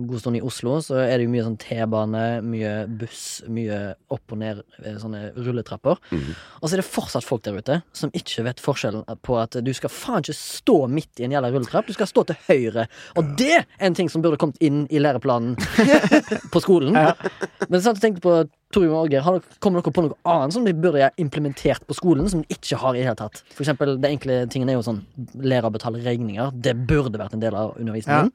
god 0.09 0.19
stund 0.19 0.35
i 0.39 0.41
Oslo, 0.43 0.79
så 0.83 0.97
er 0.99 1.17
det 1.17 1.27
jo 1.27 1.31
mye 1.31 1.45
sånn 1.45 1.59
T-bane, 1.61 2.23
mye 2.43 2.73
buss, 2.99 3.21
mye 3.47 3.77
opp 4.11 4.33
og 4.35 4.41
ned 4.41 4.63
eh, 4.83 4.97
sånne 4.99 5.29
rulletrapper. 5.37 6.01
Mm. 6.11 6.33
Og 6.59 6.65
så 6.67 6.75
er 6.75 6.81
det 6.83 6.87
fortsatt 6.89 7.25
folk 7.27 7.45
der 7.45 7.59
ute 7.61 7.79
som 7.95 8.11
ikke 8.17 8.43
vet 8.49 8.59
forskjellen 8.63 9.05
på 9.25 9.37
at 9.39 9.55
du 9.63 9.71
skal 9.75 9.91
faen 9.93 10.23
ikke 10.25 10.35
stå 10.35 10.75
midt 10.91 11.21
i 11.21 11.27
en 11.27 11.35
jævla 11.37 11.51
rulletrapp, 11.53 11.87
du 11.87 11.95
skal 11.95 12.09
stå 12.11 12.25
til 12.31 12.39
høyre. 12.49 12.87
Og 13.19 13.31
det 13.39 13.53
er 13.61 13.65
en 13.87 13.95
ting 13.97 14.09
som 14.11 14.23
burde 14.25 14.39
kommet 14.41 14.59
inn 14.63 14.83
i 14.91 14.99
læreplanen 15.01 15.55
på 16.53 16.61
skolen. 16.63 16.95
Men 16.95 17.83
sant, 17.83 17.99
jeg 17.99 18.03
tenkte 18.03 18.23
på 18.25 18.35
Torjum 18.73 18.93
og 18.93 19.07
Åge, 19.07 19.23
kommer 19.63 19.81
dere 19.81 19.93
på 19.95 20.05
noe 20.05 20.17
annet 20.29 20.55
som 20.55 20.67
de 20.67 20.75
burde 20.77 21.01
ha 21.03 21.09
implementert 21.21 21.85
på 21.89 21.97
skolen, 21.97 22.29
som 22.31 22.43
de 22.43 22.57
ikke 22.57 22.79
har 22.81 22.95
i 22.95 23.01
det 23.01 23.09
hele 23.09 23.19
tatt? 23.19 23.41
For 23.55 23.65
eksempel, 23.65 23.95
det 24.01 24.13
enkle 24.13 24.43
tingen 24.53 24.69
er 24.69 24.77
jo 24.77 24.85
sånn 24.85 25.03
lærer 25.35 25.73
betaler 25.73 25.99
betale 25.99 26.05
regninger. 26.05 26.53
Det 26.53 26.75
burde 26.89 27.21
vært 27.21 27.35
en 27.37 27.43
del 27.43 27.57
av 27.57 27.75
undervisningen. 27.79 28.33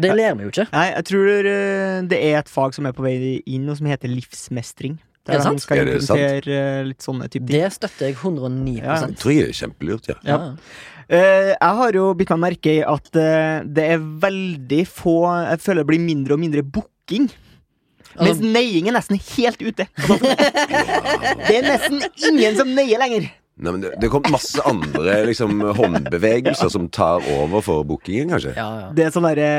Det 0.00 0.10
lærer 0.14 0.36
vi 0.38 0.46
jo 0.46 0.52
ikke. 0.52 0.68
Nei, 0.70 0.86
jeg 0.92 1.06
tror 1.08 1.50
eh, 1.50 2.00
det 2.10 2.18
er 2.30 2.40
et 2.40 2.50
fag 2.50 2.76
som 2.76 2.86
er 2.86 2.94
på 2.94 3.04
vei 3.04 3.14
inn, 3.40 3.66
og 3.70 3.80
som 3.80 3.88
heter 3.90 4.12
livsmestring. 4.12 4.98
Er 5.30 5.36
det 5.36 5.36
Der 5.36 5.42
de 5.42 5.44
sant? 5.44 5.62
skal 5.62 5.78
Er 5.78 5.90
implementere 5.90 6.60
eh, 6.80 6.86
litt 6.88 7.04
sånne 7.04 7.28
type 7.28 7.44
ting. 7.44 7.52
Det 7.52 7.72
støtter 7.74 8.08
jeg 8.08 8.16
109 8.16 8.78
Ja, 8.78 8.94
ja. 8.94 9.10
Det 9.10 9.20
tror 9.20 9.34
jeg 9.34 9.48
er 9.50 9.58
kjempelurt, 9.58 10.08
ja. 10.08 10.16
ja. 10.24 10.38
Uh, 11.10 11.50
jeg 11.50 11.76
har 11.80 11.96
jo 11.98 12.04
bitt 12.14 12.30
meg 12.30 12.40
merke 12.44 12.72
i 12.78 12.82
at 12.86 13.08
uh, 13.18 13.66
det 13.66 13.86
er 13.96 14.02
veldig 14.22 14.84
få 14.86 15.16
Jeg 15.26 15.58
føler 15.64 15.82
det 15.82 15.90
blir 15.90 16.04
mindre 16.04 16.36
og 16.36 16.42
mindre 16.42 16.62
booking. 17.10 17.30
Mens 18.18 18.40
Altså, 18.40 18.42
neiing 18.42 18.88
er 18.90 18.96
nesten 18.96 19.20
helt 19.36 19.60
ute. 19.62 19.86
Det 21.46 21.54
er 21.56 21.66
nesten 21.66 22.00
ingen 22.26 22.56
som 22.58 22.72
neier 22.74 22.98
lenger. 22.98 23.28
Nei, 23.60 23.72
men 23.74 23.82
det, 23.84 23.90
det 24.00 24.08
kom 24.10 24.24
masse 24.32 24.62
andre 24.66 25.18
liksom, 25.28 25.60
håndbevegelser 25.76 26.70
som 26.72 26.88
tar 26.88 27.20
over 27.36 27.60
for 27.62 27.84
bookingen, 27.84 28.32
kanskje. 28.32 28.54
ja, 28.56 28.68
ja. 28.86 28.88
Det 28.96 29.04
er 29.04 29.12
sånn 29.14 29.26
derre 29.28 29.50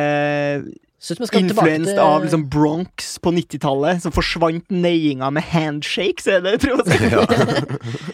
Influenced 1.02 1.88
til 1.96 2.00
av 2.00 2.22
liksom 2.22 2.44
Bronx 2.54 3.16
på 3.26 3.32
90-tallet, 3.34 4.04
som 4.04 4.14
forsvant 4.14 4.68
neiinga 4.70 5.32
med 5.34 5.42
handshakes, 5.50 6.28
er 6.30 6.44
det, 6.46 6.60
tror 6.62 6.84
jeg. 6.86 7.10
Ja. 7.10 7.26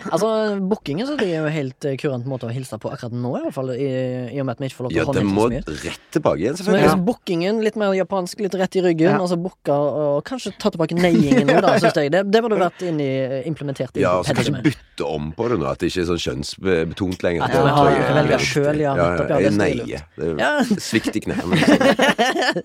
Altså, 0.07 0.27
Bookingen 0.63 1.03
så 1.03 1.17
det 1.19 1.25
er 1.35 1.41
jo 1.43 1.49
helt 1.51 1.83
eh, 1.83 1.97
kurant 1.99 2.23
måte 2.31 2.47
å 2.47 2.51
hilse 2.53 2.77
på 2.79 2.87
akkurat 2.93 3.11
nå, 3.11 3.33
i 3.35 3.41
hvert 3.43 3.55
fall. 3.57 3.73
I, 3.75 3.87
i 4.31 4.39
og 4.39 4.45
med 4.47 4.53
at 4.55 4.61
vi 4.63 4.69
ikke 4.69 4.77
får 4.77 4.85
lov 4.85 4.93
til 4.93 4.99
ja, 5.01 5.03
å 5.03 5.15
det 5.17 5.23
håndhilse 5.25 5.35
så 5.35 5.49
mye. 5.51 5.57
Ja, 5.57 5.65
det 5.67 5.73
må 5.75 5.81
rett 5.83 6.05
tilbake 6.15 6.39
igjen, 6.45 6.55
selvfølgelig. 6.61 6.85
Men, 6.87 6.93
ja. 6.93 7.03
Bookingen 7.09 7.59
litt 7.65 7.79
mer 7.81 7.91
japansk, 7.97 8.39
litt 8.45 8.55
rett 8.61 8.77
i 8.79 8.83
ryggen, 8.85 9.11
Ja. 9.11 9.17
og 9.19 9.27
så 9.33 9.37
booka 9.43 9.75
og 9.75 10.21
kanskje 10.29 10.53
ta 10.63 10.71
tilbake 10.71 10.95
neiingen 10.95 11.43
nå, 11.51 11.57
da, 11.65 11.73
syns 11.83 11.99
jeg. 11.99 12.13
Det, 12.15 12.21
det 12.31 12.41
burde 12.45 12.61
vært 12.61 12.85
inn 12.87 13.01
i, 13.03 13.09
implementert 13.51 13.99
i 13.99 14.05
Ja, 14.05 14.13
så 14.23 14.31
kanskje 14.31 14.55
pensum. 14.55 14.69
bytte 14.71 15.09
om 15.11 15.27
på 15.35 15.49
det 15.51 15.59
nå, 15.59 15.67
at 15.73 15.83
det 15.83 15.91
ikke 15.91 16.05
er 16.05 16.09
sånn 16.13 16.23
kjønnsbetont 16.23 17.27
lenger. 17.27 17.43
At 17.43 17.51
vi 17.51 17.75
har- 17.75 17.91
jeg 17.91 18.07
sjøl 18.07 18.17
velger 18.21 18.47
selv, 18.47 18.85
ja, 18.87 18.95
nettopp, 18.95 19.27
ja, 19.27 19.37
det 19.43 19.51
er 19.51 19.59
nei, 19.59 19.69
jeg 19.75 20.03
det 20.15 20.31
Ja. 20.39 20.53
er 20.63 20.83
svikt 20.87 21.19
i 21.19 21.25
knærne. 21.27 21.59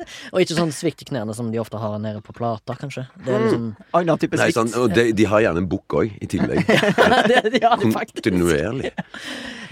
Og 0.33 0.41
ikke 0.45 0.57
sånn 0.59 0.73
svikt 0.75 1.03
i 1.05 1.09
knærne 1.11 1.35
som 1.37 1.51
de 1.53 1.61
ofte 1.63 1.79
har 1.81 1.99
nede 2.03 2.21
på 2.25 2.35
plata, 2.37 2.77
kanskje. 2.79 3.07
Det 3.25 3.33
er 3.35 3.47
liksom 3.47 3.67
Annen 3.99 4.19
type 4.23 4.37
Nei, 4.39 4.51
svikt. 4.51 4.59
sånn, 4.61 4.73
og 4.83 4.95
de, 4.97 5.09
de 5.17 5.25
har 5.29 5.45
gjerne 5.47 5.65
en 5.65 5.69
bukk 5.73 5.99
òg, 6.03 6.13
i 6.23 6.29
tillegg. 6.31 6.63
det, 7.31 7.59
ja, 7.63 7.77
faktisk. 7.77 8.23
Kontinuerlig. 8.23 8.93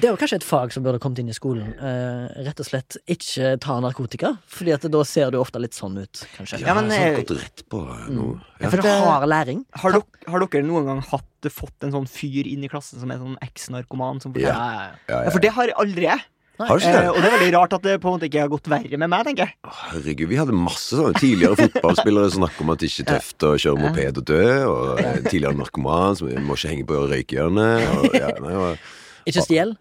Det 0.01 0.09
er 0.09 0.15
jo 0.15 0.19
kanskje 0.21 0.39
et 0.41 0.45
fag 0.49 0.73
som 0.73 0.85
burde 0.85 0.99
kommet 1.03 1.19
inn 1.21 1.29
i 1.29 1.35
skolen. 1.37 1.75
Eh, 1.77 2.45
rett 2.47 2.61
og 2.63 2.65
slett 2.71 2.97
ikke 3.11 3.51
ta 3.61 3.77
narkotika, 3.85 4.31
Fordi 4.49 4.73
at 4.73 4.87
da 4.89 5.03
ser 5.05 5.31
du 5.35 5.37
ofte 5.43 5.61
litt 5.61 5.77
sånn 5.77 5.99
ut, 6.01 6.23
kanskje. 6.39 6.63
Ja, 6.65 6.73
men, 6.79 6.89
men 6.89 6.97
eh, 6.97 7.19
Gått 7.21 7.35
rett 7.37 7.65
på 7.69 7.83
noe. 8.09 8.39
Ja. 8.63 8.71
For 8.73 8.81
hard 8.89 9.29
læring. 9.29 9.65
Har, 9.83 9.99
har 10.01 10.47
dere 10.47 10.65
noen 10.65 10.89
gang 10.89 11.03
hatt, 11.11 11.51
fått 11.53 11.85
en 11.85 11.93
sånn 11.93 12.09
fyr 12.09 12.49
inn 12.49 12.65
i 12.65 12.69
klassen 12.73 13.01
som 13.01 13.13
er 13.13 13.21
sånn 13.21 13.37
eks-narkoman? 13.45 14.21
Som 14.25 14.33
Ja, 14.41 14.55
forteller- 14.55 14.57
ja, 14.57 14.73
ja. 14.73 14.91
Ja, 15.11 15.15
Ja, 15.15 15.23
ja. 15.27 15.31
for 15.37 15.45
det 15.45 15.53
har 15.59 15.75
aldri 15.85 16.09
jeg. 16.09 16.25
Har 16.69 16.79
du 16.81 16.85
Eh, 16.85 17.09
og 17.09 17.15
det? 17.17 17.23
det 17.23 17.29
er 17.31 17.35
veldig 17.39 17.53
rart 17.57 17.73
at 17.79 17.83
det 17.87 17.95
på 18.03 18.09
en 18.11 18.15
måte 18.19 18.29
ikke 18.29 18.41
har 18.45 18.51
gått 18.53 18.69
verre 18.69 18.99
med 19.01 19.09
meg, 19.13 19.25
tenker 19.29 19.47
jeg. 19.47 19.55
Å, 19.65 19.73
Herregud, 19.93 20.29
vi 20.29 20.37
hadde 20.41 20.53
masse 20.57 20.97
sånne 20.99 21.15
tidligere 21.21 21.57
fotballspillere 21.57 22.31
som 22.35 22.43
snakker 22.45 22.67
om 22.67 22.71
at 22.75 22.83
det 22.83 22.91
ikke 22.91 23.07
er 23.07 23.11
tøft 23.17 23.47
å 23.49 23.55
kjøre 23.57 23.81
moped 23.87 24.21
og 24.21 24.29
dø, 24.31 24.43
og 24.69 25.01
eh, 25.01 25.19
tidligere 25.31 25.57
narkoman 25.61 26.17
som 26.21 26.31
må 26.45 26.59
ikke 26.59 26.73
henge 26.75 26.87
på 26.91 27.01
røykehjørnet. 27.15 27.89
Og, 27.97 28.15
ja, 28.21 28.31
nei, 28.45 28.55
og, 28.67 28.93
Ikke 29.31 29.45
stjel. 29.47 29.75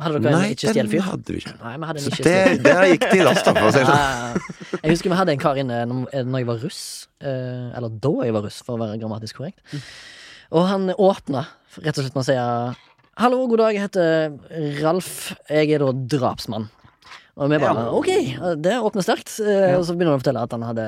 Hadde 0.00 0.20
dere 0.24 0.32
nei, 0.32 0.44
en 0.48 0.54
ikke 0.56 0.70
stjel-fyr? 0.72 0.96
den 0.96 1.08
hadde 1.10 1.34
vi 1.34 1.40
ikke. 1.42 1.50
Nei, 1.60 1.72
vi 1.76 1.88
hadde 1.90 2.00
en 2.00 2.06
ikke 2.08 2.24
det, 2.24 2.62
der 2.64 2.86
gikk 2.88 3.02
de 3.10 3.18
i 3.20 3.24
last, 3.26 3.44
for 3.50 3.66
å 3.68 3.72
si 3.74 3.82
det 3.82 3.88
sånn. 3.90 4.78
Jeg 4.80 4.94
husker 4.94 5.12
vi 5.12 5.18
hadde 5.18 5.34
en 5.34 5.42
kar 5.42 5.58
inne 5.60 5.80
når 5.90 6.22
når 6.24 6.40
jeg 6.40 6.48
var 6.48 6.62
russ. 6.64 6.78
eh, 7.20 7.66
Eller 7.76 7.92
da 8.00 8.12
jeg 8.24 8.32
var 8.32 8.46
russ, 8.46 8.62
for 8.64 8.78
å 8.78 8.80
være 8.80 8.96
grammatisk 9.02 9.42
korrekt. 9.42 9.60
Og 10.56 10.64
han 10.66 10.88
åpna 10.96 11.42
rett 11.84 11.98
og 12.00 12.06
slett 12.06 12.16
med 12.16 12.24
å 12.24 12.28
si 12.30 12.38
Hallo, 13.18 13.42
god 13.50 13.58
dag, 13.60 13.74
jeg 13.74 13.82
heter 13.84 14.82
Ralf. 14.84 15.32
Jeg 15.50 15.72
er 15.74 15.82
da 15.82 15.90
drapsmann. 15.92 16.68
Og 17.40 17.50
vi 17.50 17.58
bare 17.58 17.82
Ja. 17.86 17.90
OK, 17.92 18.10
det 18.62 18.76
åpner 18.80 19.02
sterkt. 19.04 19.32
Eh, 19.40 19.76
Og 19.78 19.84
så 19.84 19.94
begynner 19.96 20.12
han 20.14 20.20
å 20.20 20.22
fortelle 20.22 20.42
at 20.42 20.52
han 20.52 20.62
hadde 20.62 20.86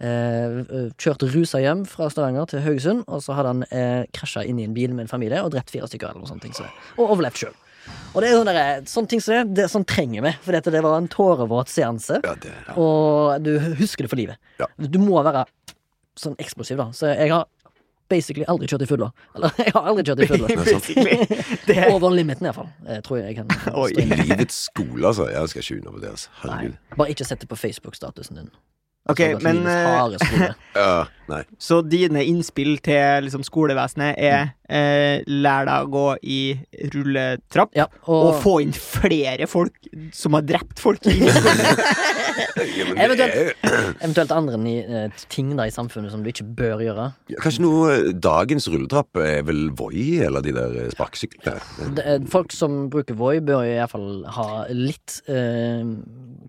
eh, 0.00 0.90
kjørt 0.98 1.22
rusa 1.32 1.58
hjem 1.62 1.84
fra 1.86 2.08
Stavanger 2.10 2.46
til 2.46 2.60
Haugesund, 2.60 3.04
og 3.08 3.22
så 3.22 3.34
hadde 3.34 3.48
han 3.54 3.62
eh, 3.70 4.04
krasja 4.12 4.44
inn 4.44 4.58
i 4.58 4.64
en 4.64 4.74
bil 4.74 4.92
med 4.94 5.06
en 5.06 5.08
familie 5.08 5.42
og 5.42 5.52
drept 5.52 5.70
fire 5.70 5.86
stykker, 5.88 6.10
eller 6.10 6.20
noe 6.20 6.28
sånt. 6.28 6.44
så, 6.54 6.66
og 6.98 7.10
overlevd 7.16 7.36
sjøl. 7.40 7.54
Og 8.14 8.20
det 8.22 8.30
er 8.30 8.36
sånne, 8.36 8.52
der- 8.54 8.82
sånne 8.90 9.08
ting 9.08 9.20
som 9.22 9.34
det, 9.34 9.54
det 9.62 9.70
sånn 9.70 9.84
trenger 9.86 10.22
vi, 10.22 10.32
for 10.42 10.52
det 10.52 10.82
var 10.82 10.96
en 10.98 11.08
tårevåt 11.08 11.68
seanse. 11.70 12.20
Ja, 12.24 12.34
det, 12.34 12.52
ja. 12.66 12.74
Og 12.76 13.42
du 13.42 13.58
husker 13.78 14.02
det 14.04 14.10
for 14.10 14.16
livet. 14.18 14.36
Ja. 14.58 14.66
Du 14.76 14.98
må 14.98 15.22
være 15.22 15.46
sånn 16.18 16.36
eksplosiv, 16.40 16.76
da. 16.78 16.90
Så 16.92 17.12
jeg 17.14 17.30
har 17.30 17.46
basically 18.12 18.44
aldri 18.48 18.68
kjørt 18.70 18.84
i 18.86 18.88
fylla. 18.90 19.08
Eller, 19.36 19.56
jeg 19.58 19.74
har 19.74 19.88
aldri 19.90 20.04
kjørt 20.06 20.22
i 20.22 20.28
fylla. 20.30 20.48
Det 21.68 21.76
er 21.76 21.90
Over 21.94 22.14
limiten, 22.14 22.46
iallfall. 22.48 22.70
Jeg 22.86 23.04
tror 23.06 23.20
jeg 23.20 23.32
jeg 23.32 23.36
kan 23.40 23.50
stå 23.64 23.86
inne. 24.02 24.20
Livets 24.22 24.62
skole, 24.70 25.02
altså. 25.06 25.28
Jeg 25.32 25.52
skal 25.52 25.64
ikke 25.64 25.80
undervurderes. 25.82 26.28
Nei, 26.30 26.52
Herregud. 26.52 26.80
bare 26.96 27.14
ikke 27.16 27.28
sett 27.28 27.44
det 27.44 27.50
på 27.50 27.58
Facebook-statusen 27.60 28.42
din. 28.42 28.50
Ok, 29.06 29.20
Altså, 29.20 29.46
men 29.46 29.66
eh, 29.70 30.16
skole. 30.18 30.48
Ja, 30.74 31.04
nei. 31.30 31.42
Så 31.62 31.78
dine 31.86 32.24
innspill 32.26 32.78
til 32.82 33.26
liksom, 33.28 33.44
skolevesenet 33.46 34.16
er 34.18 34.48
eh, 34.68 35.22
lær 35.26 35.66
deg 35.68 35.86
å 35.86 35.90
gå 35.92 36.06
i 36.22 36.40
rulletrapp, 36.94 37.74
Ja, 37.76 37.86
og 38.06 38.26
og, 38.26 38.40
få 38.42 38.56
inn 38.64 38.72
flere 38.76 39.46
folk 39.50 39.74
som 40.16 40.36
har 40.38 40.46
drept 40.46 40.80
folk. 40.82 41.00
Ja, 42.56 43.04
er, 43.12 43.52
eventuelt 44.04 44.32
andre 44.32 44.56
ni, 44.60 44.74
eh, 44.80 45.12
ting 45.32 45.50
da 45.56 45.66
i 45.68 45.72
samfunnet 45.72 46.12
som 46.12 46.22
du 46.24 46.30
ikke 46.30 46.44
bør 46.56 46.80
gjøre. 46.84 47.06
ja, 47.32 47.38
kanskje 47.42 47.62
noe 47.64 47.90
eh, 47.92 48.10
Dagens 48.26 48.66
rulletrapp 48.72 49.18
er 49.20 49.42
vel 49.46 49.66
Voi, 49.76 50.18
eller 50.24 50.44
de 50.44 50.52
der 50.56 50.76
eh, 50.82 50.88
sparkesyklene? 50.92 52.16
Folk 52.32 52.52
som 52.56 52.86
bruker 52.92 53.16
Voi, 53.18 53.38
bør 53.44 53.64
i 53.66 53.74
hvert 53.76 53.92
fall 53.92 54.24
ha 54.36 54.46
litt 54.72 55.18
eh, 55.32 55.84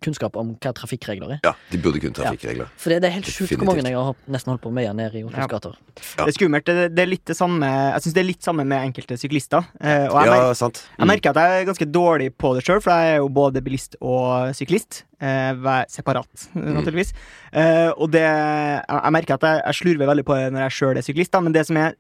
kunnskap 0.04 0.36
om 0.40 0.56
hva 0.56 0.74
trafikkregler 0.78 1.38
er. 1.38 1.42
Ja, 1.48 1.54
de 1.72 1.82
burde 1.84 2.02
kunne 2.04 2.16
trafikkregler. 2.18 2.72
For 2.80 2.94
det, 2.94 3.02
det 3.04 3.12
er 3.12 3.18
helt 3.20 3.32
sjukt 3.32 3.56
hvor 3.58 3.70
mange 3.72 3.88
jeg 3.88 3.98
har 3.98 4.16
nesten 4.32 4.54
holdt 4.54 4.64
på 4.64 4.74
med 4.76 4.92
nede 5.00 5.22
i 5.22 5.26
Oslos 5.28 5.44
Ja. 5.44 5.50
gater. 5.52 5.78
Ja. 5.98 6.24
Det 6.24 6.30
er 6.32 6.38
skummelt. 6.40 6.68
Det, 6.68 6.88
det 6.96 7.04
er 7.04 7.10
litt 7.12 7.26
det 7.28 7.38
samme 7.38 7.68
Jeg 7.68 8.07
synes 8.08 8.16
det 8.16 8.22
er 8.24 8.28
litt 8.30 8.44
samme 8.48 8.64
med 8.66 8.80
enkelte 8.88 9.18
syklister. 9.20 9.66
Eh, 9.80 10.08
og 10.08 10.18
jeg, 10.24 10.32
Ja, 10.32 10.54
sant. 10.56 10.80
sant. 10.80 10.82
jeg 10.98 11.08
merker 11.12 11.30
at 11.36 11.40
jeg 11.44 11.62
er 11.62 11.68
ganske 11.70 11.88
dårlig 11.92 12.30
på 12.40 12.54
det 12.56 12.64
sjøl, 12.66 12.80
for 12.82 12.92
jeg 12.96 13.14
er 13.14 13.18
jo 13.22 13.28
både 13.30 13.62
bilist 13.64 13.98
og 14.02 14.56
syklist. 14.58 15.04
Eh, 15.22 15.84
separat, 15.92 16.48
naturligvis. 16.56 17.12
Eh, 17.52 17.92
og 17.98 18.10
det 18.16 18.24
jeg, 18.24 19.12
merker 19.14 19.36
at 19.38 19.46
jeg, 19.46 19.62
jeg 19.66 19.80
slurver 19.82 20.08
veldig 20.14 20.26
på 20.26 20.36
det 20.40 20.48
når 20.56 20.66
jeg 20.68 20.78
sjøl 20.80 20.98
er 20.98 21.06
syklist, 21.06 21.32
da, 21.36 21.42
men 21.44 21.54
det 21.54 21.66
som 21.68 21.78
er 21.78 21.94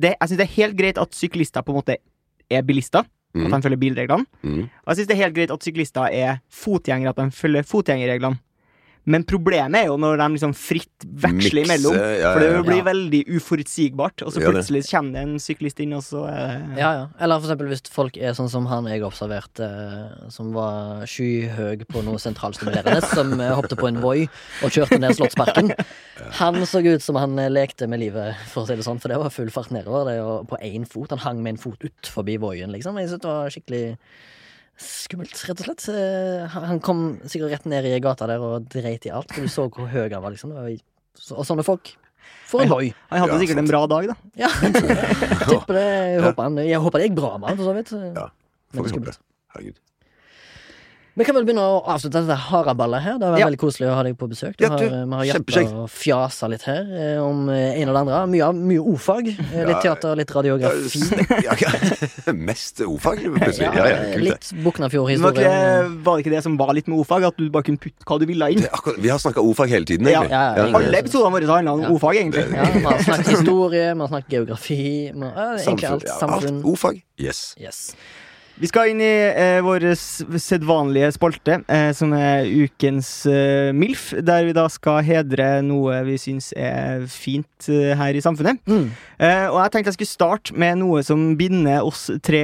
det, 0.00 0.14
Jeg 0.20 0.28
syns 0.30 0.38
det 0.40 0.46
er 0.48 0.54
helt 0.56 0.76
greit 0.78 0.98
at 0.98 1.12
syklister 1.14 1.62
på 1.62 1.72
en 1.74 1.80
måte 1.82 1.96
er 2.50 2.62
bilister. 2.62 3.00
At 3.30 3.46
Mm. 3.46 3.50
de 3.52 3.62
følger 3.62 3.78
bilreglene. 3.78 4.24
Mm. 4.42 4.62
Og 4.66 4.88
jeg 4.90 4.96
syns 4.96 5.06
det 5.06 5.14
er 5.14 5.22
helt 5.22 5.34
greit 5.36 5.50
at 5.54 5.62
syklister 5.62 6.08
er 6.10 6.40
fotgjengere, 6.50 7.10
at 7.12 7.16
de 7.20 7.30
følger 7.30 7.62
fotgjengerreglene. 7.62 8.40
Men 9.08 9.24
problemet 9.24 9.80
er 9.80 9.86
jo 9.88 9.94
når 9.96 10.18
de 10.20 10.26
liksom 10.34 10.52
fritt 10.54 11.06
veksler 11.24 11.64
imellom. 11.64 11.94
ja, 12.20 12.32
For 12.34 12.40
det 12.44 12.64
blir 12.66 12.76
Ja. 12.82 12.84
veldig 12.84 13.20
uforutsigbart, 13.38 14.22
og 14.26 14.32
så 14.34 14.42
plutselig 14.44 14.82
kommer 14.90 15.12
det 15.12 15.22
en 15.22 15.38
syklist 15.40 15.80
inn, 15.80 15.94
og 15.96 16.02
så 16.04 16.26
er 16.28 16.76
Ja, 16.76 16.90
ja. 16.92 17.06
Eller 17.18 17.40
for 17.40 17.48
eksempel 17.48 17.68
hvis 17.68 17.82
folk 17.90 18.16
er 18.18 18.32
sånn 18.36 18.50
som 18.50 18.66
han 18.66 18.84
jeg 18.84 19.00
observerte, 19.02 19.64
eh, 19.64 20.28
som 20.28 20.52
var 20.52 21.06
skyhøy 21.06 21.86
på 21.88 22.04
noe 22.04 22.18
sentralstimulerende, 22.20 23.00
som 23.16 23.32
eh, 23.40 23.54
hoppet 23.56 23.78
på 23.78 23.88
en 23.88 24.00
Voi 24.02 24.28
og 24.62 24.70
kjørte 24.70 24.98
ned 25.00 25.16
Slottsparken. 25.16 25.72
Han 26.40 26.54
så 26.66 26.84
ut 26.84 27.00
som 27.02 27.16
han 27.16 27.38
eh, 27.38 27.48
lekte 27.48 27.88
med 27.88 28.00
livet, 28.00 28.36
for 28.52 28.62
å 28.62 28.66
si 28.68 28.76
det 28.76 28.84
sånn, 28.84 29.00
for 29.00 29.08
det 29.08 29.16
var 29.18 29.30
full 29.32 29.48
fart 29.48 29.70
nedover. 29.72 30.04
Det, 30.10 30.20
og 30.20 30.46
på 30.50 30.58
én 30.60 30.84
fot. 30.86 31.08
Han 31.10 31.18
hang 31.18 31.42
med 31.42 31.54
en 31.54 31.62
fot 31.62 31.80
ut 31.82 32.06
forbi 32.06 32.36
Voien, 32.36 32.70
liksom. 32.70 32.98
Jeg 33.00 33.08
synes 33.08 33.22
det 33.24 33.30
var 33.30 33.48
skikkelig 33.48 33.96
skummelt, 34.80 35.34
rett 35.48 35.60
og 35.62 35.66
slett. 35.68 35.86
Eh, 35.92 36.46
Han 36.54 36.80
kom 36.84 37.00
sikkert 37.28 37.50
rett 37.54 37.66
ned 37.70 37.84
i 37.88 37.98
gata 38.02 38.26
der 38.30 38.40
og 38.44 38.68
dreit 38.72 39.04
i 39.06 39.12
alt, 39.14 39.32
for 39.32 39.44
du 39.44 39.48
så 39.52 39.66
hvor 39.70 39.88
høy 39.92 40.08
han 40.12 40.22
var, 40.24 40.30
liksom. 40.34 40.54
Det 40.56 40.80
og 41.36 41.44
sånne 41.44 41.64
folk 41.66 41.90
For 42.48 42.62
en 42.62 42.70
Voi. 42.70 42.92
Han 43.10 43.20
hadde 43.24 43.32
Ja, 43.34 43.38
sikkert 43.42 43.58
sant. 43.58 43.64
en 43.66 43.70
bra 43.72 43.80
dag, 43.90 44.06
da. 44.10 44.14
Ja, 44.38 44.48
jeg 44.62 45.48
tipper 45.50 45.74
det. 45.76 45.86
Jeg 46.14 46.22
håper, 46.24 46.42
han, 46.46 46.56
jeg 46.64 46.80
håper 46.80 46.98
det 47.02 47.08
gikk 47.10 47.16
bra 47.20 47.32
med 47.38 47.48
han, 47.50 47.58
for 47.60 47.68
så 47.70 47.74
vidt. 47.76 47.92
Ja, 48.16 48.26
Får 48.70 48.76
vi 48.76 48.80
håpe. 48.84 48.92
skummelt. 48.94 49.18
Herregud. 49.54 49.78
Vi 51.20 51.24
kan 51.28 51.36
vel 51.36 51.44
begynne 51.44 51.60
å 51.60 51.80
avslutte 51.84 52.22
dette 52.24 52.36
haraballet 52.48 53.02
her. 53.04 53.18
Det 53.20 53.26
har 53.28 53.34
vært 53.34 53.40
Ja. 53.42 53.46
veldig 53.50 53.58
koselig 53.60 53.88
å 53.90 53.94
ha 53.98 54.02
deg 54.06 54.14
på 54.16 54.26
besøk. 54.30 54.54
Du 54.56 54.64
Ja, 54.64 54.70
har, 54.72 54.78
vi 54.80 54.88
har 55.18 55.24
hjertet 55.28 55.52
hjulpet 55.52 55.74
og 55.82 55.90
fjasa 55.92 56.48
litt 56.48 56.62
her 56.64 56.80
eh, 56.96 57.18
om 57.20 57.42
eh, 57.52 57.76
en 57.82 57.90
og 57.90 57.94
det 57.94 58.00
andre. 58.00 58.20
Mye, 58.32 58.48
mye 58.56 58.80
ordfag. 58.80 59.28
eh, 59.28 59.66
Litt 59.68 59.74
Ja. 59.76 59.80
teater, 59.94 60.16
litt 60.16 60.32
radiografi. 60.32 61.02
Ja. 61.44 62.32
Mest 62.32 62.80
ordfag, 62.80 63.20
plutselig. 63.36 63.68
Ja, 63.68 63.84
ja, 63.90 63.98
kult 64.14 64.24
litt 64.30 64.48
Buknafjord-historie. 64.64 65.52
var 66.04 66.16
det 66.16 66.24
ikke 66.24 66.34
det 66.36 66.42
som 66.42 66.56
var 66.56 66.72
litt 66.72 66.88
med 66.88 66.98
ordfag? 67.02 67.26
At 67.28 67.36
du 67.36 67.50
bare 67.50 67.64
kunne 67.68 67.78
putte 67.84 68.08
hva 68.08 68.18
du 68.18 68.24
ville 68.30 68.48
inn? 68.56 68.64
Akkurat, 68.72 68.96
vi 69.04 69.12
har 69.12 69.18
snakka 69.20 69.44
ordfag 69.44 69.68
hele 69.76 69.84
tiden, 69.84 70.06
egentlig. 70.08 70.30
Ja, 70.32 70.54
ja, 70.56 70.66
Ja, 70.70 70.78
Alle 70.80 71.02
episodene 71.04 71.36
våre 71.36 71.46
handler 71.52 71.72
om 71.76 71.82
Ja. 71.84 71.88
ordfag, 71.92 72.16
egentlig. 72.16 72.46
Ja, 72.56 72.64
vi 72.72 72.80
har 72.88 72.98
snakket 73.04 73.28
historie, 73.36 73.92
vi 73.94 74.00
har 74.00 74.08
snakket 74.08 74.30
geografi. 74.38 75.12
Vi 75.12 75.20
har, 75.20 75.56
egentlig 75.60 75.90
alt. 75.90 76.04
ja, 76.08 76.16
Samfunn. 76.18 76.62
Ordfag. 76.64 77.02
Yes. 77.20 77.54
Yes. 77.60 77.94
Vi 78.60 78.68
skal 78.68 78.90
inn 78.90 78.98
i 79.00 79.08
eh, 79.08 79.58
vår 79.64 79.86
sedvanlige 79.96 81.08
spalte, 81.16 81.62
eh, 81.64 81.90
som 81.96 82.10
er 82.12 82.44
ukens 82.44 83.08
eh, 83.24 83.70
MILF, 83.72 84.10
der 84.20 84.44
vi 84.44 84.52
da 84.52 84.66
skal 84.68 85.00
hedre 85.06 85.46
noe 85.64 86.02
vi 86.04 86.18
syns 86.20 86.50
er 86.52 87.06
fint 87.08 87.70
eh, 87.72 87.94
her 87.96 88.18
i 88.18 88.20
samfunnet. 88.20 88.60
Mm. 88.68 88.90
Eh, 89.16 89.46
og 89.46 89.56
jeg 89.62 89.72
tenkte 89.72 89.94
jeg 89.94 89.96
skulle 89.96 90.12
starte 90.12 90.58
med 90.60 90.76
noe 90.82 91.00
som 91.06 91.24
binder 91.40 91.88
oss 91.88 92.10
tre 92.20 92.42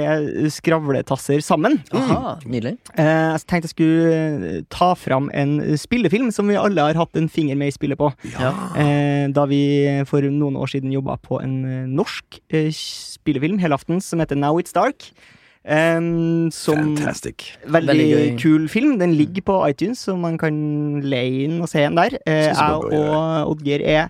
skravletasser 0.57 1.45
sammen. 1.45 1.83
Aha, 1.93 2.39
nydelig. 2.49 2.79
Eh, 2.97 3.12
jeg 3.37 3.45
tenkte 3.45 3.69
jeg 3.69 3.77
skulle 3.77 4.64
ta 4.73 4.95
fram 4.97 5.29
en 5.37 5.59
spillefilm 5.77 6.33
som 6.33 6.49
vi 6.49 6.57
alle 6.57 6.81
har 6.81 6.97
hatt 6.97 7.21
en 7.21 7.29
finger 7.29 7.61
med 7.61 7.75
i 7.75 7.77
spillet 7.77 8.01
på. 8.01 8.09
Ja. 8.39 8.57
Eh, 8.73 9.29
da 9.37 9.45
vi 9.53 9.64
for 10.09 10.25
noen 10.25 10.57
år 10.57 10.79
siden 10.79 10.97
jobba 10.97 11.21
på 11.21 11.45
en 11.45 11.61
norsk 11.93 12.41
eh, 12.49 12.73
spillefilm 12.73 13.61
helaftens 13.61 14.09
som 14.09 14.25
heter 14.25 14.41
Now 14.41 14.57
It's 14.57 14.73
Dark. 14.73 15.12
Eh, 15.67 16.01
som 16.55 16.97
Fantastic. 16.97 17.59
Veldig, 17.67 17.89
Veldig 17.89 18.39
kul 18.43 18.69
film. 18.69 18.99
Den 18.99 19.14
ligger 19.19 19.43
på 19.43 19.61
iTunes, 19.69 19.99
så 19.99 20.17
man 20.17 20.39
kan 20.39 20.57
leie 21.03 21.49
den 21.49 21.61
og 21.61 21.69
se 21.69 21.85
den 21.85 21.97
der. 21.99 22.19
Uh, 22.27 22.33
jeg 22.33 23.01
og 23.01 23.51
Oddgeir 23.51 23.83
er 23.83 24.09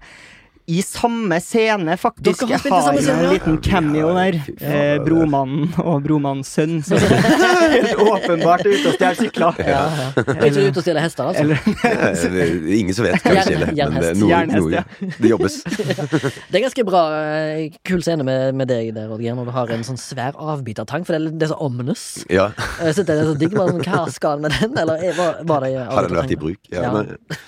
i 0.67 0.83
samme 0.83 1.37
scene, 1.41 1.95
faktisk. 1.97 2.43
Jeg 2.51 2.59
har 2.73 2.97
en 2.99 3.29
liten 3.31 3.59
cameo 3.63 4.09
der. 4.17 4.39
Eh, 4.59 4.97
bromannen 5.05 5.69
og 5.79 6.03
bromannens 6.03 6.51
sønn. 6.57 6.81
helt 7.77 8.01
åpenbart 8.03 8.65
ute 8.67 8.91
og 8.91 8.97
stjeler 8.97 9.19
sykler. 9.21 9.61
Ja, 9.63 9.85
ja. 9.87 10.09
Er 10.25 10.49
ikke 10.49 10.65
ute 10.67 10.83
og 10.83 10.87
stjeler 10.87 11.07
hester, 11.07 11.31
altså. 11.31 11.45
Eller 11.45 12.43
er 12.43 12.67
ingen 12.81 12.97
som 12.99 13.07
vet 13.07 13.23
hva 13.23 13.37
det 13.37 13.47
stjeler, 13.47 13.73
men 13.77 14.03
det 14.03 14.11
er 14.11 14.21
noe, 14.21 14.43
noe 14.59 15.11
Det 15.21 15.33
jobbes. 15.33 15.61
Det 16.51 16.59
er 16.59 16.65
ganske 16.67 16.85
bra 16.87 17.03
eh, 17.23 17.79
kul 17.87 18.03
scene 18.05 18.27
med, 18.27 18.55
med 18.59 18.71
deg 18.71 18.91
der, 18.97 19.11
Oddgeir, 19.13 19.37
når 19.39 19.49
du 19.51 19.55
har 19.55 19.71
en 19.75 19.87
sånn 19.87 20.01
svær 20.01 20.35
avbitertang, 20.35 21.07
for 21.07 21.15
det 21.17 21.21
er, 21.31 21.37
det 21.39 21.47
er 21.49 21.53
så 21.55 21.59
ominous. 21.63 22.07
Ja, 22.33 22.51
Jeg 22.83 22.97
synes 22.99 23.07
det 23.09 23.17
er 23.21 23.29
så 23.31 23.37
digg, 23.39 23.55
men 23.57 23.83
Hva 23.87 24.07
skal 24.13 24.37
han 24.37 24.47
med 24.49 24.57
den? 24.59 24.79
Eller 24.83 25.11
er- 25.11 25.19
var, 25.19 25.43
var 25.47 25.67
det 25.67 25.77
Har 25.79 26.09
den 26.09 26.19
vært 26.19 26.35
i 26.35 26.41
bruk? 26.41 26.59
Ja, 26.75 26.91
Ja. 26.91 27.45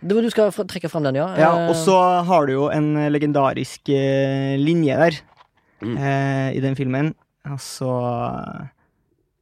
Du, 0.00 0.14
du 0.24 0.30
skal 0.32 0.48
trekke 0.64 0.88
fram 0.88 1.04
den, 1.04 1.18
ja? 1.20 1.26
Ja, 1.36 1.50
Eh, 1.60 1.68
og 1.70 1.76
så 1.76 1.96
har 2.24 2.46
du 2.48 2.52
jo 2.54 2.68
en 2.72 2.94
legendarisk 3.12 3.88
eh, 3.92 4.56
linje 4.60 4.96
der 4.96 5.20
Mm. 5.80 5.96
eh, 5.96 6.50
i 6.56 6.60
den 6.60 6.74
filmen. 6.76 7.14
Og 7.48 7.56
så 7.64 7.88
eh, 7.88 8.66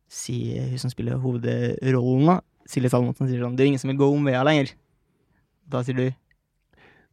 sier 0.09 0.69
hun 0.71 0.79
som 0.79 0.91
spiller 0.93 1.17
hovedrollen, 1.19 2.27
da, 2.31 2.37
Silje 2.69 2.91
Salmonsen, 2.93 3.27
sier 3.27 3.41
sånn 3.43 3.57
Det 3.57 3.65
er 3.65 3.71
ingen 3.73 3.81
som 3.83 3.89
vil 3.91 3.99
gå 3.99 4.07
omveier 4.15 4.45
lenger. 4.47 4.71
Da 5.69 5.83
sier 5.83 5.97
du 5.99 6.05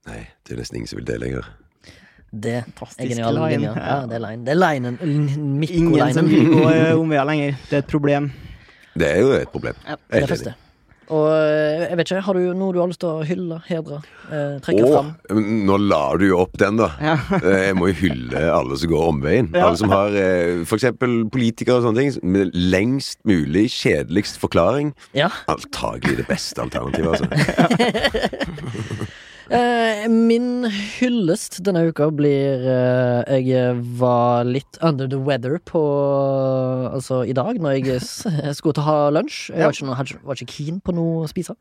nei, 0.05 0.19
det 0.45 0.53
er 0.53 0.59
nesten 0.61 0.77
ingen 0.77 0.87
som 0.91 0.99
vil 0.99 1.07
det 1.09 1.17
lenger. 1.23 1.47
Det 2.35 2.51
er 2.59 2.65
Fantastisk 2.75 3.09
genial 3.15 3.33
line. 3.39 3.49
linje. 3.55 3.71
Ja, 3.79 3.97
det 4.05 4.15
er 4.19 4.23
line. 4.27 4.43
Det 4.45 4.53
er 4.53 4.59
linen. 4.61 4.97
Ingen 5.63 6.13
som 6.13 6.27
vil 6.29 6.49
gå 6.51 6.63
eh, 6.69 6.93
omveier 6.99 7.25
lenger. 7.25 7.57
Det 7.69 7.79
er 7.79 7.81
et 7.85 7.89
problem. 7.89 8.29
Det 8.95 9.09
er 9.09 9.21
jo 9.23 9.31
et 9.39 9.49
problem. 9.51 9.73
Ja, 9.87 9.95
det 9.95 10.19
er 10.21 10.25
det 10.27 10.29
første. 10.35 10.53
Og 11.13 11.25
eh, 11.29 11.83
jeg 11.85 11.97
vet 11.99 12.07
ikke, 12.09 12.21
har 12.25 12.37
du 12.37 12.53
noe 12.57 12.73
du 12.73 12.79
har 12.81 12.89
lyst 12.89 13.01
til 13.03 13.11
å 13.11 13.25
hylle, 13.27 13.59
hedre, 13.67 13.99
eh, 14.33 14.55
trekke 14.65 14.87
fram? 14.89 15.11
nå 15.67 15.75
lar 15.85 16.17
du 16.21 16.25
jo 16.31 16.39
opp 16.41 16.55
den, 16.61 16.79
da. 16.81 16.91
Ja. 17.01 17.17
Eh, 17.45 17.67
Jeg 17.67 17.75
må 17.77 17.89
jo 17.91 17.97
hylle 17.99 18.41
alle 18.49 18.77
som 18.81 18.89
går 18.89 19.03
omveien. 19.11 19.49
Ja. 19.53 19.67
Alle 19.67 19.77
som 19.81 19.91
har 19.93 20.15
eh, 20.17 20.63
eksempel 20.65 21.17
politikere 21.33 21.77
og 21.81 21.85
sånne 21.85 22.01
ting. 22.01 22.17
Med 22.35 22.55
lengst 22.57 23.19
mulig 23.27 23.67
kjedeligst 23.75 24.39
forklaring. 24.41 24.95
Ja. 25.17 25.29
Antagelig 25.51 26.17
det 26.23 26.27
beste 26.31 26.65
alternativet, 26.65 27.21
altså. 27.21 27.25
Eh, 29.53 30.07
min 30.09 30.65
hyllest 30.97 31.59
denne 31.65 31.83
uka 31.91 32.07
blir 32.17 32.63
eh, 32.65 33.35
Jeg 33.45 33.75
var 33.99 34.41
litt 34.47 34.79
under 34.81 35.05
the 35.11 35.19
weather 35.21 35.59
på 35.69 35.81
Altså 36.89 37.19
i 37.29 37.33
dag, 37.37 37.59
når 37.61 37.75
jeg 37.77 38.01
skulle 38.57 38.81
ha 38.85 39.09
lunsj. 39.13 39.51
Jeg 39.53 39.61
var 39.67 39.75
ikke, 39.75 39.85
noe, 39.89 40.05
var 40.25 40.39
ikke 40.39 40.49
keen 40.55 40.79
på 40.81 40.95
noe 40.97 41.25
å 41.25 41.29
spise. 41.29 41.53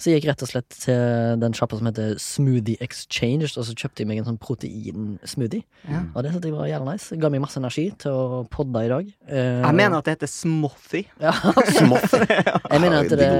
Så 0.00 0.08
jeg 0.12 0.20
gikk 0.22 0.30
rett 0.30 0.44
og 0.46 0.50
slett 0.52 0.78
til 0.86 1.40
den 1.42 1.56
sjappa 1.56 1.76
som 1.80 1.88
heter 1.90 2.14
Smoothie 2.22 2.80
Exchange, 2.84 3.50
og 3.58 3.66
så 3.68 3.74
kjøpte 3.76 4.04
jeg 4.04 4.08
meg 4.10 4.22
en 4.22 4.28
sånn 4.30 4.40
proteinsmoothie. 4.40 5.64
Ja. 5.88 6.04
Og 6.14 6.24
det 6.24 6.32
syntes 6.32 6.48
jeg 6.50 6.56
var 6.56 6.70
jævlig 6.70 6.94
nice. 6.94 7.18
Ga 7.20 7.30
meg 7.34 7.42
masse 7.44 7.60
energi 7.60 7.86
til 8.00 8.14
å 8.14 8.40
podde 8.52 8.84
i 8.86 8.90
dag. 8.92 9.10
Eh, 9.28 9.60
Jeg 9.66 9.78
mener 9.82 9.98
at 10.00 10.08
det 10.08 10.16
heter 10.16 10.32
smoothie. 10.32 11.04
ja, 11.26 11.34
Smått. 11.76 12.14
Jeg 12.14 12.80
mener 12.84 13.02
at 13.02 13.12
det 13.20 13.30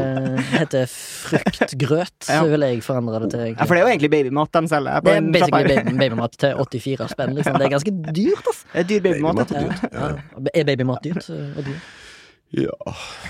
heter 0.59 0.86
fruktgrøt, 0.93 2.18
Ja. 2.28 2.43
så 2.43 2.53
vil 2.53 2.66
jeg 2.68 2.82
forandre 2.86 3.22
det 3.24 3.32
til. 3.32 3.47
Egentlig. 3.49 3.62
Det 3.79 3.85
er 3.85 3.87
jo 3.87 3.91
egentlig 3.93 4.11
babymat 4.11 4.57
de 4.59 4.68
selger. 4.72 5.05
Det 5.07 5.12
er 5.14 5.29
basically 5.37 5.68
baby, 5.70 5.93
babymat 6.03 6.35
til 6.43 6.57
84 6.59 7.12
spenn. 7.14 7.35
Liksom. 7.39 7.59
Det 7.61 7.66
er 7.68 7.72
ganske 7.76 7.93
dyrt, 8.16 8.49
ass. 8.51 8.64
Det 8.72 8.81
er 8.83 8.89
dyr 8.91 9.05
babymat. 9.07 9.39
Babymat 9.39 9.53
er 9.55 9.68
dyrt. 9.68 9.85
Ja, 9.93 10.09
ja. 10.09 10.55
Er 10.55 10.64
babymat 10.72 11.07
dyrt? 11.07 11.29
Og 11.31 11.62
dyrt? 11.68 11.95
Ja, 12.57 12.72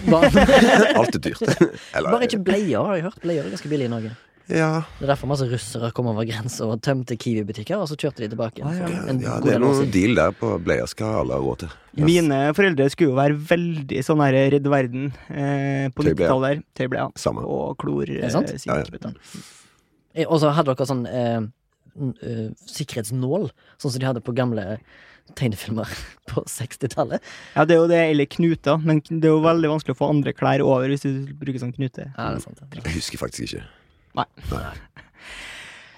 Bare, 0.07 0.31
alt 1.03 1.19
er 1.19 1.21
dyrt. 1.29 1.43
Eller 1.97 2.09
bare 2.15 2.25
ikke 2.31 2.41
bleier, 2.49 2.81
har 2.87 2.97
jeg 2.97 3.05
hørt. 3.11 3.21
Bleier 3.21 3.45
er 3.45 3.53
ganske 3.53 3.69
billig 3.69 3.91
i 3.91 3.93
Norge. 3.93 4.15
Ja, 4.49 4.69
Det 4.97 5.05
er 5.05 5.11
derfor 5.11 5.29
masse 5.29 5.45
russere 5.45 5.91
kom 5.93 6.07
over 6.09 6.25
grensa 6.25 6.65
og 6.65 6.79
tømte 6.81 7.19
Kiwi-butikker, 7.21 7.83
og 7.83 7.91
så 7.91 7.99
kjørte 8.01 8.23
de 8.25 8.31
tilbake. 8.33 8.63
Ah, 8.65 8.79
ja. 8.79 8.87
ja 8.89 9.03
det 9.13 9.27
er 9.29 9.43
del 9.45 9.59
år 9.59 9.61
noe 9.67 9.75
siden. 9.83 9.91
deal 9.93 10.17
der 10.17 10.33
på 10.39 10.55
bleier 10.65 10.89
skal 10.89 11.19
alle 11.21 11.37
ha 11.37 11.43
råd 11.45 11.67
til. 11.67 11.75
Mine 12.01 12.39
foreldre 12.57 12.87
skulle 12.95 13.13
jo 13.13 13.19
være 13.19 13.37
veldig 13.51 14.01
sånn 14.07 14.23
her 14.25 14.39
Redd 14.55 14.71
Verden 14.73 15.11
eh, 15.29 15.91
på 15.93 16.07
90-tallet. 16.07 16.65
Tøybleier. 16.81 17.13
Og 17.45 17.77
klor. 17.83 18.09
eh, 18.09 18.25
Ja, 18.25 18.81
ja. 18.81 19.13
Eh, 20.19 20.27
Og 20.27 20.43
så 20.43 20.51
hadde 20.57 20.75
dere 20.75 20.89
sånn 20.91 21.05
eh, 21.07 21.39
eh, 22.27 22.49
sikkerhetsnål, 22.75 23.49
sånn 23.79 23.95
som 23.95 24.03
de 24.03 24.09
hadde 24.11 24.25
på 24.27 24.35
gamle 24.37 24.81
tegnefilmer 25.39 25.89
på 26.31 26.43
60-tallet. 26.49 27.25
Ja, 27.55 27.65
det 27.69 27.77
er 27.77 27.83
jo 27.83 27.89
det, 27.91 28.03
eller 28.11 28.29
knuter. 28.33 28.79
Men 28.83 29.03
det 29.09 29.29
er 29.29 29.35
jo 29.37 29.43
veldig 29.45 29.73
vanskelig 29.75 29.97
å 29.97 30.01
få 30.03 30.11
andre 30.13 30.33
klær 30.37 30.65
over 30.67 30.89
hvis 30.91 31.05
du 31.07 31.29
bruker 31.39 31.61
sånn 31.63 31.75
knute. 31.77 32.09
Ja, 32.17 32.31
det 32.33 32.41
er 32.41 32.47
sant. 32.47 32.63
Jeg 32.81 32.97
husker 32.99 33.21
faktisk 33.25 33.51
ikke. 33.53 33.67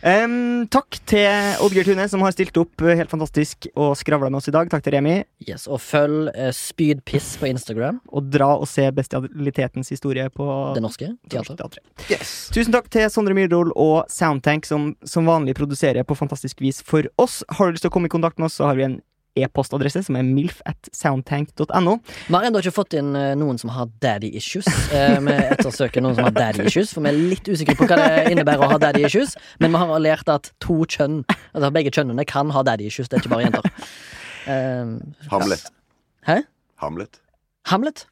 Em, 0.01 0.65
takk 0.73 0.97
til 1.11 1.59
Oddgeir 1.61 1.85
Tune, 1.85 2.07
som 2.09 2.23
har 2.25 2.33
stilt 2.33 2.57
opp 2.57 2.81
eh, 2.87 2.97
helt 2.97 3.11
fantastisk 3.13 3.67
og 3.75 3.93
skravla 4.01 4.31
med 4.33 4.41
oss 4.41 4.49
i 4.49 4.55
dag. 4.55 4.71
Takk 4.73 4.87
til 4.87 4.95
Remi. 4.97 5.19
Yes, 5.45 5.67
og 5.69 5.83
følg 5.85 6.31
uh, 6.33 6.49
Spydpiss 6.57 7.35
på 7.41 7.51
Instagram. 7.51 7.99
Og 8.09 8.31
dra 8.33 8.49
og 8.57 8.65
se 8.71 8.87
Bestialitetens 8.97 9.93
historie 9.93 10.25
på 10.33 10.47
Det 10.77 10.85
norske 10.85 11.11
teatret. 11.29 11.83
Yes. 12.09 12.49
Tusen 12.55 12.73
takk 12.73 12.89
til 12.93 13.11
Sondre 13.13 13.37
Myrdal 13.37 13.75
og 13.77 14.09
Soundtank, 14.13 14.69
som 14.69 14.95
som 15.05 15.29
vanlig 15.29 15.55
produserer 15.59 16.07
på 16.09 16.17
fantastisk 16.17 16.65
vis 16.65 16.81
for 16.87 17.05
oss. 17.21 17.43
Har 17.53 17.69
du 17.69 17.77
lyst 17.77 17.85
til 17.85 17.93
å 17.93 17.95
komme 17.95 18.09
i 18.09 18.17
kontakt 18.17 18.41
med 18.41 18.49
oss, 18.49 18.57
så 18.57 18.71
har 18.71 18.81
vi 18.81 18.89
en 18.89 18.99
e-postadresse 19.39 20.03
som 20.07 20.17
er 20.19 20.25
milf 20.27 20.61
at 20.69 20.91
soundtank.no. 20.97 21.97
Vi 22.27 22.35
har 22.35 22.47
ennå 22.49 22.63
ikke 22.63 22.75
fått 22.75 22.97
inn 22.99 23.13
eh, 23.19 23.33
noen 23.39 23.61
som 23.61 23.73
har 23.75 23.91
daddy 24.03 24.33
issues. 24.41 24.69
Eh, 24.95 25.17
vi 25.23 25.37
ettersøker 25.55 26.05
noen 26.05 26.17
som 26.19 26.27
har 26.27 26.35
daddy 26.37 26.67
issues, 26.67 26.95
for 26.95 27.05
vi 27.07 27.13
er 27.13 27.21
litt 27.35 27.51
usikre 27.51 27.77
på 27.79 27.89
hva 27.91 27.99
det 28.01 28.33
innebærer 28.35 28.67
å 28.67 28.71
ha 28.75 28.81
daddy 28.83 29.05
issues. 29.07 29.37
Men 29.63 29.75
vi 29.75 29.83
har 29.85 30.03
lært 30.03 30.33
at 30.33 30.53
to 30.63 30.81
kjønn, 30.91 31.23
altså 31.53 31.73
begge 31.75 31.95
kjønnene, 31.95 32.27
kan 32.29 32.51
ha 32.55 32.65
daddy 32.67 32.89
issues. 32.91 33.11
Det 33.11 33.21
er 33.21 33.25
ikke 33.25 33.37
bare 33.37 33.47
jenter. 33.49 33.71
Eh, 34.49 34.87
Hamlet. 35.29 35.67
Hæ? 36.25 36.39
Hamlet. 36.81 37.19
Hamlet? 37.69 38.07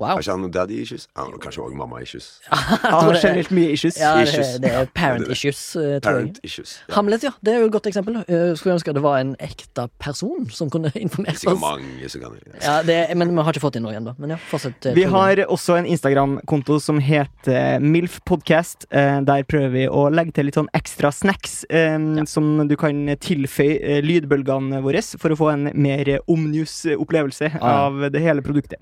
Wow. 0.00 0.14
Har 0.16 0.22
ikke 0.24 0.32
han 0.32 0.40
noen 0.40 0.52
daddy 0.54 0.78
issues? 0.82 1.02
Han 1.14 1.28
har 1.34 1.38
kanskje 1.42 1.60
òg 1.66 1.74
mamma 1.76 1.98
issues. 2.02 2.40
Han 2.48 3.04
har 3.10 3.16
generelt 3.20 3.50
mye 3.52 3.74
issues. 3.74 3.98
Ja, 4.00 4.14
det, 4.16 4.22
Issues. 4.30 4.52
det 4.62 4.70
er 4.72 4.86
parent 4.96 5.26
Det 5.28 5.36
issues, 5.36 5.58
tror 5.76 6.00
parent 6.06 6.38
jeg. 6.40 6.48
Issues. 6.48 6.70
Ja. 6.88 6.94
Hamlet, 6.96 7.22
ja. 7.28 7.32
Det 7.44 7.52
er 7.52 7.58
jo 7.60 7.66
et 7.68 7.74
godt 7.74 7.86
eksempel. 7.90 8.16
Eh, 8.24 8.54
Skulle 8.56 8.78
ønske 8.78 8.94
det 8.96 9.02
var 9.04 9.18
en 9.20 9.34
ekte 9.44 9.84
person 10.00 10.48
som 10.50 10.70
kunne 10.72 10.90
informert 11.04 11.36
oss. 11.44 11.60
mange 11.60 12.08
som 12.08 12.24
kan 12.24 12.38
Ja, 12.64 12.78
det, 12.88 12.96
men 13.20 13.34
vi 13.36 13.44
har 13.44 13.52
ikke 13.52 13.62
fått 13.66 13.76
inn 13.78 13.84
noe 13.84 13.92
ennå. 13.98 14.14
Men 14.18 14.32
ja, 14.34 14.38
fortsett. 14.50 14.88
eh, 14.88 14.96
Vi 14.96 15.04
har 15.12 15.42
også 15.44 15.76
en 15.82 15.86
Instagram-konto 15.92 16.80
som 16.80 16.98
heter 16.98 17.78
MILF 17.84 18.18
Podcast. 18.24 18.88
Eh, 18.90 19.20
Der 19.28 19.44
prøver 19.44 19.70
vi 19.76 19.84
å 19.92 20.06
legge 20.10 20.32
til 20.40 20.48
litt 20.48 20.56
sånn 20.58 20.72
ekstra 20.74 21.12
snacks 21.12 21.66
um, 21.68 22.16
Ja. 22.22 22.24
som 22.24 22.64
du 22.66 22.74
kan 22.80 23.04
tilføye 23.20 23.76
eh, 23.78 24.00
lydbølgene 24.02 24.80
våre 24.82 25.04
for 25.20 25.36
å 25.36 25.38
få 25.38 25.52
en 25.52 25.68
mer 25.76 26.16
omnius 26.26 26.80
opplevelse 26.96 27.52
Ah, 27.60 27.60
ja. 27.60 27.76
av 27.86 28.08
det 28.10 28.24
hele 28.24 28.40
produktet. 28.42 28.80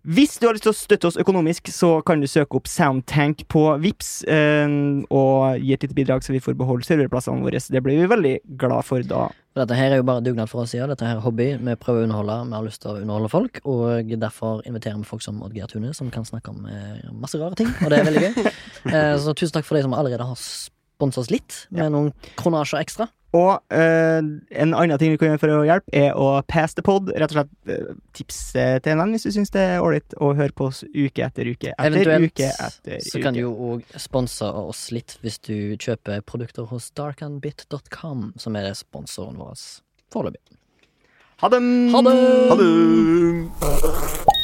Hvis 0.00 0.38
du 0.40 0.46
har 0.46 0.56
lyst 0.56 0.64
til 0.64 0.72
å 0.72 0.76
støtte 0.78 1.08
oss 1.10 1.18
økonomisk, 1.20 1.68
så 1.68 1.98
kan 2.06 2.22
du 2.22 2.28
søke 2.30 2.56
opp 2.56 2.68
Soundtank 2.70 3.42
på 3.52 3.66
Vips 3.82 4.22
eh, 4.24 4.64
og 5.12 5.60
gi 5.60 5.74
et 5.76 5.84
lite 5.84 5.96
bidrag, 5.96 6.24
så 6.24 6.32
vi 6.32 6.40
får 6.40 6.56
beholde 6.56 6.88
serverplassene 6.88 7.44
våre. 7.44 7.60
Det 7.60 7.82
blir 7.84 8.00
vi 8.00 8.08
veldig 8.08 8.32
glad 8.60 8.86
for 8.88 9.04
da. 9.04 9.26
Dette 9.60 9.76
her 9.76 9.92
er 9.92 10.00
jo 10.00 10.06
bare 10.08 10.24
dugnad 10.24 10.48
for 10.48 10.64
oss, 10.64 10.72
ja. 10.72 10.86
Dette 10.88 11.04
her 11.04 11.18
er 11.18 11.24
hobby. 11.24 11.50
Vi 11.60 11.76
prøver 11.82 12.06
å 12.06 12.08
underholde. 12.08 12.38
Vi 12.48 12.56
har 12.56 12.64
lyst 12.64 12.80
til 12.80 12.94
å 12.94 12.96
underholde 13.02 13.32
folk, 13.32 13.60
og 13.68 14.16
derfor 14.24 14.64
inviterer 14.64 14.96
vi 15.02 15.08
folk 15.10 15.24
som 15.26 15.44
Oddgeir 15.44 15.68
Tune, 15.68 15.92
som 15.96 16.08
kan 16.14 16.24
snakke 16.24 16.54
om 16.54 16.64
eh, 16.70 17.04
masse 17.12 17.40
rare 17.40 17.58
ting, 17.60 17.68
og 17.82 17.92
det 17.92 18.00
er 18.00 18.08
veldig 18.08 18.26
gøy. 18.28 18.50
Eh, 18.90 19.14
så 19.20 19.34
tusen 19.36 19.52
takk 19.52 19.66
for 19.68 19.76
de 19.76 19.82
som 19.84 19.92
allerede 19.92 20.24
har 20.24 20.38
sponsa 20.40 21.20
oss 21.20 21.28
litt, 21.30 21.66
med 21.74 21.92
noen 21.92 22.08
kronasjer 22.40 22.80
ekstra. 22.80 23.10
Og 23.36 23.60
eh, 23.70 24.18
en 24.18 24.74
annen 24.74 24.98
ting 24.98 25.14
vi 25.14 25.20
kan 25.20 25.32
gjøre 25.32 25.42
for 25.42 25.54
å 25.54 25.66
hjelpe, 25.68 25.92
er 25.94 26.18
å 26.18 26.40
pass 26.50 26.74
the 26.74 26.82
pod. 26.82 27.12
Rett 27.14 27.30
og 27.30 27.38
slett 27.38 27.52
tips 28.16 28.40
tipse 28.40 28.80
til 28.82 28.92
en 28.92 29.02
venn 29.02 29.14
hvis 29.14 29.26
du 29.26 29.32
syns 29.34 29.52
det 29.54 29.62
er 29.62 29.84
ålreit 29.84 30.16
å 30.18 30.32
høre 30.38 30.54
på 30.56 30.68
oss 30.70 30.82
uke 30.88 31.24
etter 31.24 31.50
uke 31.50 31.72
etter 31.72 31.90
Eventuelt 31.90 32.32
uke 32.32 32.48
etter 32.50 33.04
så 33.04 33.22
kan 33.22 33.36
du 33.36 33.42
jo 33.44 33.52
òg 33.70 33.84
sponse 34.00 34.44
oss 34.44 34.88
litt 34.94 35.18
hvis 35.24 35.38
du 35.46 35.76
kjøper 35.76 36.24
produkter 36.26 36.68
hos 36.70 36.90
darkandbit.com, 36.98 38.32
som 38.40 38.58
er 38.58 38.72
sponsoren 38.78 39.38
vår 39.40 39.56
foreløpig. 40.12 40.58
Ha 41.40 41.48
det! 41.48 41.62
Ha 41.94 42.00
det! 42.60 44.39